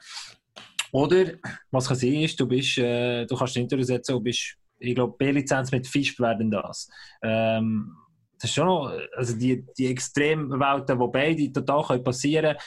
Oder, 0.93 1.33
was 1.71 1.87
kann 1.87 1.97
sein, 1.97 2.13
ist, 2.21 2.39
du, 2.39 2.47
bist, 2.47 2.77
äh, 2.77 3.25
du 3.25 3.35
kannst 3.35 3.57
nicht 3.57 3.71
durchsetzen, 3.71 4.13
du 4.13 4.21
bist, 4.21 4.55
ich 4.79 4.95
glaube, 4.95 5.15
B-Lizenz 5.17 5.71
mit 5.71 5.87
Fisch 5.87 6.17
werden 6.19 6.51
das. 6.51 6.87
Ähm, 7.23 7.95
das 8.43 8.49
ist 8.49 8.55
schon 8.55 8.67
noch, 8.67 8.91
also 9.15 9.37
die, 9.37 9.65
die 9.77 9.87
Extremwelten, 9.87 10.99
die 10.99 11.07
beide 11.07 11.53
total 11.53 11.83
können 11.85 12.03
passieren 12.03 12.57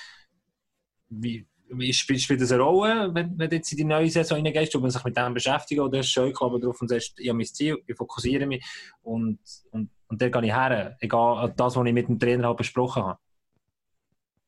wie, 1.11 1.47
wie 1.69 1.93
spielt, 1.93 2.23
spielt 2.23 2.41
das 2.41 2.51
eine 2.51 2.63
Rolle, 2.63 3.15
wenn, 3.15 3.39
wenn 3.39 3.51
jetzt 3.51 3.71
in 3.73 3.77
die 3.77 3.85
neue 3.85 4.09
Saison 4.09 4.43
reingehst, 4.43 4.75
ob 4.75 4.83
man 4.83 4.91
sich 4.91 5.05
mit 5.05 5.17
dem 5.19 5.35
beschäftigt 5.35 5.81
oder 5.81 5.99
hast 5.99 6.09
du 6.09 6.13
Scheuklappen 6.13 6.63
drauf 6.63 6.81
und 6.81 6.89
sagst, 6.89 7.13
ich 7.19 7.29
habe 7.29 7.37
mein 7.37 7.47
Ziel, 7.47 7.77
ich 7.87 7.95
fokussiere 7.95 8.47
mich 8.47 8.65
und, 9.03 9.39
und, 9.71 9.91
und 10.09 10.23
dann 10.23 10.33
gehe 10.33 10.47
ich 10.47 10.55
her, 10.55 10.97
egal 10.99 11.53
das, 11.55 11.77
was 11.77 11.87
ich 11.87 11.93
mit 11.93 12.09
dem 12.09 12.19
Trainer 12.19 12.49
halt 12.49 12.57
besprochen 12.57 13.03
habe. 13.03 13.19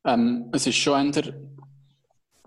ähm, 0.05 0.49
es 0.53 0.67
ist 0.67 0.77
schon 0.77 1.13
eher, 1.13 1.35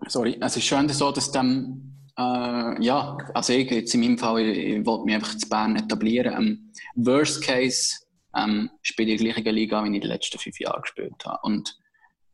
sorry, 0.07 0.37
es 0.41 0.57
ist 0.57 0.65
schon 0.65 0.89
so, 0.89 1.11
dass 1.11 1.31
dem, 1.31 2.09
äh, 2.17 2.83
ja, 2.83 3.15
also 3.35 3.53
ich, 3.53 3.69
jetzt 3.69 3.93
in 3.93 4.01
meinem 4.01 4.17
Fall, 4.17 4.41
ich, 4.41 4.57
ich 4.57 4.85
wollte 4.87 5.05
mich 5.05 5.13
einfach 5.13 5.37
zu 5.37 5.47
Bern 5.47 5.75
etablieren. 5.75 6.33
Ähm, 6.35 6.71
worst 6.95 7.43
Case 7.43 8.01
ähm, 8.35 8.69
spiele 8.81 9.11
in 9.11 9.17
der 9.17 9.33
gleichen 9.33 9.55
Liga, 9.55 9.83
wie 9.83 9.89
ich 9.89 9.95
in 9.95 10.01
den 10.01 10.09
letzten 10.09 10.39
fünf 10.39 10.59
Jahren 10.59 10.81
gespielt 10.81 11.25
habe. 11.25 11.39
Und 11.43 11.77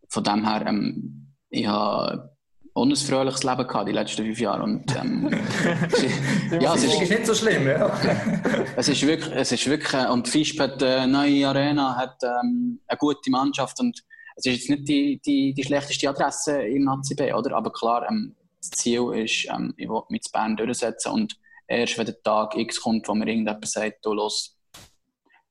von 0.09 0.23
dem 0.23 0.47
her, 0.47 0.65
ähm, 0.67 1.33
ich 1.49 1.67
habe 1.67 2.37
ein 2.75 2.95
fröhliches 2.95 3.43
Leben 3.43 3.67
gehabt, 3.67 3.87
die 3.87 3.93
letzten 3.93 4.25
fünf 4.25 4.39
Jahre. 4.39 4.63
Und, 4.63 4.95
ähm, 4.95 5.29
ja, 6.59 6.75
es 6.75 6.83
ist 6.83 7.01
ist, 7.01 7.09
nicht 7.09 7.25
so 7.25 7.33
schlimm, 7.33 7.67
ja. 7.67 7.91
es 8.75 8.87
ist 8.89 9.05
wirklich, 9.05 9.33
es 9.33 9.51
ist 9.51 9.67
wirklich, 9.67 9.93
äh, 9.93 10.07
und 10.07 10.27
Fischb 10.27 10.59
hat 10.59 10.81
eine 10.83 11.11
neue 11.11 11.47
Arena, 11.47 11.95
hat 11.95 12.17
ähm, 12.23 12.79
eine 12.87 12.97
gute 12.97 13.29
Mannschaft 13.31 13.79
und 13.79 14.03
es 14.35 14.45
ist 14.45 14.57
jetzt 14.57 14.69
nicht 14.69 14.87
die, 14.87 15.19
die, 15.25 15.53
die 15.53 15.63
schlechteste 15.63 16.09
Adresse 16.09 16.61
im 16.61 16.87
HCB, 16.89 17.33
oder? 17.33 17.55
Aber 17.55 17.71
klar, 17.71 18.07
ähm, 18.07 18.35
das 18.59 18.69
Ziel 18.71 19.11
ist, 19.15 19.47
ähm, 19.49 19.73
ich 19.77 19.89
will 19.89 20.03
mit 20.09 20.31
Bern 20.31 20.55
durchsetzen 20.55 21.11
und 21.11 21.35
erst 21.67 21.97
wenn 21.97 22.05
der 22.05 22.21
Tag 22.21 22.55
X 22.55 22.81
kommt, 22.81 23.07
wo 23.07 23.15
mir 23.15 23.27
irgendjemand 23.27 23.67
sagt, 23.67 24.05
du 24.05 24.13
los, 24.13 24.56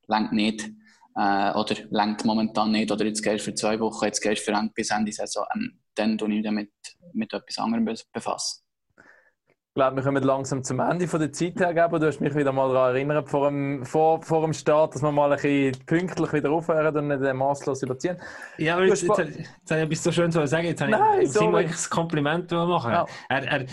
längt 0.09 0.33
nicht, 0.33 0.69
äh, 1.17 1.53
oder 1.53 1.75
längt 1.91 2.25
momentan 2.25 2.73
nicht, 2.73 2.91
oder 2.93 3.05
jetzt 3.05 3.23
gehst 3.23 3.47
du 3.47 3.51
für 3.51 3.55
zwei 3.55 3.79
Wochen, 3.81 4.05
jetzt 4.05 4.21
gehst 4.21 4.47
du 4.47 4.53
für 4.53 4.71
bis 4.75 4.91
Ende 4.91 5.13
Saison, 5.13 5.45
ähm, 5.55 5.79
dann 5.95 6.19
tue 6.19 6.29
ich 6.29 6.35
mich 6.37 6.45
damit 6.45 6.71
mit 7.13 7.33
etwas 7.33 7.59
anderem 7.59 7.85
be- 7.85 7.95
befassen. 8.13 8.63
Ich 8.99 9.79
glaube, 9.79 9.97
wir 9.97 10.03
kommen 10.05 10.23
langsam 10.23 10.65
zum 10.65 10.81
Ende 10.81 11.07
von 11.07 11.21
der 11.21 11.31
Zeit 11.35 11.61
her, 11.61 11.75
Gabo. 11.75 11.99
Du 11.99 12.07
hast 12.07 12.19
mich 12.19 12.35
wieder 12.35 12.51
mal 12.51 12.73
daran 12.73 12.95
erinnert, 12.95 13.29
vor 13.29 13.51
dem, 13.51 13.85
vor, 13.85 14.23
vor 14.23 14.41
dem 14.41 14.55
Start, 14.55 14.95
dass 14.95 15.03
wir 15.03 15.13
mal 15.13 15.31
ein 15.31 15.37
bisschen 15.37 15.85
pünktlich 15.85 16.33
wieder 16.33 16.51
aufhören 16.51 16.97
und 16.97 17.09
nicht 17.09 17.21
äh, 17.21 17.35
maßlos 17.35 17.83
überziehen. 17.83 18.17
Ja, 18.57 18.77
aber 18.77 18.85
Du 18.85 18.89
jetzt, 18.89 19.03
jetzt, 19.03 19.19
jetzt, 19.19 19.37
jetzt 19.39 19.71
habe 19.71 19.81
ich 19.81 19.87
etwas 19.87 20.03
so 20.03 20.13
schön 20.13 20.33
zu 20.33 20.47
sagen. 20.47 20.67
Jetzt 20.67 20.81
habe 20.81 20.93
Nein, 20.93 21.21
ich 21.21 21.37
eigentlich 21.39 21.73
ein 21.73 21.91
Kompliment 21.91 22.51
machen. 22.53 22.91
Ja. 22.91 23.07
Er, 23.29 23.43
er, 23.45 23.67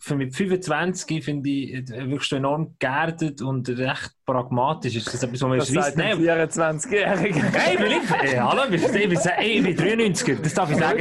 für 0.00 0.16
mit 0.16 0.34
25 0.34 1.22
finde 1.24 1.48
ich 1.50 1.74
äh, 1.74 2.10
wirklich 2.10 2.32
enorm 2.32 2.74
geerdet 2.78 3.42
und 3.42 3.68
recht 3.68 4.12
pragmatisch. 4.24 4.96
Ist 4.96 5.12
das 5.12 5.22
etwas, 5.22 5.42
was 5.42 5.48
man 5.48 5.52
in 5.52 5.58
Das 5.58 5.68
der 5.68 5.74
Schweiz 5.74 5.94
sagt 5.94 6.00
ein 6.00 6.18
nicht? 6.18 6.30
24-Jähriger. 6.30 7.52
Hey, 7.52 7.74
ich 7.74 7.78
bin 7.80 7.88
lieb. 7.88 8.02
Hey, 8.08 8.36
hallo, 8.36 8.62
ich 8.64 8.70
bin, 8.70 8.80
ich 9.02 9.08
bin, 9.08 9.18
ey, 9.36 9.58
ich 9.58 9.62
bin 9.76 10.12
93er, 10.14 10.40
das 10.42 10.54
darf 10.54 10.70
ich 10.70 10.76
sagen. 10.78 10.98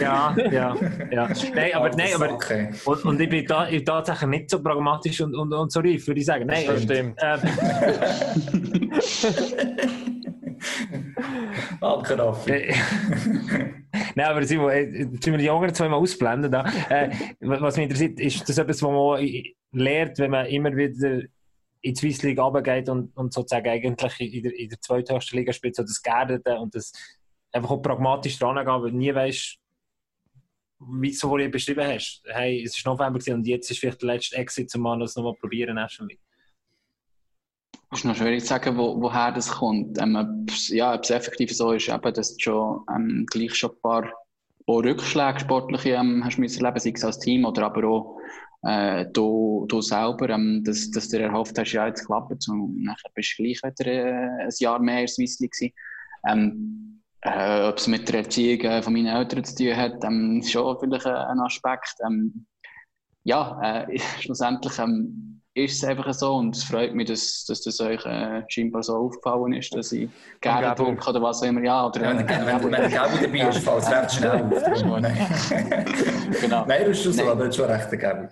Ja, 0.00 0.34
ja, 0.50 0.76
ja. 1.10 1.28
Nein, 1.54 1.74
aber, 1.74 1.90
nein, 1.90 2.08
aber 2.14 2.32
Okay. 2.32 2.70
und, 2.84 3.04
und 3.04 3.20
ich 3.20 3.28
bin 3.28 3.44
da, 3.46 3.68
ich 3.68 3.84
tatsächlich 3.84 4.30
nicht 4.30 4.50
so 4.50 4.62
pragmatisch 4.62 5.20
und, 5.20 5.34
und, 5.34 5.52
und 5.52 5.70
so 5.72 5.80
reif, 5.80 6.06
würde 6.06 6.20
ich 6.20 6.26
sagen. 6.26 6.46
Nein, 6.46 6.64
Das 6.66 6.82
stimmt. 6.82 7.18
Äh, 7.20 7.38
Danke, 11.80 12.18
Raffi. 12.18 12.50
Äh, 12.50 12.74
Nein, 14.14 14.26
aber 14.26 14.44
Simon, 14.44 14.70
äh, 14.70 14.82
jetzt 14.82 15.12
müssen 15.12 15.32
wir 15.32 15.38
die 15.38 15.44
Jungen 15.44 15.74
zweimal 15.74 15.98
ausblenden. 15.98 16.50
Da. 16.50 16.64
Äh, 16.88 17.10
was 17.40 17.76
mich 17.76 17.84
interessiert, 17.84 18.20
ist 18.20 18.48
das 18.48 18.58
etwas, 18.58 18.82
was 18.82 18.90
man 18.90 19.42
lernt, 19.72 20.18
wenn 20.18 20.30
man 20.30 20.46
immer 20.46 20.74
wieder 20.74 21.22
in 21.80 21.94
die 21.94 21.94
Swiss 21.94 22.22
League 22.22 22.38
runtergeht 22.38 22.88
und, 22.88 23.16
und 23.16 23.32
sozusagen 23.32 23.68
eigentlich 23.68 24.34
in 24.34 24.42
der, 24.42 24.52
der 24.52 24.80
zweithöchsten 24.80 25.38
Liga 25.38 25.52
spielt, 25.52 25.76
so 25.76 25.82
das 25.82 26.02
Geerdete 26.02 26.58
und 26.58 26.74
das 26.74 26.92
einfach 27.52 27.70
auch 27.70 27.82
pragmatisch 27.82 28.38
dran 28.38 28.56
gehen, 28.56 28.82
weil 28.82 28.90
du 28.90 28.96
nie 28.96 29.14
weißt, 29.14 29.58
wie 30.80 31.08
du 31.08 31.12
es 31.12 31.20
vorhin 31.20 31.50
beschrieben 31.50 31.86
hast. 31.86 32.22
Hey, 32.26 32.62
es 32.62 32.76
ist 32.76 32.86
November 32.86 33.20
und 33.32 33.46
jetzt 33.46 33.70
ist 33.70 33.78
vielleicht 33.78 34.02
der 34.02 34.14
letzte 34.14 34.36
Exit, 34.36 34.74
um 34.74 35.00
das 35.00 35.16
nochmal 35.16 35.34
probieren. 35.34 35.74
National 35.74 36.08
League. 36.08 36.20
Es 37.90 38.00
ist 38.00 38.04
noch 38.04 38.16
schwierig 38.16 38.42
zu 38.42 38.48
sagen, 38.48 38.76
wo, 38.76 39.00
woher 39.00 39.32
das 39.32 39.48
kommt. 39.48 39.98
Ähm, 39.98 40.46
ja, 40.68 40.94
ob 40.94 41.04
es 41.04 41.10
effektiv 41.10 41.56
so 41.56 41.72
ist, 41.72 41.88
eben, 41.88 42.12
dass 42.12 42.36
du 42.36 42.42
schon 42.42 42.84
ähm, 42.94 43.26
gleich 43.30 43.54
schon 43.54 43.70
ein 43.70 43.80
paar 43.80 44.12
auch 44.66 44.84
Rückschläge 44.84 45.40
sportliche 45.40 45.90
ähm, 45.90 46.22
hast 46.24 46.38
müssen 46.38 46.62
erleben, 46.62 46.80
sei 46.80 46.92
es 46.94 47.04
als 47.04 47.18
Team 47.18 47.46
oder 47.46 47.64
aber 47.64 47.88
auch 47.88 48.18
äh, 48.62 49.06
du, 49.12 49.64
du 49.68 49.80
selber, 49.80 50.28
ähm, 50.28 50.62
dass, 50.64 50.90
dass 50.90 51.08
du 51.08 51.18
erhofft 51.18 51.58
hast, 51.58 51.72
ja, 51.72 51.86
jetzt 51.86 52.04
klappt 52.06 52.32
es 52.38 52.48
und 52.48 52.82
nachher 52.82 53.10
bist 53.14 53.38
du 53.38 53.42
gleich 53.42 53.62
wieder 53.62 53.90
äh, 53.90 54.44
ein 54.44 54.50
Jahr 54.58 54.78
mehr 54.78 55.08
Swiss 55.08 55.38
League 55.40 55.52
gewesen. 55.52 55.74
Ähm, 56.28 57.02
äh, 57.22 57.68
ob 57.68 57.78
es 57.78 57.86
mit 57.86 58.08
der 58.08 58.20
Erziehung 58.20 58.60
äh, 58.60 58.82
von 58.82 58.92
meinen 58.92 59.06
Eltern 59.06 59.44
zu 59.44 59.54
tun 59.54 59.76
hat, 59.76 60.04
ähm, 60.04 60.40
ist 60.40 60.52
schon 60.52 60.76
vielleicht 60.78 61.06
ein, 61.06 61.14
ein 61.14 61.40
Aspekt. 61.40 61.94
Ähm, 62.06 62.46
ja, 63.24 63.60
äh, 63.62 63.98
schlussendlich 64.20 64.78
ähm, 64.78 65.37
ist 65.64 65.82
es 65.82 65.84
einfach 65.88 66.12
so 66.14 66.34
und 66.34 66.56
es 66.56 66.64
freut 66.64 66.94
mich, 66.94 67.08
dass, 67.08 67.44
dass 67.46 67.62
das 67.62 67.80
euch 67.80 68.04
äh, 68.06 68.42
scheinbar 68.48 68.82
so 68.82 68.96
aufgefallen 68.96 69.54
ist, 69.54 69.74
dass 69.74 69.92
ich 69.92 70.08
gerne 70.40 70.74
drücke 70.74 71.10
oder 71.10 71.22
was 71.22 71.42
immer. 71.42 71.62
Ja, 71.62 71.86
oder 71.86 72.00
Ja, 72.02 72.18
wenn 72.18 72.26
der 72.26 72.62
wenn 72.62 72.70
der 72.70 72.88
Gabi 72.88 73.18
dabei 73.22 73.48
ist, 73.48 73.58
fällt 73.58 73.82
es 73.82 73.90
recht 73.90 74.12
schnell 74.12 74.30
auf. 74.30 75.08
Genau. 76.40 76.64
Nein 76.66 76.84
du 76.84 76.90
hast 76.90 77.02
schon 77.02 77.12
so, 77.12 77.22
aber 77.22 77.46
das 77.46 77.48
ist 77.48 77.56
schon 77.56 77.70
recht, 77.70 77.98
Gabi. 77.98 78.28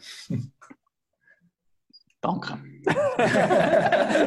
Danke. 2.27 2.59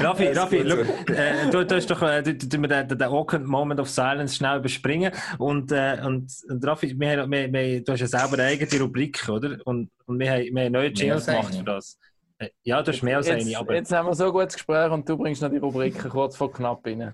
Raffi, 0.00 0.26
Raffi, 0.32 0.58
look, 0.62 1.10
äh, 1.10 1.50
du, 1.50 1.64
du 1.64 1.74
hast 1.76 1.90
doch 1.90 2.02
äh, 2.02 2.22
du, 2.22 2.34
du, 2.34 2.46
den, 2.46 2.62
den 2.88 3.02
awkward 3.02 3.44
Moment 3.44 3.80
of 3.80 3.88
Silence 3.88 4.36
schnell 4.36 4.58
überspringen. 4.58 5.12
Und, 5.38 5.72
äh, 5.72 5.98
und, 6.04 6.30
und 6.48 6.66
Raffi, 6.66 6.98
wir, 6.98 7.20
haben- 7.22 7.30
wir, 7.32 7.52
wir, 7.52 7.82
du 7.84 7.92
hast 7.92 8.00
ja 8.00 8.06
selber 8.06 8.34
eine 8.34 8.44
eigene 8.44 8.80
Rubrik, 8.82 9.28
oder? 9.28 9.56
Und, 9.64 9.90
und 10.06 10.18
wir, 10.18 10.30
haben, 10.30 10.44
wir 10.54 10.64
haben 10.64 10.72
neue 10.72 10.88
Jingles 10.88 11.26
gemacht 11.26 11.54
für 11.54 11.64
das. 11.64 11.98
Äh, 12.38 12.48
Ja, 12.62 12.82
du 12.82 12.92
hast 12.92 13.02
mehr 13.02 13.18
als 13.18 13.28
eine, 13.28 13.40
Jetzt, 13.42 13.56
aber 13.56 13.74
jetzt 13.74 13.92
haben 13.92 14.06
wir 14.08 14.14
so 14.14 14.26
ein 14.26 14.32
gutes 14.32 14.54
Gespräch 14.54 14.90
und 14.90 15.08
du 15.08 15.16
bringst 15.16 15.42
noch 15.42 15.50
die 15.50 15.58
Rubriken 15.58 16.10
kurz 16.10 16.36
vor 16.36 16.52
knapp 16.52 16.84
rein. 16.86 17.12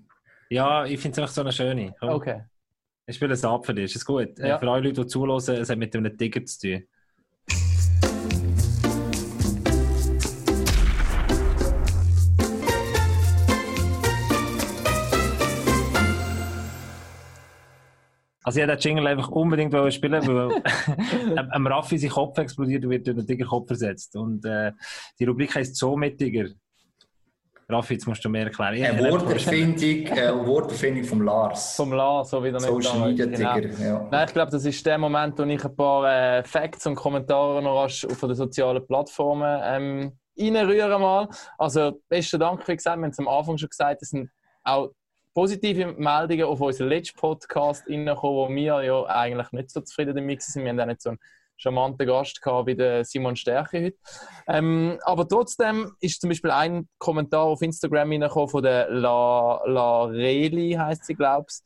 ja, 0.50 0.84
ich 0.84 1.00
finde 1.00 1.14
es 1.14 1.18
einfach 1.18 1.32
so 1.34 1.40
eine 1.42 1.52
schöne. 1.52 1.94
Komm, 2.00 2.08
Okay. 2.10 2.42
Ich 3.06 3.16
spiele 3.16 3.32
es 3.32 3.44
ab 3.44 3.66
für 3.66 3.74
dich, 3.74 3.92
ist 3.94 4.04
gut? 4.04 4.38
Äh, 4.38 4.48
Ja. 4.50 4.58
Für 4.58 4.70
alle 4.70 4.82
Leute, 4.88 5.00
die 5.00 5.06
zuhören, 5.08 5.38
es 5.38 5.68
hat 5.70 5.78
mit 5.78 5.96
einem 5.96 6.16
Ticket 6.16 6.48
zu 6.48 6.60
tun. 6.60 6.82
Also 18.42 18.58
ich 18.58 18.66
hätte 18.66 18.76
den 18.76 18.80
Jingle 18.80 19.06
einfach 19.06 19.28
unbedingt 19.28 19.72
wollen 19.72 19.92
spielen 19.92 20.26
weil 20.26 20.62
am- 21.50 21.66
Raffi 21.66 21.98
sein 21.98 22.10
Kopf 22.10 22.38
explodiert 22.38 22.84
und 22.84 22.90
wird 22.90 23.06
durch 23.06 23.16
den 23.18 23.26
Tiger 23.26 23.46
Kopf 23.46 23.66
versetzt. 23.66 24.16
Und 24.16 24.44
äh, 24.44 24.72
die 25.18 25.24
Rubrik 25.24 25.54
heisst 25.54 25.76
so 25.76 25.96
mit 25.96 26.16
Tiger. 26.18 26.46
Raffi, 27.68 27.94
jetzt 27.94 28.06
musst 28.08 28.24
du 28.24 28.28
mir 28.28 28.44
erklären. 28.44 28.74
Ich- 28.74 28.84
Eine 28.84 29.10
Worterfindung, 29.12 30.12
eine 30.18 30.46
Worterfindung 30.46 31.04
vom 31.04 31.22
Lars. 31.22 31.76
Vom 31.76 31.92
Lars, 31.92 32.30
so 32.30 32.42
wieder 32.42 32.58
nicht 32.58 32.66
Social 32.66 32.98
da 32.98 33.06
ist, 33.06 33.18
Media 33.30 33.58
genau. 33.60 33.78
Ja. 33.84 34.08
Nein, 34.10 34.26
ich 34.26 34.32
glaube, 34.32 34.50
das 34.50 34.64
ist 34.64 34.84
der 34.86 34.98
Moment, 34.98 35.38
wo 35.38 35.42
ich 35.44 35.64
ein 35.64 35.76
paar 35.76 36.38
äh, 36.38 36.42
Facts 36.42 36.86
und 36.86 36.96
Kommentare 36.96 37.62
noch 37.62 37.82
rasch 37.82 38.04
auf 38.06 38.18
den 38.20 38.34
sozialen 38.34 38.84
Plattformen 38.86 39.60
ähm, 39.62 40.12
reinrühre 40.36 40.98
mal. 40.98 41.28
Also, 41.58 42.00
besten 42.08 42.40
Dank, 42.40 42.66
wie 42.66 42.74
gesagt, 42.74 42.96
wir 42.98 43.04
haben 43.04 43.10
es 43.10 43.18
am 43.20 43.28
Anfang 43.28 43.56
schon 43.56 43.68
gesagt, 43.68 44.02
es 44.02 44.08
sind 44.08 44.30
auch 44.64 44.90
positive 45.34 45.94
Meldungen 45.98 46.44
auf 46.44 46.60
unseren 46.60 46.88
letzten 46.88 47.18
Podcast 47.18 47.88
reingekommen, 47.88 48.36
wo 48.36 48.48
wir 48.54 48.82
ja 48.82 49.04
eigentlich 49.04 49.52
nicht 49.52 49.70
so 49.70 49.80
zufrieden 49.80 50.16
damit 50.16 50.42
sind. 50.42 50.64
Wir 50.64 50.70
haben 50.70 50.80
auch 50.80 50.86
nicht 50.86 51.02
so 51.02 51.10
einen 51.10 51.18
charmanten 51.56 52.06
Gast 52.06 52.40
gehabt 52.40 52.66
wie 52.66 52.74
der 52.74 53.04
Simon 53.04 53.36
Stärke 53.36 53.84
heute. 53.84 53.98
Ähm, 54.48 54.98
aber 55.02 55.28
trotzdem 55.28 55.92
ist 56.00 56.20
zum 56.20 56.30
Beispiel 56.30 56.50
ein 56.50 56.88
Kommentar 56.98 57.44
auf 57.44 57.62
Instagram 57.62 58.10
reingekommen 58.10 58.48
von 58.48 58.62
der 58.62 58.90
La, 58.90 59.62
La 59.66 60.04
Reli, 60.04 60.72
heisst 60.72 61.04
sie, 61.04 61.14
glaube 61.14 61.46
ich. 61.50 61.58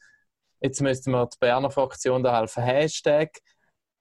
Jetzt 0.61 0.81
müssten 0.81 1.13
wir 1.13 1.27
die 1.27 1.37
Berner 1.39 1.71
Fraktion 1.71 2.23
da 2.23 2.39
helfen. 2.39 2.63
Hashtag 2.63 3.31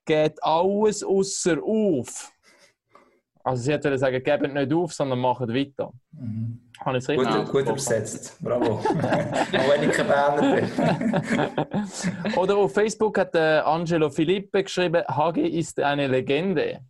geht 0.04 0.42
alles 0.42 1.02
außer 1.04 1.62
auf. 1.62 2.33
Also 3.46 3.62
sie 3.62 3.72
hätte 3.72 3.96
sagen, 3.98 4.22
gebt 4.22 4.54
nicht 4.54 4.72
auf, 4.72 4.94
sondern 4.94 5.18
macht 5.18 5.48
weiter. 5.48 5.92
Mhm. 6.12 6.60
Habe 6.80 6.96
ich 6.96 7.04
es 7.04 7.08
richtig 7.10 7.34
Gut, 7.34 7.52
gut 7.52 7.68
übersetzt. 7.68 8.38
Bravo. 8.42 8.72
Auch 8.78 8.88
wenn 8.88 9.88
ich 9.88 9.94
kein 9.94 10.06
Berner 10.06 10.56
bin. 10.56 12.36
Oder 12.36 12.56
auf 12.56 12.72
Facebook 12.72 13.18
hat 13.18 13.34
der 13.34 13.66
Angelo 13.66 14.08
Filippe 14.08 14.64
geschrieben, 14.64 15.04
Hagi 15.06 15.46
ist 15.46 15.78
eine 15.78 16.06
Legende. 16.06 16.80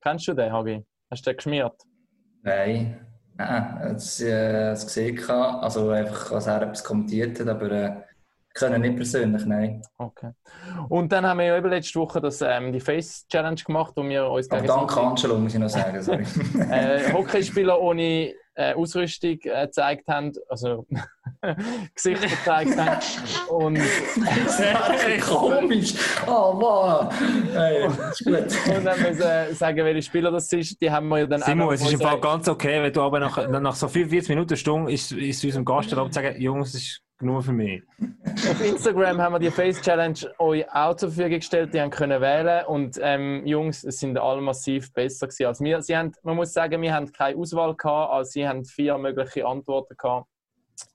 Kennst 0.00 0.28
du 0.28 0.34
den, 0.34 0.52
Hagi? 0.52 0.84
Hast 1.10 1.26
du 1.26 1.30
den 1.30 1.36
geschmiert? 1.36 1.74
Nein. 2.42 3.04
Nein, 3.36 3.94
das, 3.94 4.20
äh, 4.20 4.70
das 4.70 4.86
gesehen. 4.86 5.28
Also 5.28 5.90
einfach, 5.90 6.30
als 6.30 6.46
er 6.46 6.62
etwas 6.62 6.84
kommentiert 6.84 7.40
hat, 7.40 7.48
aber 7.48 7.70
äh, 7.72 7.96
ihn 8.62 8.80
nicht 8.80 8.96
persönlich, 8.96 9.44
nein. 9.46 9.82
Okay. 9.98 10.30
Und 10.88 11.12
dann 11.12 11.26
haben 11.26 11.38
wir 11.38 11.46
ja 11.46 11.56
eben 11.56 11.68
letzte 11.68 11.98
Woche 11.98 12.20
das, 12.20 12.40
ähm, 12.40 12.72
die 12.72 12.80
Face 12.80 13.26
Challenge 13.28 13.60
gemacht, 13.60 13.92
wo 13.96 14.04
wir 14.04 14.28
uns 14.28 14.50
Aber 14.50 14.62
danke 14.62 15.00
Angelo, 15.00 15.38
muss 15.38 15.54
ich 15.54 15.60
noch 15.60 15.68
sagen. 15.68 16.00
Sorry. 16.02 16.24
äh, 16.70 17.12
Hockeyspieler 17.12 17.80
ohne 17.80 18.32
äh, 18.54 18.74
Ausrüstung 18.74 19.38
äh, 19.42 19.66
gezeigt 19.66 20.06
haben, 20.08 20.32
also 20.48 20.86
Gesichter 21.94 22.28
gezeigt 22.28 22.78
haben. 22.78 23.00
Und, 23.48 23.80
Komisch. 25.20 25.94
Oh 26.26 26.52
Mann. 26.52 27.10
Hey, 27.52 27.86
ist 27.86 28.24
gut. 28.24 28.76
und 28.76 28.84
dann 28.84 29.02
müssen 29.02 29.22
äh, 29.22 29.52
sagen, 29.54 29.84
welche 29.84 30.02
Spieler 30.02 30.30
das 30.30 30.52
ist. 30.52 30.80
Die 30.80 30.90
haben 30.90 31.08
wir 31.08 31.18
ja 31.18 31.26
dann 31.26 31.42
auch 31.42 31.46
Simon, 31.46 31.74
es 31.74 31.82
ist 31.82 31.92
im 31.92 32.00
Fall 32.00 32.20
ganz 32.20 32.48
okay, 32.48 32.82
wenn 32.82 32.92
du 32.92 33.02
aber 33.02 33.18
nach, 33.18 33.48
nach 33.48 33.74
so 33.74 33.88
45 33.88 34.28
Minuten 34.28 34.56
Stunde 34.56 34.92
ist, 34.92 35.12
ist 35.12 35.44
unserem 35.44 35.64
Gast 35.64 35.90
erlaubt 35.90 36.14
zu 36.14 36.20
sagen, 36.20 36.40
Jungs, 36.40 36.72
das 36.72 36.82
ist 36.82 37.03
genug 37.24 37.44
für 37.44 37.52
mich. 37.52 37.82
Auf 38.26 38.64
Instagram 38.64 39.20
haben 39.20 39.32
wir 39.32 39.38
die 39.38 39.50
Face 39.50 39.80
Challenge 39.80 40.18
euch 40.38 40.70
auch 40.72 40.94
zur 40.94 41.10
Verfügung 41.10 41.38
gestellt. 41.38 41.74
Die 41.74 41.80
haben 41.80 41.90
können 41.90 42.20
wählen 42.20 42.66
und 42.66 42.98
ähm, 43.00 43.46
Jungs 43.46 43.84
es 43.84 43.98
sind 43.98 44.18
alle 44.18 44.40
massiv 44.40 44.92
besser 44.92 45.26
gewesen 45.26 45.46
als 45.46 45.60
wir. 45.60 45.82
Sie 45.82 45.96
haben, 45.96 46.12
man 46.22 46.36
muss 46.36 46.52
sagen, 46.52 46.80
wir 46.80 46.94
haben 46.94 47.10
keine 47.12 47.38
Auswahl 47.38 47.74
gehabt, 47.74 48.12
also 48.12 48.30
sie 48.30 48.46
haben 48.46 48.64
vier 48.64 48.98
mögliche 48.98 49.46
Antworten 49.46 49.96
gehabt. 49.96 50.28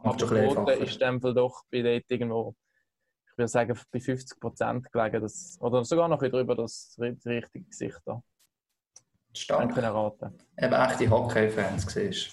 Macht 0.03 0.23
Aber 0.23 0.36
die 0.36 0.47
Quote 0.47 0.71
ist 0.73 1.01
Fall 1.01 1.34
doch 1.34 1.63
bei 1.71 1.82
dort 1.82 2.03
irgendwo. 2.09 2.55
Ich 3.32 3.38
würde 3.38 3.47
sagen, 3.47 3.80
bei 3.91 3.99
50% 3.99 4.91
gelegen, 4.91 5.21
dass, 5.21 5.57
oder 5.61 5.84
sogar 5.86 6.07
noch 6.07 6.17
ein 6.17 6.19
bisschen 6.19 6.32
drüber, 6.34 6.55
dass 6.55 6.95
die 6.97 7.30
richtige 7.30 7.65
Gesicht 7.65 7.99
da 8.05 8.21
Stark. 9.34 9.77
Eben 10.57 10.73
echte 10.73 11.09
Hockey-Fans 11.09 11.86
siehst. 11.91 12.32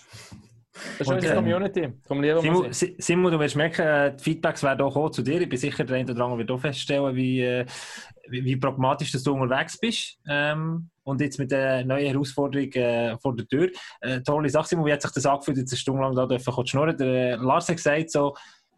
Das 0.99 1.01
ist 1.01 1.09
Und, 1.09 1.15
unsere 1.15 1.33
ähm, 1.35 1.39
Community. 1.39 1.89
Formulieren 2.07 2.37
wir 2.37 2.43
Simon, 2.43 2.73
sie. 2.73 2.87
Si- 2.87 2.97
Simon, 2.99 3.33
du 3.33 3.39
wirst 3.41 3.57
merken, 3.57 3.83
äh, 3.83 4.17
die 4.17 4.23
Feedbacks 4.23 4.63
werden 4.63 4.83
auch 4.83 4.93
kommen 4.93 5.13
zu 5.13 5.23
dir. 5.23 5.41
Ich 5.41 5.49
bin 5.49 5.59
sicher, 5.59 5.85
der 5.85 5.97
eine 5.97 6.11
oder 6.11 6.25
andere 6.25 6.39
wird 6.39 6.51
auch 6.51 6.61
feststellen, 6.61 7.15
wie, 7.15 7.41
äh, 7.41 7.65
wie, 8.29 8.45
wie 8.45 8.57
pragmatisch 8.57 9.13
dass 9.13 9.23
du 9.23 9.33
unterwegs 9.33 9.79
bist. 9.79 10.19
Ähm, 10.29 10.91
und 11.05 11.21
jetzt 11.21 11.39
mit 11.39 11.51
der 11.51 11.85
neuen 11.85 12.07
Herausforderung 12.07 12.71
äh, 12.73 13.17
vor 13.19 13.35
der 13.37 13.47
Tür. 13.47 13.71
Äh, 14.01 14.21
tolle 14.23 14.49
Sache, 14.49 14.69
Simon, 14.69 14.87
wie 14.87 14.93
hat 14.93 15.03
sich 15.03 15.13
das 15.13 15.27
angefühlt, 15.27 15.59
jetzt 15.59 15.73
eine 15.73 15.79
Stunde 15.79 16.03
lang 16.03 16.15
da 16.15 16.27
dürfen 16.27 16.53
kurz 16.53 16.71
schnurren? 16.71 16.97
Der 16.97 17.07
äh, 17.07 17.35
Lars 17.37 17.69
hat 17.69 17.77
gesagt 17.77 18.11
so, 18.11 18.35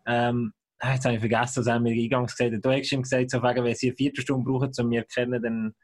ähm, 0.06 0.52
ah, 0.78 0.92
jetzt 0.92 1.04
habe 1.04 1.14
ich 1.14 1.20
vergessen, 1.20 1.60
was 1.60 1.66
er 1.66 1.80
mir 1.80 1.92
eingangs 1.92 2.36
gesagt 2.36 2.54
hat. 2.54 2.64
Du 2.64 2.70
hast 2.70 2.92
ihm 2.92 3.02
gesagt, 3.02 3.30
so, 3.30 3.42
wegen, 3.42 3.64
wenn 3.64 3.74
sie 3.74 3.88
eine 3.88 3.96
Viertelstunde 3.96 4.44
brauchen, 4.44 4.70
um 4.78 4.88
mich 4.88 5.06
zu 5.08 5.20
erkennen, 5.20 5.42
dann... 5.42 5.74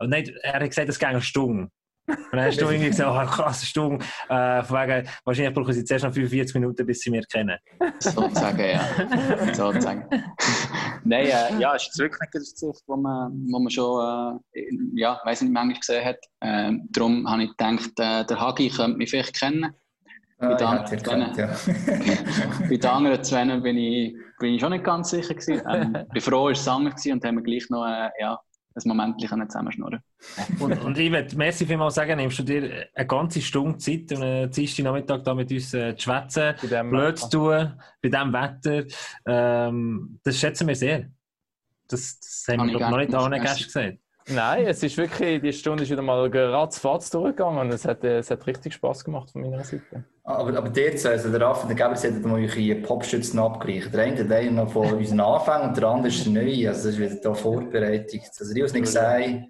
Oh, 0.00 0.06
nein, 0.06 0.28
er 0.42 0.54
hat 0.54 0.68
gesagt, 0.68 0.88
es 0.88 0.98
geht 0.98 1.08
eine 1.08 1.22
Stunde. 1.22 1.68
Und 2.06 2.32
dann 2.32 2.44
hast 2.44 2.60
du 2.60 2.66
irgendwie 2.66 2.90
gesagt, 2.90 3.10
oh, 3.10 3.34
krass, 3.34 3.64
Stunde. 3.64 4.04
Äh, 4.28 4.62
von 4.62 4.76
wegen, 4.78 5.08
wahrscheinlich 5.24 5.54
brauchen 5.54 5.72
sie 5.72 5.84
zuerst 5.84 6.04
noch 6.04 6.12
45 6.12 6.54
Minuten, 6.54 6.86
bis 6.86 7.00
sie 7.00 7.10
mich 7.10 7.20
erkennen. 7.20 7.58
Sozusagen, 7.98 8.58
ja. 8.58 8.84
Sozusagen. 9.54 10.06
Nein, 11.04 11.26
äh, 11.26 11.60
ja, 11.60 11.74
es 11.74 11.82
ist 11.82 11.88
eine 11.88 12.10
Zurückblickersicht, 12.10 12.82
wo 12.86 12.96
man, 12.96 13.32
wo 13.50 13.58
man 13.58 13.70
schon, 13.70 14.40
äh, 14.54 14.62
ja, 14.94 15.20
weiß 15.24 15.42
nicht, 15.42 15.52
manchmal 15.52 15.78
gesehen 15.78 16.04
hat. 16.04 16.18
Ähm, 16.42 16.88
darum 16.90 17.28
habe 17.28 17.44
ich 17.44 17.50
gedacht, 17.56 17.90
äh, 17.98 18.24
der 18.26 18.40
Hagi 18.40 18.68
könnte 18.68 18.98
mich 18.98 19.10
vielleicht 19.10 19.38
kennen. 19.38 19.74
Ah, 20.38 20.48
Mit 20.48 20.60
ich 20.60 20.66
anderen 20.66 20.90
hätte 20.90 21.10
erkannt, 21.10 21.36
ja. 21.36 21.46
Bei 22.68 22.76
den 22.76 22.86
anderen 22.86 23.22
zwei 23.22 23.44
bin 23.60 23.78
ich, 23.78 24.14
bin 24.38 24.54
ich 24.54 24.60
schon 24.60 24.72
nicht 24.72 24.84
ganz 24.84 25.10
sicher 25.10 25.34
gewesen. 25.34 25.62
Ähm, 25.68 25.96
ich 26.06 26.08
bin 26.12 26.22
froh, 26.22 26.50
es 26.50 26.66
war 26.66 26.74
Sanger 26.74 26.90
gewesen 26.90 27.12
und 27.12 27.24
haben 27.24 27.36
wir 27.36 27.42
gleich 27.42 27.68
noch, 27.70 27.86
äh, 27.86 28.10
ja, 28.18 28.38
ein 28.76 28.88
Moment 28.88 29.20
zusammenschnurren. 29.20 30.00
Und, 30.58 30.82
und 30.82 30.98
ich 30.98 31.10
möchte 31.10 31.36
merci 31.36 31.64
vielmals 31.64 31.94
sagen, 31.94 32.16
nimmst 32.16 32.38
du 32.40 32.42
dir 32.42 32.88
eine 32.94 33.06
ganze 33.06 33.40
Stunde 33.40 33.78
Zeit 33.78 34.10
und 34.12 34.22
einen 34.22 34.50
Dienstag 34.50 34.84
Nachmittag 34.84 35.22
da 35.24 35.34
mit 35.34 35.50
uns 35.52 35.74
äh, 35.74 35.96
zu 35.96 36.02
schwätzen, 36.02 36.54
blöd 36.90 37.18
zu 37.18 37.30
tun, 37.30 37.80
bei 38.02 38.08
diesem 38.08 38.32
Wetter. 38.32 38.84
Ähm, 39.26 40.18
das 40.24 40.38
schätzen 40.38 40.66
wir 40.66 40.74
sehr. 40.74 41.10
Das, 41.86 42.18
das 42.18 42.46
haben 42.48 42.62
Habe 42.62 42.72
wir 42.72 42.90
noch 42.90 42.98
nicht 42.98 43.14
allen 43.14 43.42
Gästen 43.42 43.64
gesagt. 43.64 43.98
Nein, 44.28 44.66
es 44.66 44.82
ist 44.82 44.96
wirklich, 44.96 45.42
die 45.42 45.52
Stunde 45.52 45.82
ist 45.82 45.90
wieder 45.90 46.00
mal 46.00 46.30
ratzfatz 46.32 47.10
durchgegangen 47.10 47.58
und 47.58 47.70
es 47.70 47.84
hat, 47.84 48.02
es 48.04 48.30
hat 48.30 48.46
richtig 48.46 48.72
Spaß 48.72 49.04
gemacht 49.04 49.30
von 49.30 49.42
meiner 49.42 49.62
Seite. 49.62 50.04
Aber, 50.22 50.56
aber 50.56 50.70
der 50.70 50.96
zwei, 50.96 51.10
also 51.10 51.30
der 51.30 51.42
Raff 51.42 51.62
und 51.62 51.68
der 51.68 51.76
Geber, 51.76 51.94
sie 51.94 52.08
hätten 52.08 52.26
mal 52.26 52.40
ihre 52.40 52.80
Popschützen 52.80 53.38
abgleichen. 53.38 53.92
Der 53.92 54.04
eine 54.04 54.24
hat 54.24 54.32
einen 54.32 54.54
noch 54.54 54.72
von 54.72 54.94
unseren 54.94 55.20
Anfängen 55.20 55.68
und 55.68 55.76
der 55.76 55.84
andere 55.84 56.08
ist 56.08 56.24
der 56.24 56.32
neue. 56.32 56.68
Also 56.68 56.88
das 56.88 56.98
ist 56.98 57.00
wieder 57.00 57.16
da 57.16 57.34
vorbereitet. 57.34 58.30
Also 58.40 58.54
die, 58.54 58.62
was 58.62 58.72
nicht 58.72 58.84
gesagt 58.84 59.44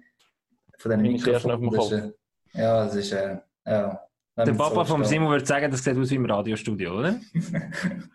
von 0.77 0.91
diesen 0.91 1.05
ich 1.05 1.25
Mikrofonen. 1.61 2.13
Ja, 2.53 2.85
das 2.85 2.95
ist, 2.95 3.13
äh, 3.13 3.37
ja. 3.65 4.01
Der 4.37 4.53
Papa 4.53 4.83
vom 4.83 5.05
Simon 5.05 5.29
würde 5.29 5.45
sagen, 5.45 5.71
das 5.71 5.83
sieht 5.83 5.97
aus 5.97 6.11
wie 6.11 6.15
im 6.15 6.25
Radiostudio, 6.25 6.99
oder? 6.99 7.15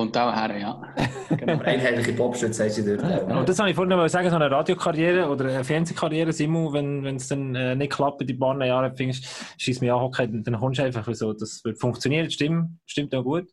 Kommt 0.00 0.16
auch 0.16 0.34
her, 0.34 0.56
ja. 0.56 0.82
Aber 1.30 1.62
einheitliche 1.66 2.14
Popschütze 2.14 2.62
haben 2.62 2.70
sie 2.70 2.96
dort 2.96 3.04
auch. 3.04 3.40
Und 3.40 3.46
das 3.46 3.58
habe 3.58 3.68
ich 3.68 3.76
vorhin 3.76 3.94
noch 3.94 4.08
sagen, 4.08 4.30
so 4.30 4.36
eine 4.36 4.50
Radiokarriere 4.50 5.28
oder 5.28 5.44
eine 5.44 5.62
Fernsehkarriere, 5.62 6.32
Simon, 6.32 6.72
wenn 6.72 7.04
wenn 7.04 7.16
es 7.16 7.28
dann 7.28 7.54
äh, 7.54 7.76
nicht 7.76 7.92
klappt 7.92 8.22
in 8.22 8.26
die 8.26 8.32
paar 8.32 8.64
Jahre, 8.64 8.94
findest 8.96 9.26
schießt 9.58 9.82
mich 9.82 9.92
an, 9.92 10.00
Hockey, 10.00 10.26
dann 10.42 10.58
kommst 10.58 10.78
du 10.78 10.84
einfach 10.84 11.06
so, 11.12 11.34
das 11.34 11.62
wird 11.66 11.78
funktionieren, 11.78 12.30
stimmt, 12.30 12.78
stimmt 12.86 13.14
auch 13.14 13.22
gut. 13.22 13.46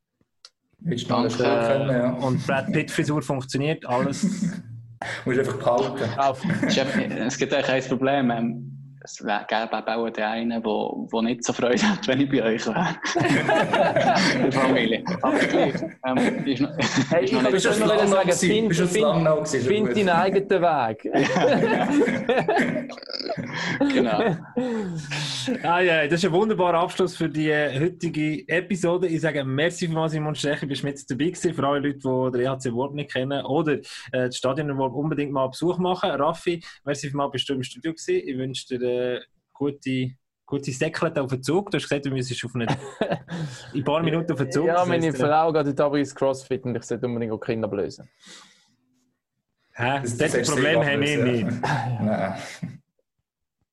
Du 0.80 0.96
Danke. 0.96 1.32
schnell 1.32 1.68
können, 1.68 1.90
ja. 1.90 2.14
Und 2.14 2.48
Brad 2.48 2.72
Pitt 2.72 2.92
Frisur 2.92 3.22
funktioniert, 3.22 3.86
alles. 3.86 4.24
Musst 5.26 5.40
einfach 5.40 5.58
behalten. 5.58 6.18
Auf. 6.18 6.42
Es 6.64 7.38
gibt 7.38 7.54
eigentlich 7.54 7.70
ein 7.70 7.90
Problem. 7.90 8.32
Ähm, 8.32 8.77
es 9.08 9.20
gäbe 9.48 9.88
auch 9.88 10.10
den 10.10 10.24
einen, 10.24 10.50
der 10.50 10.64
wo, 10.64 11.08
wo 11.10 11.22
nicht 11.22 11.44
so 11.44 11.54
Freude 11.54 11.82
hat, 11.82 12.06
wenn 12.08 12.22
ich 12.22 12.30
bei 12.30 12.44
euch 12.44 12.66
wäre. 12.68 12.96
In 14.36 14.42
der 14.44 14.52
Familie. 14.52 15.04
Aber 15.22 15.38
gleich. 15.40 15.76
Ähm, 16.06 16.46
ist 16.46 16.62
noch, 16.62 16.72
Hey, 17.10 17.24
ist 17.24 17.32
ich 17.32 17.42
noch 17.42 17.44
schon 17.44 17.52
Bist 17.52 17.80
noch 17.80 18.02
du 18.02 18.08
sagen, 18.08 18.32
find, 18.34 18.78
du 18.78 18.88
find, 18.88 19.48
find 19.48 19.88
gut. 19.88 19.98
deinen 19.98 20.10
eigenen 20.10 20.62
Weg. 20.62 21.04
genau. 23.94 24.36
Ah, 25.64 25.80
ja, 25.80 26.06
das 26.08 26.24
ist 26.24 26.26
ein 26.26 26.32
wunderbarer 26.34 26.80
Abschluss 26.80 27.16
für 27.16 27.30
die 27.30 27.50
äh, 27.50 27.80
heutige 27.80 28.48
Episode. 28.50 29.08
Ich 29.08 29.22
sage 29.22 29.44
merci 29.46 29.86
vielmals, 29.88 30.12
Simon 30.12 30.36
Stecher, 30.36 30.68
bist 30.68 30.84
mit 30.84 31.00
dabei 31.10 31.26
gewesen. 31.26 31.54
Für 31.54 31.66
alle 31.68 31.80
Leute, 31.80 32.00
die 32.00 32.32
den 32.38 32.42
EHC 32.42 32.74
Wort 32.74 32.94
nicht 32.94 33.14
kennen 33.14 33.46
oder 33.46 33.74
äh, 33.74 33.82
das 34.12 34.36
Stadion 34.36 34.78
wollen, 34.78 34.92
unbedingt 34.92 35.32
mal 35.32 35.48
Besuch 35.48 35.78
machen. 35.78 36.10
Raffi, 36.10 36.62
merci 36.84 37.08
vielmals, 37.08 37.32
bist 37.32 37.48
du 37.48 37.54
im 37.54 37.64
Studio 37.64 37.94
gewesen. 37.94 38.22
Ich 38.28 38.38
wünsche 38.38 38.68
dir 38.68 38.80
äh, 38.98 39.20
gute, 39.54 40.12
gute 40.46 40.72
Säcklet 40.72 41.18
auf 41.20 41.30
den 41.32 41.44
Zug. 41.44 41.72
Du 41.72 41.78
hast 41.78 41.84
gesagt, 41.90 42.06
du 42.06 42.10
müsstest 42.12 42.44
auf 42.46 42.56
eine, 42.56 42.66
in 43.74 43.80
ein 43.82 43.84
paar 43.84 44.02
Minuten 44.04 44.32
auf 44.32 44.40
den 44.40 44.52
Zug. 44.52 44.66
Ja, 44.68 44.86
meine 44.86 45.14
Frau 45.14 45.52
geht 45.54 45.66
heute 45.68 45.84
Abend 45.84 46.00
ins 46.00 46.16
Crossfit 46.16 46.64
und 46.66 46.76
ich 46.76 46.84
sollte 46.84 47.06
unbedingt 47.06 47.34
auch 47.34 47.40
Kinder 47.40 47.68
blösen. 47.68 48.10
Hä? 49.74 50.00
Das- 50.02 50.18
Das, 50.18 50.32
das 50.32 50.50
Problem 50.50 50.84
haben 50.84 51.02
wir 51.02 51.24
nicht. 51.24 51.62
Nein. 52.02 52.34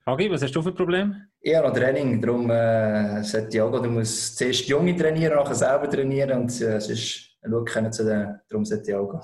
Hagi, 0.06 0.30
was 0.30 0.42
hast 0.42 0.52
du 0.54 0.60
für 0.60 0.68
ein 0.68 0.74
Problem? 0.74 1.16
Ich 1.40 1.54
habe 1.54 1.68
noch 1.68 1.74
Training, 1.74 2.20
darum 2.20 2.50
äh, 2.50 3.22
sollte 3.22 3.56
ich 3.56 3.60
auch 3.62 3.70
gehen. 3.72 3.82
Du 3.84 3.90
musst 3.90 4.36
zuerst 4.36 4.66
Junge 4.68 4.94
trainieren, 4.96 5.34
nachher 5.36 5.54
selber 5.54 5.88
trainieren 5.88 6.42
und 6.42 6.60
äh, 6.60 6.78
sonst 6.78 7.38
schauen 7.42 7.64
können 7.64 7.90
zu 7.92 8.04
den, 8.04 8.38
darum 8.48 8.64
sollte 8.66 8.90
ich 8.90 8.94
auch 8.96 9.08
gehen. 9.10 9.20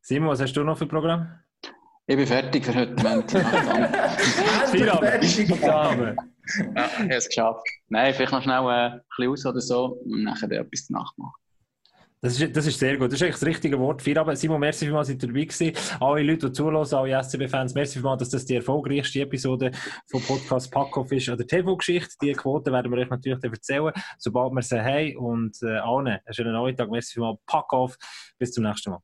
Simon, 0.00 0.30
was 0.30 0.40
hast 0.40 0.54
du 0.54 0.64
noch 0.64 0.76
für 0.78 0.84
ein 0.86 0.88
Programm? 0.88 1.28
Ich 2.06 2.16
bin 2.16 2.26
fertig 2.26 2.64
für 2.64 2.74
heute 2.74 3.08
Abend. 3.08 3.30
Feierabend. 3.30 5.24
Feierabend. 5.58 6.18
Ja, 6.74 6.86
ich 6.86 6.98
habe 6.98 7.14
es 7.14 7.28
geschafft. 7.28 7.64
Nein, 7.88 8.12
vielleicht 8.12 8.32
noch 8.32 8.42
schnell 8.42 8.64
äh, 8.64 8.94
ein 8.94 9.00
bisschen 9.08 9.32
aus 9.32 9.46
oder 9.46 9.60
so 9.60 9.84
und 10.04 10.24
nachher 10.24 10.48
dann 10.48 10.66
etwas 10.66 10.90
Nacht 10.90 11.16
machen. 11.16 11.34
Das 12.20 12.40
ist, 12.40 12.56
das 12.56 12.66
ist 12.66 12.78
sehr 12.78 12.96
gut. 12.96 13.08
Das 13.08 13.14
ist 13.14 13.22
eigentlich 13.22 13.38
das 13.38 13.46
richtige 13.46 13.78
Wort. 13.78 14.02
Feierabend. 14.02 14.36
Simon, 14.36 14.58
merci 14.58 14.84
vielmals, 14.84 15.08
dass 15.08 15.14
ihr 15.14 15.28
dabei 15.28 15.44
gewesen. 15.44 15.72
Alle 16.00 16.22
Leute, 16.24 16.46
die 16.48 16.52
zuhören, 16.52 16.92
alle 16.92 17.22
SCB-Fans, 17.22 17.74
merci 17.74 17.94
vielmals, 17.94 18.18
dass 18.18 18.30
das 18.30 18.46
die 18.46 18.56
erfolgreichste 18.56 19.20
Episode 19.20 19.70
vom 20.10 20.22
Podcast 20.22 20.72
Packoff 20.72 21.12
ist 21.12 21.28
oder 21.28 21.46
TV-Geschichte. 21.46 22.16
Die 22.20 22.32
Quote 22.32 22.72
werden 22.72 22.90
wir 22.90 22.98
euch 22.98 23.10
natürlich 23.10 23.38
dann 23.38 23.52
erzählen, 23.52 23.92
sobald 24.18 24.52
wir 24.54 24.62
sie 24.62 24.80
haben. 24.80 25.16
Und 25.18 25.56
äh, 25.62 25.78
allen 25.78 26.08
einen 26.08 26.20
schönen 26.30 26.52
Nachmittag. 26.52 26.90
Merci 26.90 27.14
vielmals. 27.14 27.38
Packoff. 27.46 27.96
Bis 28.38 28.50
zum 28.50 28.64
nächsten 28.64 28.90
Mal. 28.90 29.00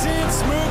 Und 0.00 0.06
das 0.06 0.67